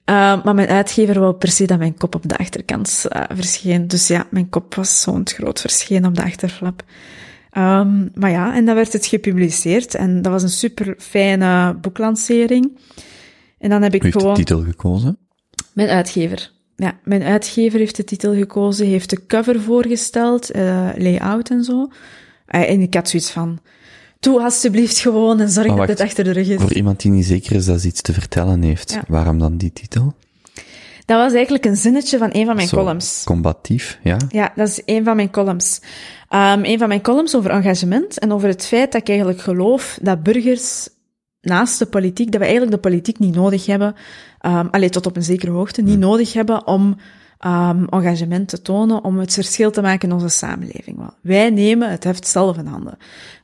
[0.06, 3.88] Uh, maar mijn uitgever wou per se dat mijn kop op de achterkant uh, verscheen.
[3.88, 6.84] Dus ja, mijn kop was zo'n groot verscheen op de achterflap.
[7.58, 9.96] Um, maar ja, en dan werd het gepubliceerd.
[9.96, 12.78] En dat was een super fijne boeklancering.
[13.58, 14.34] En dan heb ik Wie heeft gewoon...
[14.34, 15.18] de titel gekozen?
[15.74, 16.52] Mijn uitgever.
[16.76, 21.88] Ja, mijn uitgever heeft de titel gekozen, heeft de cover voorgesteld, uh, layout en zo.
[22.46, 23.60] en ik had zoiets van...
[24.22, 26.62] Doe alsjeblieft gewoon en zorg dat het achter de rug is.
[26.62, 29.04] Voor iemand die niet zeker is dat ze iets te vertellen heeft, ja.
[29.08, 30.14] waarom dan die titel?
[31.06, 33.24] Dat was eigenlijk een zinnetje van een van mijn Zo, columns.
[33.26, 34.18] Combatief, ja?
[34.30, 35.82] Ja, dat is een van mijn columns.
[36.30, 40.00] Um, een van mijn columns over engagement en over het feit dat ik eigenlijk geloof
[40.02, 40.90] dat burgers
[41.42, 43.96] naast de politiek, dat we eigenlijk de politiek niet nodig hebben,
[44.46, 46.02] um, alleen tot op een zekere hoogte, niet hmm.
[46.02, 46.98] nodig hebben om
[47.46, 51.00] um, engagement te tonen om het verschil te maken in onze samenleving.
[51.22, 52.98] Wij nemen het heft zelf in handen.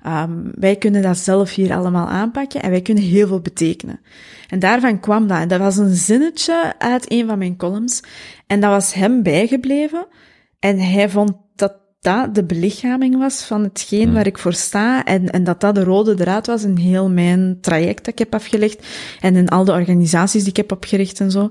[0.08, 4.00] Um, wij kunnen dat zelf hier allemaal aanpakken en wij kunnen heel veel betekenen.
[4.48, 5.40] En daarvan kwam dat.
[5.40, 8.02] En dat was een zinnetje uit een van mijn columns.
[8.48, 10.08] En dat was hem bijgebleven.
[10.60, 15.04] En hij vond dat dat de belichaming was van hetgeen waar ik voor sta.
[15.04, 18.34] En, en dat dat de rode draad was in heel mijn traject dat ik heb
[18.34, 18.88] afgelegd.
[19.20, 21.50] En in al de organisaties die ik heb opgericht en zo.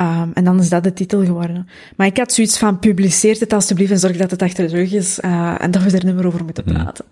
[0.00, 1.68] Um, en dan is dat de titel geworden.
[1.96, 4.92] Maar ik had zoiets van, publiceer het alstublieft en zorg dat het achter de rug
[4.92, 5.18] is.
[5.24, 7.04] Uh, en dat we er niet meer over moeten praten.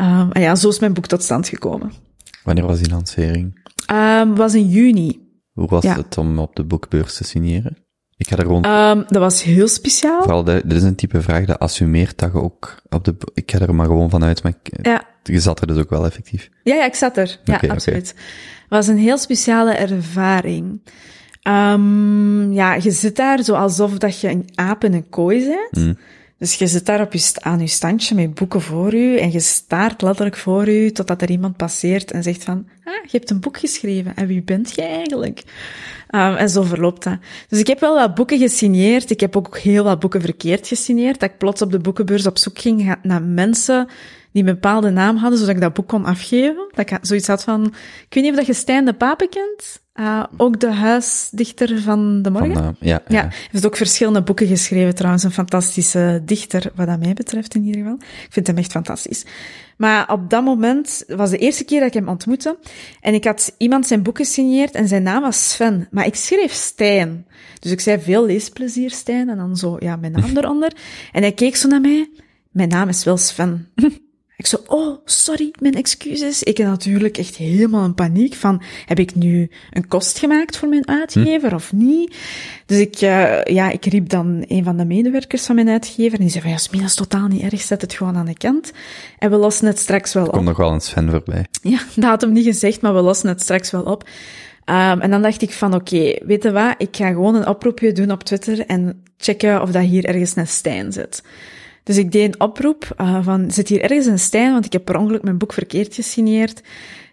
[0.00, 1.92] Um, en ja, zo is mijn boek tot stand gekomen.
[2.44, 3.68] Wanneer was die lancering?
[3.92, 5.20] Um, was in juni.
[5.52, 5.96] Hoe was Ja.
[5.96, 7.76] het om op de boekbeurs te signeren?
[8.16, 8.50] Ik ga er.
[8.50, 10.22] Um, dat was heel speciaal.
[10.22, 13.16] Vooral, de- dit is een type vraag dat assumeert dat je ook op de...
[13.34, 15.04] Ik ga er maar gewoon vanuit, maar ik- Ja.
[15.22, 16.48] je zat er dus ook wel effectief.
[16.62, 17.38] Ja, ja, ik zat er.
[17.44, 17.70] Ja, oké.
[17.70, 18.08] absoluut.
[18.08, 20.80] Het was een heel speciale ervaring.
[21.42, 25.86] Um, ja, je zit daar zo alsof dat je een aap in een kooi bent.
[25.86, 25.96] Mm.
[26.38, 29.40] Dus je zit daar op je aan je standje met boeken voor u en je
[29.40, 33.40] staart letterlijk voor u totdat er iemand passeert en zegt van, ah, je hebt een
[33.40, 35.42] boek geschreven en wie bent jij eigenlijk?
[36.14, 37.18] Um, en zo verloopt dat.
[37.48, 39.10] Dus ik heb wel wat boeken gesigneerd.
[39.10, 41.20] Ik heb ook heel wat boeken verkeerd gesigneerd.
[41.20, 43.88] Dat ik plots op de boekenbeurs op zoek ging naar mensen
[44.32, 46.68] die een bepaalde naam hadden, zodat ik dat boek kon afgeven.
[46.74, 47.66] Dat ik zoiets had van,
[48.06, 49.80] ik weet niet of dat je Stijn de Pape kent.
[49.94, 52.54] Uh, ook de huisdichter van de morgen.
[52.54, 55.24] Van, eh, ja, Ja, hij heeft ook verschillende boeken geschreven trouwens.
[55.24, 57.98] Een fantastische dichter, wat dat mij betreft in ieder geval.
[57.98, 59.24] Ik vind hem echt fantastisch.
[59.76, 62.58] Maar op dat moment was de eerste keer dat ik hem ontmoette.
[63.00, 65.88] En ik had iemand zijn boek gesigneerd en zijn naam was Sven.
[65.90, 67.26] Maar ik schreef Stijn.
[67.58, 70.72] Dus ik zei veel leesplezier Stijn en dan zo, ja, mijn naam eronder.
[71.12, 72.10] En hij keek zo naar mij.
[72.50, 73.68] Mijn naam is wel Sven.
[74.40, 76.42] Ik zo, oh, sorry, mijn excuses.
[76.42, 80.68] Ik had natuurlijk echt helemaal in paniek van, heb ik nu een kost gemaakt voor
[80.68, 82.16] mijn uitgever of niet?
[82.66, 86.20] Dus ik, uh, ja, ik riep dan een van de medewerkers van mijn uitgever en
[86.20, 88.72] die zei van, Jasmin, dat is totaal niet erg, zet het gewoon aan de kant.
[89.18, 90.48] En we lossen het straks wel Er komt op.
[90.48, 91.46] nog wel een Sven voorbij.
[91.62, 94.02] Ja, dat had hem niet gezegd, maar we lossen het straks wel op.
[94.64, 97.46] Um, en dan dacht ik van, oké, okay, weet je wat, ik ga gewoon een
[97.46, 101.22] oproepje doen op Twitter en checken of dat hier ergens een Stijn zit.
[101.82, 104.84] Dus ik deed een oproep uh, van, zit hier ergens een Stijn, want ik heb
[104.84, 106.62] per ongeluk mijn boek verkeerd gesigneerd.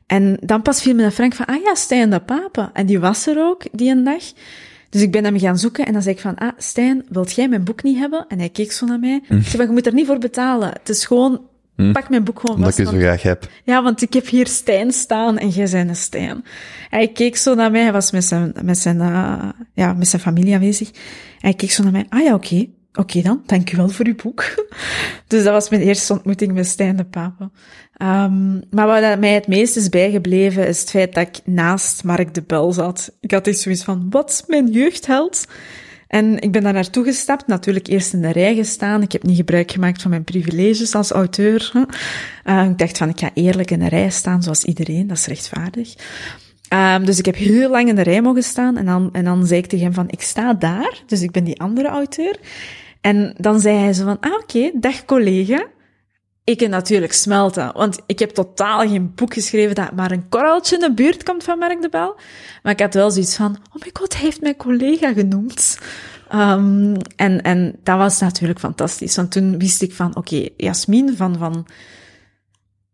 [0.05, 2.69] En dan pas viel me een Frank van, ah ja, Stijn de Papa.
[2.73, 4.23] En die was er ook, die een dag.
[4.89, 7.49] Dus ik ben hem gaan zoeken en dan zei ik van, ah, Stijn, wilt jij
[7.49, 8.25] mijn boek niet hebben?
[8.27, 9.23] En hij keek zo naar mij.
[9.27, 9.37] Mm.
[9.37, 10.69] Ik zei van, je moet er niet voor betalen.
[10.69, 11.41] Het is gewoon,
[11.75, 11.91] mm.
[11.91, 12.87] pak mijn boek gewoon Omdat vast.
[12.87, 13.49] ik je zo graag heb.
[13.63, 16.43] Ja, want ik heb hier Stijn staan en jij bent een Stijn.
[16.89, 20.21] Hij keek zo naar mij, hij was met zijn, met zijn, uh, ja, met zijn
[20.21, 20.91] familie aanwezig.
[21.39, 22.45] Hij keek zo naar mij, ah ja, oké.
[22.45, 22.71] Okay.
[22.97, 24.67] Oké okay dan, dank u wel voor uw boek.
[25.27, 27.49] dus dat was mijn eerste ontmoeting met Stijn de Pape.
[28.01, 32.33] Um, maar wat mij het meest is bijgebleven, is het feit dat ik naast Mark
[32.33, 33.11] de Bel zat.
[33.19, 35.47] Ik had echt zoiets van, wat, mijn jeugdheld?
[36.07, 39.01] En ik ben daar naartoe gestapt, natuurlijk eerst in de rij gestaan.
[39.01, 41.71] Ik heb niet gebruik gemaakt van mijn privileges als auteur.
[42.45, 45.25] Uh, ik dacht van, ik ga eerlijk in de rij staan, zoals iedereen, dat is
[45.25, 45.95] rechtvaardig.
[46.73, 49.47] Um, dus ik heb heel lang in de rij mogen staan en dan, en dan
[49.47, 52.39] zei ik tegen hem van, ik sta daar, dus ik ben die andere auteur.
[53.01, 55.65] En dan zei hij zo van, ah oké, dag collega.
[56.43, 60.75] Ik kan natuurlijk smelten, want ik heb totaal geen boek geschreven dat maar een korreltje
[60.75, 62.15] in de buurt komt van Mark de Bel.
[62.63, 65.79] Maar ik had wel zoiets van, oh my god, hij heeft mijn collega genoemd.
[66.33, 71.15] Um, en, en dat was natuurlijk fantastisch, want toen wist ik van, oké, okay, Jasmin
[71.15, 71.67] van, van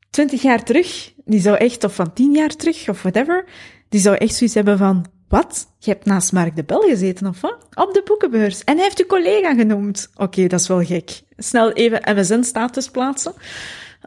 [0.10, 3.46] 20 jaar terug, die zou echt, of van 10 jaar terug, of whatever,
[3.90, 5.68] die zou echt zoiets hebben van, wat?
[5.80, 7.58] Je hebt naast Mark de Bel gezeten, of wat?
[7.74, 8.64] Op de boekenbeurs.
[8.64, 10.10] En hij heeft uw collega genoemd.
[10.16, 11.22] Oké, dat is wel gek.
[11.38, 13.34] Snel even MSN-status plaatsen.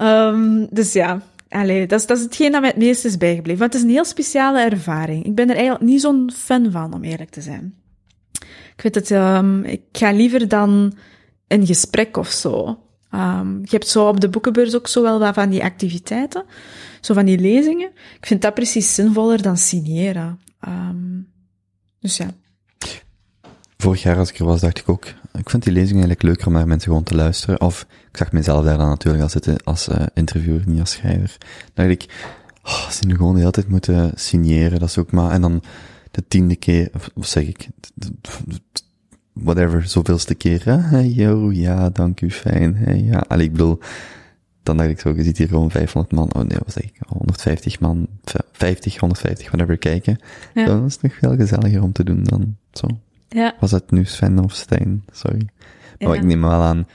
[0.02, 3.60] Um, dus ja, allee, dat, is, dat is hetgeen dat mij het meest is bijgebleven.
[3.60, 5.24] Want het is een heel speciale ervaring.
[5.24, 7.74] Ik ben er eigenlijk niet zo'n fan van, om eerlijk te zijn.
[8.76, 10.94] Ik weet het, um, ik ga liever dan
[11.48, 12.78] een gesprek of zo.
[13.14, 16.44] Um, je hebt zo op de boekenbeurs ook zo wel wat van die activiteiten.
[17.00, 17.90] Zo van die lezingen.
[18.18, 20.40] Ik vind dat precies zinvoller dan signeren.
[20.68, 21.28] Um,
[22.00, 22.30] dus ja.
[23.76, 26.46] Vorig jaar als ik er was, dacht ik ook, ik vind die lezing eigenlijk leuker
[26.46, 27.60] om naar mensen gewoon te luisteren.
[27.60, 31.36] Of, ik zag mezelf daar dan natuurlijk als, zitten, als uh, interviewer, niet als schrijver.
[31.74, 32.30] Dan dacht ik,
[32.62, 35.62] oh, ze nu gewoon de hele tijd moeten signeren, dat is ook maar, en dan
[36.10, 37.68] de tiende keer, of, zeg ik,
[39.32, 43.18] whatever, zoveelste keer, yo, ja, dank u, fijn, hey, ja.
[43.28, 43.78] Allee, ik bedoel,
[44.66, 46.96] dan dacht ik zo, je ziet hier gewoon 500 man, oh nee, wat zeg ik,
[47.08, 48.06] 150 man,
[48.52, 50.18] 50, 150, whatever, kijken.
[50.54, 50.64] Ja.
[50.64, 52.86] Dat is nog veel gezelliger om te doen dan zo.
[53.28, 53.54] Ja.
[53.60, 55.04] Was het nu Sven of Stijn?
[55.12, 55.48] Sorry.
[55.98, 56.14] Maar ja.
[56.14, 56.86] ik neem wel aan,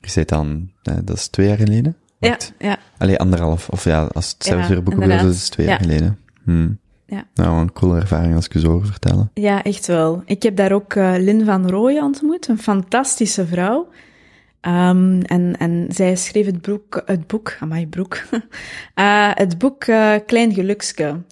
[0.00, 1.96] je zei dan, uh, dat is twee jaar geleden?
[2.18, 2.52] Wacht.
[2.58, 2.78] Ja, ja.
[2.98, 6.18] Allee, anderhalf, of ja, als het zelfs weer boeken is, is het twee jaar geleden.
[6.44, 6.78] Hmm.
[7.06, 7.24] Ja.
[7.34, 9.30] Nou, een coole ervaring als ik je zo vertellen.
[9.34, 10.22] Ja, echt wel.
[10.24, 13.88] Ik heb daar ook uh, Lin van Rooyen ontmoet, een fantastische vrouw.
[14.68, 18.22] Um, en, en zij schreef het boek, het boek, amai, broek,
[18.94, 21.22] uh, het boek uh, Klein Gelukske.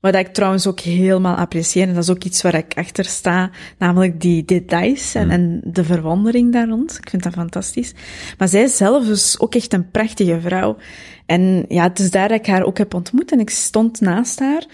[0.00, 3.50] Wat ik trouwens ook helemaal apprecieer, en dat is ook iets waar ik achter sta,
[3.78, 5.30] namelijk die details en, mm.
[5.30, 6.98] en de verwondering daar rond.
[6.98, 7.94] Ik vind dat fantastisch.
[8.38, 10.76] Maar zij zelf is ook echt een prachtige vrouw.
[11.26, 14.38] En ja, het is daar dat ik haar ook heb ontmoet en ik stond naast
[14.38, 14.66] haar.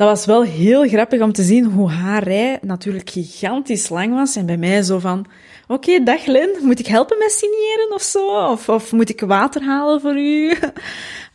[0.00, 4.36] Dat was wel heel grappig om te zien hoe haar rij natuurlijk gigantisch lang was
[4.36, 5.26] en bij mij zo van,
[5.68, 8.50] oké, okay, dag Lin, moet ik helpen met signeren of zo?
[8.50, 10.54] Of, of moet ik water halen voor u?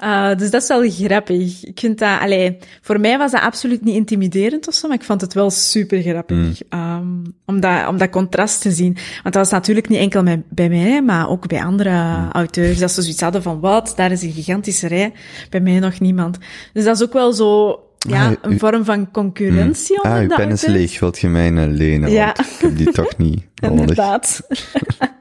[0.03, 1.66] Uh, dus dat is wel grappig.
[1.66, 5.03] Ik vind dat, allee, voor mij was dat absoluut niet intimiderend of zo, maar ik
[5.03, 6.61] vond het wel super grappig.
[6.69, 6.80] Mm.
[6.80, 8.94] Um, om, dat, om dat contrast te zien.
[8.94, 12.32] Want dat was natuurlijk niet enkel bij, bij mij, maar ook bij andere mm.
[12.32, 12.80] auteurs.
[12.80, 15.14] Dat ze zoiets hadden van, wat, daar is een gigantische rij.
[15.50, 16.38] Bij mij nog niemand.
[16.74, 20.03] Dus dat is ook wel zo, ja, ah, een vorm van concurrentie mm.
[20.03, 22.11] onder ah, uw pen is leeg, wilt je mij lenen?
[22.11, 22.35] Ja.
[22.35, 23.80] Want ik heb die toch niet nodig.
[23.80, 24.42] Inderdaad.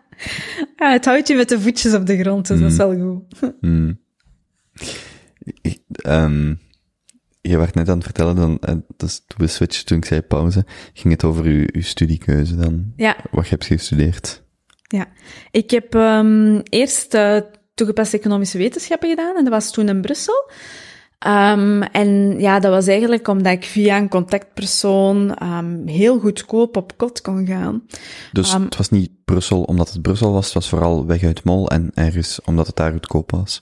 [0.77, 3.53] Ja, het houdt je met de voetjes op de grond, dus dat is wel goed.
[3.61, 4.01] Hmm.
[5.63, 6.55] Ik, ehm,
[7.41, 10.21] je werd net aan het vertellen, dan, eh, dus toen we switchen, toen ik zei
[10.21, 12.93] pauze, ging het over uw, uw studiekeuze dan.
[12.97, 14.43] Ja, Wat heb je gestudeerd?
[14.89, 15.09] ja.
[15.51, 17.39] Ik heb ehm, eerst eh,
[17.75, 20.51] toegepaste economische wetenschappen gedaan en dat was toen in Brussel.
[21.25, 26.97] Ehm, en ja, dat was eigenlijk omdat ik via een contactpersoon ehm, heel goedkoop op
[26.97, 27.83] kot kon gaan.
[28.33, 31.45] Dus Ehm, het was niet Brussel omdat het Brussel was, het was vooral weg uit
[31.45, 33.61] Mol en ergens omdat het daar goedkoop was.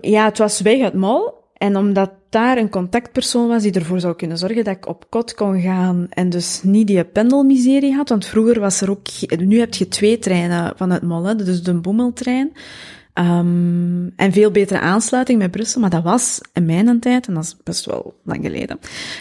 [0.00, 1.36] Ja, het was weg uit Mol.
[1.58, 5.34] En omdat daar een contactpersoon was die ervoor zou kunnen zorgen dat ik op kot
[5.34, 8.08] kon gaan en dus niet die pendelmiserie had.
[8.08, 9.06] Want vroeger was er ook,
[9.38, 12.52] nu heb je twee treinen vanuit Mol, hè, dus de Boemeltrein.
[13.18, 17.44] Ehm, en veel betere aansluiting met Brussel, maar dat was in mijn tijd, en dat
[17.44, 18.78] is best wel lang geleden,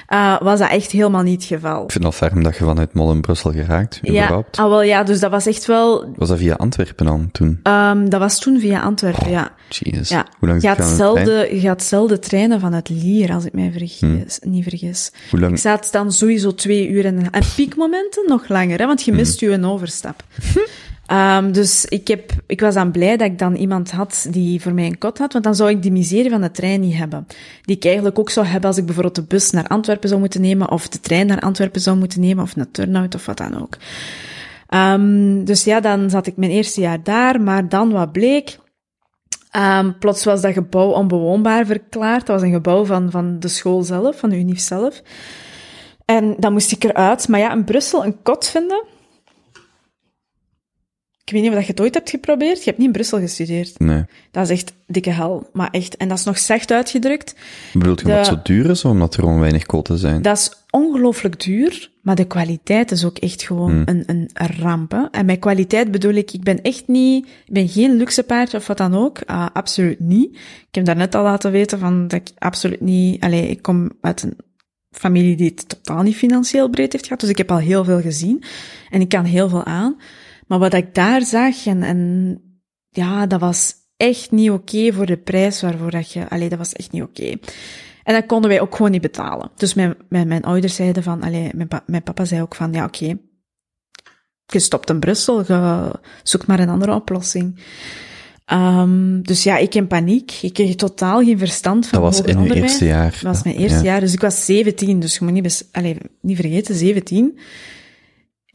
[0.08, 1.84] eh, was dat echt helemaal niet het geval.
[1.84, 4.58] Ik vind het al ferm dat je vanuit Mol in Brussel geraakt, Ja, überhaupt.
[4.58, 7.60] ah, wel, ja, dus dat was echt wel, Was dat via Antwerpen dan, toen?
[7.64, 9.52] ehm, dat was toen via Antwerpen, ja.
[9.70, 10.10] Jezus.
[10.10, 13.72] Ja, Hoe lang je gaat, zelden, je gaat zelden treinen vanuit Lier, als ik mij
[13.72, 15.12] vergis, niet vergis.
[15.30, 15.52] Hoe lang?
[15.52, 19.40] Ik zat dan sowieso twee uur en, en piekmomenten nog langer, hè, want je mist
[19.40, 20.24] je een overstap.
[21.08, 24.74] Ehm, dus ik, heb, ik was dan blij dat ik dan iemand had die voor
[24.74, 27.28] mij een kot had, want dan zou ik die miserie van de trein niet hebben.
[27.62, 30.42] Die ik eigenlijk ook zou hebben als ik bijvoorbeeld de bus naar Antwerpen zou moeten
[30.42, 33.62] nemen, of de trein naar Antwerpen zou moeten nemen, of naar Turnhout, of wat dan
[33.62, 33.78] ook.
[34.68, 38.58] Ehm, dus ja, dan zat ik mijn eerste jaar daar, maar dan wat bleek,
[39.58, 42.26] Ehm, plots was dat gebouw onbewoonbaar verklaard.
[42.26, 45.02] Dat was een gebouw van, van de school zelf, van de UNIF zelf.
[46.06, 47.28] En dan moest ik eruit.
[47.28, 48.84] Maar ja, in Brussel een kot vinden.
[51.28, 52.58] Ik weet niet of je het ooit hebt geprobeerd.
[52.58, 53.80] Je hebt niet in Brussel gestudeerd.
[53.80, 54.04] Nee.
[54.32, 55.50] Dat is echt dikke hel.
[55.54, 55.98] Maar echt.
[55.98, 57.36] En dat is nog slecht uitgedrukt.
[57.74, 60.22] Bedoelt je omdat De- het zo duur is, of omdat er gewoon weinig koten zijn?
[60.22, 63.84] Dat is ongelooflijk duur, maar de kwaliteit is ook echt gewoon Hmm.
[63.86, 64.92] een, een ramp.
[64.92, 65.04] Hè?
[65.12, 68.68] En met kwaliteit bedoel ik, ik ben echt niet, ik ben geen luxe paardje of
[68.68, 69.20] wat dan ook.
[69.26, 70.36] Ah, absoluut niet.
[70.36, 74.22] Ik heb daarnet al laten weten van dat ik absoluut niet, allee, ik kom uit
[74.24, 74.38] een
[74.92, 78.02] familie die het totaal niet financieel breed heeft gehad, dus ik heb al heel veel
[78.02, 78.44] gezien
[78.90, 79.96] en ik kan heel veel aan.
[80.48, 82.42] Maar wat ik daar zag en, en
[82.90, 86.74] ja, dat was echt niet oké voor de prijs waarvoor dat je, allee, dat was
[86.74, 87.34] echt niet oké.
[88.04, 89.52] En dat konden wij ook gewoon niet betalen.
[89.56, 92.74] Dus mijn, mijn, mijn ouders zeiden van, allee, mijn, pa- mijn papa zei ook van,
[92.74, 93.18] ja, oké,
[94.46, 95.92] je stopt in Brussel, je
[96.24, 97.60] zoekt maar een andere oplossing.
[98.46, 100.32] Ehm, dus ja, ik in paniek.
[100.42, 103.12] Ik kreeg totaal geen verstand van dat was in uw eerste jaar.
[103.12, 103.84] Dat was mijn eerste Ja.
[103.84, 107.40] jaar, dus ik was 17, dus je moet niet, allee, niet vergeten, 17.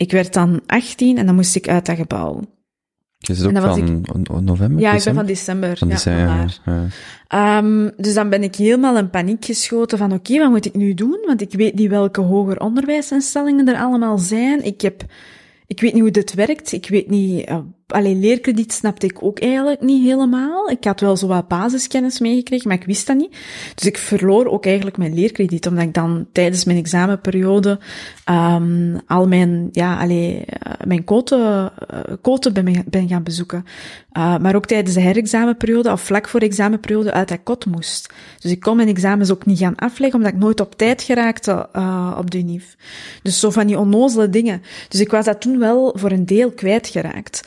[0.02, 2.40] Ik werd dan 18 en dan moest ik uit dat gebouw.
[3.18, 5.76] Je zit ook En dat was van no- november, Ja, ik ben december?
[5.76, 6.26] van december.
[6.26, 6.94] Ja, december.
[7.28, 10.94] Ehm, dus dan ben ik helemaal in paniek geschoten van oké, wat moet ik nu
[10.94, 11.18] doen?
[11.26, 14.64] Want ik weet niet welke hoger onderwijsinstellingen er allemaal zijn.
[14.64, 15.04] Ik heb,
[15.66, 16.72] ik weet niet hoe dit werkt.
[16.72, 17.58] Ik weet niet, uh,
[17.92, 20.70] alleen leerkrediet snapte ik ook eigenlijk niet helemaal.
[20.70, 23.36] Ik had wel zo wat basiskennis meegekregen, maar ik wist dat niet.
[23.74, 27.78] Dus ik verloor ook eigenlijk mijn leerkrediet, omdat ik dan tijdens mijn examenperiode
[28.24, 33.64] ehm, al mijn, ja, allee, eh, mijn quote, eh, quote ben, ben gaan bezoeken.
[34.12, 38.12] Uh, maar ook tijdens de herexamenperiode, of vlak voor de examenperiode, uit dat kot moest.
[38.38, 41.68] Dus ik kon mijn examens ook niet gaan afleggen, omdat ik nooit op tijd geraakte
[41.76, 42.76] uh, op de UNIF.
[43.22, 44.62] Dus zo van die onnozele dingen.
[44.88, 47.42] Dus ik was dat toen wel voor een deel kwijtgeraakt.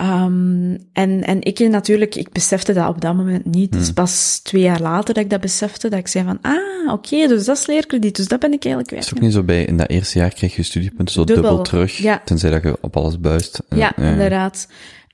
[0.00, 3.74] Um, en, en ik natuurlijk, ik besefte dat op dat moment niet.
[3.74, 6.92] Het is pas twee jaar later dat ik dat besefte, dat ik zei van, ah,
[6.92, 9.04] oké, okay, dus dat is leerkrediet, dus dat ben ik eigenlijk kwijt.
[9.04, 11.44] Is het ook niet zo bij, in dat eerste jaar krijg je studiepunten zo Dubbel,
[11.44, 12.22] dubbel, terug, ja.
[12.24, 13.62] tenzij dat je op alles buist.
[13.68, 14.10] Ja, ja.
[14.10, 14.66] inderdaad.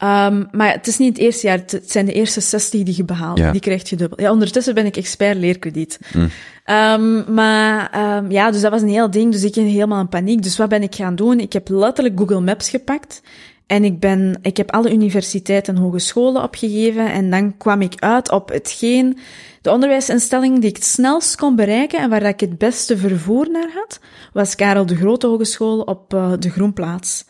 [0.02, 3.04] Um, maar het is niet het eerste jaar, het zijn de eerste 60 die je
[3.04, 3.38] behaalt.
[3.38, 3.52] Ja.
[3.52, 4.20] Die krijg je dubbel.
[4.20, 5.98] Ja, ondertussen ben ik expert leerkrediet.
[6.12, 6.28] Mm.
[6.66, 9.32] Um, maar um, ja, dus dat was een heel ding.
[9.32, 10.42] Dus ik ging helemaal in paniek.
[10.42, 11.40] Dus wat ben ik gaan doen?
[11.40, 13.22] Ik heb letterlijk Google Maps gepakt.
[13.72, 17.12] En ik ben, ik heb alle universiteiten en hogescholen opgegeven.
[17.12, 19.18] En dan kwam ik uit op hetgeen,
[19.62, 23.70] de onderwijsinstelling die ik het snelst kon bereiken en waar ik het beste vervoer naar
[23.74, 24.00] had,
[24.32, 27.24] was Karel de Grote Hogeschool op uh, de Groenplaats.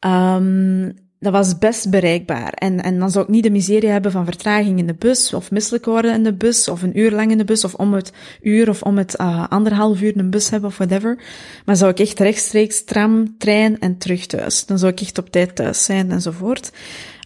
[0.00, 2.52] Um, dat was best bereikbaar.
[2.52, 5.50] En, en dan zou ik niet de miserie hebben van vertraging in de bus, of
[5.50, 8.12] misselijk worden in de bus, of een uur lang in de bus, of om het
[8.42, 11.18] uur of om het uh, anderhalf uur een bus hebben, of whatever.
[11.64, 14.66] Maar zou ik echt rechtstreeks tram, trein en terug thuis.
[14.66, 16.72] Dan zou ik echt op tijd thuis zijn, enzovoort.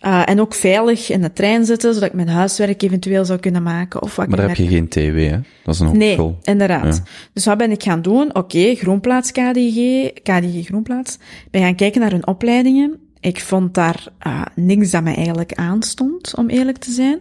[0.04, 3.62] Uh, en ook veilig in de trein zitten, zodat ik mijn huiswerk eventueel zou kunnen
[3.62, 4.02] maken.
[4.02, 5.38] Of wat maar daar heb je geen TW, hè?
[5.64, 6.28] Dat is een hogeschool.
[6.28, 6.96] Nee, inderdaad.
[6.96, 7.02] Ja.
[7.32, 8.28] Dus wat ben ik gaan doen?
[8.28, 11.18] Oké, okay, Groenplaats KDG, KDG Groenplaats.
[11.50, 13.09] Ben gaan kijken naar hun opleidingen.
[13.20, 17.20] Ik vond daar uh, niks dat mij eigenlijk aanstond, om eerlijk te zijn.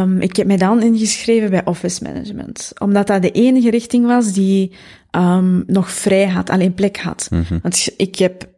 [0.00, 4.32] Um, ik heb mij dan ingeschreven bij Office Management, omdat dat de enige richting was
[4.32, 4.72] die
[5.10, 7.28] um, nog vrij had, alleen plek had.
[7.30, 7.58] Mm -hmm.
[7.62, 8.48] Want ik heb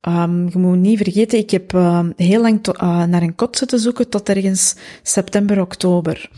[0.00, 1.72] Ehm, je moet niet vergeten, ik heb
[2.16, 6.30] heel lang to- eh, naar een kot zitten zoeken tot ergens september, oktober.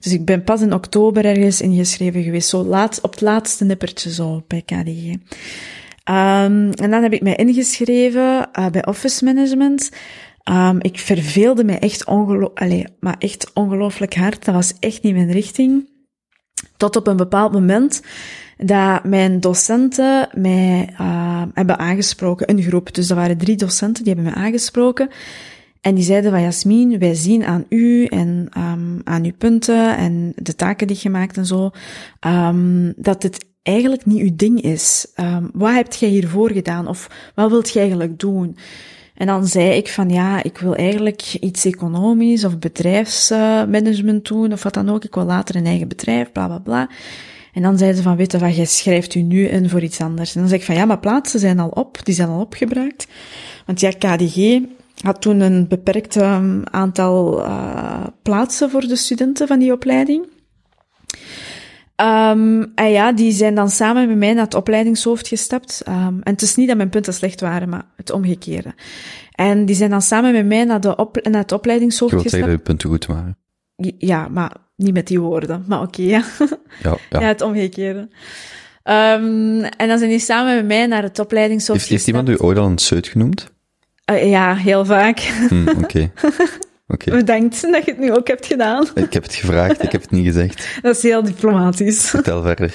[0.00, 4.12] Dus ik ben pas in oktober ergens ingeschreven geweest, zo laat, op het laatste nippertje
[4.12, 5.14] zo bij KDG.
[6.10, 9.90] Ehm, en dan heb ik mij ingeschreven eh, bij Office Management.
[10.42, 14.44] Ehm, ik verveelde mij echt, ongelo Allee, maar echt ongelooflijk hard.
[14.44, 15.88] Dat was echt niet mijn richting.
[16.76, 18.02] Tot op een bepaald moment
[18.56, 22.94] dat mijn docenten mij uh, hebben aangesproken, een groep.
[22.94, 25.08] Dus dat waren drie docenten, die hebben mij aangesproken.
[25.80, 28.48] En die zeiden van Jasmin, wij zien aan u en
[29.04, 31.70] aan uw punten en de taken die je maakt en zo,
[32.96, 35.06] dat het eigenlijk niet uw ding is.
[35.16, 36.88] Um, wat hebt jij hiervoor gedaan?
[36.88, 38.56] Of wat wilt je eigenlijk doen?
[39.14, 44.62] En dan zei ik van ja, ik wil eigenlijk iets economisch of bedrijfsmanagement doen of
[44.62, 45.04] wat dan ook.
[45.04, 46.88] Ik wil later een eigen bedrijf, bla bla bla.
[47.52, 50.00] En dan zeiden ze van, weet je wat, jij schrijft u nu in voor iets
[50.00, 50.34] anders.
[50.34, 53.06] En dan zeg ik van, ja, maar plaatsen zijn al op, die zijn al opgebruikt.
[53.66, 54.60] Want ja, KDG
[55.02, 60.26] had toen een beperkt um, aantal uh, plaatsen voor de studenten van die opleiding.
[62.00, 65.82] Um, en ja, die zijn dan samen met mij naar het opleidingshoofd gestapt.
[65.88, 68.74] Um, en het is niet dat mijn punten slecht waren, maar het omgekeerde.
[69.34, 72.30] En die zijn dan samen met mij naar, de op, naar het opleidingshoofd Je wilt
[72.30, 72.44] gestapt.
[72.44, 73.38] zeggen dat je punten goed waren.
[73.98, 75.64] Ja, maar niet met die woorden.
[75.66, 76.24] Maar oké, okay, ja.
[76.82, 77.20] Ja, ja.
[77.20, 78.08] ja, het omgekeerde.
[78.84, 82.36] Um, en dan zijn die samen met mij naar het opleidingshoofd Heeft, heeft iemand u
[82.38, 83.50] ooit al een seut genoemd?
[84.10, 85.18] Uh, ja, heel vaak.
[85.48, 85.78] Hm, Oké.
[85.78, 86.12] Okay.
[86.92, 87.18] Okay.
[87.18, 88.86] Bedankt dat je het nu ook hebt gedaan.
[88.94, 90.68] Ik heb het gevraagd, ik heb het niet gezegd.
[90.82, 92.08] Dat is heel diplomatisch.
[92.08, 92.74] Vertel verder.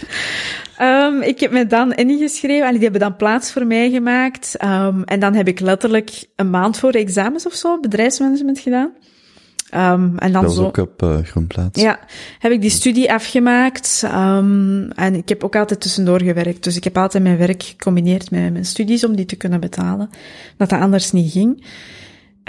[0.82, 4.64] Um, ik heb me dan ingeschreven, die hebben dan plaats voor mij gemaakt.
[4.64, 8.92] Um, en dan heb ik letterlijk een maand voor de examens of zo bedrijfsmanagement gedaan.
[9.74, 11.82] Um, en dan dat was zo, ook op uh, Groenplaats.
[11.82, 12.00] Ja,
[12.40, 14.03] heb ik die studie afgemaakt.
[14.14, 16.64] Um, en ik heb ook altijd tussendoor gewerkt.
[16.64, 20.10] Dus ik heb altijd mijn werk gecombineerd met mijn studies om die te kunnen betalen.
[20.58, 21.64] Dat dat anders niet ging.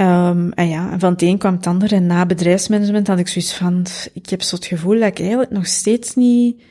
[0.00, 1.92] Um, en ja, van het een kwam het ander.
[1.92, 5.50] En na bedrijfsmanagement had ik zoiets van, ik heb zo het gevoel dat ik eigenlijk
[5.50, 6.62] nog steeds niet,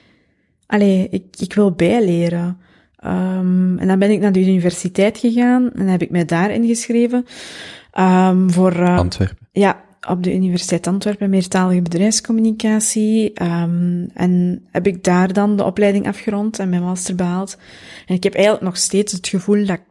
[0.65, 2.59] allee, ik, ik wil bijleren.
[3.05, 7.25] Um, en dan ben ik naar de universiteit gegaan en heb ik mij daar ingeschreven.
[7.99, 9.47] Um, voor, uh, Antwerpen.
[9.51, 13.43] Ja, op de Universiteit Antwerpen, meertalige bedrijfscommunicatie.
[13.43, 17.57] Um, en heb ik daar dan de opleiding afgerond en mijn master behaald.
[18.05, 19.83] En ik heb eigenlijk nog steeds het gevoel dat ik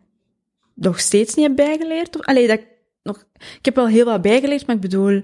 [0.75, 2.27] nog steeds niet heb bijgeleerd.
[2.27, 2.67] Allee, dat ik
[3.05, 3.24] nog,
[3.58, 5.23] ik heb wel heel wat bijgeleerd, maar ik bedoel,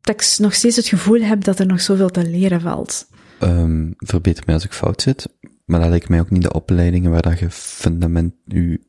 [0.00, 3.08] dat ik nog steeds het gevoel heb dat er nog zoveel te leren valt.
[3.40, 5.28] Um, verbeter mij als ik fout zit,
[5.64, 8.82] maar dat lijkt mij ook niet de opleidingen waar dat je fundament, u,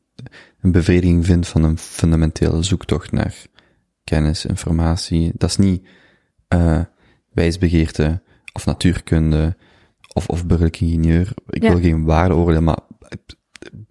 [0.60, 3.46] een bevrediging vindt van een fundamentele zoektocht naar
[4.04, 5.32] kennis, informatie.
[5.34, 5.86] Dat is niet,
[6.54, 6.80] uh,
[7.32, 8.22] wijsbegeerte
[8.52, 9.56] of natuurkunde
[10.12, 11.32] of, of burgerlijk ingenieur.
[11.48, 11.68] Ik Ja.
[11.70, 12.78] wil geen waarde oordelen, maar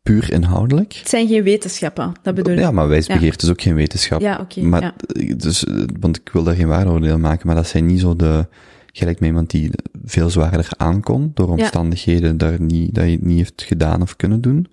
[0.03, 0.93] puur inhoudelijk.
[0.93, 2.59] Het zijn geen wetenschappen, dat bedoel ik.
[2.59, 4.21] Ja, maar wijsbegeerte is ook geen wetenschap.
[4.21, 4.61] Ja, oké.
[4.61, 4.93] Maar, ja.
[5.35, 8.47] dus, eh, want ik wil daar geen waardeoordeel maken, maar dat zijn niet zo de,
[8.91, 9.71] gelijk met iemand die
[10.03, 14.41] veel zwaarder aankon, door omstandigheden daar niet, dat je het niet heeft gedaan of kunnen
[14.41, 14.67] doen.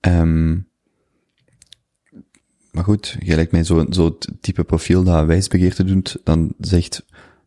[0.00, 0.66] Um,
[2.70, 7.04] maar goed, gelijk mij zo'n zo type profiel dat wijsbegeerte doet, dan zegt,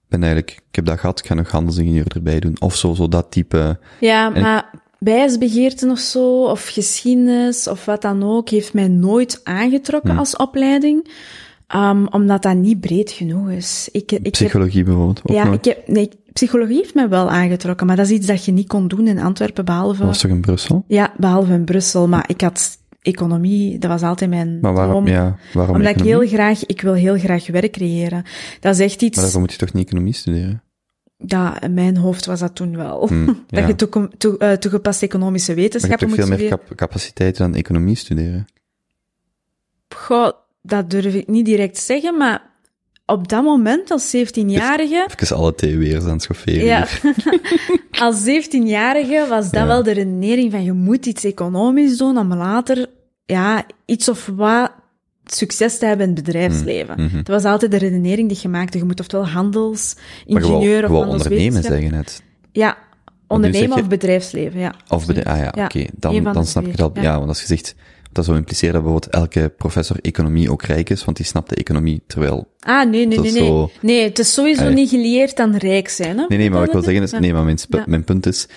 [0.08, 2.56] ben eigenlijk, ik heb dat gehad, ik ga nog handelsingenieur erbij doen.
[2.62, 3.80] Of zo, zo dat type.
[4.00, 10.12] Ja, maar wijsbegeerte of zo, of geschiedenis, of wat dan ook, heeft mij nooit aangetrokken
[10.12, 10.18] Hm.
[10.18, 11.10] als opleiding.
[11.76, 13.90] Um, omdat dat niet breed genoeg is.
[13.92, 15.66] Ik, ik heb, Psychologie bijvoorbeeld, ja, nooit.
[15.66, 18.68] ik heb, nee, psychologie heeft mij wel aangetrokken, maar dat is iets dat je niet
[18.68, 20.84] kon doen in Antwerpen, behalve, Dat was toch in Brussel?
[20.88, 22.08] ja, behalve in Brussel.
[22.08, 25.18] Maar ik had economie, dat was altijd mijn Maar waarom, droom.
[25.18, 28.24] ja, waarom Omdat ik heel graag, ik wil heel graag werk creëren.
[28.60, 30.64] Dat is echt iets, Maar daarvoor moet je toch niet economie studeren?
[31.22, 33.08] Dat in mijn hoofd was dat toen wel.
[33.08, 33.68] Hm, dat ja.
[33.68, 36.68] je toekom- eh, toegepaste economische Maar je hebt wetenschappen toch moet veel meer studeren.
[36.68, 38.46] cap capaciteiten dan economie studeren?
[39.96, 42.50] Goh, dat durf ik niet direct zeggen, maar
[43.06, 46.66] op dat moment als 17-jarige, Even alle theories aan het schofferen.
[46.66, 46.88] ja,
[48.06, 49.68] als 17-jarige was dat Ja.
[49.68, 52.86] wel de redenering van je moet iets economisch doen om later,
[53.26, 54.72] ja, iets of wat
[55.36, 56.96] succes te hebben in het bedrijfsleven.
[57.04, 57.16] mhm.
[57.16, 58.78] Dat was altijd de redenering die je maakte.
[58.78, 62.24] Je moet oftewel handelsingenieur of wou ondernemen net.
[62.52, 62.78] Ja,
[63.28, 64.74] ondernemen je- of bedrijfsleven, ja.
[64.90, 65.86] Of bedrijf, ah ja, Ja, oké.
[65.98, 66.92] Dan, dan snap ik het al.
[66.94, 67.02] ja.
[67.02, 67.16] Ja.
[67.18, 67.76] want als je zegt,
[68.12, 71.56] dat zou impliceren dat bijvoorbeeld elke professor economie ook rijk is, want die snapt de
[71.56, 72.48] economie, terwijl...
[72.60, 73.46] Ah, nee, nee, Dat nee, nee.
[73.46, 74.74] zo- Nee, het is sowieso Allee.
[74.74, 76.26] niet geleerd aan rijk zijn, hè.
[76.28, 78.48] Nee, nee, maar wat ik wil zeggen is, nee, maar mijn, mijn punt is,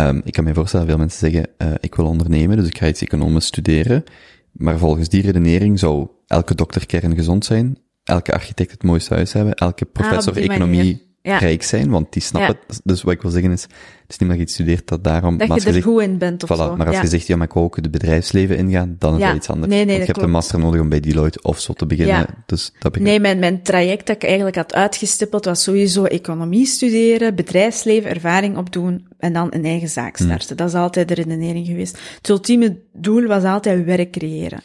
[0.00, 2.78] um, ik kan me voorstellen dat veel mensen zeggen, uh, ik wil ondernemen, dus ik
[2.78, 4.04] ga iets economisch studeren,
[4.52, 9.54] maar volgens die redenering zou elke dokter kerngezond zijn, elke architect het mooiste huis hebben,
[9.54, 11.07] elke professor Ah, die economie.
[11.28, 11.38] Ja.
[11.38, 13.70] rijk zijn, want die snappen, dus wat ik wil zeggen is, het
[14.08, 16.48] is niet dat je iets studeert dat daarom, Dat je er goed in bent of
[16.50, 16.76] Voilà, zo.
[16.76, 17.02] maar als ja.
[17.02, 19.72] je zegt, ja, maar ik wil ook het bedrijfsleven ingaan, dan is dat iets anders.
[19.72, 22.16] nee, nee, Want je hebt een master nodig om bij Deloitte of zo te beginnen,
[22.16, 22.26] Ja.
[22.46, 26.66] dus dat begrijp Nee, mijn, mijn traject dat ik eigenlijk had uitgestippeld was sowieso economie
[26.66, 30.26] studeren, bedrijfsleven, ervaring opdoen en dan een eigen zaak Hmm.
[30.26, 30.56] starten.
[30.56, 31.98] Dat is altijd de redenering geweest.
[32.16, 34.60] Het ultieme doel was altijd werk creëren.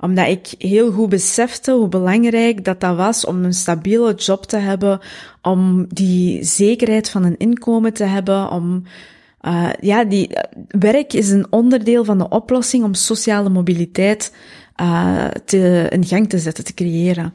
[0.00, 4.56] Omdat ik heel goed besefte hoe belangrijk dat dat was om een stabiele job te
[4.56, 5.00] hebben,
[5.42, 8.82] om die zekerheid van een inkomen te hebben, om
[9.42, 10.30] uh, ja, die,
[10.68, 14.34] werk is een onderdeel van de oplossing om sociale mobiliteit
[14.80, 17.34] uh, te, in gang te zetten, te creëren.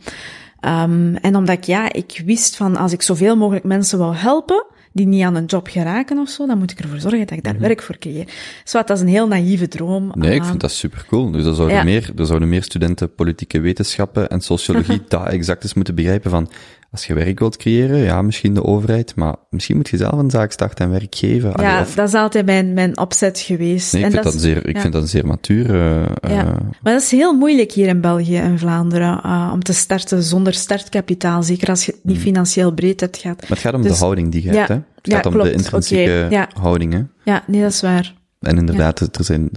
[0.65, 4.65] Um, en omdat ik, ja, ik wist van als ik zoveel mogelijk mensen wou helpen,
[4.91, 7.43] die niet aan een job geraken of zo, dan moet ik ervoor zorgen dat ik
[7.43, 8.27] daar werk voor creëer.
[8.63, 10.11] Zo, dat is een heel naïeve droom.
[10.13, 11.31] Nee, ik vind dat super cool.
[11.31, 11.83] Dus er zouden, Ja.
[11.83, 16.49] meer, er zouden meer studenten politieke wetenschappen en sociologie dat exact eens moeten begrijpen van,
[16.91, 20.29] als je werk wilt creëren, ja, misschien de overheid, maar misschien moet je zelf een
[20.29, 21.53] zaak starten en werk geven.
[21.53, 23.93] Allee, Ja, of- dat is altijd mijn, mijn opzet geweest.
[23.93, 24.81] nee, ik En vind dat, is- zeer, ik ja.
[24.81, 25.65] vind dat zeer matuur.
[25.65, 26.01] eh,
[26.31, 26.45] Ja.
[26.45, 26.45] eh,
[26.81, 30.53] Maar dat is heel moeilijk hier in België en Vlaanderen, uh, om te starten zonder
[30.53, 33.41] startkapitaal, zeker als je het niet financieel breed hebt gehad.
[33.41, 34.73] maar het gaat om Dus- de houding die je ja, hebt, hè.
[34.75, 36.49] Het ja, gaat om klopt, de intrinsieke ja.
[36.61, 37.01] houding, hè.
[37.23, 38.13] Ja, nee, dat is waar.
[38.39, 39.49] En inderdaad, er, zijn,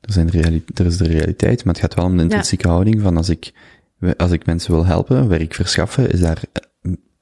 [0.00, 0.30] er, zijn
[0.74, 3.52] er is de realiteit, maar het gaat wel om de intrinsieke houding van als ik,
[4.16, 6.62] als ik mensen wil helpen, werk verschaffen, is daar eh,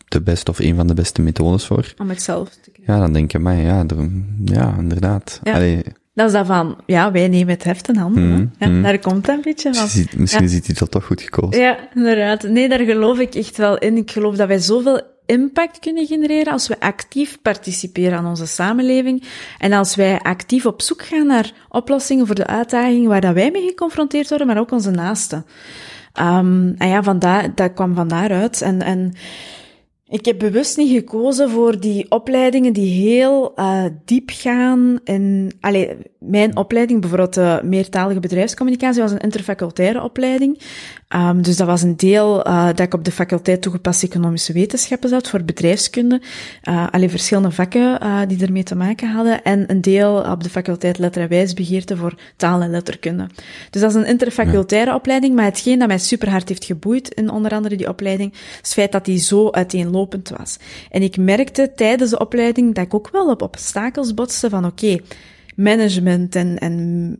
[0.08, 1.94] de beste of een van de beste methodes voor.
[1.98, 2.94] Om het zelf te krijgen.
[2.94, 3.84] Ja, dan denk je, maar ja,
[4.44, 5.40] ja, inderdaad.
[5.42, 5.52] Ja.
[5.52, 5.82] Allee,
[6.14, 8.52] Dat is dat van, ja, wij nemen het heft in handen.
[8.58, 8.66] Hè.
[8.66, 8.82] Ja, mhm.
[8.82, 9.82] Daar komt dat een beetje van.
[9.82, 10.48] misschien ziet- misschien Ja.
[10.50, 11.60] ziet hij dat toch goed gekozen.
[11.62, 12.42] Ja, inderdaad.
[12.42, 13.96] Nee, daar geloof ik echt wel in.
[13.96, 19.24] Ik geloof dat wij zoveel impact kunnen genereren als we actief participeren aan onze samenleving
[19.58, 23.50] en als wij actief op zoek gaan naar oplossingen voor de uitdagingen waar dat wij
[23.50, 25.44] mee geconfronteerd worden, maar ook onze naasten.
[26.20, 28.62] Um, en ja, vandaar, dat kwam van daaruit.
[28.62, 29.12] En, en
[30.08, 35.52] ik heb bewust niet gekozen voor die opleidingen die heel uh, diep gaan in...
[35.60, 40.60] Allee, mijn opleiding, bijvoorbeeld de meertalige bedrijfscommunicatie, was een interfacultaire opleiding.
[41.16, 45.08] Um, dus dat was een deel uh, dat ik op de faculteit toegepaste economische wetenschappen
[45.08, 46.20] zat voor bedrijfskunde.
[46.68, 49.42] Uh, alleen verschillende vakken uh, die ermee te maken hadden.
[49.42, 53.26] En een deel op de faculteit letter en wijsbegeerte voor taal en letterkunde.
[53.70, 57.30] Dus dat is een interfacultaire opleiding, maar hetgeen dat mij super hard heeft geboeid in
[57.30, 59.46] onder andere die opleiding, is het feit dat die zo
[60.36, 60.56] was.
[60.90, 64.84] En ik merkte tijdens de opleiding dat ik ook wel op obstakels botste van oké,
[64.84, 65.02] okay,
[65.56, 67.16] management en, en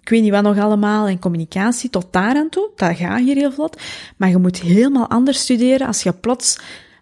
[0.00, 3.36] ik weet niet wat nog allemaal, en communicatie, tot daar aan toe, dat gaat hier
[3.36, 3.80] heel vlot,
[4.16, 6.58] maar je moet helemaal anders studeren als je plots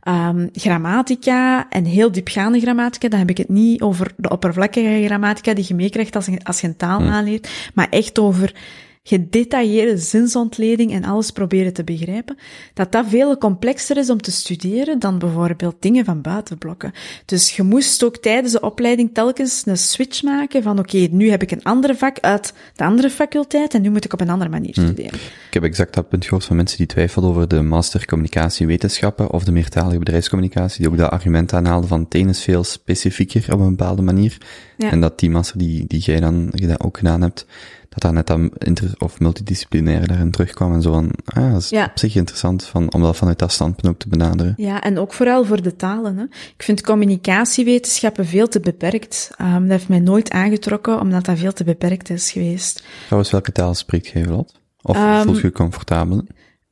[0.08, 5.54] um, grammatica en heel diepgaande grammatica, dan heb ik het niet over de oppervlakkige grammatica
[5.54, 7.08] die je meekrijgt als, je- als je een taal Hm.
[7.08, 8.54] aanleert, maar echt over
[9.02, 12.36] gedetailleerde zinsontleding en alles proberen te begrijpen,
[12.74, 16.92] dat dat veel complexer is om te studeren dan bijvoorbeeld dingen van buitenblokken.
[17.24, 21.42] Dus je moest ook tijdens de opleiding telkens een switch maken van oké, nu heb
[21.42, 24.50] ik een ander vak uit de andere faculteit en nu moet ik op een andere
[24.50, 25.18] manier studeren.
[25.46, 29.30] Ik heb exact dat punt gehoord van mensen die twijfelden over de master communicatie wetenschappen
[29.30, 33.60] of de meertalige bedrijfscommunicatie, die ook dat argument aanhaalden van het is veel specifieker op
[33.60, 34.36] een bepaalde manier.
[34.76, 34.90] Ja.
[34.90, 37.46] En dat die master die, die jij dan ook gedaan hebt,
[37.90, 41.68] dat daar net dat inter- of multidisciplinair daarin terugkwam en zo van, ah, dat is
[41.68, 41.84] Ja.
[41.84, 44.54] op zich interessant van, om dat vanuit dat standpunt ook te benaderen.
[44.56, 46.16] Ja, en ook vooral voor de talen.
[46.16, 46.22] Hè.
[46.56, 49.30] Ik vind communicatiewetenschappen veel te beperkt.
[49.40, 52.82] Um, dat heeft mij nooit aangetrokken, omdat dat veel te beperkt is geweest.
[53.04, 54.58] Trouwens, welke taal spreekt jij vlot?
[54.82, 56.24] Of Ehm, voelt je je comfortabel?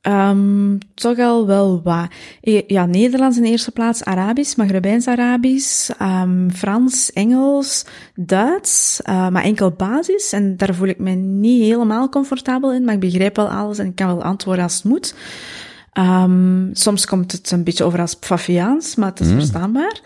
[0.09, 2.07] Um, toch al wel wat.
[2.41, 9.71] Eh, Ja, Nederlands in eerste plaats, Arabisch, Maghrebijns-Arabisch, um, Frans, Engels, Duits, uh, maar enkel
[9.71, 10.31] basis.
[10.33, 13.85] En daar voel ik me niet helemaal comfortabel in, maar ik begrijp wel alles en
[13.85, 15.13] ik kan wel antwoorden als het moet.
[15.93, 19.99] Um, soms komt het een beetje over als Pfafiaans, maar het is verstaanbaar.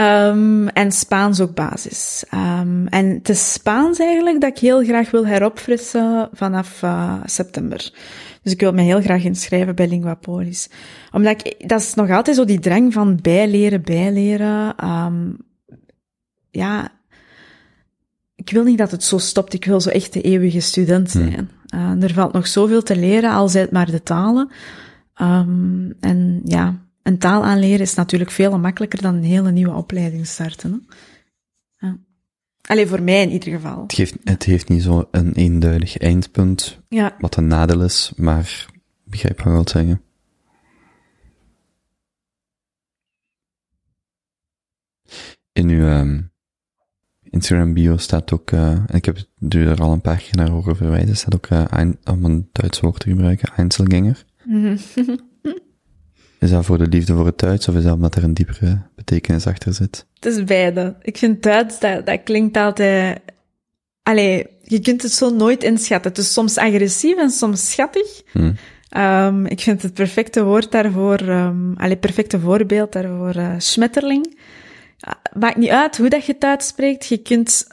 [0.00, 2.24] Um, en Spaans ook basis.
[2.34, 7.92] Um, en het is Spaans eigenlijk dat ik heel graag wil heropfrissen vanaf uh, september.
[8.42, 10.70] Dus ik wil me heel graag inschrijven bij Linguapolis.
[11.12, 14.88] Omdat ik, dat is nog altijd zo die drang van bijleren, bijleren.
[14.88, 15.36] Um,
[16.50, 16.92] ja,
[18.34, 19.54] ik wil niet dat het zo stopt.
[19.54, 21.50] Ik wil zo echt de eeuwige student zijn.
[21.74, 24.50] Uh, er valt nog zoveel te leren, al zijn het maar de talen.
[25.22, 30.26] Um, en ja, een taal aanleren is natuurlijk veel makkelijker dan een hele nieuwe opleiding
[30.26, 30.72] starten.
[30.72, 30.94] Hè?
[32.68, 32.74] Ja.
[32.74, 33.82] Allee, voor mij in ieder geval.
[33.82, 38.40] Het, geeft, het heeft niet zo een eenduidig eindpunt, Ja, wat een nadeel is, maar
[38.40, 40.02] ik begrijp wat wilt zeggen.
[45.52, 46.30] In uw um,
[47.22, 50.50] Instagram bio staat ook, uh, en ik heb u er al een paar keer naar
[50.50, 54.24] horen verwijzen, staat ook, uh, ein, om een Duits woord te gebruiken, Einzelganger.
[56.38, 58.78] Is dat voor de liefde voor het Duits of is dat omdat er een diepere
[58.94, 60.06] betekenis achter zit?
[60.14, 60.96] Het is beide.
[61.02, 63.20] Ik vind Duits, dat, dat klinkt altijd...
[64.02, 66.10] Allee, je kunt het zo nooit inschatten.
[66.10, 68.22] Het is soms agressief en soms schattig.
[68.32, 68.52] Hm.
[68.88, 74.38] Ehm, ik vind het perfecte woord daarvoor, um, allee, perfecte voorbeeld daarvoor, uh, schmetterling.
[75.38, 77.06] Maakt niet uit hoe dat je het uitspreekt.
[77.06, 77.66] Je kunt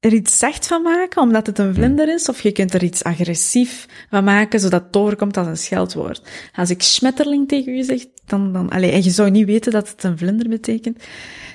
[0.00, 3.04] er iets zacht van maken, omdat het een vlinder is, of je kunt er iets
[3.04, 6.22] agressief van maken, zodat het overkomt als een scheldwoord.
[6.54, 9.88] Als ik schmetterling tegen u zeg, dan, dan, allee, en je zou niet weten dat
[9.88, 11.02] het een vlinder betekent,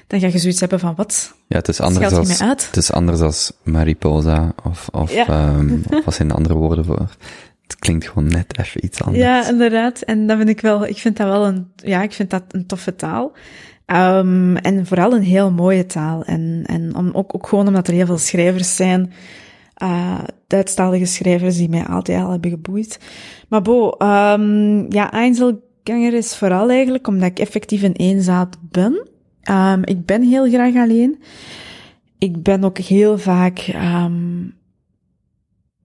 [0.07, 1.33] dan ga je zoiets hebben van, wat?
[1.47, 2.65] Ja, het is anders Scheld als, uit?
[2.65, 5.27] het is anders als mariposa of, of, Ja.
[5.27, 7.09] ehm, of wat zijn de andere woorden voor?
[7.63, 9.23] Het klinkt gewoon net even iets anders.
[9.23, 10.01] Ja, inderdaad.
[10.01, 12.65] En dat vind ik wel, ik vind dat wel een, ja, ik vind dat een
[12.65, 13.31] toffe taal.
[13.85, 16.23] Um, en vooral een heel mooie taal.
[16.23, 19.13] En, en om, ook, ook gewoon omdat er heel veel schrijvers zijn,
[19.83, 22.99] uh, Duitsstalige schrijvers die mij altijd al hebben geboeid.
[23.49, 29.07] Maar bo, um, ja, Einzelganger is vooral eigenlijk omdat ik effectief een eenzaad ben.
[29.51, 31.21] Um, ik ben heel graag alleen.
[32.17, 34.53] Ik ben ook heel vaak um,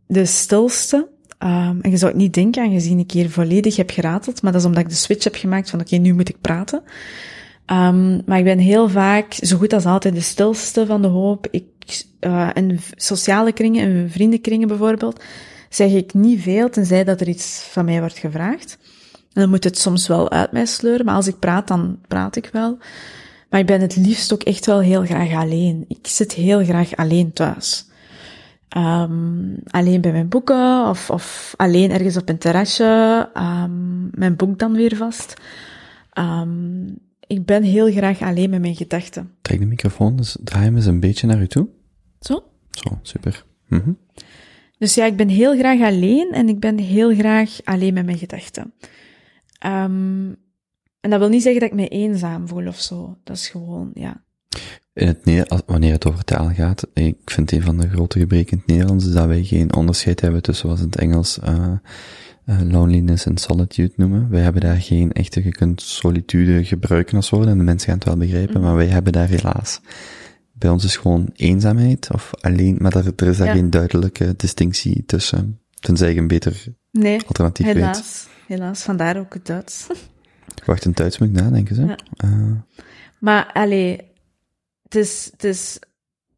[0.07, 1.09] de stilste.
[1.39, 4.67] En je zou het niet denken, aangezien ik hier volledig heb gerateld, maar dat is
[4.67, 6.83] omdat ik de switch heb gemaakt van oké, nu moet ik praten.
[7.73, 11.47] Um, maar ik ben heel vaak, zo goed als altijd, de stilste van de hoop.
[11.51, 11.67] Ik,
[12.53, 15.23] in sociale kringen, in vriendenkringen bijvoorbeeld,
[15.69, 18.79] zeg ik niet veel, tenzij dat er iets van mij wordt gevraagd.
[19.13, 22.37] En dan moet het soms wel uit mij sleuren, maar als ik praat, dan praat
[22.37, 22.79] ik wel.
[23.51, 25.85] Maar ik ben het liefst ook echt wel heel graag alleen.
[25.89, 27.87] Ik zit heel graag alleen thuis.
[28.77, 34.59] Um, alleen bij mijn boeken of, of alleen ergens op een terrasje, um, mijn boek
[34.59, 35.35] dan weer vast.
[36.19, 36.99] Um,
[37.29, 39.31] ik ben heel graag alleen met mijn gedachten.
[39.43, 41.69] Trek de microfoon, dus draai hem eens een beetje naar u toe.
[42.21, 42.45] Zo?
[42.71, 43.45] Zo, super.
[43.69, 43.99] Mm -hmm.
[44.79, 48.19] Dus ja, ik ben heel graag alleen en ik ben heel graag alleen met mijn
[48.19, 48.73] gedachten.
[49.59, 53.19] en dat wil niet zeggen dat ik me eenzaam voel of zo.
[53.25, 54.23] Dat is gewoon, ja.
[54.93, 58.59] In het wanneer het over taal gaat, ik vind een van de grote gebreken in
[58.59, 61.73] het Nederlands is dat wij geen onderscheid hebben tussen wat in het Engels uh,
[62.49, 64.31] uh, loneliness en solitude noemen.
[64.31, 67.99] Wij hebben daar geen echte, je kunt solitude gebruiken als woord en de mensen gaan
[67.99, 68.63] het wel begrijpen, -hmm.
[68.63, 69.81] maar wij hebben daar helaas.
[70.53, 73.53] Bij ons is gewoon eenzaamheid of alleen, maar er, er is daar ja.
[73.53, 78.29] geen duidelijke distinctie tussen, tenzij je een beter nee, alternatief helaas, weet.
[78.59, 79.87] Helaas, vandaar ook het Duits.
[80.65, 81.87] Wacht, in Duits moet ik nadenken.
[81.87, 81.99] Ja.
[82.25, 82.51] Uh,
[83.19, 84.01] maar, allee,
[84.83, 85.79] het is, het is,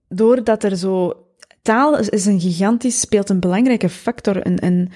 [0.09, 1.27] doordat er zo,
[1.63, 4.91] taal is, is een gigantisch, speelt een belangrijke factor in, in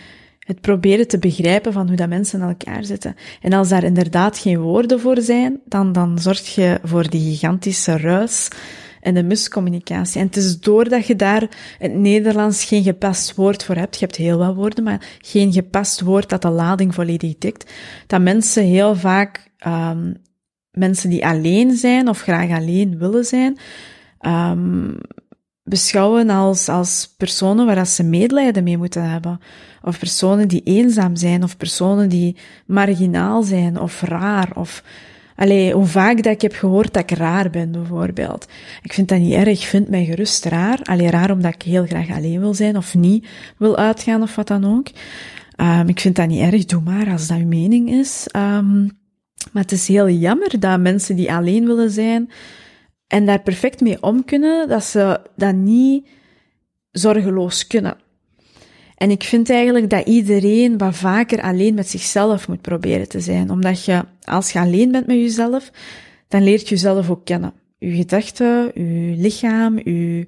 [0.45, 3.15] het proberen te begrijpen van hoe dat mensen in elkaar zitten.
[3.41, 7.97] En als daar inderdaad geen woorden voor zijn, dan, dan zorg je voor die gigantische
[7.97, 8.49] ruis
[9.01, 10.21] en de miscommunicatie.
[10.21, 11.49] En het is doordat je daar
[11.79, 16.01] het Nederlands geen gepast woord voor hebt, je hebt heel wat woorden, maar geen gepast
[16.01, 17.73] woord dat de lading volledig tikt,
[18.07, 20.17] dat mensen heel vaak, um,
[20.71, 23.59] mensen die alleen zijn of graag alleen willen zijn,
[24.21, 24.99] um,
[25.65, 29.41] beschouwen als, als personen waar ze medelijden mee moeten hebben.
[29.83, 32.37] Of personen die eenzaam zijn, of personen die
[32.67, 34.83] marginaal zijn, of raar, of...
[35.37, 38.49] Allee, hoe vaak dat ik heb gehoord dat ik raar ben, bijvoorbeeld.
[38.83, 40.79] Ik vind dat niet erg, ik vind mij gerust raar.
[40.83, 43.27] Allee, raar omdat ik heel graag alleen wil zijn, of niet
[43.57, 44.89] wil uitgaan, of wat dan ook.
[45.57, 48.27] Um, ik vind dat niet erg, doe maar, als dat uw mening is.
[48.37, 48.91] Um,
[49.53, 52.31] maar het is heel jammer dat mensen die alleen willen zijn,
[53.15, 56.07] en daar perfect mee om kunnen, dat ze dat niet
[56.91, 57.97] zorgeloos kunnen.
[58.97, 63.51] En ik vind eigenlijk dat iedereen wat vaker alleen met zichzelf moet proberen te zijn.
[63.51, 65.71] Omdat je, als je alleen bent met jezelf,
[66.29, 67.53] dan leert je jezelf ook kennen.
[67.79, 70.27] Je gedachten, je lichaam, je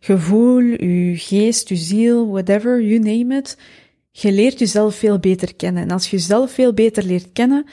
[0.00, 3.56] gevoel, je geest, je ziel, whatever, you name it.
[4.10, 5.82] Je leert jezelf veel beter kennen.
[5.82, 7.66] En als je jezelf veel beter leert kennen,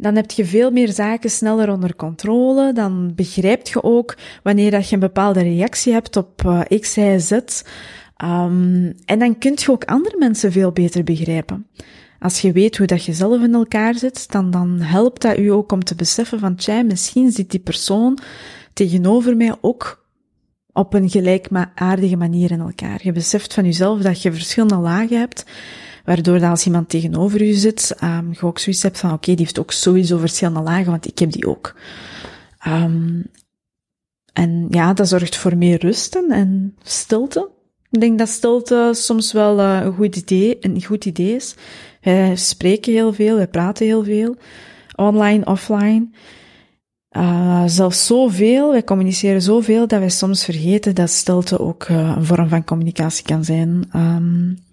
[0.00, 2.72] dan heb je veel meer zaken sneller onder controle.
[2.72, 7.18] Dan begrijpt je ook wanneer dat je een bepaalde reactie hebt op uh, X, Y,
[7.18, 7.30] Z.
[7.32, 11.66] Um, en dan kun je ook andere mensen veel beter begrijpen.
[12.18, 15.48] Als je weet hoe dat je zelf in elkaar zit, dan, dan helpt dat u
[15.48, 18.18] ook om te beseffen van, tja, misschien zit die persoon
[18.72, 20.08] tegenover mij ook
[20.72, 23.00] op een gelijkaardige manier in elkaar.
[23.02, 25.44] Je beseft van jezelf dat je verschillende lagen hebt,
[26.10, 29.58] waardoor als iemand tegenover je zit, um, je ook zoiets hebt van, oké, die heeft
[29.58, 31.74] ook sowieso verschillende lagen, want ik heb die ook.
[32.66, 33.26] Um,
[34.32, 37.48] en ja, dat zorgt voor meer rust en stilte.
[37.90, 41.54] Ik denk dat stilte soms wel uh, een goed idee, een goed idee is.
[42.00, 44.36] Wij spreken heel veel, wij praten heel veel.
[44.96, 46.08] Online, offline.
[47.16, 52.24] Uh, zelfs zoveel, wij communiceren zoveel dat wij soms vergeten dat stilte ook uh, een
[52.24, 53.90] vorm van communicatie kan zijn.
[53.96, 54.68] Um,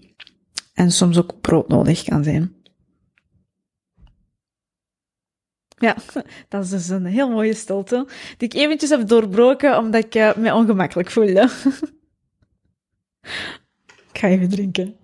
[0.77, 2.55] en soms ook broodnodig kan zijn.
[5.77, 5.95] Ja,
[6.49, 8.07] dat is dus een heel mooie stilte,
[8.37, 11.41] die ik eventjes heb doorbroken omdat ik uh, me ongemakkelijk voelde.
[14.11, 14.95] ik ga even drinken.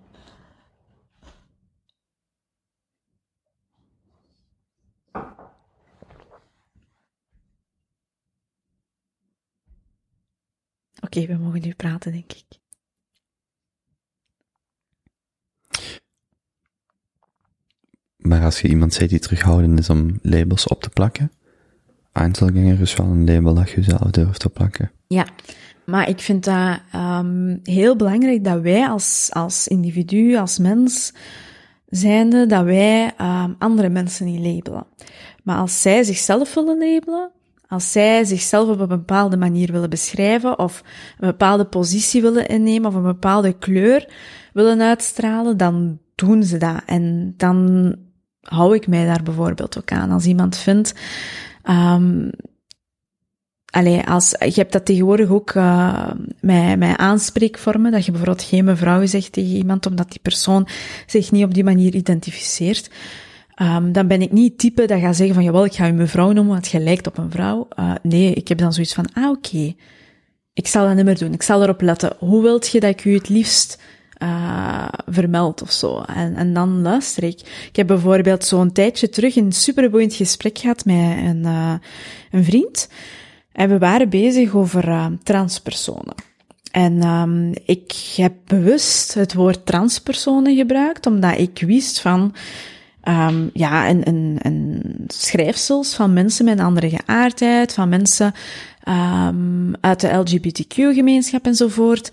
[11.00, 12.63] Oké, we mogen nu praten, denk ik.
[18.28, 21.30] Maar als je iemand ziet die terughoudend is om labels op te plakken,
[22.14, 24.90] Einzelganger is wel een label dat je zelf durft te plakken.
[25.06, 25.26] Ja,
[25.84, 31.12] maar ik vind dat um, heel belangrijk dat wij als, als individu, als mens,
[31.86, 34.86] zijnde, dat wij um, andere mensen niet labelen.
[35.42, 37.30] Maar als zij zichzelf willen labelen,
[37.68, 40.82] als zij zichzelf op een bepaalde manier willen beschrijven, of
[41.18, 44.12] een bepaalde positie willen innemen, of een bepaalde kleur
[44.52, 46.82] willen uitstralen, dan doen ze dat.
[46.86, 47.94] En dan
[48.44, 50.10] hou ik mij daar bijvoorbeeld ook aan.
[50.10, 50.94] Als iemand vindt,
[51.68, 52.30] um,
[53.74, 58.64] Allee, als, je hebt dat tegenwoordig ook uh, met, met aanspreekvormen, dat je bijvoorbeeld geen
[58.64, 60.68] mevrouw zegt tegen iemand, omdat die persoon
[61.06, 62.90] zich niet op die manier identificeert.
[63.62, 65.92] Um, dan ben ik niet het type dat gaat zeggen van, jawel, ik ga je
[65.92, 67.68] mevrouw noemen, want je lijkt op een vrouw.
[67.78, 69.74] Uh, nee, ik heb dan zoiets van, ah, oké.
[70.52, 71.32] Ik zal dat niet meer doen.
[71.32, 72.12] Ik zal erop letten.
[72.18, 73.82] Hoe wilt je dat ik u het liefst
[74.22, 76.00] uh, vermeld of zo.
[76.00, 77.40] En, en dan luister ik.
[77.68, 81.74] Ik heb bijvoorbeeld zo'n tijdje terug een superboeiend gesprek gehad met een, uh,
[82.30, 82.88] een vriend.
[83.52, 86.14] En we waren bezig over uh, transpersonen.
[86.70, 92.34] En um, ik heb bewust het woord transpersonen gebruikt, omdat ik wist van,
[93.08, 98.34] um, ja, een, een, een schrijfsels van mensen met een andere geaardheid, van mensen
[98.88, 102.12] um, uit de LGBTQ-gemeenschap enzovoort,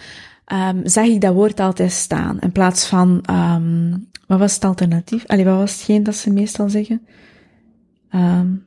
[0.54, 2.40] um, zag ik dat woord altijd staan.
[2.40, 5.28] In plaats van, um, wat was het alternatief?
[5.28, 7.02] Allee, wat was hetgeen dat ze meestal zeggen?
[8.16, 8.66] Um,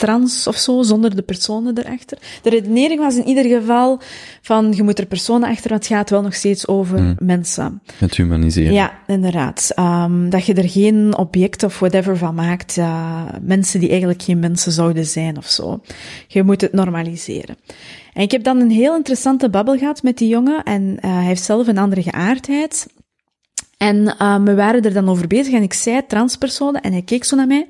[0.00, 2.18] trans of zo, zonder de personen erachter.
[2.42, 4.00] De redenering was in ieder geval
[4.42, 7.14] van, je moet er personen achter, want het gaat wel nog steeds over mm.
[7.18, 7.82] mensen.
[7.98, 8.72] Het humaniseren.
[8.72, 9.72] Ja, inderdaad.
[9.78, 14.38] Um, dat je er geen object of whatever van maakt, uh, mensen die eigenlijk geen
[14.38, 15.80] mensen zouden zijn of zo.
[16.26, 17.56] Je moet het normaliseren.
[18.12, 21.24] En ik heb dan een heel interessante babbel gehad met die jongen en uh, hij
[21.24, 22.86] heeft zelf een andere geaardheid.
[23.76, 27.24] En uh, we waren er dan over bezig en ik zei transpersonen en hij keek
[27.24, 27.68] zo naar mij.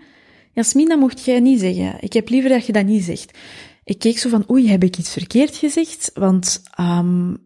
[0.52, 1.96] Jasmin, dat mocht jij niet zeggen.
[2.00, 3.38] Ik heb liever dat je dat niet zegt.
[3.84, 6.10] Ik keek zo van, oei, heb ik iets verkeerd gezegd?
[6.14, 7.36] Want um,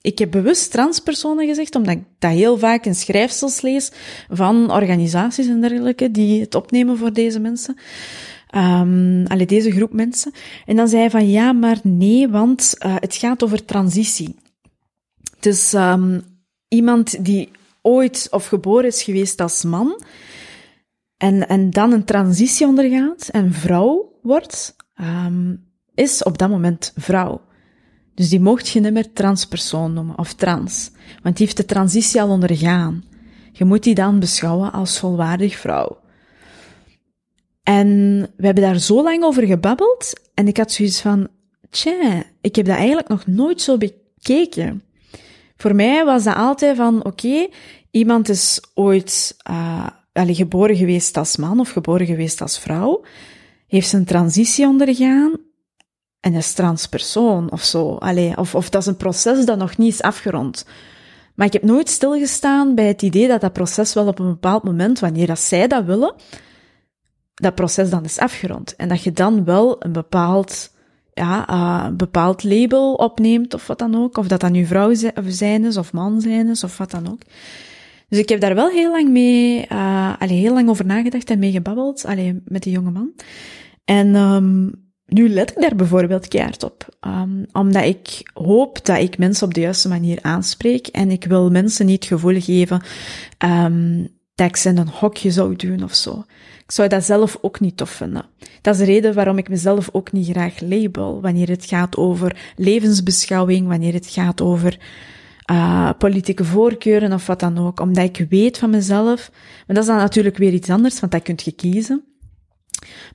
[0.00, 3.92] ik heb bewust transpersonen gezegd, omdat ik dat heel vaak in schrijfsels lees
[4.28, 7.76] van organisaties en dergelijke die het opnemen voor deze mensen.
[8.54, 10.32] Um, allee, deze groep mensen.
[10.66, 14.34] En dan zei hij van, ja, maar nee, want uh, het gaat over transitie.
[15.40, 16.22] Dus um,
[16.68, 17.50] iemand die
[17.82, 20.02] ooit of geboren is geweest als man,
[21.20, 27.40] en, en dan een transitie ondergaat en vrouw wordt, um, is op dat moment vrouw.
[28.14, 30.90] Dus die mocht je niet meer transpersoon noemen of trans,
[31.22, 33.04] want die heeft de transitie al ondergaan.
[33.52, 35.98] Je moet die dan beschouwen als volwaardig vrouw.
[37.62, 41.28] En we hebben daar zo lang over gebabbeld en ik had zoiets van,
[41.70, 44.82] tja, ik heb dat eigenlijk nog nooit zo bekeken.
[45.56, 47.46] Voor mij was dat altijd van, oké,
[47.90, 49.86] iemand is ooit uh,
[50.20, 53.04] allee, geboren geweest als man of geboren geweest als vrouw,
[53.66, 55.32] heeft zijn transitie ondergaan
[56.20, 57.94] en is transpersoon of zo.
[57.94, 60.66] Allee, of, of dat is een proces dat nog niet is afgerond.
[61.34, 64.62] Maar ik heb nooit stilgestaan bij het idee dat dat proces wel op een bepaald
[64.62, 66.14] moment, wanneer dat zij dat willen,
[67.34, 68.76] dat proces dan is afgerond.
[68.76, 70.74] En dat je dan wel een bepaald,
[71.12, 74.16] ja, uh, een bepaald label opneemt of wat dan ook.
[74.16, 74.94] Of dat dat nu vrouw
[75.26, 77.20] zijn is of man zijn is of wat dan ook.
[78.10, 81.38] Dus ik heb daar wel heel lang mee, uh, allee, heel lang over nagedacht en
[81.38, 82.04] mee gebabbeld,
[82.44, 83.12] met die jonge man.
[83.84, 84.72] En um,
[85.06, 86.96] nu let ik daar bijvoorbeeld keihard op.
[87.06, 91.50] Um, omdat ik hoop dat ik mensen op de juiste manier aanspreek en ik wil
[91.50, 92.82] mensen niet het gevoel geven
[93.38, 96.24] um, dat ik ze in een hokje zou doen of zo.
[96.64, 98.24] Ik zou dat zelf ook niet tof vinden.
[98.60, 102.52] Dat is de reden waarom ik mezelf ook niet graag label, wanneer het gaat over
[102.56, 104.78] levensbeschouwing, wanneer het gaat over
[105.50, 109.30] uh, politieke voorkeuren of wat dan ook, omdat ik weet van mezelf,
[109.66, 112.04] maar dat is dan natuurlijk weer iets anders, want dat kunt je kiezen.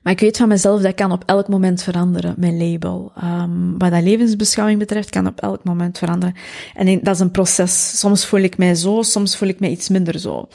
[0.02, 3.12] Maar ik weet van mezelf dat kan op elk moment veranderen, mijn label.
[3.24, 6.34] Um, wat dat levensbeschouwing betreft, kan op elk moment veranderen.
[6.74, 7.98] En dat is een proces.
[7.98, 10.48] Soms voel ik mij zo, soms voel ik mij iets minder zo.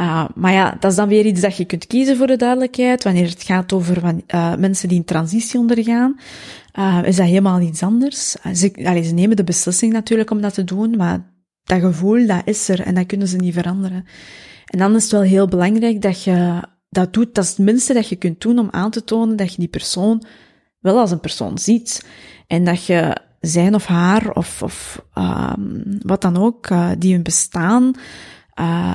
[0.00, 3.04] Uh, maar ja, dat is dan weer iets dat je kunt kiezen voor de duidelijkheid.
[3.04, 6.20] Wanneer het gaat over uh, mensen die een transitie ondergaan,
[6.78, 8.30] uh, is dat helemaal iets anders.
[8.30, 11.32] Ze, allee, ze nemen de beslissing natuurlijk om dat te doen, maar
[11.64, 14.04] dat gevoel, dat is er en dat kunnen ze niet veranderen.
[14.66, 17.92] En dan is het wel heel belangrijk dat je dat doet, dat is het minste
[17.92, 20.22] dat je kunt doen om aan te tonen dat je die persoon
[20.78, 22.06] wel als een persoon ziet.
[22.46, 27.22] En dat je zijn of haar of, of um, wat dan ook, uh, die hun
[27.22, 27.92] bestaan,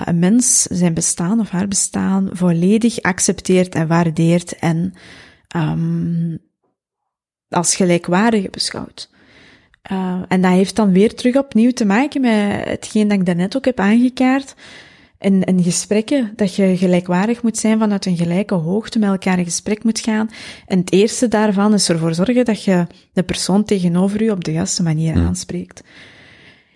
[0.05, 4.93] een mens zijn bestaan of haar bestaan volledig accepteert en waardeert en
[5.55, 6.39] um,
[7.49, 9.09] als gelijkwaardig beschouwt.
[9.91, 13.57] Uh, en dat heeft dan weer terug opnieuw te maken met hetgeen dat ik daarnet
[13.57, 14.55] ook heb aangekaart.
[15.19, 19.43] In, in gesprekken, dat je gelijkwaardig moet zijn vanuit een gelijke hoogte, met elkaar in
[19.43, 20.29] gesprek moet gaan.
[20.65, 24.51] En het eerste daarvan is ervoor zorgen dat je de persoon tegenover u op de
[24.51, 25.25] juiste manier Hmm.
[25.25, 25.83] aanspreekt.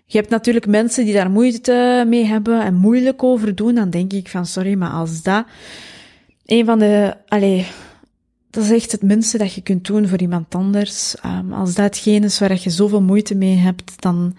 [0.06, 3.76] Je hebt natuurlijk mensen die daar moeite mee hebben en moeilijk over doen.
[3.76, 5.46] Dan denk ik van, sorry, maar als dat
[6.46, 7.66] een van de, allee,
[8.52, 11.16] dat is echt het minste dat je kunt doen voor iemand anders.
[11.26, 14.36] Um, als dat hetgeen is waar je zoveel moeite mee hebt, dan,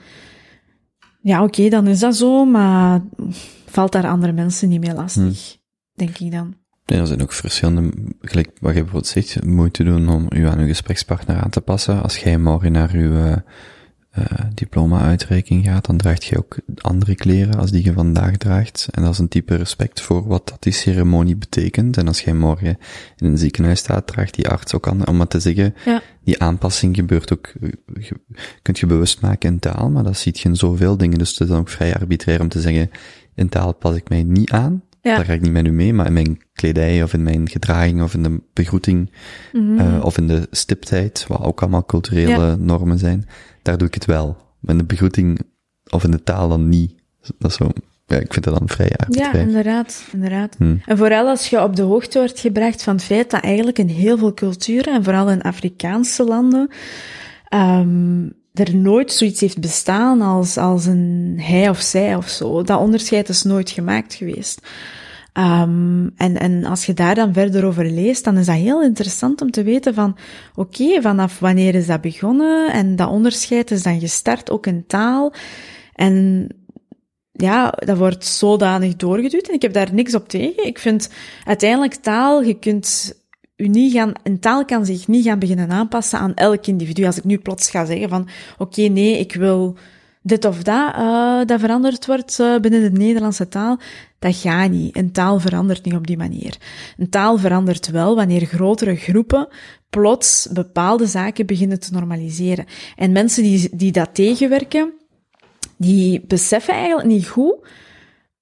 [1.20, 3.02] ja, oké, okay, dan is dat zo, maar
[3.66, 5.56] valt daar andere mensen niet meer lastig,
[5.94, 6.54] denk ik dan.
[6.84, 10.58] Ja, er zijn ook verschillende, gelijk wat je bijvoorbeeld zegt, moeite doen om u aan
[10.58, 12.02] uw gesprekspartner aan te passen.
[12.02, 13.42] Als jij morgen naar uw
[14.18, 18.88] uh, uh, diploma-uitreiking gaat, dan draagt je ook andere kleren als die je vandaag draagt.
[18.90, 21.96] En dat is een type respect voor wat dat die ceremonie betekent.
[21.96, 22.78] En als jij morgen
[23.16, 26.02] in een ziekenhuis staat, draagt die arts ook aan, om maar te zeggen, ja.
[26.24, 27.52] die aanpassing gebeurt ook,
[28.00, 28.20] je,
[28.62, 31.18] kunt je bewust maken in taal, maar dat ziet je in zoveel dingen.
[31.18, 32.90] Dus het is dan ook vrij arbitrair om te zeggen,
[33.34, 34.82] in taal pas ik mij niet aan.
[35.02, 35.16] Ja.
[35.16, 38.02] Daar ga ik niet met u mee, maar in mijn kledij of in mijn gedraging
[38.02, 39.10] of in de begroeting
[39.52, 39.64] Mhm.
[39.64, 39.96] mm -hmm.
[39.96, 42.56] uh, of in de stiptheid, wat ook allemaal culturele ja.
[42.56, 43.28] normen zijn,
[43.62, 44.36] daar doe ik het wel.
[44.60, 45.40] Maar in de begroeting
[45.90, 46.94] of in de taal dan niet.
[47.38, 47.70] Dat is zo,
[48.06, 49.36] ja, ik vind dat dan vrij arbitrair.
[49.36, 50.54] Ja, inderdaad, inderdaad.
[50.58, 50.80] Hmm.
[50.86, 53.88] En vooral als je op de hoogte wordt gebracht van het feit dat eigenlijk in
[53.88, 56.68] heel veel culturen, en vooral in Afrikaanse landen,
[57.54, 62.62] um, er nooit zoiets heeft bestaan als, als een hij of zij of zo.
[62.62, 64.66] Dat onderscheid is nooit gemaakt geweest.
[65.38, 69.40] Um, en, en als je daar dan verder over leest, dan is dat heel interessant
[69.40, 70.16] om te weten van,
[70.54, 72.72] oké, vanaf wanneer is dat begonnen?
[72.72, 75.32] En dat onderscheid is dan gestart ook in taal.
[75.94, 76.46] En
[77.32, 79.48] ja, dat wordt zodanig doorgeduwd.
[79.48, 80.66] En ik heb daar niks op tegen.
[80.66, 81.10] Ik vind
[81.44, 83.20] uiteindelijk taal, je kunt
[83.56, 87.04] u niet gaan, een taal kan zich niet gaan beginnen aanpassen aan elk individu.
[87.04, 88.28] Als ik nu plots ga zeggen van,
[88.58, 89.76] oké, nee, ik wil
[90.22, 93.78] dit of dat, uh, dat veranderd wordt uh, binnen de Nederlandse taal,
[94.18, 94.96] dat gaat niet.
[94.96, 96.56] Een taal verandert niet op die manier.
[96.96, 99.48] Een taal verandert wel wanneer grotere groepen
[99.90, 102.66] plots bepaalde zaken beginnen te normaliseren.
[102.96, 104.92] En mensen die, die dat tegenwerken,
[105.76, 107.54] die beseffen eigenlijk niet goed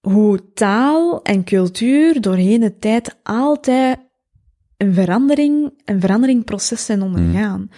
[0.01, 3.99] hoe taal en cultuur doorheen de tijd altijd
[4.77, 7.61] een verandering, een veranderingproces zijn ondergaan.
[7.61, 7.71] Mm.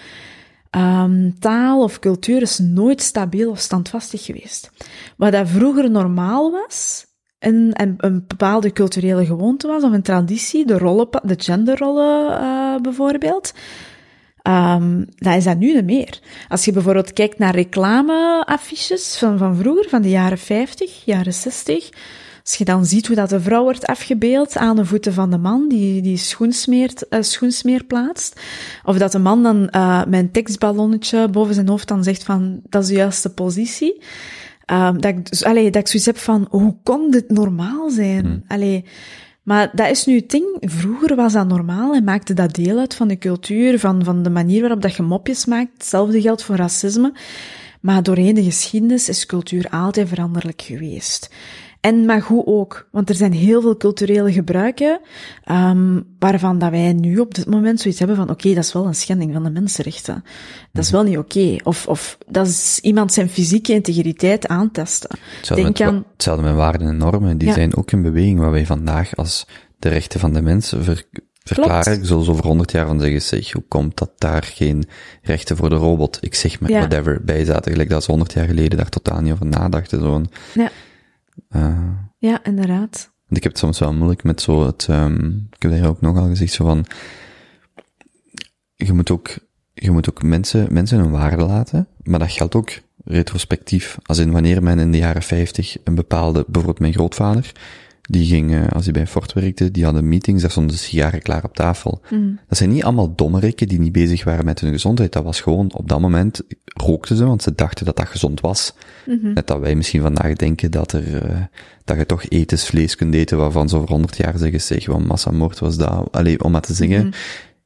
[0.77, 4.71] Um, taal of cultuur is nooit stabiel of standvastig geweest.
[5.17, 7.07] Wat dat vroeger normaal was,
[7.39, 12.81] een, een, een bepaalde culturele gewoonte was, of een traditie, de, rollen, de genderrollen uh,
[12.81, 13.53] bijvoorbeeld,
[14.43, 16.21] um, dat is dat nu niet meer.
[16.49, 21.91] Als je bijvoorbeeld kijkt naar reclameaffiches van, van vroeger, van de jaren 50, jaren 60,
[22.43, 25.39] als je dan ziet hoe dat de vrouw wordt afgebeeld aan de voeten van de
[25.39, 28.41] man, die, die schoensmeert, uh, schoensmeer plaatst.
[28.85, 32.61] Of dat de man dan uh, met een tekstballonnetje boven zijn hoofd dan zegt van,
[32.69, 34.03] dat is de juiste positie.
[34.67, 38.25] Um, dat, ik, dus, allee, dat ik zoiets heb van, hoe kon dit normaal zijn?
[38.25, 38.43] Hmm.
[38.49, 38.85] Allee,
[39.43, 40.57] maar dat is nu het ding.
[40.61, 44.31] Vroeger was dat normaal en maakte dat deel uit van de cultuur, van, van de
[44.31, 45.73] manier waarop dat je mopjes maakt.
[45.73, 47.13] Hetzelfde geldt voor racisme.
[47.81, 51.31] Maar doorheen de geschiedenis is cultuur altijd veranderlijk geweest.
[51.83, 55.01] En maar goed ook, want er zijn heel veel culturele gebruiken
[55.51, 58.73] um, waarvan dat wij nu op dit moment zoiets hebben van oké, okay, dat is
[58.73, 60.25] wel een schending van de mensenrechten.
[60.73, 61.39] Dat is wel niet oké.
[61.39, 61.61] Okay.
[61.65, 65.19] Of, of dat is iemand zijn fysieke integriteit aantasten.
[65.37, 66.05] Hetzelfde, Denk met, aan...
[66.13, 67.55] hetzelfde met waarden en normen, die ja.
[67.55, 69.47] zijn ook in beweging waar wij vandaag als
[69.79, 71.05] de rechten van de mensen ver,
[71.43, 71.93] verklaren.
[71.93, 74.85] Ik zal over honderd jaar van zeggen, zeg, hoe komt dat daar geen
[75.23, 76.79] rechten voor de robot, ik zeg maar, ja.
[76.79, 80.01] whatever, bij zaten, gelijk dat ze honderd jaar geleden daar totaal niet over nadachten.
[80.01, 80.71] Zo'n, ja.
[81.51, 81.89] Uh,
[82.19, 83.11] ja, inderdaad.
[83.25, 86.01] Want ik heb het soms wel moeilijk met zo het, um, ik heb daar ook
[86.01, 86.85] nogal gezegd, zo van,
[88.75, 89.39] je moet ook,
[89.73, 92.71] je moet ook mensen, mensen hun waarde laten, maar dat geldt ook
[93.05, 93.99] retrospectief.
[94.03, 97.53] Als in wanneer men in de jaren 50 een bepaalde, bijvoorbeeld mijn grootvader,
[98.11, 101.45] die ging, uh, als hij bij Ford werkte, die hadden meetings, daar stonden sigaren klaar
[101.45, 102.01] op tafel.
[102.11, 102.39] Mm.
[102.49, 105.13] Dat zijn niet allemaal dommerikken die niet bezig waren met hun gezondheid.
[105.13, 108.75] Dat was gewoon, op dat moment rookten ze, want ze dachten dat dat gezond was.
[109.07, 109.33] Mm -hmm.
[109.33, 111.41] Net dat wij misschien vandaag denken dat er, uh,
[111.85, 115.05] dat je toch ethisch vlees kunt eten waarvan ze over honderd jaar zeggen, zeg, wat
[115.05, 116.09] massamoord was dat.
[116.13, 117.13] Allee, om maar te zeggen, Mm -hmm.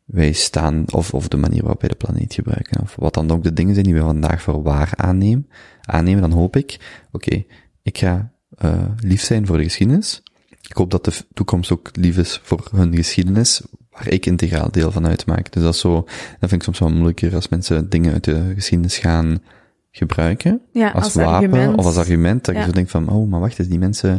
[0.05, 3.43] wij staan, of, of de manier waarop wij de planeet gebruiken, of wat dan ook
[3.43, 5.49] de dingen zijn die we vandaag voor waar aannemen,
[5.81, 6.79] aannemen dan hoop ik,
[7.13, 7.47] oké, okay,
[7.83, 8.35] ik ga
[8.65, 10.23] uh, lief zijn voor de geschiedenis,
[10.69, 14.91] ik hoop dat de toekomst ook lief is voor hun geschiedenis, waar ik integraal deel
[14.91, 15.53] van uitmaak.
[15.53, 15.95] Dus dat is zo,
[16.41, 19.43] dat vind ik soms wel moeilijker als mensen dingen uit de geschiedenis gaan
[19.91, 20.61] gebruiken.
[20.73, 21.77] Ja, als, als wapen argument.
[21.79, 22.45] of als argument.
[22.45, 22.61] Dat Ja.
[22.61, 24.11] je zo denkt van, oh, maar wacht eens, die mensen,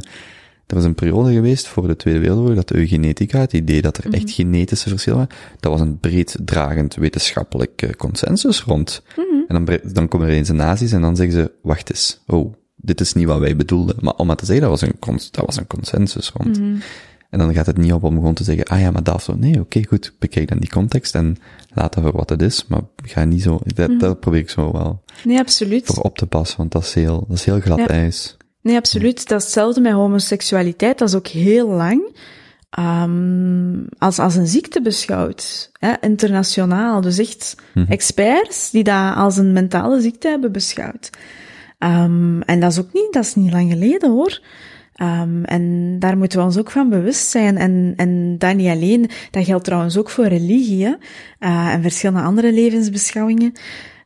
[0.67, 3.97] er was een periode geweest voor de Tweede Wereldoorlog dat de eugenetica, het idee dat
[3.97, 4.15] er Mhm.
[4.15, 9.03] echt genetische verschillen waren, dat was een breed dragend wetenschappelijk eh, consensus rond.
[9.15, 9.21] Mhm.
[9.47, 12.53] En dan, dan komen er eens de nazi's en dan zeggen ze, wacht eens, oh,
[12.87, 13.95] dit is niet wat wij bedoelden.
[13.99, 16.59] Maar om maar te zeggen, dat was een, cons- dat was een consensus rond.
[16.59, 16.75] Mhm.
[17.29, 19.35] En dan gaat het niet op om gewoon te zeggen, ah ja, maar dat zo.
[19.35, 21.37] Nee, oké, goed, bekijk dan die context en
[21.73, 23.97] laat dat voor wat het is, maar ga niet zo, dat, Mhm.
[23.97, 25.85] dat probeer ik zo wel Nee, absoluut.
[25.85, 27.87] voor op te passen, want dat is heel, dat is heel glad Ja.
[27.87, 28.37] ijs.
[28.61, 29.27] Nee, absoluut.
[29.27, 30.97] Dat is hetzelfde met homoseksualiteit.
[30.97, 32.15] Dat is ook heel lang
[32.69, 35.69] ehm, als, als een ziekte beschouwd.
[35.79, 37.01] Hè, internationaal.
[37.01, 37.91] Dus echt Mhm.
[37.91, 41.09] experts die dat als een mentale ziekte hebben beschouwd.
[41.77, 44.41] Ehm, en dat is ook niet, dat is niet lang geleden hoor.
[44.93, 47.57] Ehm, en daar moeten we ons ook van bewust zijn.
[47.57, 50.95] En, en dat niet alleen, dat geldt trouwens ook voor religie
[51.39, 53.51] eh, en verschillende andere levensbeschouwingen.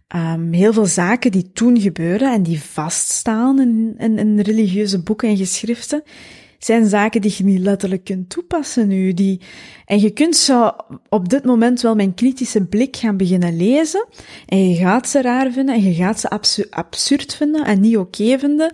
[0.08, 3.62] Ehm, heel veel zaken die toen gebeuren en die vaststaan
[3.98, 6.04] in, in religieuze boeken en geschriften,
[6.66, 9.14] zijn zaken die je niet letterlijk kunt toepassen nu.
[9.14, 9.42] Die,
[9.86, 10.72] en je kunt zo
[11.10, 14.08] op dit moment wel een kritische blik gaan beginnen lezen.
[14.46, 17.98] En je gaat ze raar vinden en je gaat ze absu- absurd vinden en niet
[17.98, 18.74] oké vinden.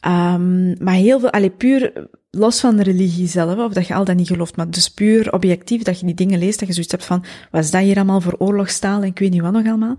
[0.00, 4.04] Ehm, maar heel veel, allee, puur los van de religie zelf, of dat je al
[4.04, 6.92] dat niet gelooft, maar dus puur objectief, dat je die dingen leest, dat je zoiets
[6.92, 9.66] hebt van, wat is dat hier allemaal voor oorlogstaal en ik weet niet wat nog
[9.66, 9.96] allemaal.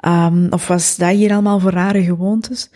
[0.00, 2.70] Ehm, of was dat hier allemaal voor rare gewoontes?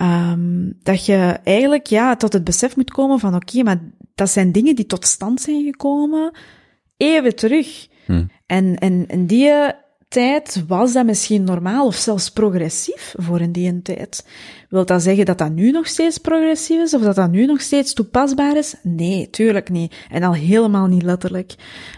[0.00, 3.80] Ehm, dat je eigenlijk ja, tot het besef moet komen van oké, maar
[4.14, 6.32] dat zijn dingen die tot stand zijn gekomen
[6.96, 7.88] eeuwen terug.
[8.06, 8.24] Hm.
[8.46, 9.52] En, en in die
[10.10, 14.26] tijd was dat misschien normaal of zelfs progressief voor in die tijd.
[14.68, 17.60] Wil dat zeggen dat dat nu nog steeds progressief is of dat dat nu nog
[17.60, 18.74] steeds toepasbaar is?
[18.82, 19.94] Nee, tuurlijk niet.
[20.10, 21.54] En al helemaal niet letterlijk.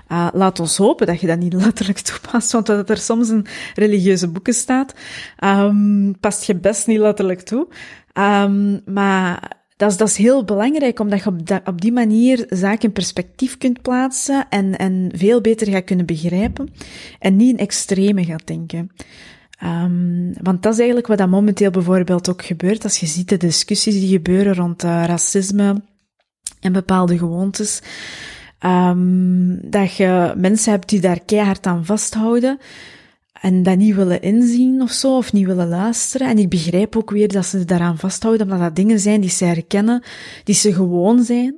[0.09, 3.47] Uh, laat ons hopen dat je dat niet letterlijk toepast, want dat er soms in
[3.75, 4.95] religieuze boeken staat,
[5.45, 7.69] um, past je best niet letterlijk toe.
[8.15, 12.93] Um, maar dat is, dat is heel belangrijk, omdat je op, die manier zaken in
[12.93, 16.69] perspectief kunt plaatsen en, en veel beter gaat kunnen begrijpen
[17.19, 18.91] en niet in extreme gaat denken.
[19.65, 23.37] Um, want dat is eigenlijk wat dat momenteel bijvoorbeeld ook gebeurt, als je ziet de
[23.37, 25.83] discussies die gebeuren rond uh, racisme
[26.61, 27.83] en bepaalde gewoontes,
[28.61, 32.59] um, dat je mensen hebt die daar keihard aan vasthouden
[33.43, 36.29] en dat niet willen inzien of zo, of niet willen luisteren.
[36.29, 39.45] En ik begrijp ook weer dat ze daaraan vasthouden, omdat dat dingen zijn die ze
[39.45, 40.03] herkennen,
[40.45, 41.57] die ze gewoon zijn.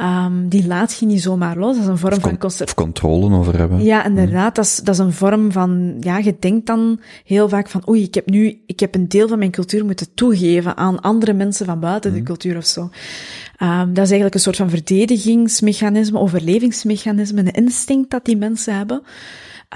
[0.00, 1.74] Um, die laat je niet zomaar los.
[1.74, 2.64] Dat is een vorm of van.
[2.64, 3.82] Of controle over hebben.
[3.84, 4.54] Ja, inderdaad.
[4.54, 8.02] Dat is, dat is een vorm van, ja, je denkt dan heel vaak van, oei,
[8.02, 11.66] ik heb nu, ik heb een deel van mijn cultuur moeten toegeven aan andere mensen
[11.66, 12.16] van buiten mm.
[12.16, 12.80] de cultuur of zo.
[13.62, 19.02] Um, dat is eigenlijk een soort van verdedigingsmechanisme, overlevingsmechanisme, een instinct dat die mensen hebben.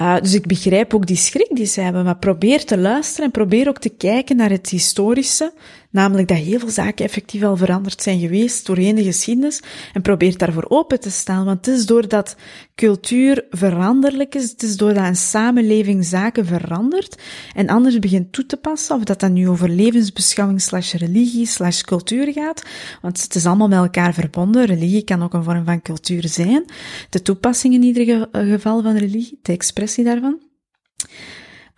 [0.01, 3.31] Uh, dus ik begrijp ook die schrik die ze hebben, maar probeer te luisteren en
[3.31, 5.53] probeer ook te kijken naar het historische,
[5.97, 10.39] namelijk dat heel veel zaken effectief al veranderd zijn geweest doorheen de geschiedenis, en probeer
[10.39, 12.37] daarvoor open te staan, want het is doordat
[12.75, 17.23] cultuur veranderlijk is, het is doordat een samenleving zaken verandert
[17.55, 21.81] en anders begint toe te passen, of dat dat nu over levensbeschouwing slash religie slash
[21.81, 22.63] cultuur gaat,
[23.03, 26.65] want het is allemaal met elkaar verbonden, religie kan ook een vorm van cultuur zijn,
[27.11, 30.41] de toepassing in ieder geval van religie, de expressie daarvan.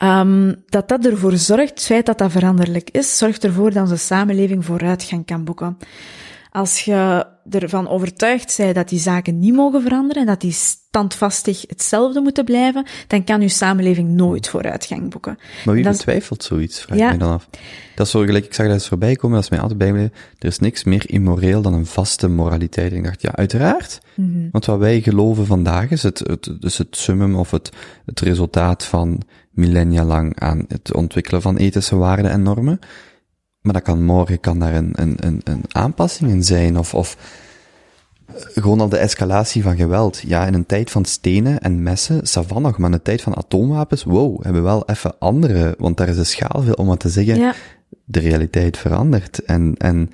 [0.03, 3.97] Um, dat dat ervoor zorgt, het feit dat dat veranderlijk is, zorgt ervoor dat onze
[3.97, 5.77] samenleving vooruitgang kan boeken.
[6.51, 11.65] Als je ervan overtuigd bent dat die zaken niet mogen veranderen en dat die standvastig
[11.67, 15.39] hetzelfde moeten blijven, dan kan uw samenleving nooit vooruitgang boeken.
[15.65, 17.09] Maar wie dat betwijfelt zoiets, vraag ja.
[17.09, 17.49] mij dan af.
[17.95, 20.13] Dat is zo gelijk, ik zag dat eens voorbij komen, dat is mij altijd bijgebleven.
[20.39, 22.91] Er is niks meer immoreel dan een vaste moraliteit.
[22.91, 24.01] En ik dacht, ja, uiteraard.
[24.15, 24.49] Mhm.
[24.51, 27.71] Want wat wij geloven vandaag is het, het, dus het summum of het,
[28.05, 29.23] het resultaat van
[29.59, 32.79] millennia lang aan het ontwikkelen van ethische waarden en normen.
[33.61, 37.17] Maar dat kan morgen, kan daar een, een, een, een aanpassing in zijn, of, of
[38.35, 40.23] gewoon al de escalatie van geweld.
[40.27, 43.37] Ja, in een tijd van stenen en messen, savan nog, maar in een tijd van
[43.37, 47.01] atoomwapens, wow, hebben we wel even andere, want daar is de schaal veel om wat
[47.01, 47.55] te zeggen, ja.
[48.05, 49.45] de realiteit verandert.
[49.45, 50.11] En, en,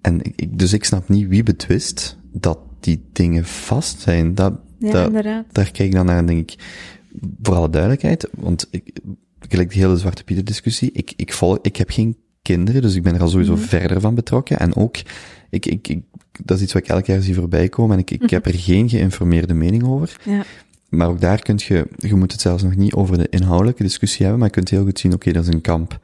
[0.00, 4.34] en ik, dus ik snap niet wie betwist dat die dingen vast zijn.
[4.34, 6.58] Dat, ja, dat, daar kijk ik dan naar en denk ik,
[7.42, 9.00] voor alle duidelijkheid, want ik,
[9.48, 13.02] gelijk de hele Zwarte Pieter discussie, ik, ik volg, ik heb geen kinderen, dus ik
[13.02, 13.68] ben er al sowieso mm-hmm.
[13.68, 14.58] verder van betrokken.
[14.58, 14.96] En ook,
[15.50, 16.02] ik, ik, ik,
[16.44, 18.54] dat is iets wat ik elk jaar zie voorbij komen en ik, ik heb er
[18.54, 20.16] geen geïnformeerde mening over.
[20.24, 20.44] Ja.
[20.88, 24.20] Maar ook daar kun je, je moet het zelfs nog niet over de inhoudelijke discussie
[24.20, 25.98] hebben, maar je kunt heel goed zien, oké, okay, dat is een kamp,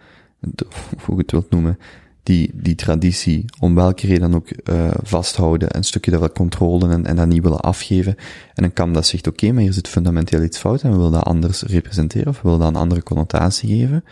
[1.05, 1.78] hoe je het wilt noemen.
[2.26, 7.06] Die, die traditie, om welke reden dan ook, uh, vasthouden, een stukje daarvan controle en,
[7.06, 8.16] en dat niet willen afgeven.
[8.55, 11.12] En een kam dat zegt, oké, maar hier zit fundamenteel iets fout en we willen
[11.12, 14.05] dat anders representeren of we willen dat een andere connotatie geven.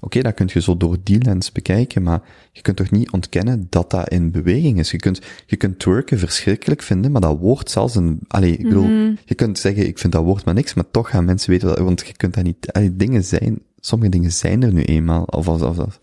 [0.00, 3.66] Oké, dat kun je zo door die lens bekijken, maar je kunt toch niet ontkennen
[3.70, 4.90] dat dat in beweging is.
[4.90, 8.84] Je kunt, je kunt twerken verschrikkelijk vinden, maar dat woord zelfs een, allee, ik bedoel,
[8.88, 9.14] Mhm.
[9.24, 11.78] je kunt zeggen, ik vind dat woord maar niks, maar toch gaan mensen weten dat,
[11.78, 15.48] want je kunt dat niet, allee, dingen zijn, sommige dingen zijn er nu eenmaal, of
[15.48, 15.98] als, als, als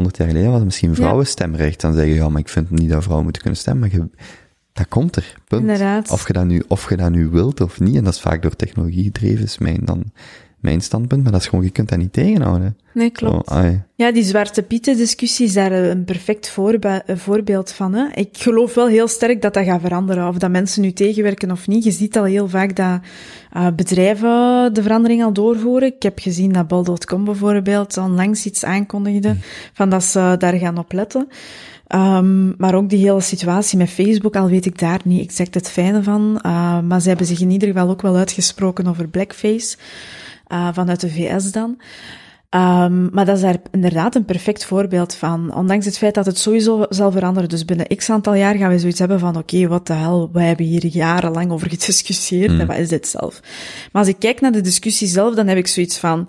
[0.00, 3.02] 100 jaar geleden was het misschien vrouwenstemrecht, dan zeggen ja, maar ik vind niet dat
[3.02, 4.08] vrouwen moeten kunnen stemmen, maar je,
[4.72, 5.60] dat komt er, punt.
[5.60, 6.10] Inderdaad.
[6.10, 8.42] Of je dat nu, of je dat nu wilt of niet, en dat is vaak
[8.42, 10.12] door technologie gedreven, is mijn dan,
[10.60, 12.76] mijn standpunt, maar dat is gewoon, je kunt dat niet tegenhouden.
[12.94, 13.50] Nee, klopt.
[13.50, 13.62] Zo.
[13.94, 17.94] Ja, die Zwarte Pieten discussie is daar een perfect voorbe- voorbeeld van.
[17.94, 18.06] Hè?
[18.14, 21.66] Ik geloof wel heel sterk dat dat gaat veranderen, of dat mensen nu tegenwerken of
[21.66, 21.84] niet.
[21.84, 23.00] Je ziet al heel vaak dat
[23.56, 25.88] uh, bedrijven de verandering al doorvoeren.
[25.88, 29.36] Ik heb gezien dat Bol.com bijvoorbeeld onlangs iets aankondigde
[29.72, 31.28] van dat ze daar gaan op letten.
[31.94, 35.70] Um, maar ook die hele situatie met Facebook, al weet ik daar niet exact het
[35.70, 36.40] fijne van.
[36.46, 39.76] Uh, maar ze hebben zich in ieder geval ook wel uitgesproken over blackface.
[40.52, 41.78] Uh, vanuit de VS dan.
[42.54, 45.54] Um, maar dat is daar inderdaad een perfect voorbeeld van.
[45.54, 47.48] Ondanks het feit dat het sowieso zal veranderen.
[47.48, 50.30] Dus binnen x aantal jaar gaan we zoiets hebben van, oké, okay, wat de hel,
[50.32, 52.52] wij hebben hier jarenlang over gediscussieerd.
[52.52, 52.60] Mm.
[52.60, 53.40] En wat is dit zelf?
[53.92, 56.28] Maar als ik kijk naar de discussie zelf, dan heb ik zoiets van,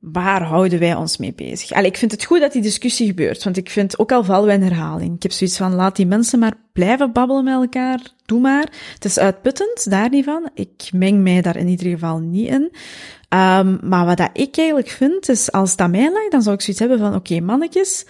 [0.00, 1.72] waar houden wij ons mee bezig?
[1.72, 4.46] Allee, ik vind het goed dat die discussie gebeurt, want ik vind ook al vallen
[4.46, 5.14] wij in herhaling.
[5.14, 8.72] Ik heb zoiets van, laat die mensen maar blijven babbelen met elkaar, doe maar.
[8.94, 10.50] Het is uitputtend, daar niet van.
[10.54, 12.72] Ik meng mij daar in ieder geval niet in.
[13.34, 16.60] Um, maar wat dat ik eigenlijk vind, is als aan mij lag, dan zou ik
[16.60, 18.06] zoiets hebben van, oké, mannetjes,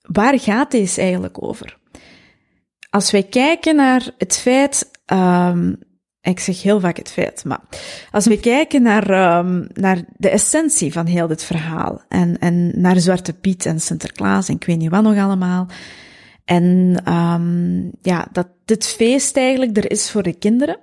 [0.00, 1.78] waar gaat deze eigenlijk over?
[2.90, 5.78] Als wij kijken naar het feit, um,
[6.30, 7.60] ik zeg heel vaak het feit, maar
[8.10, 13.00] als we kijken naar, um, naar de essentie van heel dit verhaal en, en naar
[13.00, 15.66] Zwarte Piet en Sinterklaas en ik weet niet wat nog allemaal,
[16.48, 20.78] en um, ja, dat dit feest eigenlijk er is voor de kinderen.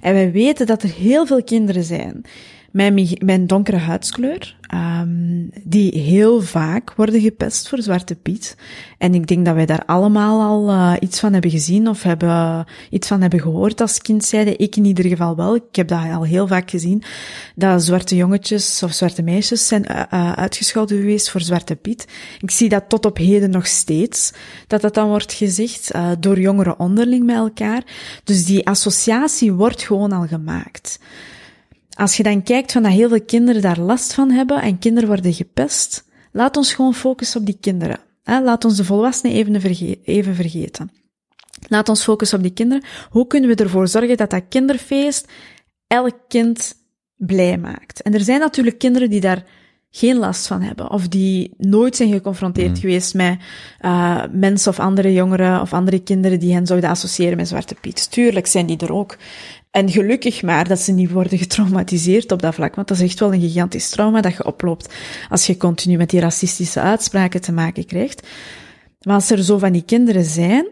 [0.00, 2.24] En wij weten dat er heel veel kinderen zijn
[2.70, 8.56] met mijn donkere huidskleur, um, die heel vaak worden gepest voor Zwarte Piet.
[8.98, 12.66] En ik denk dat wij daar allemaal al uh, iets van hebben gezien of hebben
[12.90, 14.58] iets van hebben gehoord als kind zeiden.
[14.58, 15.54] Ik in ieder geval wel.
[15.54, 17.02] Ik heb dat al heel vaak gezien.
[17.54, 22.06] Dat zwarte jongetjes of zwarte meisjes zijn uh, uitgescholden geweest voor Zwarte Piet.
[22.40, 24.32] Ik zie dat tot op heden nog steeds,
[24.66, 27.82] dat dat dan wordt gezegd door jongeren onderling met elkaar.
[28.24, 30.98] Dus die associatie wordt gewoon al gemaakt.
[32.00, 35.08] Als je dan kijkt van dat heel veel kinderen daar last van hebben en kinderen
[35.08, 37.98] worden gepest, laat ons gewoon focussen op die kinderen.
[38.24, 40.90] Laat ons de volwassenen even, verge even vergeten.
[41.68, 42.84] Laat ons focussen op die kinderen.
[43.10, 45.28] Hoe kunnen we ervoor zorgen dat dat kinderfeest
[45.86, 46.74] elk kind
[47.16, 48.02] blij maakt?
[48.02, 49.44] En er zijn natuurlijk kinderen die daar
[49.90, 52.76] geen last van hebben, of die nooit zijn geconfronteerd mm.
[52.76, 53.38] geweest met
[53.80, 58.10] uh, mensen of andere jongeren of andere kinderen die hen zouden associëren met Zwarte Piet.
[58.10, 59.16] Tuurlijk zijn die er ook.
[59.70, 63.20] En gelukkig maar dat ze niet worden getraumatiseerd op dat vlak, want dat is echt
[63.20, 64.94] wel een gigantisch trauma dat je oploopt
[65.28, 68.26] als je continu met die racistische uitspraken te maken krijgt.
[69.00, 70.66] Maar als er zo van die kinderen zijn,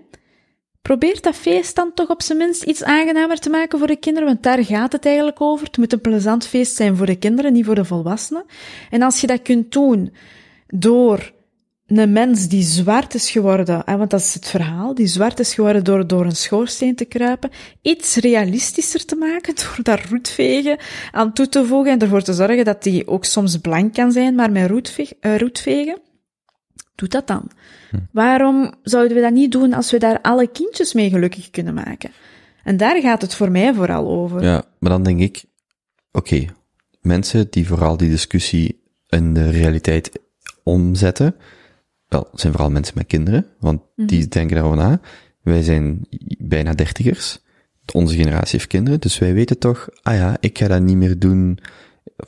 [0.83, 4.29] probeer dat feest dan toch op zijn minst iets aangenamer te maken voor de kinderen,
[4.29, 5.67] want daar gaat het eigenlijk over.
[5.67, 8.45] Het moet een plezant feest zijn voor de kinderen, niet voor de volwassenen.
[8.91, 10.15] En als je dat kunt doen
[10.67, 11.33] door
[11.97, 15.85] een mens die zwart is geworden, want dat is het verhaal, die zwart is geworden
[15.85, 17.51] door door een schoorsteen te kruipen,
[17.83, 20.79] iets realistischer te maken, door daar roetvegen
[21.11, 24.35] aan toe te voegen en ervoor te zorgen dat die ook soms blank kan zijn,
[24.35, 25.99] maar met roetvegen, uh, roetvegen.
[26.95, 27.51] Doe dat dan.
[27.91, 27.97] Hm.
[28.13, 32.11] Waarom zouden we dat niet doen als we daar alle kindjes mee gelukkig kunnen maken?
[32.65, 34.43] En daar gaat het voor mij vooral over.
[34.43, 35.45] Ja, maar dan denk ik,
[36.13, 36.51] oké, okay,
[37.01, 40.11] mensen die vooral die discussie in de realiteit
[40.63, 41.37] omzetten,
[42.09, 44.07] wel, het zijn vooral mensen met kinderen, want mm -hmm.
[44.07, 45.01] die denken daarover na.
[45.43, 46.07] Wij zijn
[46.39, 47.39] bijna dertigers.
[47.93, 51.19] Onze generatie heeft kinderen, dus wij weten toch, ah ja, ik ga dat niet meer
[51.19, 51.59] doen.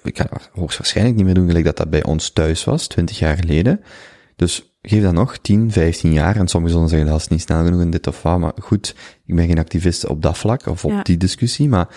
[0.02, 3.18] Ik ga dat hoogstwaarschijnlijk niet meer doen, gelijk dat dat bij ons thuis was, twintig
[3.18, 3.80] jaar geleden.
[4.36, 7.64] Dus geef dat nog 10, 15 jaar, en sommigen zullen zeggen, dat is niet snel
[7.64, 8.94] genoeg in dit of wat, maar goed,
[9.26, 11.02] ik ben geen activist op dat vlak, of op Ja.
[11.02, 11.88] die discussie, maar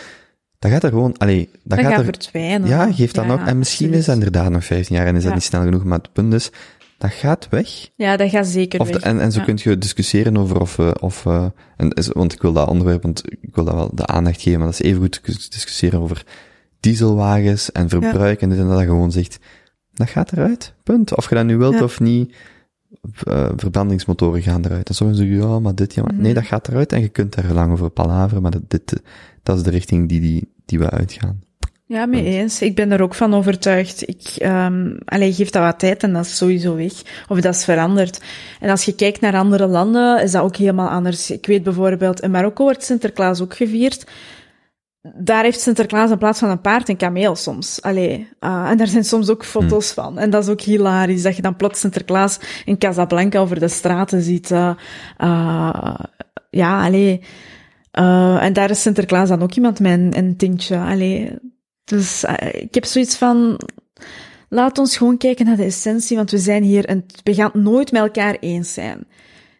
[0.60, 2.68] dat gaat er gewoon, allee, dat, Dat gaat gaat er, verdwijnen.
[2.70, 3.96] ja, geef dat Ja, nog, en misschien absoluut.
[4.00, 6.34] is dat inderdaad nog 15 jaar en is dat niet snel genoeg, maar het punt
[6.34, 6.52] is,
[7.04, 7.90] dat gaat weg.
[7.96, 9.02] Ja, dat gaat zeker Of de- weg.
[9.02, 9.46] en, en zo Ja.
[9.46, 11.46] kunt je discussiëren over of, eh, of eh,
[11.78, 14.60] en is, want ik wil dat onderwerp, want ik wil dat wel de aandacht geven,
[14.60, 16.26] maar dat is even goed te discussiëren over
[16.80, 19.40] dieselwagens en verbruik en dit en dat, dat gewoon zegt,
[19.94, 21.16] dat gaat eruit, punt.
[21.16, 21.84] Of je dat nu wilt Ja.
[21.84, 22.36] of niet,
[23.24, 24.90] eh, verbrandingsmotoren gaan eruit.
[24.90, 26.22] En sommigen zeggen, ja, maar dit, ja, maar Mhm.
[26.22, 29.02] nee, dat gaat eruit en je kunt daar lang over palaveren, maar dat, dit,
[29.44, 31.42] dat is de richting die, die, die we uitgaan.
[31.86, 32.62] Ja, mee eens.
[32.62, 34.08] Ik ben er ook van overtuigd.
[34.08, 36.94] Ik, um, allee, geef dat wat tijd en dat is sowieso weg.
[37.28, 38.22] Of dat is veranderd.
[38.60, 41.32] En als je kijkt naar andere landen, is dat ook helemaal anders.
[41.32, 44.06] Ik weet bijvoorbeeld, in Marokko wordt Sinterklaas ook gevierd.
[45.02, 47.82] Daar heeft Sinterklaas in plaats van een paard een kameel soms.
[47.82, 50.20] Allee, uh, en daar zijn soms ook foto's van.
[50.20, 54.22] En dat is ook hilarisch, dat je dan plots Sinterklaas in Casablanca over de straten
[54.22, 54.52] ziet.
[54.52, 54.72] Uh,
[55.24, 55.96] uh,
[56.50, 57.22] ja, allee...
[58.40, 60.78] En daar is Sinterklaas dan ook iemand met een, een tintje.
[60.78, 61.32] Allee,
[61.86, 63.60] dus uh, ik heb zoiets van,
[64.50, 67.64] laat ons gewoon kijken naar de essentie, want we zijn hier en we gaan het
[67.64, 69.08] nooit met elkaar eens zijn.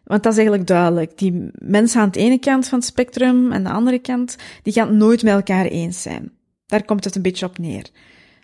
[0.04, 1.18] Want dat is eigenlijk duidelijk.
[1.18, 4.96] Die mensen aan de ene kant van het spectrum en de andere kant, die gaan
[4.96, 6.32] nooit met elkaar eens zijn.
[6.66, 7.86] Daar komt het een beetje op neer.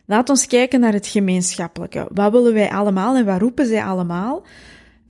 [0.06, 2.08] Laat ons kijken naar het gemeenschappelijke.
[2.12, 4.44] Wat willen wij allemaal en wat roepen zij allemaal?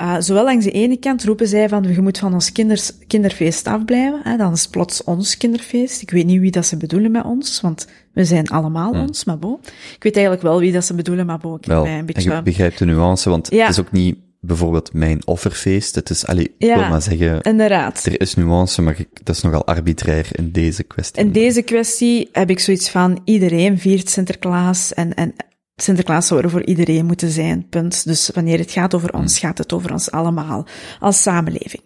[0.00, 3.66] Uh, zowel langs de ene kant roepen zij van, je moet van ons kinders, kinderfeest
[3.66, 4.20] afblijven.
[4.23, 6.02] Hè, dan is plots ons kinderfeest.
[6.02, 9.00] Ik weet niet wie dat ze bedoelen met ons, want we zijn allemaal Hmm.
[9.02, 9.60] ons, maar bo.
[9.97, 12.06] Ik weet eigenlijk wel wie dat ze bedoelen, maar bo, ik Wel, mij een en
[12.06, 12.34] beetje...
[12.34, 13.60] je begrijpt de nuance, want Ja.
[13.66, 15.94] het is ook niet bijvoorbeeld mijn offerfeest.
[15.94, 16.78] Het is, allee, ik Ja.
[16.78, 18.05] wil maar zeggen, Inderdaad.
[18.05, 21.22] er is nuance, maar ik- dat is nogal arbitrair in deze kwestie.
[21.24, 25.34] In deze kwestie heb ik zoiets van, iedereen viert Sinterklaas en, en
[25.76, 28.05] Sinterklaas zou er voor iedereen moeten zijn, punt.
[28.05, 30.66] Dus wanneer het gaat over ons, gaat het over ons allemaal,
[31.00, 31.82] als samenleving.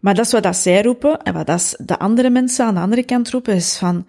[0.00, 2.80] Maar dat is wat dat zij roepen, en wat dat de andere mensen aan de
[2.80, 4.06] andere kant roepen, is van,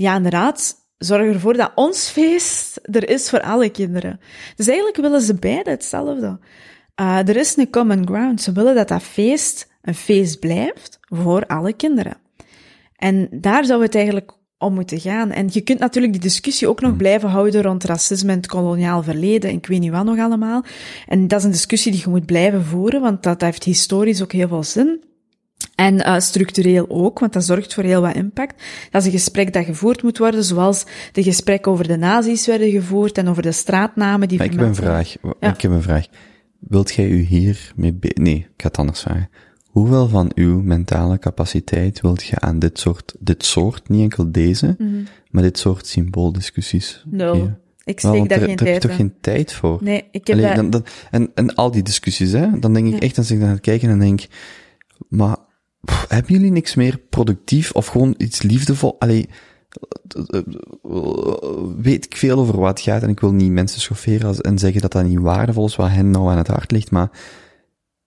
[0.00, 4.20] ja, inderdaad, zorg ervoor dat ons feest er is voor alle kinderen.
[4.56, 6.38] Dus eigenlijk willen ze beide hetzelfde.
[7.00, 8.42] Uh, er is een common ground.
[8.42, 12.16] Ze willen dat dat feest een feest blijft voor alle kinderen.
[12.96, 15.30] En daar zou het eigenlijk om moeten gaan.
[15.30, 19.02] En je kunt natuurlijk die discussie ook nog blijven houden rond racisme en het koloniaal
[19.02, 20.64] verleden en ik weet niet wat nog allemaal.
[21.06, 24.32] En dat is een discussie die je moet blijven voeren, want dat heeft historisch ook
[24.32, 25.09] heel veel zin.
[25.74, 28.62] En uh, structureel ook, want dat zorgt voor heel wat impact.
[28.90, 32.70] Dat is een gesprek dat gevoerd moet worden, zoals de gesprekken over de nazi's werden
[32.70, 35.14] gevoerd en over de straatnamen die Maar ik heb een vraag.
[35.40, 35.52] Ja.
[35.52, 36.06] Ik heb een vraag.
[36.58, 39.28] Wilt jij u hier mee be- Nee, ik ga het anders vragen.
[39.66, 44.76] Hoeveel van uw mentale capaciteit wilt je aan dit soort, dit soort, niet enkel deze,
[45.30, 47.16] maar dit soort symbooldiscussies Mhm.
[47.16, 47.34] Nul.
[47.34, 47.58] geven?
[47.84, 49.78] Ik Wel, steek daar geen daar heb je tijd toch geen tijd voor?
[49.82, 52.92] Nee, ik heb Allee, dan, dan, en, en al die discussies, hè, dan denk ik
[52.92, 52.98] Ja.
[52.98, 54.26] echt, als ik naar het kijken en denk,
[55.08, 55.36] maar
[56.08, 58.96] hebben jullie niks meer productief of gewoon iets liefdevol?
[58.98, 59.28] Allee,
[61.76, 64.92] weet ik veel over wat gaat en ik wil niet mensen schofferen en zeggen dat
[64.92, 67.10] dat niet waardevol is, wat hen nou aan het hart ligt, maar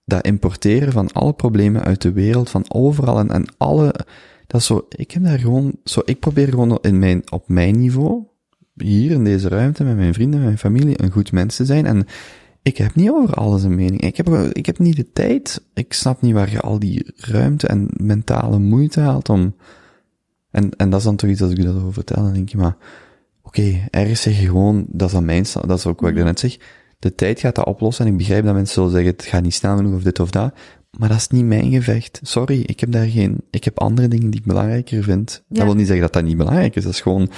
[0.06, 3.94] dat importeren van alle problemen uit de wereld, van overal en, en alle,
[4.48, 7.80] dat is zo, ik heb daar gewoon, zo, ik probeer gewoon in mijn, op mijn
[7.80, 8.24] niveau,
[8.76, 12.06] hier in deze ruimte met mijn vrienden, mijn familie, een goed mens te zijn en
[12.64, 14.02] ik heb niet over alles een mening.
[14.02, 15.64] Ik heb, ik heb niet de tijd.
[15.74, 19.56] Ik snap niet waar je al die ruimte en mentale moeite haalt om,
[20.52, 22.58] en, en dat is dan toch iets als ik dat over vertel, dan denk je,
[22.58, 22.78] maar,
[23.42, 26.40] oké, ergens zeg je gewoon, dat is aan mijn, dat is ook wat ik daarnet
[26.40, 26.58] zeg,
[27.00, 29.54] de tijd gaat dat oplossen en ik begrijp dat mensen zullen zeggen, het gaat niet
[29.54, 30.54] snel genoeg of dit of dat,
[30.98, 32.20] maar dat is niet mijn gevecht.
[32.24, 35.44] Sorry, ik heb daar geen, ik heb andere dingen die ik belangrijker vind.
[35.48, 35.56] Ja.
[35.56, 37.30] Dat wil niet zeggen dat dat niet belangrijk is, dat is gewoon,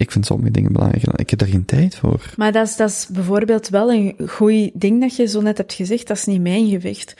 [0.00, 2.32] ik vind sommige dingen belangrijker, ik heb daar geen tijd voor.
[2.36, 5.72] Maar dat is, dat is bijvoorbeeld wel een goed ding dat je zo net hebt
[5.72, 7.14] gezegd, dat is niet mijn gewicht.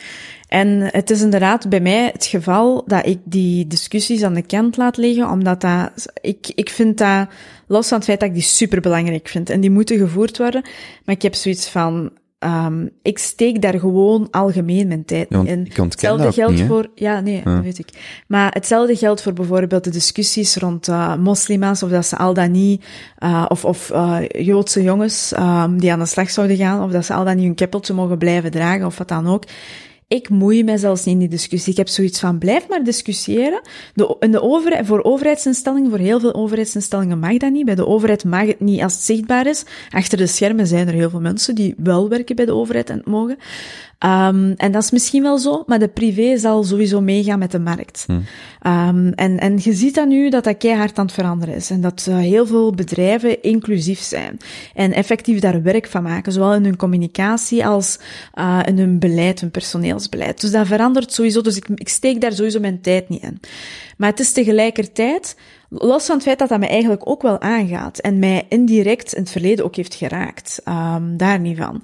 [0.48, 4.76] En het is inderdaad bij mij het geval dat ik die discussies aan de kant
[4.76, 7.28] laat liggen, omdat dat, ik, ik vind dat,
[7.66, 10.62] los van het feit dat ik die superbelangrijk vind, en die moeten gevoerd worden,
[11.04, 12.10] maar ik heb zoiets van,
[12.44, 15.70] um, ik steek daar gewoon algemeen mijn tijd Ja, in.
[15.74, 17.88] Hetzelfde geldt niet, voor, ja, nee, dat weet ik.
[18.26, 22.50] Maar hetzelfde geldt voor bijvoorbeeld de discussies rond uh, moslima's, of dat ze al dan
[22.50, 22.84] niet,
[23.18, 27.04] uh, of, of uh, Joodse jongens um, die aan de slag zouden gaan, of dat
[27.04, 29.44] ze al dan niet hun keppeltje mogen blijven dragen, of wat dan ook.
[30.10, 31.72] Ik moei mij zelfs niet in die discussie.
[31.72, 33.60] Ik heb zoiets van, blijf maar discussiëren.
[33.94, 37.64] De, in de overheid, voor overheidsinstellingen, voor heel veel overheidsinstellingen mag dat niet.
[37.64, 39.64] Bij de overheid mag het niet als het zichtbaar is.
[39.90, 42.96] Achter de schermen zijn er heel veel mensen die wel werken bij de overheid en
[42.96, 43.38] het mogen.
[44.04, 47.58] Um, en dat is misschien wel zo, maar de privé zal sowieso meegaan met de
[47.58, 48.04] markt.
[48.06, 48.12] Hm.
[48.12, 51.70] Um, en, en je ziet dan nu dat dat keihard aan het veranderen is.
[51.70, 54.36] En dat uh, heel veel bedrijven inclusief zijn.
[54.74, 57.98] En effectief daar werk van maken, zowel in hun communicatie als
[58.34, 60.40] uh, in hun beleid, hun personeelsbeleid.
[60.40, 63.40] Dus dat verandert sowieso, dus ik, ik steek daar sowieso mijn tijd niet in.
[63.96, 65.36] Maar het is tegelijkertijd,
[65.70, 69.22] los van het feit dat dat mij eigenlijk ook wel aangaat en mij indirect in
[69.22, 71.82] het verleden ook heeft geraakt, um, daar niet van.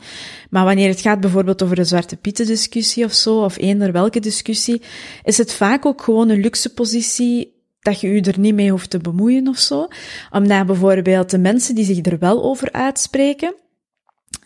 [0.50, 4.20] Maar wanneer het gaat bijvoorbeeld over de Zwarte Pieten discussie of zo, of eender welke
[4.20, 4.82] discussie,
[5.24, 8.90] is het vaak ook gewoon een luxe positie dat je je er niet mee hoeft
[8.90, 9.88] te bemoeien of zo.
[10.30, 13.54] Omdat bijvoorbeeld de mensen die zich er wel over uitspreken,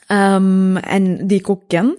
[0.09, 1.99] um, en die ik ook ken,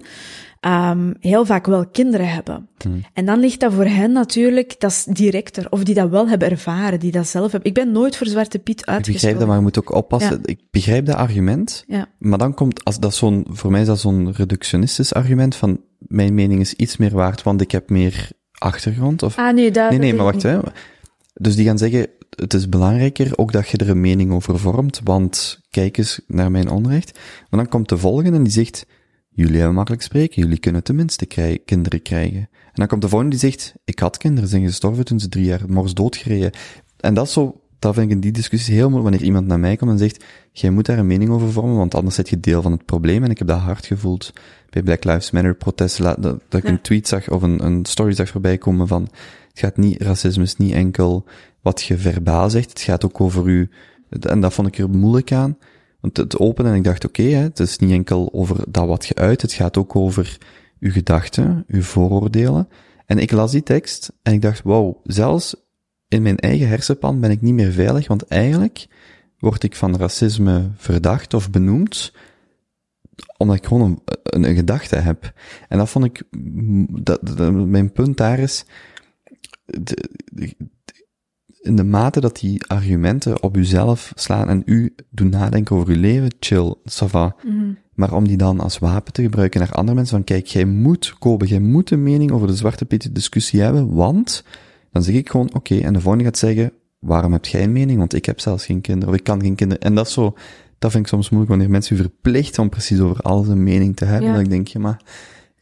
[0.62, 2.68] ehm, heel vaak wel kinderen hebben.
[3.12, 6.50] En dan ligt dat voor hen natuurlijk, dat is directer, of die dat wel hebben
[6.50, 7.68] ervaren, die dat zelf hebben.
[7.70, 9.38] Ik ben nooit voor Zwarte Piet Ik begrijp uitgesproken.
[9.38, 10.40] dat, maar je moet ook oppassen.
[10.44, 12.06] Ik begrijp dat argument, Ja.
[12.18, 16.34] maar dan komt, als dat zo'n, voor mij is dat zo'n reductionistisch argument van, mijn
[16.34, 19.38] mening is iets meer waard, want ik heb meer achtergrond, of...
[19.38, 20.58] Ah, nee, dat nee, nee, maar wacht, hè.
[21.34, 25.00] Dus die gaan zeggen, het is belangrijker ook dat je er een mening over vormt,
[25.04, 27.18] want kijk eens naar mijn onrecht.
[27.50, 28.86] Maar dan komt de volgende en die zegt,
[29.32, 32.38] jullie hebben makkelijk spreken, jullie kunnen tenminste krij- kinderen krijgen.
[32.64, 35.44] En dan komt de volgende die zegt, ik had kinderen, zijn gestorven toen ze drie
[35.44, 36.50] jaar mors doodgereden.
[37.00, 39.60] En dat is zo, dat vind ik in die discussie heel moeilijk, wanneer iemand naar
[39.60, 42.40] mij komt en zegt, jij moet daar een mening over vormen, want anders zit je
[42.40, 43.24] deel van het probleem.
[43.24, 44.32] En ik heb dat hard gevoeld
[44.70, 46.68] bij Black Lives Matter protesten, dat, dat ik Ja.
[46.70, 49.02] een tweet zag of een, een story zag voorbij komen van,
[49.48, 51.24] het gaat niet, racisme is niet enkel
[51.60, 53.68] wat je verbaal zegt, het gaat ook over u,
[54.20, 55.56] en dat vond ik er moeilijk aan,
[56.02, 59.14] want het openen en ik dacht, oké, het is niet enkel over dat wat je
[59.14, 60.38] uit, het gaat ook over
[60.80, 62.68] uw gedachten, uw vooroordelen.
[63.06, 65.56] En ik las die tekst en ik dacht, wauw, zelfs
[66.08, 68.86] in mijn eigen hersenpan ben ik niet meer veilig, want eigenlijk
[69.38, 72.12] word ik van racisme verdacht of benoemd,
[73.36, 75.32] omdat ik gewoon een gedachte heb.
[75.68, 76.22] En dat vond ik,
[76.88, 78.64] dat, dat- mijn punt daar is,
[79.64, 80.56] de- de-
[81.62, 86.00] in de mate dat die argumenten op uzelf slaan en u doen nadenken over uw
[86.00, 87.36] leven, chill, ça va.
[87.44, 87.72] Mhm.
[87.94, 91.14] Maar om die dan als wapen te gebruiken naar andere mensen, van kijk, jij moet,
[91.18, 94.44] Kobe, jij moet een mening over de Zwarte Piet discussie hebben, want,
[94.92, 97.98] dan zeg ik gewoon, oké, en de volgende gaat zeggen, waarom heb jij een mening?
[97.98, 99.82] Want ik heb zelfs geen kinderen, of ik kan geen kinderen.
[99.82, 100.34] En dat is zo,
[100.78, 103.96] dat vind ik soms moeilijk, wanneer mensen u verplichten om precies over alles een mening
[103.96, 104.36] te hebben, Ja.
[104.36, 105.00] dan denk je, maar,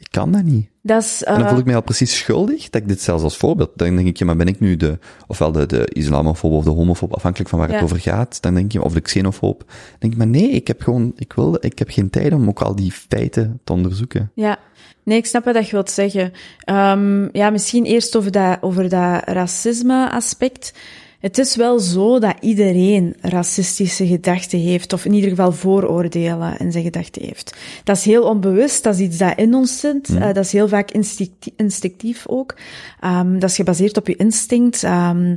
[0.01, 0.69] ik kan dat niet.
[0.83, 3.23] Dat is, En dan eh, voel ik mij al precies schuldig, dat ik dit zelfs
[3.23, 6.53] als voorbeeld, dan denk ik, ja, maar ben ik nu de, ofwel de, de islamofoob
[6.53, 9.59] of de homofoob, afhankelijk van waar het over gaat, dan denk je, of de xenofoob,
[9.59, 12.49] dan denk ik, maar nee, ik heb gewoon, ik wil, ik heb geen tijd om
[12.49, 14.31] ook al die feiten te onderzoeken.
[14.35, 14.59] Ja,
[15.03, 16.33] nee, ik snap wat je wilt zeggen.
[16.59, 20.73] Ehm, ja, misschien eerst over dat, over dat racisme-aspect.
[21.21, 26.73] Het is wel zo dat iedereen racistische gedachten heeft, of in ieder geval vooroordelen in
[26.73, 27.57] zijn gedachten heeft.
[27.85, 30.69] Dat is heel onbewust, dat is iets dat in ons zit, eh, dat is heel
[30.69, 32.55] vaak instincti- instinctief ook.
[33.01, 34.83] Ehm, dat is gebaseerd op je instinct.
[34.83, 35.37] ehm,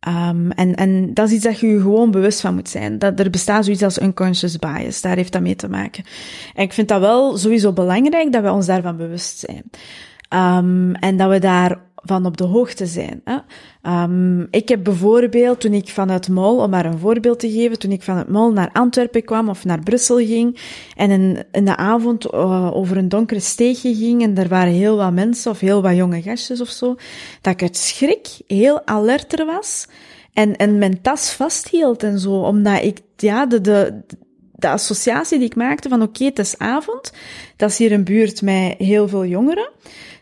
[0.00, 2.98] ehm, en, en dat is iets dat je je gewoon bewust van moet zijn.
[2.98, 6.04] Dat er bestaat zoiets als unconscious bias, daar heeft dat mee te maken.
[6.54, 9.64] En ik vind dat wel sowieso belangrijk dat we ons daarvan bewust zijn.
[11.00, 11.38] En dat we
[12.02, 13.20] daarvan op de hoogte zijn.
[13.24, 13.36] Hè.
[13.82, 17.90] Ehm, ik heb bijvoorbeeld, toen ik vanuit Mol, om maar een voorbeeld te geven, toen
[17.90, 20.58] ik vanuit Mol naar Antwerpen kwam of naar Brussel ging
[20.96, 24.96] en in, in de avond eh, over een donkere steegje ging en er waren heel
[24.96, 26.96] wat mensen of heel wat jonge gastjes of zo,
[27.40, 29.86] dat ik uit schrik heel alerter was
[30.32, 34.00] en, en mijn tas vasthield en zo, omdat ik, ja, de, de,
[34.52, 37.12] de associatie die ik maakte van oké, het is avond,
[37.56, 39.70] dat is hier een buurt met heel veel jongeren.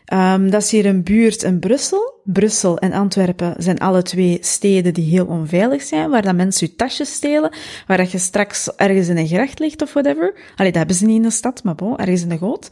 [0.09, 2.18] Ehm, dat is hier een buurt in Brussel.
[2.33, 6.75] Brussel en Antwerpen zijn alle twee steden die heel onveilig zijn, waar dat mensen je
[6.75, 7.51] tasjes stelen,
[7.87, 10.33] waar dat je straks ergens in een gracht ligt of whatever.
[10.55, 12.69] Allee, dat hebben ze niet in de stad, maar bon, ergens in de goot.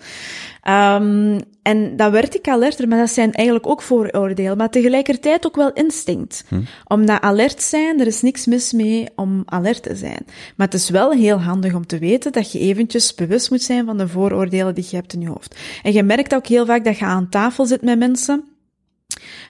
[0.61, 5.55] Ehm, en dan werd ik alerter, maar dat zijn eigenlijk ook vooroordelen, maar tegelijkertijd ook
[5.55, 6.43] wel instinct.
[6.87, 10.25] Omdat alert zijn, er is niks mis mee om alert te zijn.
[10.55, 13.85] Maar het is wel heel handig om te weten dat je eventjes bewust moet zijn
[13.85, 15.55] van de vooroordelen die je hebt in je hoofd.
[15.83, 18.43] En je merkt ook heel vaak dat je aan tafel zit met mensen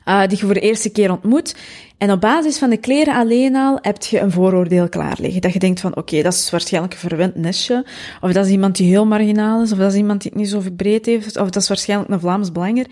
[0.05, 1.55] uh, die je voor de eerste keer ontmoet.
[1.97, 5.41] En op basis van de kleren alleen al heb je een vooroordeel klaar liggen.
[5.41, 7.85] Dat je denkt van, oké, dat is waarschijnlijk een verwend nestje.
[8.21, 9.71] Of dat is iemand die heel marginaal is.
[9.71, 11.37] Of dat is iemand die het niet zo breed heeft.
[11.37, 12.85] Of dat is waarschijnlijk een Vlaams Belanger.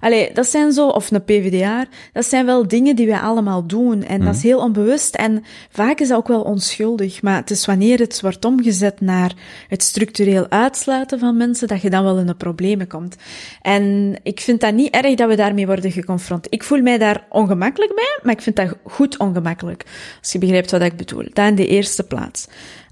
[0.00, 1.86] Allee, dat zijn zo, of een PvdA.
[2.12, 4.02] Dat zijn wel dingen die wij allemaal doen.
[4.02, 4.26] En mm.
[4.26, 5.14] dat is heel onbewust.
[5.14, 7.22] En vaak is dat ook wel onschuldig.
[7.22, 9.32] Maar het is wanneer het wordt omgezet naar
[9.68, 13.16] het structureel uitsluiten van mensen, dat je dan wel in de problemen komt.
[13.62, 16.54] En ik vind dat niet erg dat we daarmee worden geconfronteerd.
[16.54, 19.84] Ik voel mij daar ongemakkelijk bij, maar ik vind dat goed ongemakkelijk.
[20.20, 21.24] Als je begrijpt wat ik bedoel.
[21.32, 22.46] Dat in de eerste plaats.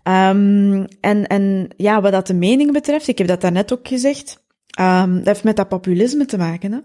[0.09, 4.45] Um, en, en ja, wat dat de mening betreft, ik heb dat daarnet ook gezegd.
[4.81, 6.73] Um, dat heeft met dat populisme te maken.
[6.73, 6.79] Hè?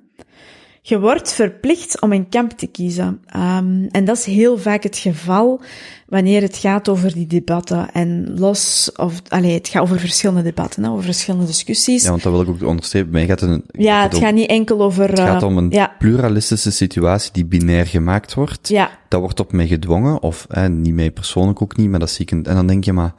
[0.83, 3.21] Je wordt verplicht om een kamp te kiezen.
[3.35, 5.61] Um, en dat is heel vaak het geval
[6.07, 7.91] wanneer het gaat over die debatten.
[7.91, 12.03] En los, of, allee, het gaat over verschillende debatten, hè, over verschillende discussies.
[12.03, 13.11] Ja, want dat wil ik ook onderstrepen.
[13.11, 15.09] Mij gaat een, ja, het, gaat niet enkel over...
[15.09, 15.95] Het gaat om een ja.
[15.99, 18.67] pluralistische situatie die binair gemaakt wordt.
[18.67, 18.99] Ja.
[19.07, 22.25] Dat wordt op mij gedwongen, of eh, niet mij persoonlijk ook niet, maar dat zie
[22.25, 22.31] ik...
[22.31, 23.13] Een, en dan denk je maar,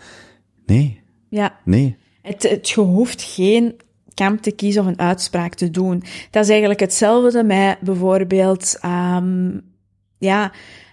[0.67, 1.01] nee.
[1.29, 1.59] Ja.
[1.65, 1.97] Nee.
[2.23, 3.75] Het, het, je hoeft geen
[4.15, 6.03] kamp te kiezen of een uitspraak te doen.
[6.31, 9.61] Dat is eigenlijk hetzelfde met bijvoorbeeld, um,
[10.19, 10.53] ja,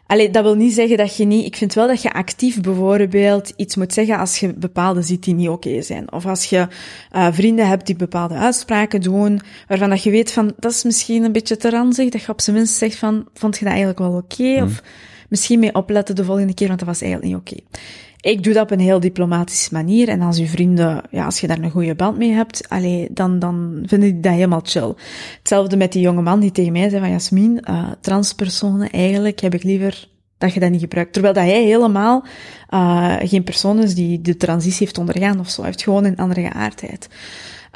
[0.10, 1.46] Allee, dat wil niet zeggen dat je niet...
[1.46, 5.34] Ik vind wel dat je actief bijvoorbeeld iets moet zeggen als je bepaalde ziet die
[5.34, 6.12] niet oké zijn.
[6.12, 6.68] Of als je
[7.16, 11.24] uh, vrienden hebt die bepaalde uitspraken doen, waarvan dat je weet van, dat is misschien
[11.24, 14.00] een beetje te ranzig, dat je op zijn minst zegt van, vond je dat eigenlijk
[14.00, 14.64] wel oké?
[14.64, 14.84] Of
[15.28, 17.80] misschien mee opletten de volgende keer, want dat was eigenlijk niet oké.
[18.22, 20.10] Ik doe dat op een heel diplomatische manier.
[20.10, 23.40] En als je vrienden, ja, als je daar een goede band mee hebt, allee, dan,
[23.40, 24.94] dan vinden die dat helemaal chill.
[25.38, 29.54] Hetzelfde met die jonge man die tegen mij zei van Jasmin, uh, transpersonen, eigenlijk heb
[29.54, 30.08] ik liever
[30.38, 31.14] dat je dat niet gebruikt.
[31.14, 32.26] Terwijl dat hij helemaal
[32.74, 35.62] uh, geen persoon is die de transitie heeft ondergaan of zo.
[35.62, 37.08] Hij heeft gewoon een andere geaardheid.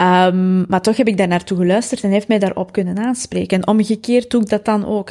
[0.02, 3.58] Um, maar toch heb ik daar naartoe geluisterd en heeft mij daarop kunnen aanspreken.
[3.58, 5.10] En omgekeerd doe ik dat dan ook.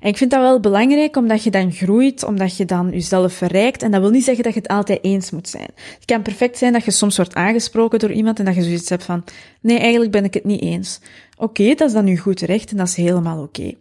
[0.00, 3.82] En ik vind dat wel belangrijk, omdat je dan groeit, omdat je dan jezelf verrijkt.
[3.82, 5.68] En dat wil niet zeggen dat je het altijd eens moet zijn.
[5.94, 8.88] Het kan perfect zijn dat je soms wordt aangesproken door iemand en dat je zoiets
[8.88, 9.24] hebt van,
[9.60, 11.00] nee, eigenlijk ben ik het niet eens.
[11.44, 13.74] Oké, dat is dan nu goed recht en dat is helemaal oké.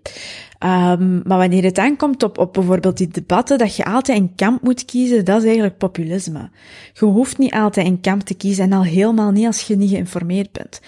[0.59, 0.92] Okay.
[0.92, 4.61] Um, maar wanneer het aankomt op, op bijvoorbeeld die debatten, dat je altijd een kamp
[4.61, 6.50] moet kiezen, dat is eigenlijk populisme.
[6.93, 9.90] Je hoeft niet altijd een kamp te kiezen en al helemaal niet als je niet
[9.90, 10.82] geïnformeerd bent.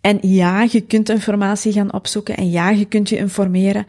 [0.00, 3.86] En ja, je kunt informatie gaan opzoeken en ja, je kunt je informeren,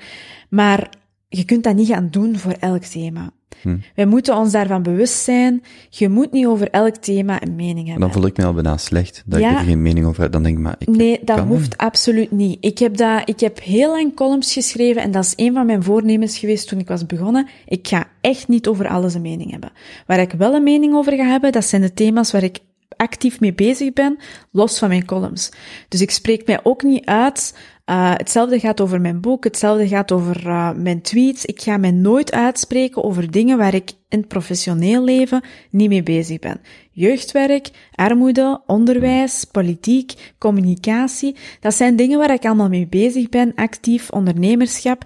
[0.50, 0.90] maar
[1.28, 3.32] je kunt dat niet gaan doen voor elk thema.
[3.62, 3.78] Hm.
[3.96, 5.64] Wij moeten ons daarvan bewust zijn.
[5.90, 8.02] Je moet niet over elk thema een mening hebben.
[8.02, 9.52] Dan voel ik me al bijna slecht dat ja.
[9.52, 10.32] ik er geen mening over heb.
[10.32, 12.58] Dan denk ik, maar ik Nee, dat hoeft absoluut niet.
[12.60, 15.84] Ik heb, dat, ik heb heel lang columns geschreven en dat is een van mijn
[15.84, 17.48] voornemens geweest toen ik was begonnen.
[17.66, 19.72] Ik ga echt niet over alles een mening hebben.
[20.06, 22.60] Waar ik wel een mening over ga hebben, dat zijn de thema's waar ik
[22.96, 24.18] actief mee bezig ben,
[24.52, 25.52] los van mijn columns.
[25.88, 27.58] Dus ik spreek mij ook niet uit
[27.90, 31.46] uh, hetzelfde gaat over mijn boek, hetzelfde gaat over uh, mijn tweets.
[31.46, 36.04] Ik ga mij nooit uitspreken over dingen waar ik in het professioneel leven niet mee
[36.04, 36.62] bezig ben.
[36.92, 44.10] Jeugdwerk, armoede, onderwijs, politiek, communicatie, dat zijn dingen waar ik allemaal mee bezig ben, actief
[44.10, 45.04] ondernemerschap.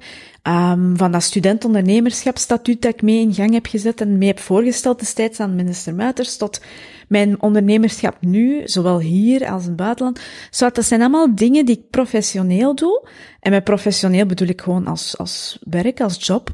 [0.47, 4.99] Um, van dat studentondernemerschapstatuut dat ik mee in gang heb gezet en mee heb voorgesteld
[4.99, 6.61] destijds aan minister Muiters, tot
[7.07, 10.19] mijn ondernemerschap nu, zowel hier als in het buitenland.
[10.49, 13.07] Zo, dat zijn allemaal dingen die ik professioneel doe.
[13.39, 16.49] En met professioneel bedoel ik gewoon als, als werk, als job.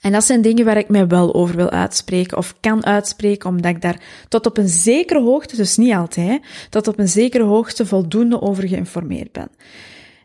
[0.00, 3.70] En dat zijn dingen waar ik mij wel over wil uitspreken of kan uitspreken, omdat
[3.70, 7.86] ik daar tot op een zekere hoogte, dus niet altijd, tot op een zekere hoogte
[7.86, 9.50] voldoende over geïnformeerd ben.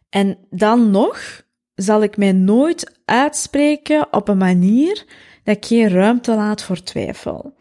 [0.09, 1.41] En dan nog
[1.75, 5.05] zal ik mij nooit uitspreken op een manier
[5.43, 7.53] dat ik geen ruimte laat voor twijfel.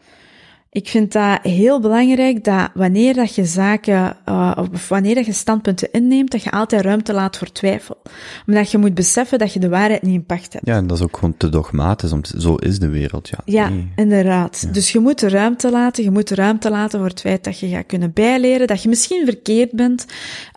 [0.73, 5.33] Ik vind dat heel belangrijk dat wanneer dat je zaken, uh, of wanneer dat je
[5.33, 8.01] standpunten inneemt, dat je altijd ruimte laat voor twijfel.
[8.47, 10.65] Omdat je moet beseffen dat je de waarheid niet in pacht hebt.
[10.65, 13.39] Ja, en dat is ook gewoon te dogmatisch, om zo is de wereld, ja.
[13.45, 13.91] Ja, nee.
[13.95, 14.73] inderdaad.
[14.73, 17.59] Dus je moet de ruimte laten, je moet de ruimte laten voor het feit dat
[17.59, 20.05] je gaat kunnen bijleren, dat je misschien verkeerd bent.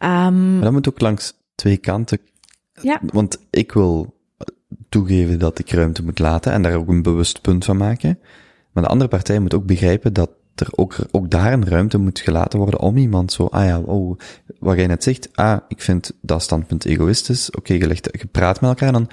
[0.04, 2.18] Um, maar dat moet ook langs twee kanten.
[2.82, 3.00] Ja.
[3.12, 4.14] Want ik wil
[4.88, 8.18] toegeven dat ik ruimte moet laten en daar ook een bewust punt van maken.
[8.72, 12.20] Maar de andere partij moet ook begrijpen dat er ook, ook daar een ruimte moet
[12.20, 14.18] gelaten worden om iemand zo, ah ja, oh,
[14.58, 18.60] wat jij net zegt, ah, ik vind dat standpunt egoïstisch, oké, okay, je, je praat
[18.60, 19.08] met elkaar en dan,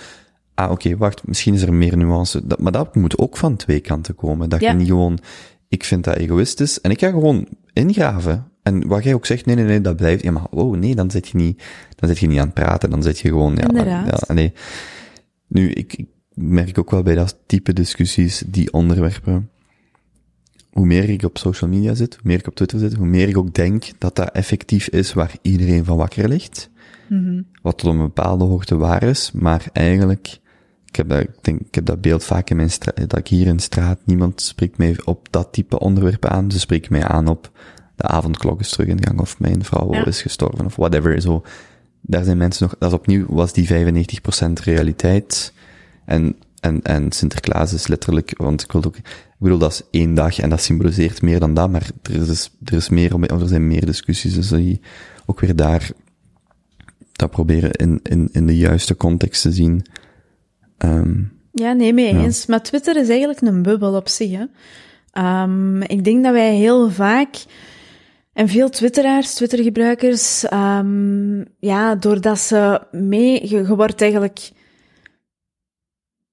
[0.53, 2.47] ah, oké, okay, wacht, misschien is er meer nuance.
[2.47, 4.49] Dat, maar dat moet ook van twee kanten komen.
[4.49, 4.71] Dat ja.
[4.71, 5.19] je niet gewoon,
[5.67, 8.51] ik vind dat egoïstisch en ik ga gewoon ingraven.
[8.63, 11.11] En wat jij ook zegt, nee, nee, nee, dat blijft, ja, maar oh nee, dan
[11.11, 11.63] zit je niet,
[11.95, 14.25] dan zit je niet aan het praten, dan zit je gewoon, ja, Inderdaad.
[14.27, 14.53] ja nee.
[15.47, 19.49] Nu, ik, ik merk ook wel bij dat type discussies, die onderwerpen,
[20.71, 23.27] hoe meer ik op social media zit, hoe meer ik op Twitter zit, hoe meer
[23.27, 26.69] ik ook denk dat dat effectief is waar iedereen van wakker ligt.
[27.09, 27.47] Mm -hmm.
[27.61, 30.39] Wat tot een bepaalde hoogte waar is, maar eigenlijk,
[30.85, 33.27] ik heb dat, ik denk, ik heb dat beeld vaak in mijn straat, dat ik
[33.27, 37.27] hier in straat, niemand spreekt mij op dat type onderwerp aan, ze spreken mij aan
[37.27, 37.51] op
[37.95, 40.05] de avondklok is terug in gang, of mijn vrouw ja.
[40.05, 41.43] is gestorven, of whatever, zo.
[42.01, 45.53] Daar zijn mensen nog, dat is opnieuw, was die 95% realiteit,
[46.05, 50.13] en en, en Sinterklaas is letterlijk, want ik wil ook, ik bedoel, dat is één
[50.13, 53.41] dag en dat symboliseert meer dan dat, maar er is, dus, er is meer, of
[53.41, 54.81] er zijn meer discussies, dus die
[55.25, 55.89] ook weer daar,
[57.11, 59.85] dat proberen in, in, in de juiste context te zien.
[60.77, 62.39] Um, ja, nee, mee eens.
[62.39, 62.45] Ja.
[62.47, 64.45] Maar Twitter is eigenlijk een bubbel op zich, hè.
[65.43, 67.35] Um, ik denk dat wij heel vaak,
[68.33, 74.51] en veel twitteraars, twittergebruikers, um, ja, doordat ze mee, je, je wordt eigenlijk,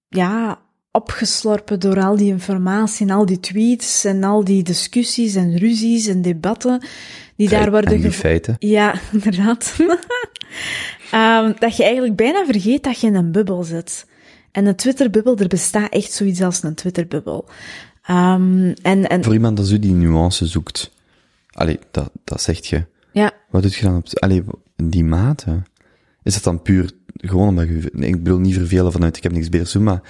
[0.08, 5.58] ja, opgeslorpen door al die informatie en al die tweets en al die discussies en
[5.58, 6.80] ruzies en debatten
[7.36, 8.56] die Feit, daar worden en die feiten.
[8.58, 9.74] Ja, inderdaad.
[11.14, 14.06] um, dat je eigenlijk bijna vergeet dat je in een bubbel zit.
[14.52, 17.44] En een Twitterbubbel, er bestaat echt zoiets als een Twitterbubbel.
[18.10, 19.24] Um, en, en...
[19.24, 20.90] Voor iemand als u die nuance zoekt,
[21.50, 22.84] allee, dat, dat zegt je.
[23.12, 23.32] Ja.
[23.50, 24.42] Wat doet je dan op, allee,
[24.76, 25.62] die mate?
[26.22, 29.48] Is dat dan puur gewoon omdat je, ik bedoel niet vervelen vanuit ik heb niks
[29.48, 30.00] beter doen, maar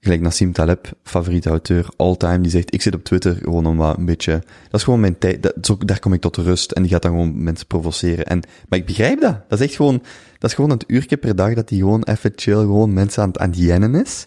[0.00, 3.96] gelijk Nassim Taleb, favoriete auteur, all-time, die zegt, ik zit op Twitter gewoon om wat
[3.98, 4.32] een beetje,
[4.64, 7.02] dat is gewoon mijn tijd, dat, zo, daar kom ik tot rust, en die gaat
[7.02, 8.26] dan gewoon mensen provoceren.
[8.26, 9.48] En, maar ik begrijp dat.
[9.48, 10.02] Dat is echt gewoon,
[10.38, 13.28] dat is gewoon het uurtje per dag dat hij gewoon even chill, gewoon mensen aan,
[13.28, 14.26] het- aan het jennen is.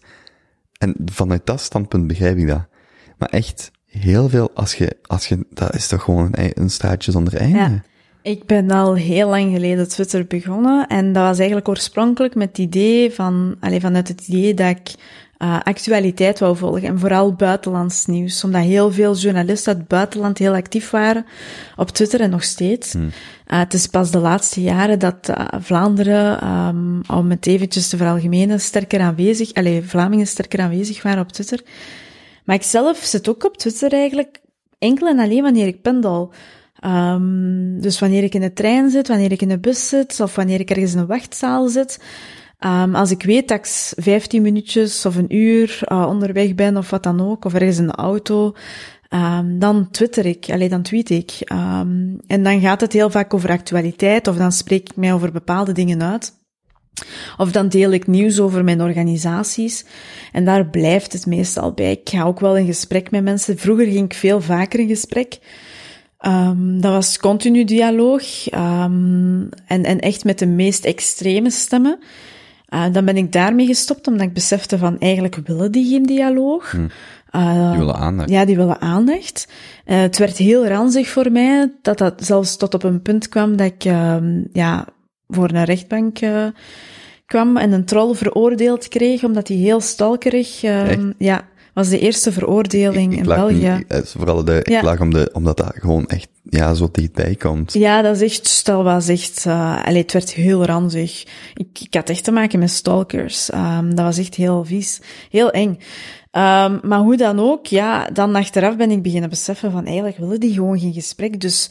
[0.77, 2.65] En vanuit dat standpunt begrijp ik dat.
[3.17, 7.11] Maar echt, heel veel, als je, als je, dat is toch gewoon een, een straatje
[7.11, 7.57] zonder einde.
[7.57, 7.83] Ja.
[8.21, 12.57] Ik ben al heel lang geleden Twitter begonnen en dat was eigenlijk oorspronkelijk met het
[12.57, 14.95] idee van, alleen vanuit het idee dat ik
[15.39, 20.37] eh, actualiteit wou volgen en vooral buitenlands nieuws, omdat heel veel journalisten uit het buitenland
[20.37, 21.25] heel actief waren
[21.75, 22.93] op Twitter en nog steeds.
[22.93, 27.97] Eh, het is pas de laatste jaren dat eh, Vlaanderen, ehm, om het eventjes te
[27.97, 31.59] veralgemenen, sterker aanwezig, allee, Vlamingen sterker aanwezig waren op Twitter.
[32.49, 34.41] Maar ik zelf zit ook op Twitter eigenlijk
[34.79, 36.31] enkel en alleen wanneer ik pendel.
[36.79, 40.35] Ehm, dus wanneer ik in de trein zit, wanneer ik in de bus zit, of
[40.35, 41.99] wanneer ik ergens in een wachtzaal zit.
[42.59, 46.77] Ehm, als ik weet dat ik s- 15 minuutjes of een uur eh, onderweg ben
[46.77, 48.53] of wat dan ook, of ergens in de auto,
[49.09, 51.31] ehm, dan twitter ik, alleen dan tweet ik.
[52.27, 55.71] En dan gaat het heel vaak over actualiteit, of dan spreek ik mij over bepaalde
[55.71, 56.38] dingen uit.
[57.37, 59.85] Of dan deel ik nieuws over mijn organisaties.
[60.31, 61.91] En daar blijft het meestal bij.
[61.91, 63.57] Ik ga ook wel in gesprek met mensen.
[63.57, 65.37] Vroeger ging ik veel vaker in gesprek.
[66.19, 68.47] Ehm, dat was continu dialoog.
[68.49, 71.99] ehm, en, en echt met de meest extreme stemmen.
[72.65, 76.73] Eh, dan ben ik daarmee gestopt, omdat ik besefte van eigenlijk willen die geen dialoog.
[77.31, 78.29] Eh, Die willen aandacht.
[78.29, 79.47] ja, die willen aandacht.
[79.85, 83.55] Eh, het werd heel ranzig voor mij, dat dat zelfs tot op een punt kwam
[83.57, 84.87] dat ik ehm, ja,
[85.30, 86.45] voor een rechtbank eh,
[87.25, 90.64] kwam en een troll veroordeeld kreeg, omdat hij heel stalkerig...
[90.64, 90.99] Echt?
[91.17, 93.69] ja, was de eerste veroordeling ik in België.
[93.69, 94.82] Niet, eh, vooral de, ik Ja.
[94.82, 97.74] lag om de, omdat dat gewoon echt, ja, zo dichtbij komt.
[97.74, 101.24] Ja, dat is echt, stel was echt, uh, allee, het werd heel ranzig.
[101.53, 103.53] Ik, ik had echt te maken met stalkers.
[103.53, 105.01] Um, dat was echt heel vies.
[105.30, 105.69] Heel eng.
[106.32, 110.40] Um, maar hoe dan ook, ja, dan achteraf ben ik beginnen beseffen van eigenlijk willen
[110.40, 111.40] die gewoon geen gesprek.
[111.40, 111.69] Dus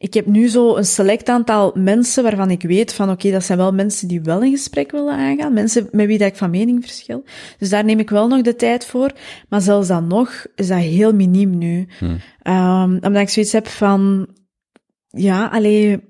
[0.00, 3.58] ik heb nu zo een select aantal mensen waarvan ik weet van oké, dat zijn
[3.58, 5.52] wel mensen die wel een gesprek willen aangaan.
[5.52, 7.24] Mensen met wie dat ik van mening verschil.
[7.58, 9.12] Dus daar neem ik wel nog de tijd voor.
[9.48, 11.88] Maar zelfs dan nog is dat heel miniem nu.
[12.42, 14.28] Um, omdat ik zoiets heb van,
[15.08, 16.02] ja, alleen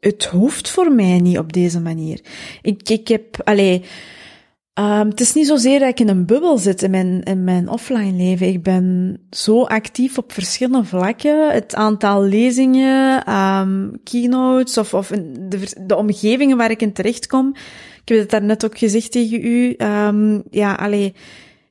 [0.00, 2.20] het hoeft voor mij niet op deze manier.
[2.62, 3.84] Ik, ik heb, allee,
[4.78, 7.68] um, het is niet zozeer dat ik in een bubbel zit in mijn, in mijn
[7.68, 8.46] offline leven.
[8.46, 11.52] Ik ben zo actief op verschillende vlakken.
[11.52, 15.08] Het aantal lezingen, um, keynotes of, of
[15.48, 17.54] de, de omgevingen waar ik in terechtkom.
[18.02, 19.74] Ik heb het daarnet ook gezegd tegen u.
[19.78, 21.14] Um, ja, allee,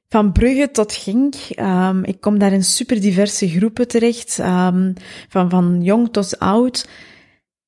[0.09, 1.35] van Brugge tot Genk.
[1.55, 4.35] Um, ik kom daar in super diverse groepen terecht.
[5.29, 6.87] Van, van jong tot oud.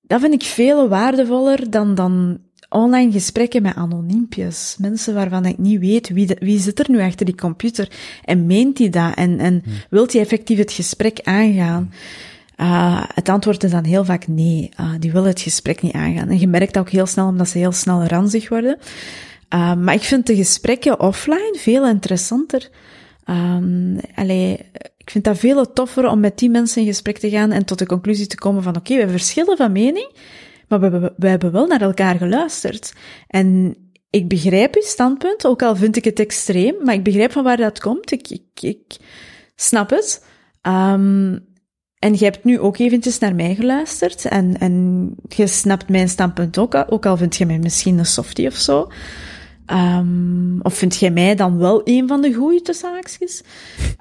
[0.01, 4.75] Dat vind ik veel waardevoller dan, dan online gesprekken met anoniempjes.
[4.79, 7.91] Mensen waarvan ik niet weet wie, de, wie zit er nu achter die computer.
[8.23, 9.13] En meent hij dat?
[9.15, 9.73] En, en hmm.
[9.89, 11.93] wilt hij effectief het gesprek aangaan?
[12.57, 14.69] Uh, het antwoord is dan heel vaak nee.
[14.79, 16.29] Uh, die willen het gesprek niet aangaan.
[16.29, 18.77] En je merkt dat ook heel snel omdat ze heel snel ranzig worden.
[19.53, 22.69] Uh, maar ik vind de gesprekken offline veel interessanter.
[23.29, 24.59] Um, allee,
[24.97, 27.79] ik vind dat veel toffer om met die mensen in gesprek te gaan en tot
[27.79, 30.11] de conclusie te komen van oké, okay, we verschillen van mening,
[30.69, 32.93] maar we, hebben wel naar elkaar geluisterd.
[33.27, 33.75] En
[34.09, 37.57] ik begrijp uw standpunt, ook al vind ik het extreem, maar ik begrijp van waar
[37.57, 38.11] dat komt.
[38.11, 38.97] Ik, ik, ik
[39.55, 40.25] snap het.
[40.61, 41.47] Um,
[41.99, 46.57] en je hebt nu ook eventjes naar mij geluisterd en, en je snapt mijn standpunt
[46.57, 48.87] ook, ook al vind je mij misschien een softie of zo.
[49.71, 53.41] Um, of vind jij mij dan wel een van de goeie tussen haakjes?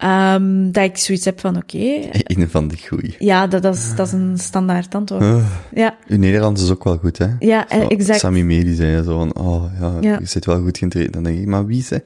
[0.05, 1.77] Um, dat ik zoiets heb van, oké.
[1.77, 3.15] Okay, een van de goeie.
[3.19, 5.23] Ja, dat, dat, is, dat is een standaard antwoord.
[5.23, 5.97] Uh, ja.
[6.07, 7.27] Uw Nederlands is ook wel goed, hè?
[7.39, 8.19] Ja, zo, exact.
[8.19, 11.15] Sammy Medi zei zo van, oh ja, ja, je zit wel goed geïnteresseerd.
[11.15, 12.03] Dan denk ik, maar wie ze?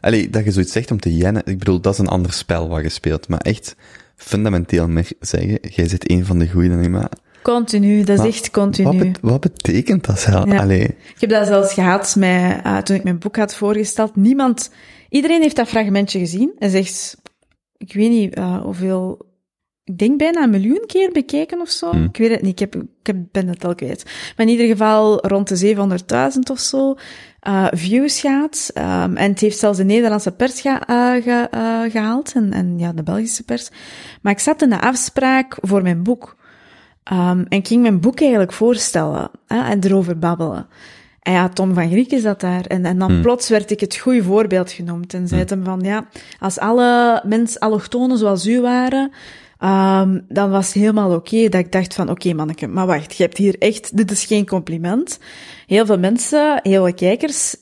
[0.00, 2.68] Allee, dat je zoiets zegt om te jennen, ik bedoel, dat is een ander spel
[2.68, 3.28] wat je speelt.
[3.28, 3.76] Maar echt
[4.16, 7.10] fundamenteel meer zeggen, jij zit een van de goeie, dan denk ik, maar...
[7.44, 8.98] Continu, dat is maar, echt continu.
[8.98, 10.46] Wat, wat betekent dat zelf?
[10.46, 10.62] Ja.
[10.62, 14.16] Ik heb dat zelfs gehad met, uh, toen ik mijn boek had voorgesteld.
[14.16, 14.70] Niemand,
[15.08, 17.16] iedereen heeft dat fragmentje gezien en zegt,
[17.76, 19.18] ik weet niet uh, hoeveel,
[19.84, 21.90] ik denk bijna een miljoen keer bekeken of zo.
[21.90, 22.04] Hmm.
[22.04, 24.04] Ik weet het niet, ik, heb, ik heb, ben het al kwijt.
[24.04, 25.74] Maar in ieder geval rond de
[26.34, 26.94] 700.000 of zo
[27.48, 28.70] uh, views gaat.
[28.74, 30.78] Um, en het heeft zelfs de Nederlandse pers ge,
[31.24, 31.48] ge,
[31.90, 33.70] gehaald en, en ja, de Belgische pers.
[34.22, 36.36] Maar ik zat in de afspraak voor mijn boek.
[37.12, 40.66] Um, en ik ging mijn boek eigenlijk voorstellen hè, en erover babbelen.
[41.20, 42.64] En ja, Tom van Griek is dat daar.
[42.66, 43.22] En, en dan hmm.
[43.22, 45.14] plots werd ik het goede voorbeeld genoemd.
[45.14, 45.50] En zei hmm.
[45.50, 46.08] hem van, ja,
[46.38, 49.10] als alle mensen allochtonen zoals u waren,
[49.60, 51.34] um, dan was het helemaal oké.
[51.34, 54.10] Okay, dat ik dacht van, oké okay, manneke, maar wacht, je hebt hier echt, dit
[54.10, 55.18] is geen compliment.
[55.66, 57.56] Heel veel mensen, heel veel kijkers,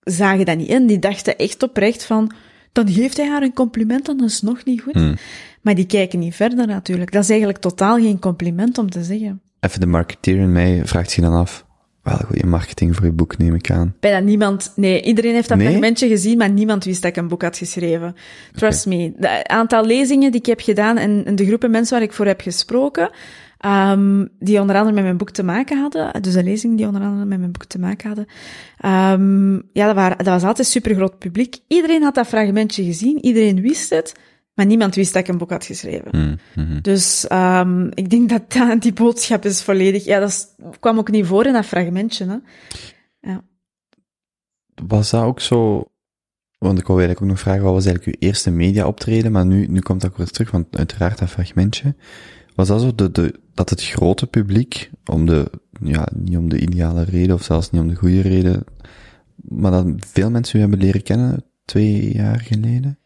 [0.00, 0.86] zagen dat niet in.
[0.86, 2.32] Die dachten echt oprecht van,
[2.72, 4.94] dan geeft hij haar een compliment, dan is het nog niet goed.
[4.94, 5.16] Hmm.
[5.62, 7.12] Maar die kijken niet verder natuurlijk.
[7.12, 9.40] Dat is eigenlijk totaal geen compliment om te zeggen.
[9.60, 11.66] Even de marketeer in mij vraagt zich dan af,
[12.02, 13.94] wel goede marketing voor je boek neem ik aan.
[14.00, 15.66] Bijna niemand, nee, iedereen heeft dat Nee?
[15.66, 18.14] fragmentje gezien, maar niemand wist dat ik een boek had geschreven.
[18.52, 19.12] Trust me.
[19.18, 22.26] Het aantal lezingen die ik heb gedaan en, en de groepen mensen waar ik voor
[22.26, 23.10] heb gesproken,
[23.58, 27.02] ehm, die onder andere met mijn boek te maken hadden, dus de lezingen die onder
[27.02, 28.26] andere met mijn boek te maken hadden,
[28.78, 31.56] ehm, ja, dat, waren, dat was altijd super groot publiek.
[31.66, 34.14] Iedereen had dat fragmentje gezien, iedereen wist het,
[34.54, 36.08] maar niemand wist dat ik een boek had geschreven.
[36.10, 36.80] Hmm, mhm.
[36.80, 40.04] Dus um, ik denk dat, die boodschap is volledig...
[40.04, 40.46] Ja, dat is-
[40.80, 42.40] kwam ook niet voor in dat fragmentje.
[43.20, 43.36] Hè.
[44.86, 45.84] Was dat ook zo,
[46.58, 49.46] want ik wou eigenlijk ook nog vragen, wat was eigenlijk uw eerste media optreden, maar
[49.46, 51.94] nu, nu komt dat ook weer terug, want uiteraard dat fragmentje.
[52.54, 55.50] Was dat zo de, de, dat het grote publiek, om de,
[55.82, 58.64] ja, niet om de ideale reden, of zelfs niet om de goede reden,
[59.36, 62.98] maar dat veel mensen u hebben leren kennen, twee jaar geleden?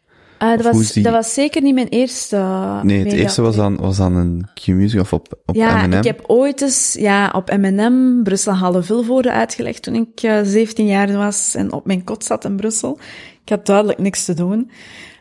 [0.43, 2.37] Uh, dat, was, die- dat was zeker niet mijn eerste.
[2.83, 5.93] Nee, het eerste was dan, was dan een Q-Music of op, op Ja, M&M.
[5.93, 10.85] ik heb ooit eens ja, op M&M Brussel Halle Vilvoorde uitgelegd toen ik eh, 17
[10.85, 12.99] jaar was en op mijn kot zat in Brussel.
[13.43, 14.71] Ik had duidelijk niks te doen.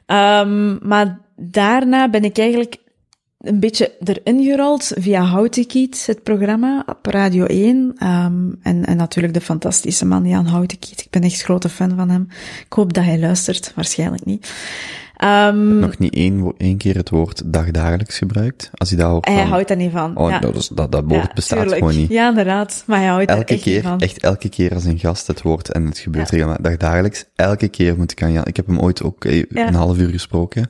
[0.06, 2.76] Ehm, maar daarna ben ik eigenlijk
[3.40, 7.92] een beetje erin gerold via Houtenkiet, het programma op Radio 1.
[7.98, 11.00] Ehm, en, en natuurlijk de fantastische man Jan Houtenkiet.
[11.00, 12.26] Ik ben echt grote fan van hem.
[12.66, 14.52] Ik hoop dat hij luistert, waarschijnlijk niet.
[15.16, 18.70] Ehm, Nog niet één, één keer het woord dagdagelijks gebruikt.
[18.74, 20.16] Als hij daar hoort hij van, houdt daar niet van.
[20.16, 20.38] oh, ja.
[20.38, 21.78] dat, dat, dat woord Ja, bestaat tuurlijk.
[21.78, 22.10] gewoon niet.
[22.10, 22.82] Ja, inderdaad.
[22.86, 24.00] Maar hij houdt er elke echt niet keer, van.
[24.00, 26.36] echt elke keer als een gast het woord, en het gebeurt Ja.
[26.36, 29.74] regelmatig, dagdagelijks, elke keer moet ik aan Jan, ik heb hem ooit ook eh, een
[29.74, 30.62] half uur gesproken,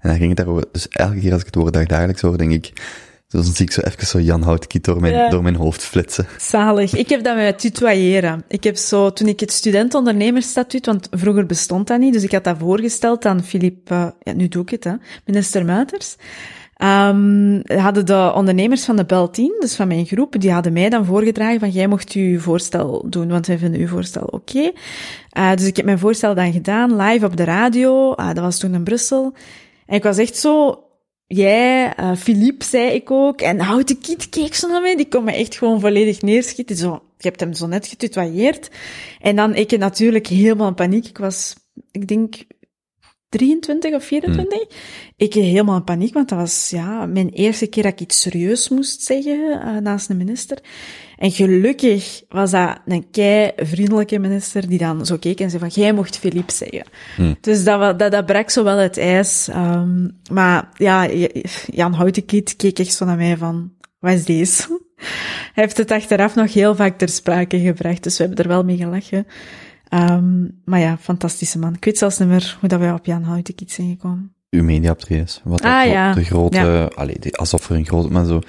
[0.00, 2.52] en dan ging het daarover, dus elke keer als ik het woord dagdagelijks hoor, denk
[2.52, 2.72] ik,
[3.42, 5.28] dan zie ik zo even zo Jan Houtkiet door mijn, Ja.
[5.30, 6.26] door mijn hoofd flitsen.
[6.38, 6.94] Zalig.
[6.94, 8.44] Ik heb dat met tutoyeren.
[8.48, 12.44] Ik heb zo, toen ik het student-ondernemersstatuut, want vroeger bestond dat niet, dus ik had
[12.44, 14.92] dat voorgesteld aan Filip, eh, ja, nu doe ik het, hè,
[15.24, 16.16] minister Muiters.
[16.74, 20.88] Ehm, hadden de ondernemers van de Bel 10, dus van mijn groep, die hadden mij
[20.88, 24.70] dan voorgedragen van jij mocht uw voorstel doen, want wij vinden uw voorstel oké.
[25.30, 28.58] Eh, dus ik heb mijn voorstel dan gedaan, live op de radio, Ah, dat was
[28.58, 29.32] toen in Brussel.
[29.86, 30.78] En ik was echt zo,
[31.34, 33.40] Jij, eh Philippe, zei ik ook.
[33.40, 34.96] En Houten Kiet keek zo naar mij.
[34.96, 36.76] Die kon me echt gewoon volledig neerschieten.
[36.76, 38.70] Zo, je hebt hem zo net getutoyeerd.
[39.20, 41.06] En dan ik natuurlijk helemaal in paniek.
[41.06, 41.54] Ik was,
[41.90, 42.36] ik denk,
[43.28, 44.58] 23 of 24.
[45.16, 48.68] Ik helemaal in paniek, want dat was ja, mijn eerste keer dat ik iets serieus
[48.68, 50.58] moest zeggen eh, naast een minister.
[51.24, 55.82] En gelukkig was dat een kei vriendelijke minister die dan zo keek en zei van,
[55.82, 56.84] jij mocht Philippe zeggen.
[57.40, 59.48] Dus dat, dat, dat brak zo wel het ijs.
[59.48, 61.08] Ehm, maar ja,
[61.66, 64.80] Jan Houtenkiet keek echt zo naar mij van, wat is deze?
[65.54, 68.64] Hij heeft het achteraf nog heel vaak ter sprake gebracht, dus we hebben er wel
[68.64, 69.26] mee gelachen.
[69.88, 71.74] Ehm, maar ja, fantastische man.
[71.74, 74.34] Ik weet zelfs niet meer hoe dat wij op Jan Houtenkiet zijn gekomen.
[74.50, 75.40] Uw mediaoptredens.
[75.44, 76.12] Wat Ah, ja.
[76.14, 76.84] de grote, Ja.
[76.84, 78.40] allee, de- alsof er een grote, maar zo,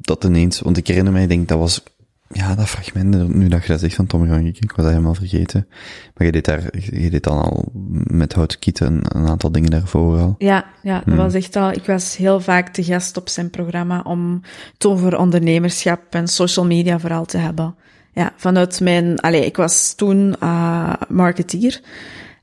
[0.00, 1.82] dat ineens, want ik herinner mij, ik denk, dat was,
[2.28, 5.66] ja, dat fragment, nu dat je dat zegt van Tom ik was dat helemaal vergeten.
[6.14, 7.68] Maar je deed daar, je deed dan al
[8.06, 10.34] met Houtkiet een, een aantal dingen daarvoor al.
[10.38, 11.16] Ja, ja, dat Hmm.
[11.16, 11.70] was echt al.
[11.70, 16.66] Ik was heel vaak te gast op zijn programma om het over ondernemerschap en social
[16.66, 17.74] media vooral te hebben.
[18.12, 21.80] Ja, vanuit mijn, allee, ik was toen uh, marketeer.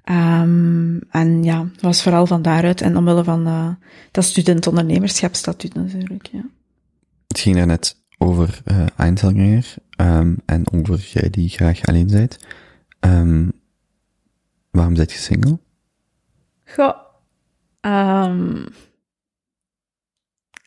[0.04, 3.68] Ehm, en ja, het was vooral van daaruit en omwille van uh,
[4.12, 6.28] dat student-ondernemerschapstatuut natuurlijk.
[6.32, 6.46] Ja.
[7.28, 12.46] Het ging net over uh, Einzelganger, um, en over jij die graag alleen bent.
[13.00, 13.52] Um,
[14.72, 15.60] waarom zit je single?
[16.66, 16.98] Goh,
[17.82, 18.66] um,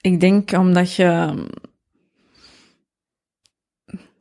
[0.00, 1.34] ik denk omdat je...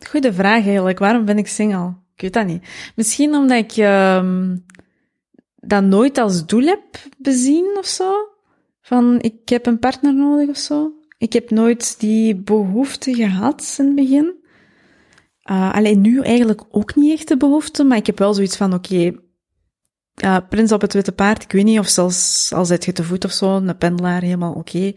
[0.07, 0.99] Goede vraag eigenlijk.
[0.99, 1.95] Waarom ben ik single?
[2.15, 2.67] Ik weet dat niet.
[2.95, 3.75] Misschien omdat ik
[5.55, 6.83] dat nooit als doel heb
[7.17, 8.13] bezien of zo.
[8.81, 10.91] Van, ik heb een partner nodig of zo.
[11.17, 14.35] Ik heb nooit die behoefte gehad in het begin.
[15.51, 18.73] Uh, alleen nu eigenlijk ook niet echt de behoefte, maar ik heb wel zoiets van,
[18.73, 19.13] oké,
[20.49, 23.25] prins op het witte paard, ik weet niet, of zelfs al zit je te voet
[23.25, 24.93] of zo, een pendelaar, helemaal oké.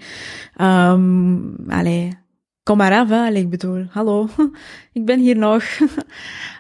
[0.53, 0.93] Okay.
[0.93, 2.19] Um, allee,
[2.63, 3.29] kom maar af, hè.
[3.31, 4.29] Ik bedoel, hallo,
[4.93, 5.65] ik ben hier nog.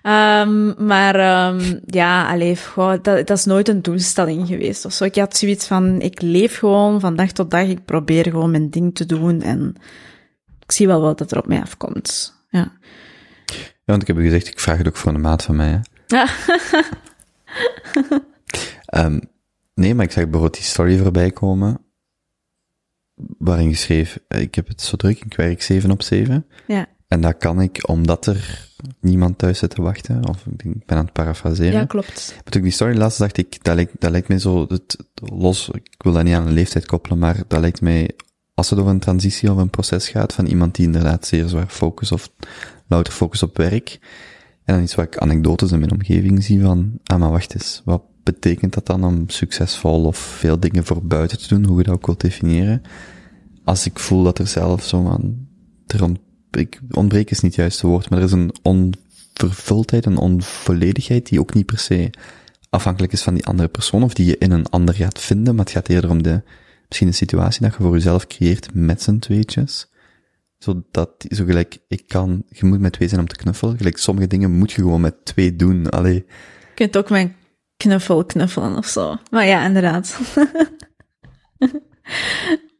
[0.03, 5.05] um, maar um, ja, allee, goh, dat, dat is nooit een doelstelling geweest of zo.
[5.05, 8.70] Ik had zoiets van, ik leef gewoon van dag tot dag, ik probeer gewoon mijn
[8.70, 9.75] ding te doen en
[10.62, 12.79] ik zie wel wat dat er op mij afkomt, ja.
[13.85, 15.81] Ja, want ik heb u gezegd, ik vraag het ook voor een maat van mij,
[16.07, 16.25] hè.
[19.05, 19.20] um,
[19.75, 21.79] nee, maar ik zag bijvoorbeeld die story voorbij komen,
[23.39, 26.47] waarin je schreef, ik heb het zo druk, ik werk 7 op 7.
[26.66, 26.86] Ja.
[27.10, 28.68] En dat kan ik omdat er
[29.00, 30.28] niemand thuis zit te wachten.
[30.28, 31.73] Of ik ben aan het parafraseren.
[31.73, 32.32] Ja, klopt.
[32.34, 34.97] Maar toen ik die story las, dacht ik, dat lijkt, dat lijkt mij zo, het,
[35.15, 38.10] los, ik wil dat niet aan een leeftijd koppelen, maar dat lijkt mij,
[38.55, 41.68] als het over een transitie of een proces gaat, van iemand die inderdaad zeer zwaar
[41.68, 42.31] focus of
[42.89, 43.99] louter focus op werk,
[44.65, 47.82] en dan iets wat ik anekdotes in mijn omgeving zie van, ah maar wacht eens,
[47.84, 51.84] wat betekent dat dan om succesvol of veel dingen voor buiten te doen, hoe je
[51.84, 52.82] dat ook wilt definiëren,
[53.65, 55.49] als ik voel dat er zelf zo aan,
[55.86, 56.10] er
[56.50, 61.40] ik, ontbreken is niet het juiste woord, maar er is een onvervuldheid, een onvolledigheid die
[61.40, 62.10] ook niet per se
[62.70, 65.65] afhankelijk is van die andere persoon, of die je in een ander gaat vinden, maar
[65.65, 66.42] het gaat eerder om de,
[66.86, 69.89] misschien een situatie dat je voor jezelf creëert met z'n tweetjes.
[70.58, 74.26] Zodat, zo gelijk, ik kan, je moet met twee zijn om te knuffelen, gelijk sommige
[74.26, 76.15] dingen moet je gewoon met twee doen, allee.
[76.15, 76.24] Je
[76.74, 77.32] kunt ook met
[77.81, 79.17] knuffel knuffelen of zo.
[79.31, 80.18] Maar ja, inderdaad.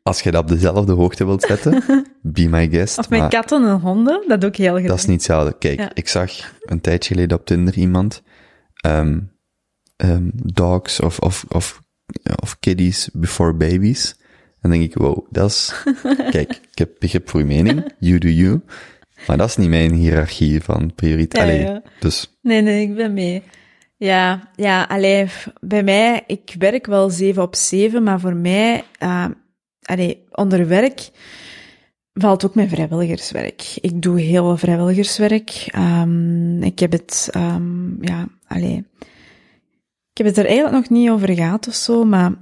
[0.03, 1.83] Als je dat op dezelfde hoogte wilt zetten,
[2.23, 2.99] be my guest.
[2.99, 4.87] Of met maar- katten en honden, dat doe ik heel graag.
[4.87, 5.59] Dat is niet hetzelfde.
[5.59, 5.91] Kijk, Ja.
[5.95, 6.31] ik zag
[6.65, 8.23] een tijdje geleden op Tinder iemand,
[8.75, 9.19] ehm
[9.97, 11.81] ehm dogs of, of, of,
[12.43, 14.15] of kiddies before babies.
[14.61, 15.73] En dan denk ik, wow, dat is,
[16.37, 18.61] kijk, ik heb begrip voor uw mening, you do you,
[19.27, 21.47] maar dat is niet mijn hiërarchie van prioriteit.
[21.49, 21.83] Ja, Allee, ja.
[22.01, 23.43] Dus, Nee, nee, ik ben mee.
[24.01, 25.27] Ja, ja, allee,
[25.61, 29.27] bij mij, ik werk wel zeven op zeven, maar voor mij, uh,
[29.83, 31.11] allee, onder werk
[32.13, 33.77] valt ook mijn vrijwilligerswerk.
[33.81, 35.65] Ik doe heel veel vrijwilligerswerk.
[35.67, 38.87] Ehm, ik heb het, ehm, ja, allee,
[40.11, 42.33] ik heb het er eigenlijk nog niet over gehad of zo, maar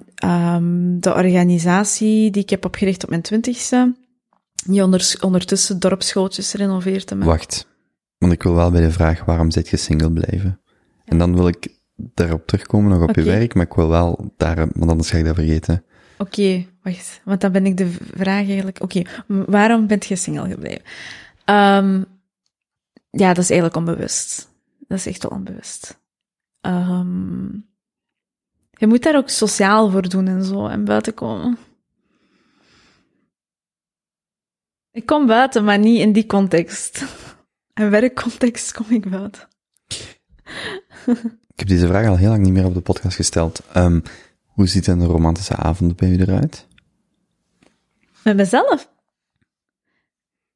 [1.00, 3.94] de organisatie die ik heb opgericht op mijn twintigste,
[4.66, 7.12] die onder, ondertussen dorpsschooltjes renoveert.
[7.16, 7.66] wacht.
[8.18, 10.60] Want ik wil wel bij de vraag, waarom zit je single blijven?
[11.08, 14.56] En dan wil ik daarop terugkomen, nog op je werk, maar ik wil wel daar,
[14.56, 15.84] want anders ga ik dat vergeten.
[16.18, 18.82] Oké, wacht, want dan ben ik de vraag eigenlijk.
[18.82, 20.82] Oké, waarom bent je single gebleven?
[21.44, 22.02] Ehm,
[23.10, 24.48] ja, dat is eigenlijk onbewust.
[24.78, 26.00] Dat is echt wel onbewust.
[26.60, 27.46] Ehm,
[28.70, 31.58] je moet daar ook sociaal voor doen en zo, en buiten komen.
[34.90, 37.04] Ik kom buiten, maar niet in die context.
[37.74, 39.48] In werkcontext kom ik buiten.
[41.54, 43.62] Ik heb deze vraag al heel lang niet meer op de podcast gesteld.
[43.72, 44.00] Ehm,
[44.44, 46.66] hoe ziet een romantische avond bij u eruit?
[48.24, 48.88] Met mezelf.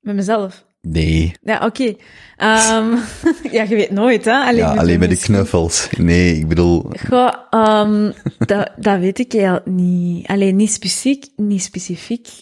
[0.00, 0.64] Met mezelf.
[0.80, 1.34] Nee.
[1.42, 1.94] Ja, oké.
[2.36, 2.96] Ehm,
[3.56, 4.32] ja, je weet nooit, hè?
[4.32, 5.88] Alleen, ja, met alleen bij de knuffels.
[5.96, 10.26] Nee, ik bedoel, Goh, ehm, dat, dat weet ik eigenlijk niet.
[10.26, 11.26] Alleen niet specifiek.
[11.36, 12.40] Niet specifiek.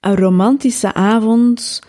[0.00, 1.80] Een romantische avond,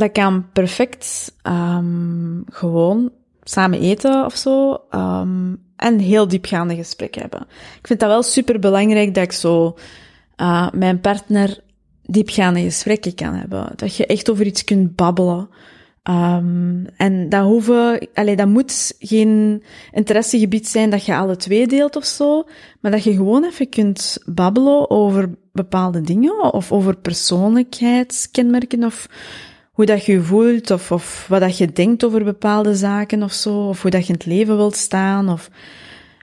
[0.00, 3.10] dat kan perfect ehm, gewoon
[3.42, 4.80] samen eten of zo.
[4.90, 7.40] ehm, en heel diepgaande gesprekken hebben.
[7.78, 9.76] Ik vind dat wel super belangrijk dat ik zo
[10.36, 11.60] eh, mijn partner
[12.02, 13.72] diepgaande gesprekken kan hebben.
[13.76, 15.48] Dat je echt over iets kunt babbelen.
[16.02, 19.62] Ehm, en dat hoeven, allee, dat moet geen
[19.92, 22.44] interessegebied zijn dat je alle twee deelt of zo,
[22.80, 29.06] maar dat je gewoon even kunt babbelen over bepaalde dingen of over persoonlijkheidskenmerken of
[29.70, 33.68] hoe dat je voelt of, of wat dat je denkt over bepaalde zaken of zo,
[33.68, 35.50] of hoe dat je in het leven wilt staan of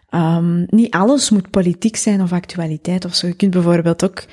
[0.09, 3.27] Ehm, niet alles moet politiek zijn of actualiteit of zo.
[3.27, 4.23] Je kunt bijvoorbeeld ook,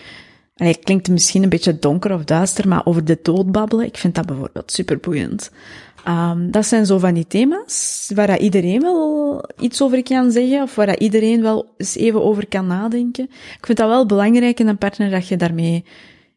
[0.56, 3.96] allee, het klinkt misschien een beetje donker of duister, maar over de dood babbelen, ik
[3.96, 5.50] vind dat bijvoorbeeld superboeiend.
[6.04, 10.74] Ehm dat zijn zo van die thema's waar iedereen wel iets over kan zeggen, of
[10.74, 13.24] waar dat iedereen wel eens even over kan nadenken.
[13.58, 15.84] Ik vind dat wel belangrijk in een partner dat je daarmee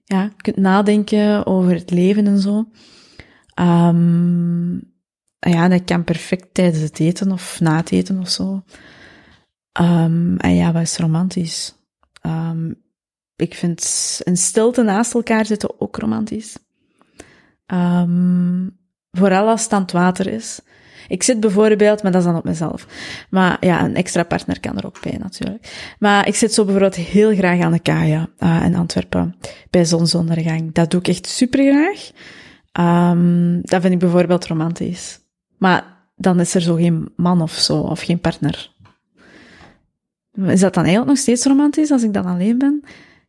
[0.07, 2.65] ja, kunt nadenken over het leven en zo.
[3.53, 4.75] Ehm
[5.39, 8.63] ja, dat kan perfect tijdens het eten of na het eten of zo.
[9.71, 11.75] Ehm, en ja, wat is romantisch?
[12.21, 12.73] Ehm,
[13.35, 13.81] ik vind
[14.23, 16.57] een stilte naast elkaar zitten ook romantisch.
[17.65, 18.69] Ehm,
[19.11, 20.59] vooral als het aan het water is.
[21.07, 22.87] Ik zit bijvoorbeeld, maar dat is dan op mezelf.
[23.29, 25.95] Maar ja, een extra partner kan er ook bij natuurlijk.
[25.99, 29.35] Maar ik zit zo bijvoorbeeld heel graag aan de kaja eh, in Antwerpen
[29.69, 30.73] bij zonsondergang.
[30.73, 32.11] Dat doe ik echt super graag.
[32.71, 35.19] Ehm, dat vind ik bijvoorbeeld romantisch.
[35.57, 35.83] Maar
[36.15, 38.75] dan is er zo geen man of zo, of geen partner.
[40.45, 42.81] Is dat dan eigenlijk nog steeds romantisch als ik dan alleen ben?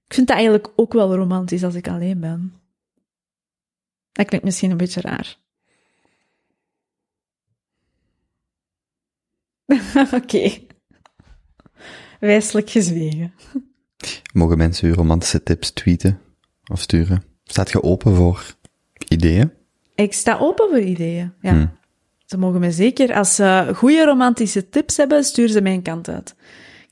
[0.07, 2.53] Ik vind dat eigenlijk ook wel romantisch als ik alleen ben.
[4.13, 5.37] Dat klinkt misschien een beetje raar.
[10.23, 10.51] Oké.
[12.21, 13.33] Wijselijk gezwegen.
[14.33, 16.21] mogen mensen uw romantische tips tweeten
[16.73, 17.23] of sturen?
[17.45, 18.55] Staat je open voor
[19.09, 19.53] ideeën?
[19.95, 21.33] Ik sta open voor ideeën.
[21.41, 21.51] Ja.
[21.53, 21.71] Hmm.
[22.25, 26.35] Ze mogen me zeker, als ze goede romantische tips hebben, stuur ze mijn kant uit.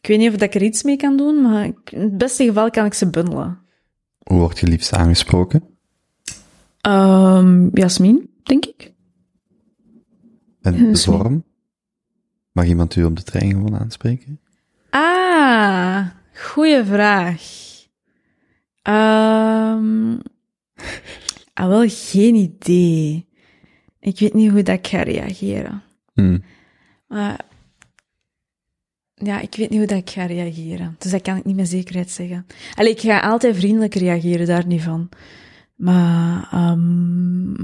[0.00, 2.70] Ik weet niet of ik er iets mee kan doen, maar in het beste geval
[2.70, 3.58] kan ik ze bundelen.
[4.18, 5.62] Hoe wordt je liefst aangesproken?
[6.80, 8.92] Ehm Jasmin, denk ik.
[10.62, 11.44] En Ja, de dat is niet- vorm?
[12.56, 14.40] Mag iemand u op de trein gewoon aanspreken?
[14.90, 17.42] Ah, goeie vraag.
[18.82, 20.18] Ehm
[21.52, 23.28] ah, wel geen idee.
[24.00, 25.82] Ik weet niet hoe dat ik ga reageren.
[26.12, 26.38] Hm.
[27.06, 27.44] Maar
[29.14, 30.96] ja, ik weet niet hoe dat ik ga reageren.
[30.98, 32.46] Dus dat kan ik niet met zekerheid zeggen.
[32.74, 35.08] Allee, ik ga altijd vriendelijk reageren, daar niet van.
[35.74, 37.54] Maar ehm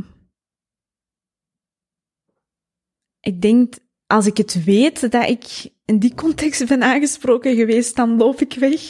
[3.20, 3.74] ik denk,
[4.12, 8.55] als ik het weet dat ik in die context ben aangesproken geweest, dan loop ik
[8.55, 8.81] weg.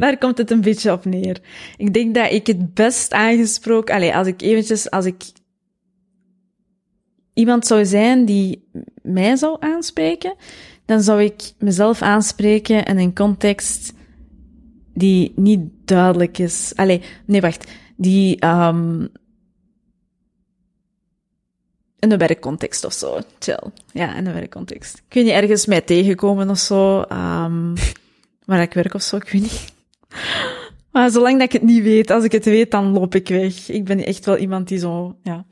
[0.00, 1.40] Daar komt het een beetje op neer.
[1.76, 3.94] Ik denk dat ik het best aangesproken...
[3.94, 4.90] Allee, als ik eventjes...
[4.90, 5.24] Als ik
[7.34, 8.68] iemand zou zijn die
[9.02, 10.34] mij zou aanspreken,
[10.84, 13.92] dan zou ik mezelf aanspreken in een context
[14.94, 16.72] die niet duidelijk is.
[16.74, 17.70] Allee, nee, wacht.
[17.96, 19.06] Die ehm
[21.98, 23.18] in een werkcontext of zo.
[23.38, 23.62] Chill.
[23.92, 25.02] Ja, in een werkcontext.
[25.08, 27.02] Weet niet, ergens mij tegenkomen of zo.
[27.02, 27.74] ehm
[28.46, 29.64] waar ik werk of zo, ik weet niet.
[30.92, 33.68] Maar zolang dat ik het niet weet, als ik het weet, dan loop ik weg.
[33.68, 35.44] Ik ben echt wel iemand die zo, ja.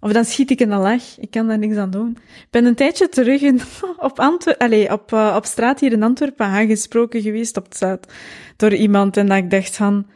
[0.00, 1.18] Of dan schiet ik in een lach.
[1.18, 2.10] Ik kan daar niks aan doen.
[2.38, 3.60] Ik ben een tijdje terug in,
[3.96, 8.12] op, Antwer allee, op, eh, op straat hier in Antwerpen aangesproken geweest op het Zuid
[8.56, 9.16] door iemand.
[9.16, 10.06] En dat ik dacht van...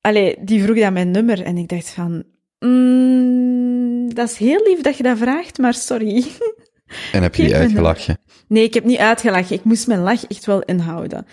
[0.00, 1.42] Allee, die vroeg dan mijn nummer.
[1.42, 2.24] En ik dacht van...
[2.58, 3.09] Mm,
[4.14, 6.24] dat is heel lief dat je dat vraagt, maar sorry.
[7.12, 8.18] En heb je die me uitgelachen?
[8.48, 9.56] Nee, ik heb niet uitgelachen.
[9.56, 11.26] Ik moest mijn lach echt wel inhouden.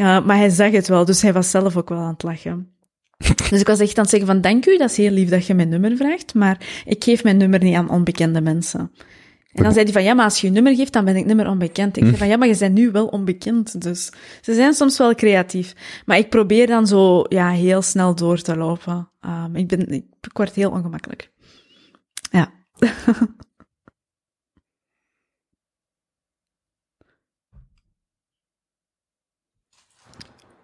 [0.00, 2.72] Uh, maar hij zag het wel, dus hij was zelf ook wel aan het lachen.
[3.50, 5.46] Dus ik was echt aan het zeggen van, dank u, dat is heel lief dat
[5.46, 8.90] je mijn nummer vraagt, maar ik geef mijn nummer niet aan onbekende mensen.
[9.52, 11.24] En dan zei hij van, ja, maar als je je nummer geeft, dan ben ik
[11.24, 11.96] nummer onbekend.
[11.96, 15.14] Ik zei van, ja, maar je bent nu wel onbekend, dus ze zijn soms wel
[15.14, 15.72] creatief.
[16.06, 19.10] Maar ik probeer dan zo, ja, heel snel door te lopen.
[19.20, 21.30] Um, ik ben, ik word heel ongemakkelijk.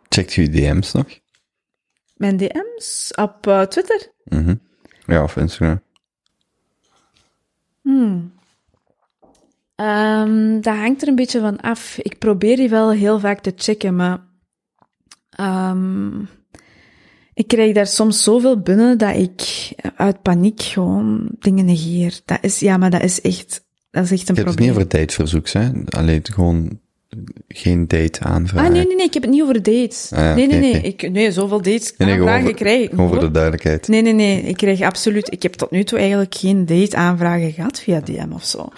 [0.08, 1.06] Checkt u DM's nog?
[2.16, 4.12] Mijn DM's op uh, Twitter?
[4.24, 4.60] Mm -hmm.
[5.06, 5.80] Ja, of Instagram.
[7.82, 8.32] Hmm.
[9.76, 11.98] Um, dat hangt er een beetje van af.
[11.98, 14.26] Ik probeer die wel heel vaak te checken, maar
[15.40, 16.28] um,
[17.38, 22.20] ik krijg daar soms zoveel binnen dat ik uit paniek gewoon dingen negeer.
[22.24, 24.44] Dat is, ja, maar dat is echt, dat is echt een je probleem.
[24.44, 25.70] hebt het niet over dateverzoeks, hè?
[25.88, 26.80] Alleen gewoon
[27.48, 28.68] geen date aanvragen.
[28.68, 30.12] Ah, nee, nee, nee, ik heb het niet over dates.
[30.12, 30.82] Ah, ja, nee, nee, nee, okay.
[30.90, 33.88] Ik, nee, zoveel dates nee, nee, aanvragen over, krijg ik Over de duidelijkheid.
[33.88, 37.52] Nee, nee, nee, ik krijg absoluut, ik heb tot nu toe eigenlijk geen date aanvragen
[37.52, 38.68] gehad via DM of zo.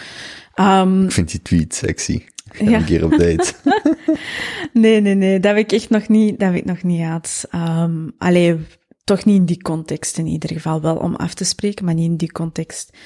[0.60, 2.22] Um, ik vind die tweet sexy.
[2.52, 2.78] Ga ja.
[2.78, 3.52] een keer op date.
[4.72, 7.48] nee, nee, nee, dat heb ik echt nog niet, dat heb ik nog niet gehad.
[7.54, 8.56] Um, allee,
[9.04, 10.80] toch niet in die context in ieder geval.
[10.80, 12.96] Wel om af te spreken, maar niet in die context.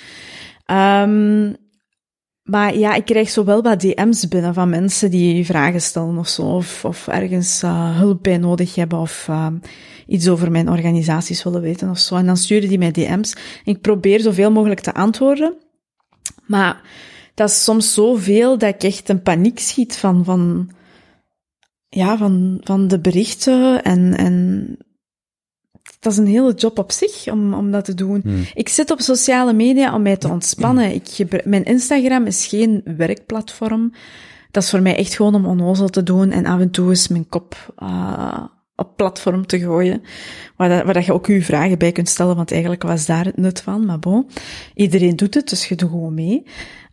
[0.66, 1.56] Um,
[2.44, 6.28] maar ja, ik krijg zo wel wat DM's binnen van mensen die vragen stellen of
[6.28, 9.46] zo, of, of ergens uh, hulp bij nodig hebben, of uh,
[10.06, 12.16] iets over mijn organisaties willen weten of zo.
[12.16, 13.36] En dan sturen die mij DM's.
[13.64, 15.54] Ik probeer zoveel mogelijk te antwoorden.
[16.46, 16.82] Maar
[17.34, 20.70] dat is soms zoveel dat ik echt een paniek schiet van, van,
[21.88, 24.66] ja, van, van de berichten en, en
[26.00, 28.20] dat is een hele job op zich om, om dat te doen.
[28.22, 28.44] Hmm.
[28.54, 30.94] Ik zit op sociale media om mij te ontspannen.
[30.94, 33.92] Ik gebruik, mijn Instagram is geen werkplatform.
[34.50, 37.08] Dat is voor mij echt gewoon om onnozel te doen en af en toe eens
[37.08, 38.44] mijn kop uh,
[38.76, 40.02] op platform te gooien.
[40.56, 43.24] Waar, dat, waar dat je ook je vragen bij kunt stellen, want eigenlijk was daar
[43.24, 43.86] het nut van.
[43.86, 44.26] Maar bon,
[44.74, 46.46] iedereen doet het, dus je doet gewoon mee.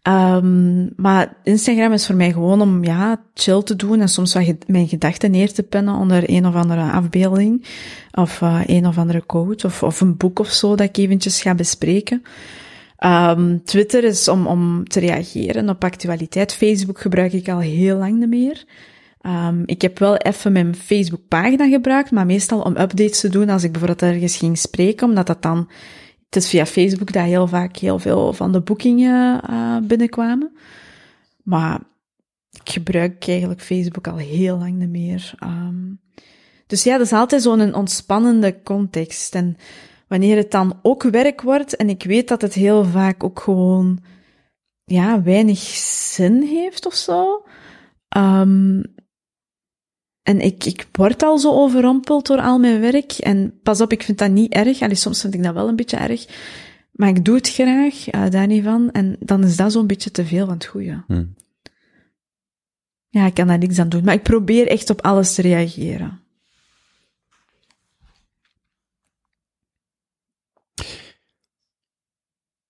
[0.08, 4.56] Um, maar Instagram is voor mij gewoon om, ja, chill te doen en soms wat
[4.68, 7.66] mijn gedachten neer te pennen onder een of andere afbeelding.
[8.12, 11.42] Of uh, een of andere quote of, of een boek of zo dat ik eventjes
[11.42, 12.24] ga bespreken.
[13.06, 16.54] Um, Twitter is om, om te reageren op actualiteit.
[16.54, 18.64] Facebook gebruik ik al heel lang niet meer.
[19.26, 23.64] Um, ik heb wel even mijn Facebook-pagina gebruikt, maar meestal om updates te doen als
[23.64, 25.70] ik bijvoorbeeld ergens ging spreken, omdat dat dan
[26.32, 30.52] het is via Facebook dat heel vaak heel veel van de boekingen uh, binnenkwamen.
[31.44, 31.80] Maar
[32.52, 35.34] ik gebruik eigenlijk Facebook al heel lang niet meer.
[35.44, 36.00] Um,
[36.68, 39.36] dus ja, dat is altijd zo'n ontspannende context.
[39.36, 39.58] En
[40.08, 44.00] wanneer het dan ook werk wordt, en ik weet dat het heel vaak ook gewoon,
[44.84, 47.46] ja, weinig zin heeft of zo.
[48.18, 48.91] Um,
[50.24, 53.12] en ik, ik word al zo overrompeld door al mijn werk.
[53.12, 54.82] En pas op, ik vind dat niet erg.
[54.82, 56.26] Allee, soms vind ik dat wel een beetje erg.
[56.92, 58.92] Maar ik doe het graag, uh, daar niet van.
[58.92, 61.04] En dan is dat zo'n beetje te veel van het goede.
[61.08, 61.36] Hmm.
[63.10, 64.04] Ja, ik kan daar niks aan doen.
[64.04, 66.20] Maar ik probeer echt op alles te reageren.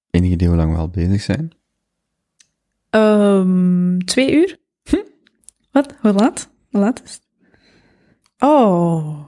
[0.09, 1.51] Enig idee hoe lang we al bezig zijn?
[2.89, 4.59] Ehm twee uur?
[4.83, 5.03] Hm?
[5.71, 5.95] Wat?
[6.01, 6.49] Hoe laat?
[6.69, 7.30] Hoe laat is het?
[8.43, 9.19] Oh.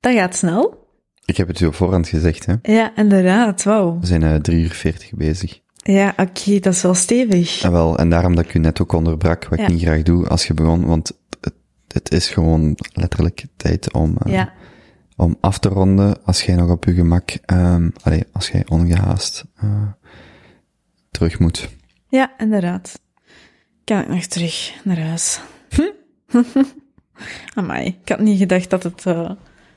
[0.00, 0.88] Dat gaat snel.
[1.24, 2.54] Ik heb het u op voorhand gezegd, hè.
[2.62, 3.62] Ja, inderdaad.
[3.62, 3.98] Wauw.
[4.00, 5.60] We zijn drie uur veertig bezig.
[5.76, 7.62] Ja, oké, dat is wel stevig.
[7.62, 10.28] En wel, en daarom dat ik u net ook onderbrak, wat ik niet graag doe
[10.28, 11.54] als je begon, want het,
[11.88, 14.52] het is gewoon letterlijk tijd om, eh, Ja,
[15.16, 19.44] om af te ronden als jij nog op je gemak, ehm allee, als jij ongehaast
[19.54, 19.82] eh,
[21.10, 21.68] terug moet.
[22.08, 23.00] ja, inderdaad.
[23.84, 25.40] Kan ik nog terug naar huis?
[27.54, 29.30] Amai, ik had niet gedacht dat het eh,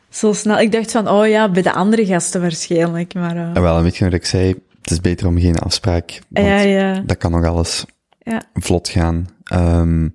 [0.10, 0.60] zo snel...
[0.60, 3.36] Ik dacht van, oh ja, bij de andere gasten waarschijnlijk, maar...
[3.36, 4.48] eh, En wel, en weet je wat ik zei?
[4.82, 7.86] Het is beter om geen afspraak, want ja, ja, dat kan nog alles
[8.20, 8.42] ja.
[8.54, 9.28] vlot gaan.
[9.44, 10.10] Ehm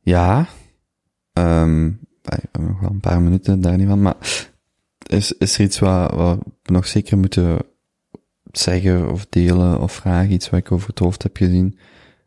[0.00, 0.46] ja,
[1.32, 1.90] ehm
[2.22, 4.14] wij hebben nog wel een paar minuten daar niet van, maar
[5.06, 7.58] is, is er iets wat, wat we nog zeker moeten
[8.52, 11.78] zeggen of delen of vragen, iets wat ik over het hoofd heb gezien?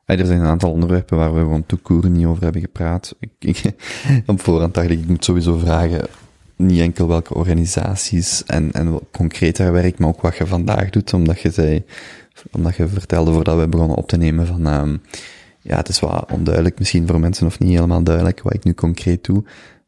[0.06, 3.16] Er zijn een aantal onderwerpen waar we gewoon toekoeren niet over hebben gepraat.
[3.20, 3.64] Ik, ik,
[4.28, 6.08] op voorhand dacht ik, ik moet sowieso vragen,
[6.56, 10.90] niet enkel welke organisaties en, en wat concreet daar werkt, maar ook wat je vandaag
[10.90, 11.84] doet, omdat je zei,
[12.52, 14.98] omdat je vertelde voordat we begonnen op te nemen van, ehm
[15.64, 18.74] ja, het is wat onduidelijk misschien voor mensen of niet helemaal duidelijk wat ik nu
[18.74, 19.44] concreet doe.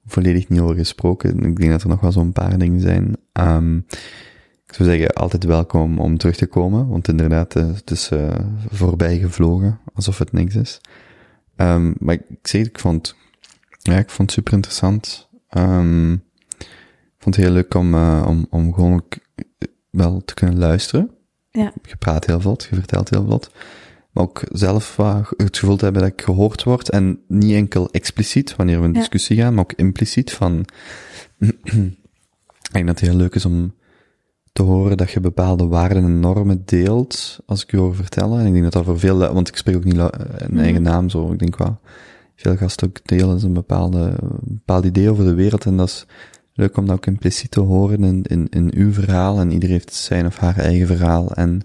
[0.07, 1.43] Volledig niet over gesproken.
[1.43, 3.15] Ik denk dat er nog wel zo'n paar dingen zijn.
[3.31, 3.79] Ehm
[4.67, 8.39] ik zou zeggen, altijd welkom om terug te komen, want inderdaad, eh, het is eh,
[8.69, 10.81] voorbij gevlogen, alsof het niks is.
[11.55, 13.15] Ehm maar ik, zeg, ik vond,
[13.81, 15.29] ja, ik vond het super interessant.
[15.49, 16.13] Ehm
[17.17, 19.17] ik vond het heel leuk om, eh, om, om gewoon ook
[19.89, 21.11] wel te kunnen luisteren.
[21.51, 21.73] Ja.
[21.83, 23.51] Je praat heel vlot, je vertelt heel vlot.
[24.11, 26.89] Maar ook zelf wat het gevoel te hebben dat ik gehoord word.
[26.89, 28.99] En niet enkel expliciet, wanneer we in Ja.
[28.99, 30.65] discussie gaan, maar ook impliciet van...
[31.39, 33.73] ik denk dat het heel leuk is om
[34.55, 38.39] te horen dat je bepaalde waarden en normen deelt, als ik u hoor vertellen.
[38.39, 40.09] En ik denk dat dat voor veel, want ik spreek ook niet lu-
[40.47, 41.79] in eigen naam zo, ik denk wel,
[42.35, 46.05] veel gasten ook delen een bepaalde, een bepaald idee over de wereld en dat is
[46.53, 49.93] leuk om dat ook impliciet te horen in, in, in uw verhaal en iedereen heeft
[49.93, 51.61] zijn of haar eigen verhaal en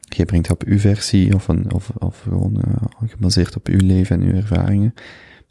[0.00, 4.20] je brengt op uw versie of, een, of, of gewoon eh, gebaseerd op uw leven
[4.20, 4.94] en uw ervaringen.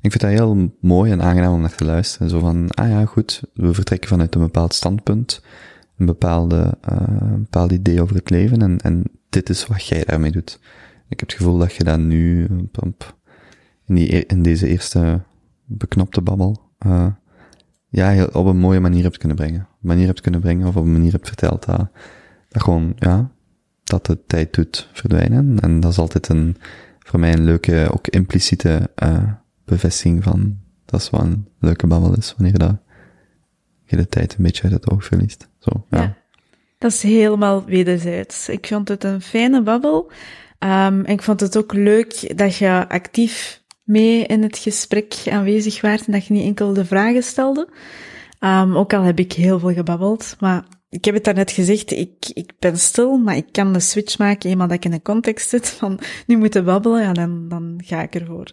[0.02, 2.30] Ik vind dat heel mooi en aangenaam om naar te luisteren.
[2.30, 5.42] Zo van, ah ja, goed, we vertrekken vanuit een bepaald standpunt,
[5.98, 10.04] een bepaalde, eh, een bepaald idee over het leven en, en dit is wat jij
[10.04, 10.60] daarmee doet.
[11.10, 12.48] Ik heb het gevoel dat je dat nu
[13.86, 15.22] in, die, e- in deze eerste
[15.66, 17.08] beknopte babbel, eh,
[17.90, 19.68] ja, op een mooie manier hebt kunnen brengen.
[19.80, 21.90] Manier hebt kunnen brengen of op een manier hebt verteld dat,
[22.50, 23.32] dat gewoon, ja,
[23.84, 25.60] dat de tijd doet verdwijnen.
[25.60, 26.56] En dat is altijd een,
[27.00, 29.32] voor mij een leuke, ook impliciete eh,
[29.66, 32.78] bevestiging van dat is wat een leuke babbel is, wanneer dat
[33.84, 35.50] je de tijd een beetje uit het oog verliest.
[35.90, 36.16] Ja.
[36.78, 38.50] Dat is helemaal wederzijds.
[38.50, 40.12] Ik vond het een fijne babbel.
[40.60, 46.06] En ik vond het ook leuk dat je actief mee in het gesprek aanwezig waart
[46.06, 47.70] en dat je niet enkel de vragen stelde.
[48.40, 52.30] Ehm, ook al heb ik heel veel gebabbeld, maar ik heb het daarnet gezegd, ik,
[52.34, 55.50] ik ben stil, maar ik kan de switch maken eenmaal dat ik in een context
[55.50, 58.52] zit van nu moeten babbelen, ja, dan, dan ga ik ervoor.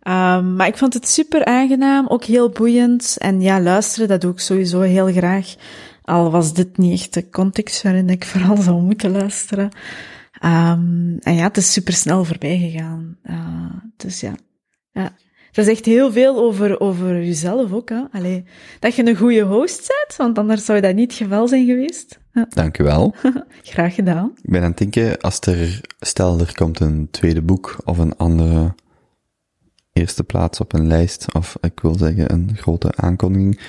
[0.00, 3.16] Ehm, maar ik vond het super aangenaam, ook heel boeiend.
[3.18, 5.54] En ja, luisteren, dat doe ik sowieso heel graag.
[6.10, 9.68] Al was dit niet echt de context waarin ik vooral zou moeten luisteren.
[10.40, 13.18] Ehm, en ja, het is super snel voorbij gegaan.
[13.22, 14.34] Eh, dus ja.
[14.90, 15.12] ja.
[15.52, 17.88] Dat is echt heel veel over, over jezelf ook.
[17.88, 18.02] Hè?
[18.12, 18.44] Allee,
[18.78, 22.20] dat je een goede host bent, want anders zou dat niet het geval zijn geweest.
[22.32, 23.14] Ja, Dank u wel.
[23.62, 24.32] graag gedaan.
[24.42, 28.16] Ik ben aan het denken, als er, stel er komt een tweede boek of een
[28.16, 28.74] andere
[29.92, 33.60] eerste plaats op een lijst, of ik wil zeggen een grote aankondiging,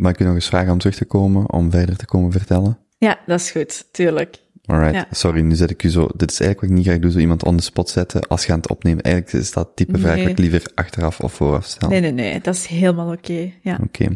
[0.00, 2.78] mag ik u nog eens vragen om terug te komen, om verder te komen vertellen?
[2.98, 4.38] Ja, dat is goed, tuurlijk.
[4.64, 5.06] Alright, Ja.
[5.10, 7.18] sorry, nu zet ik u zo, dit is eigenlijk wat ik niet graag doe, zo
[7.18, 9.02] iemand on the spot zetten als je aan het opnemen.
[9.02, 10.22] Eigenlijk is dat type vraag Nee.
[10.22, 11.88] wat ik liever achteraf of vooraf stel.
[11.88, 13.52] Nee, nee, nee, dat is helemaal oké.
[13.62, 13.78] Ja.
[13.82, 14.06] Oké.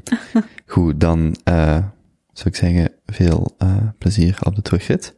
[0.67, 1.79] Goed, dan eh
[2.33, 5.15] zou ik zeggen, veel eh plezier op de terugrit.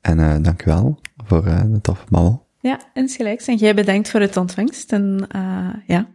[0.00, 2.46] En eh dank u wel voor de toffe babbel.
[2.60, 3.46] Ja, insgelijks.
[3.46, 6.08] En jij bedankt voor het ontvangst en uh, ja,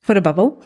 [0.00, 0.62] voor de babbel.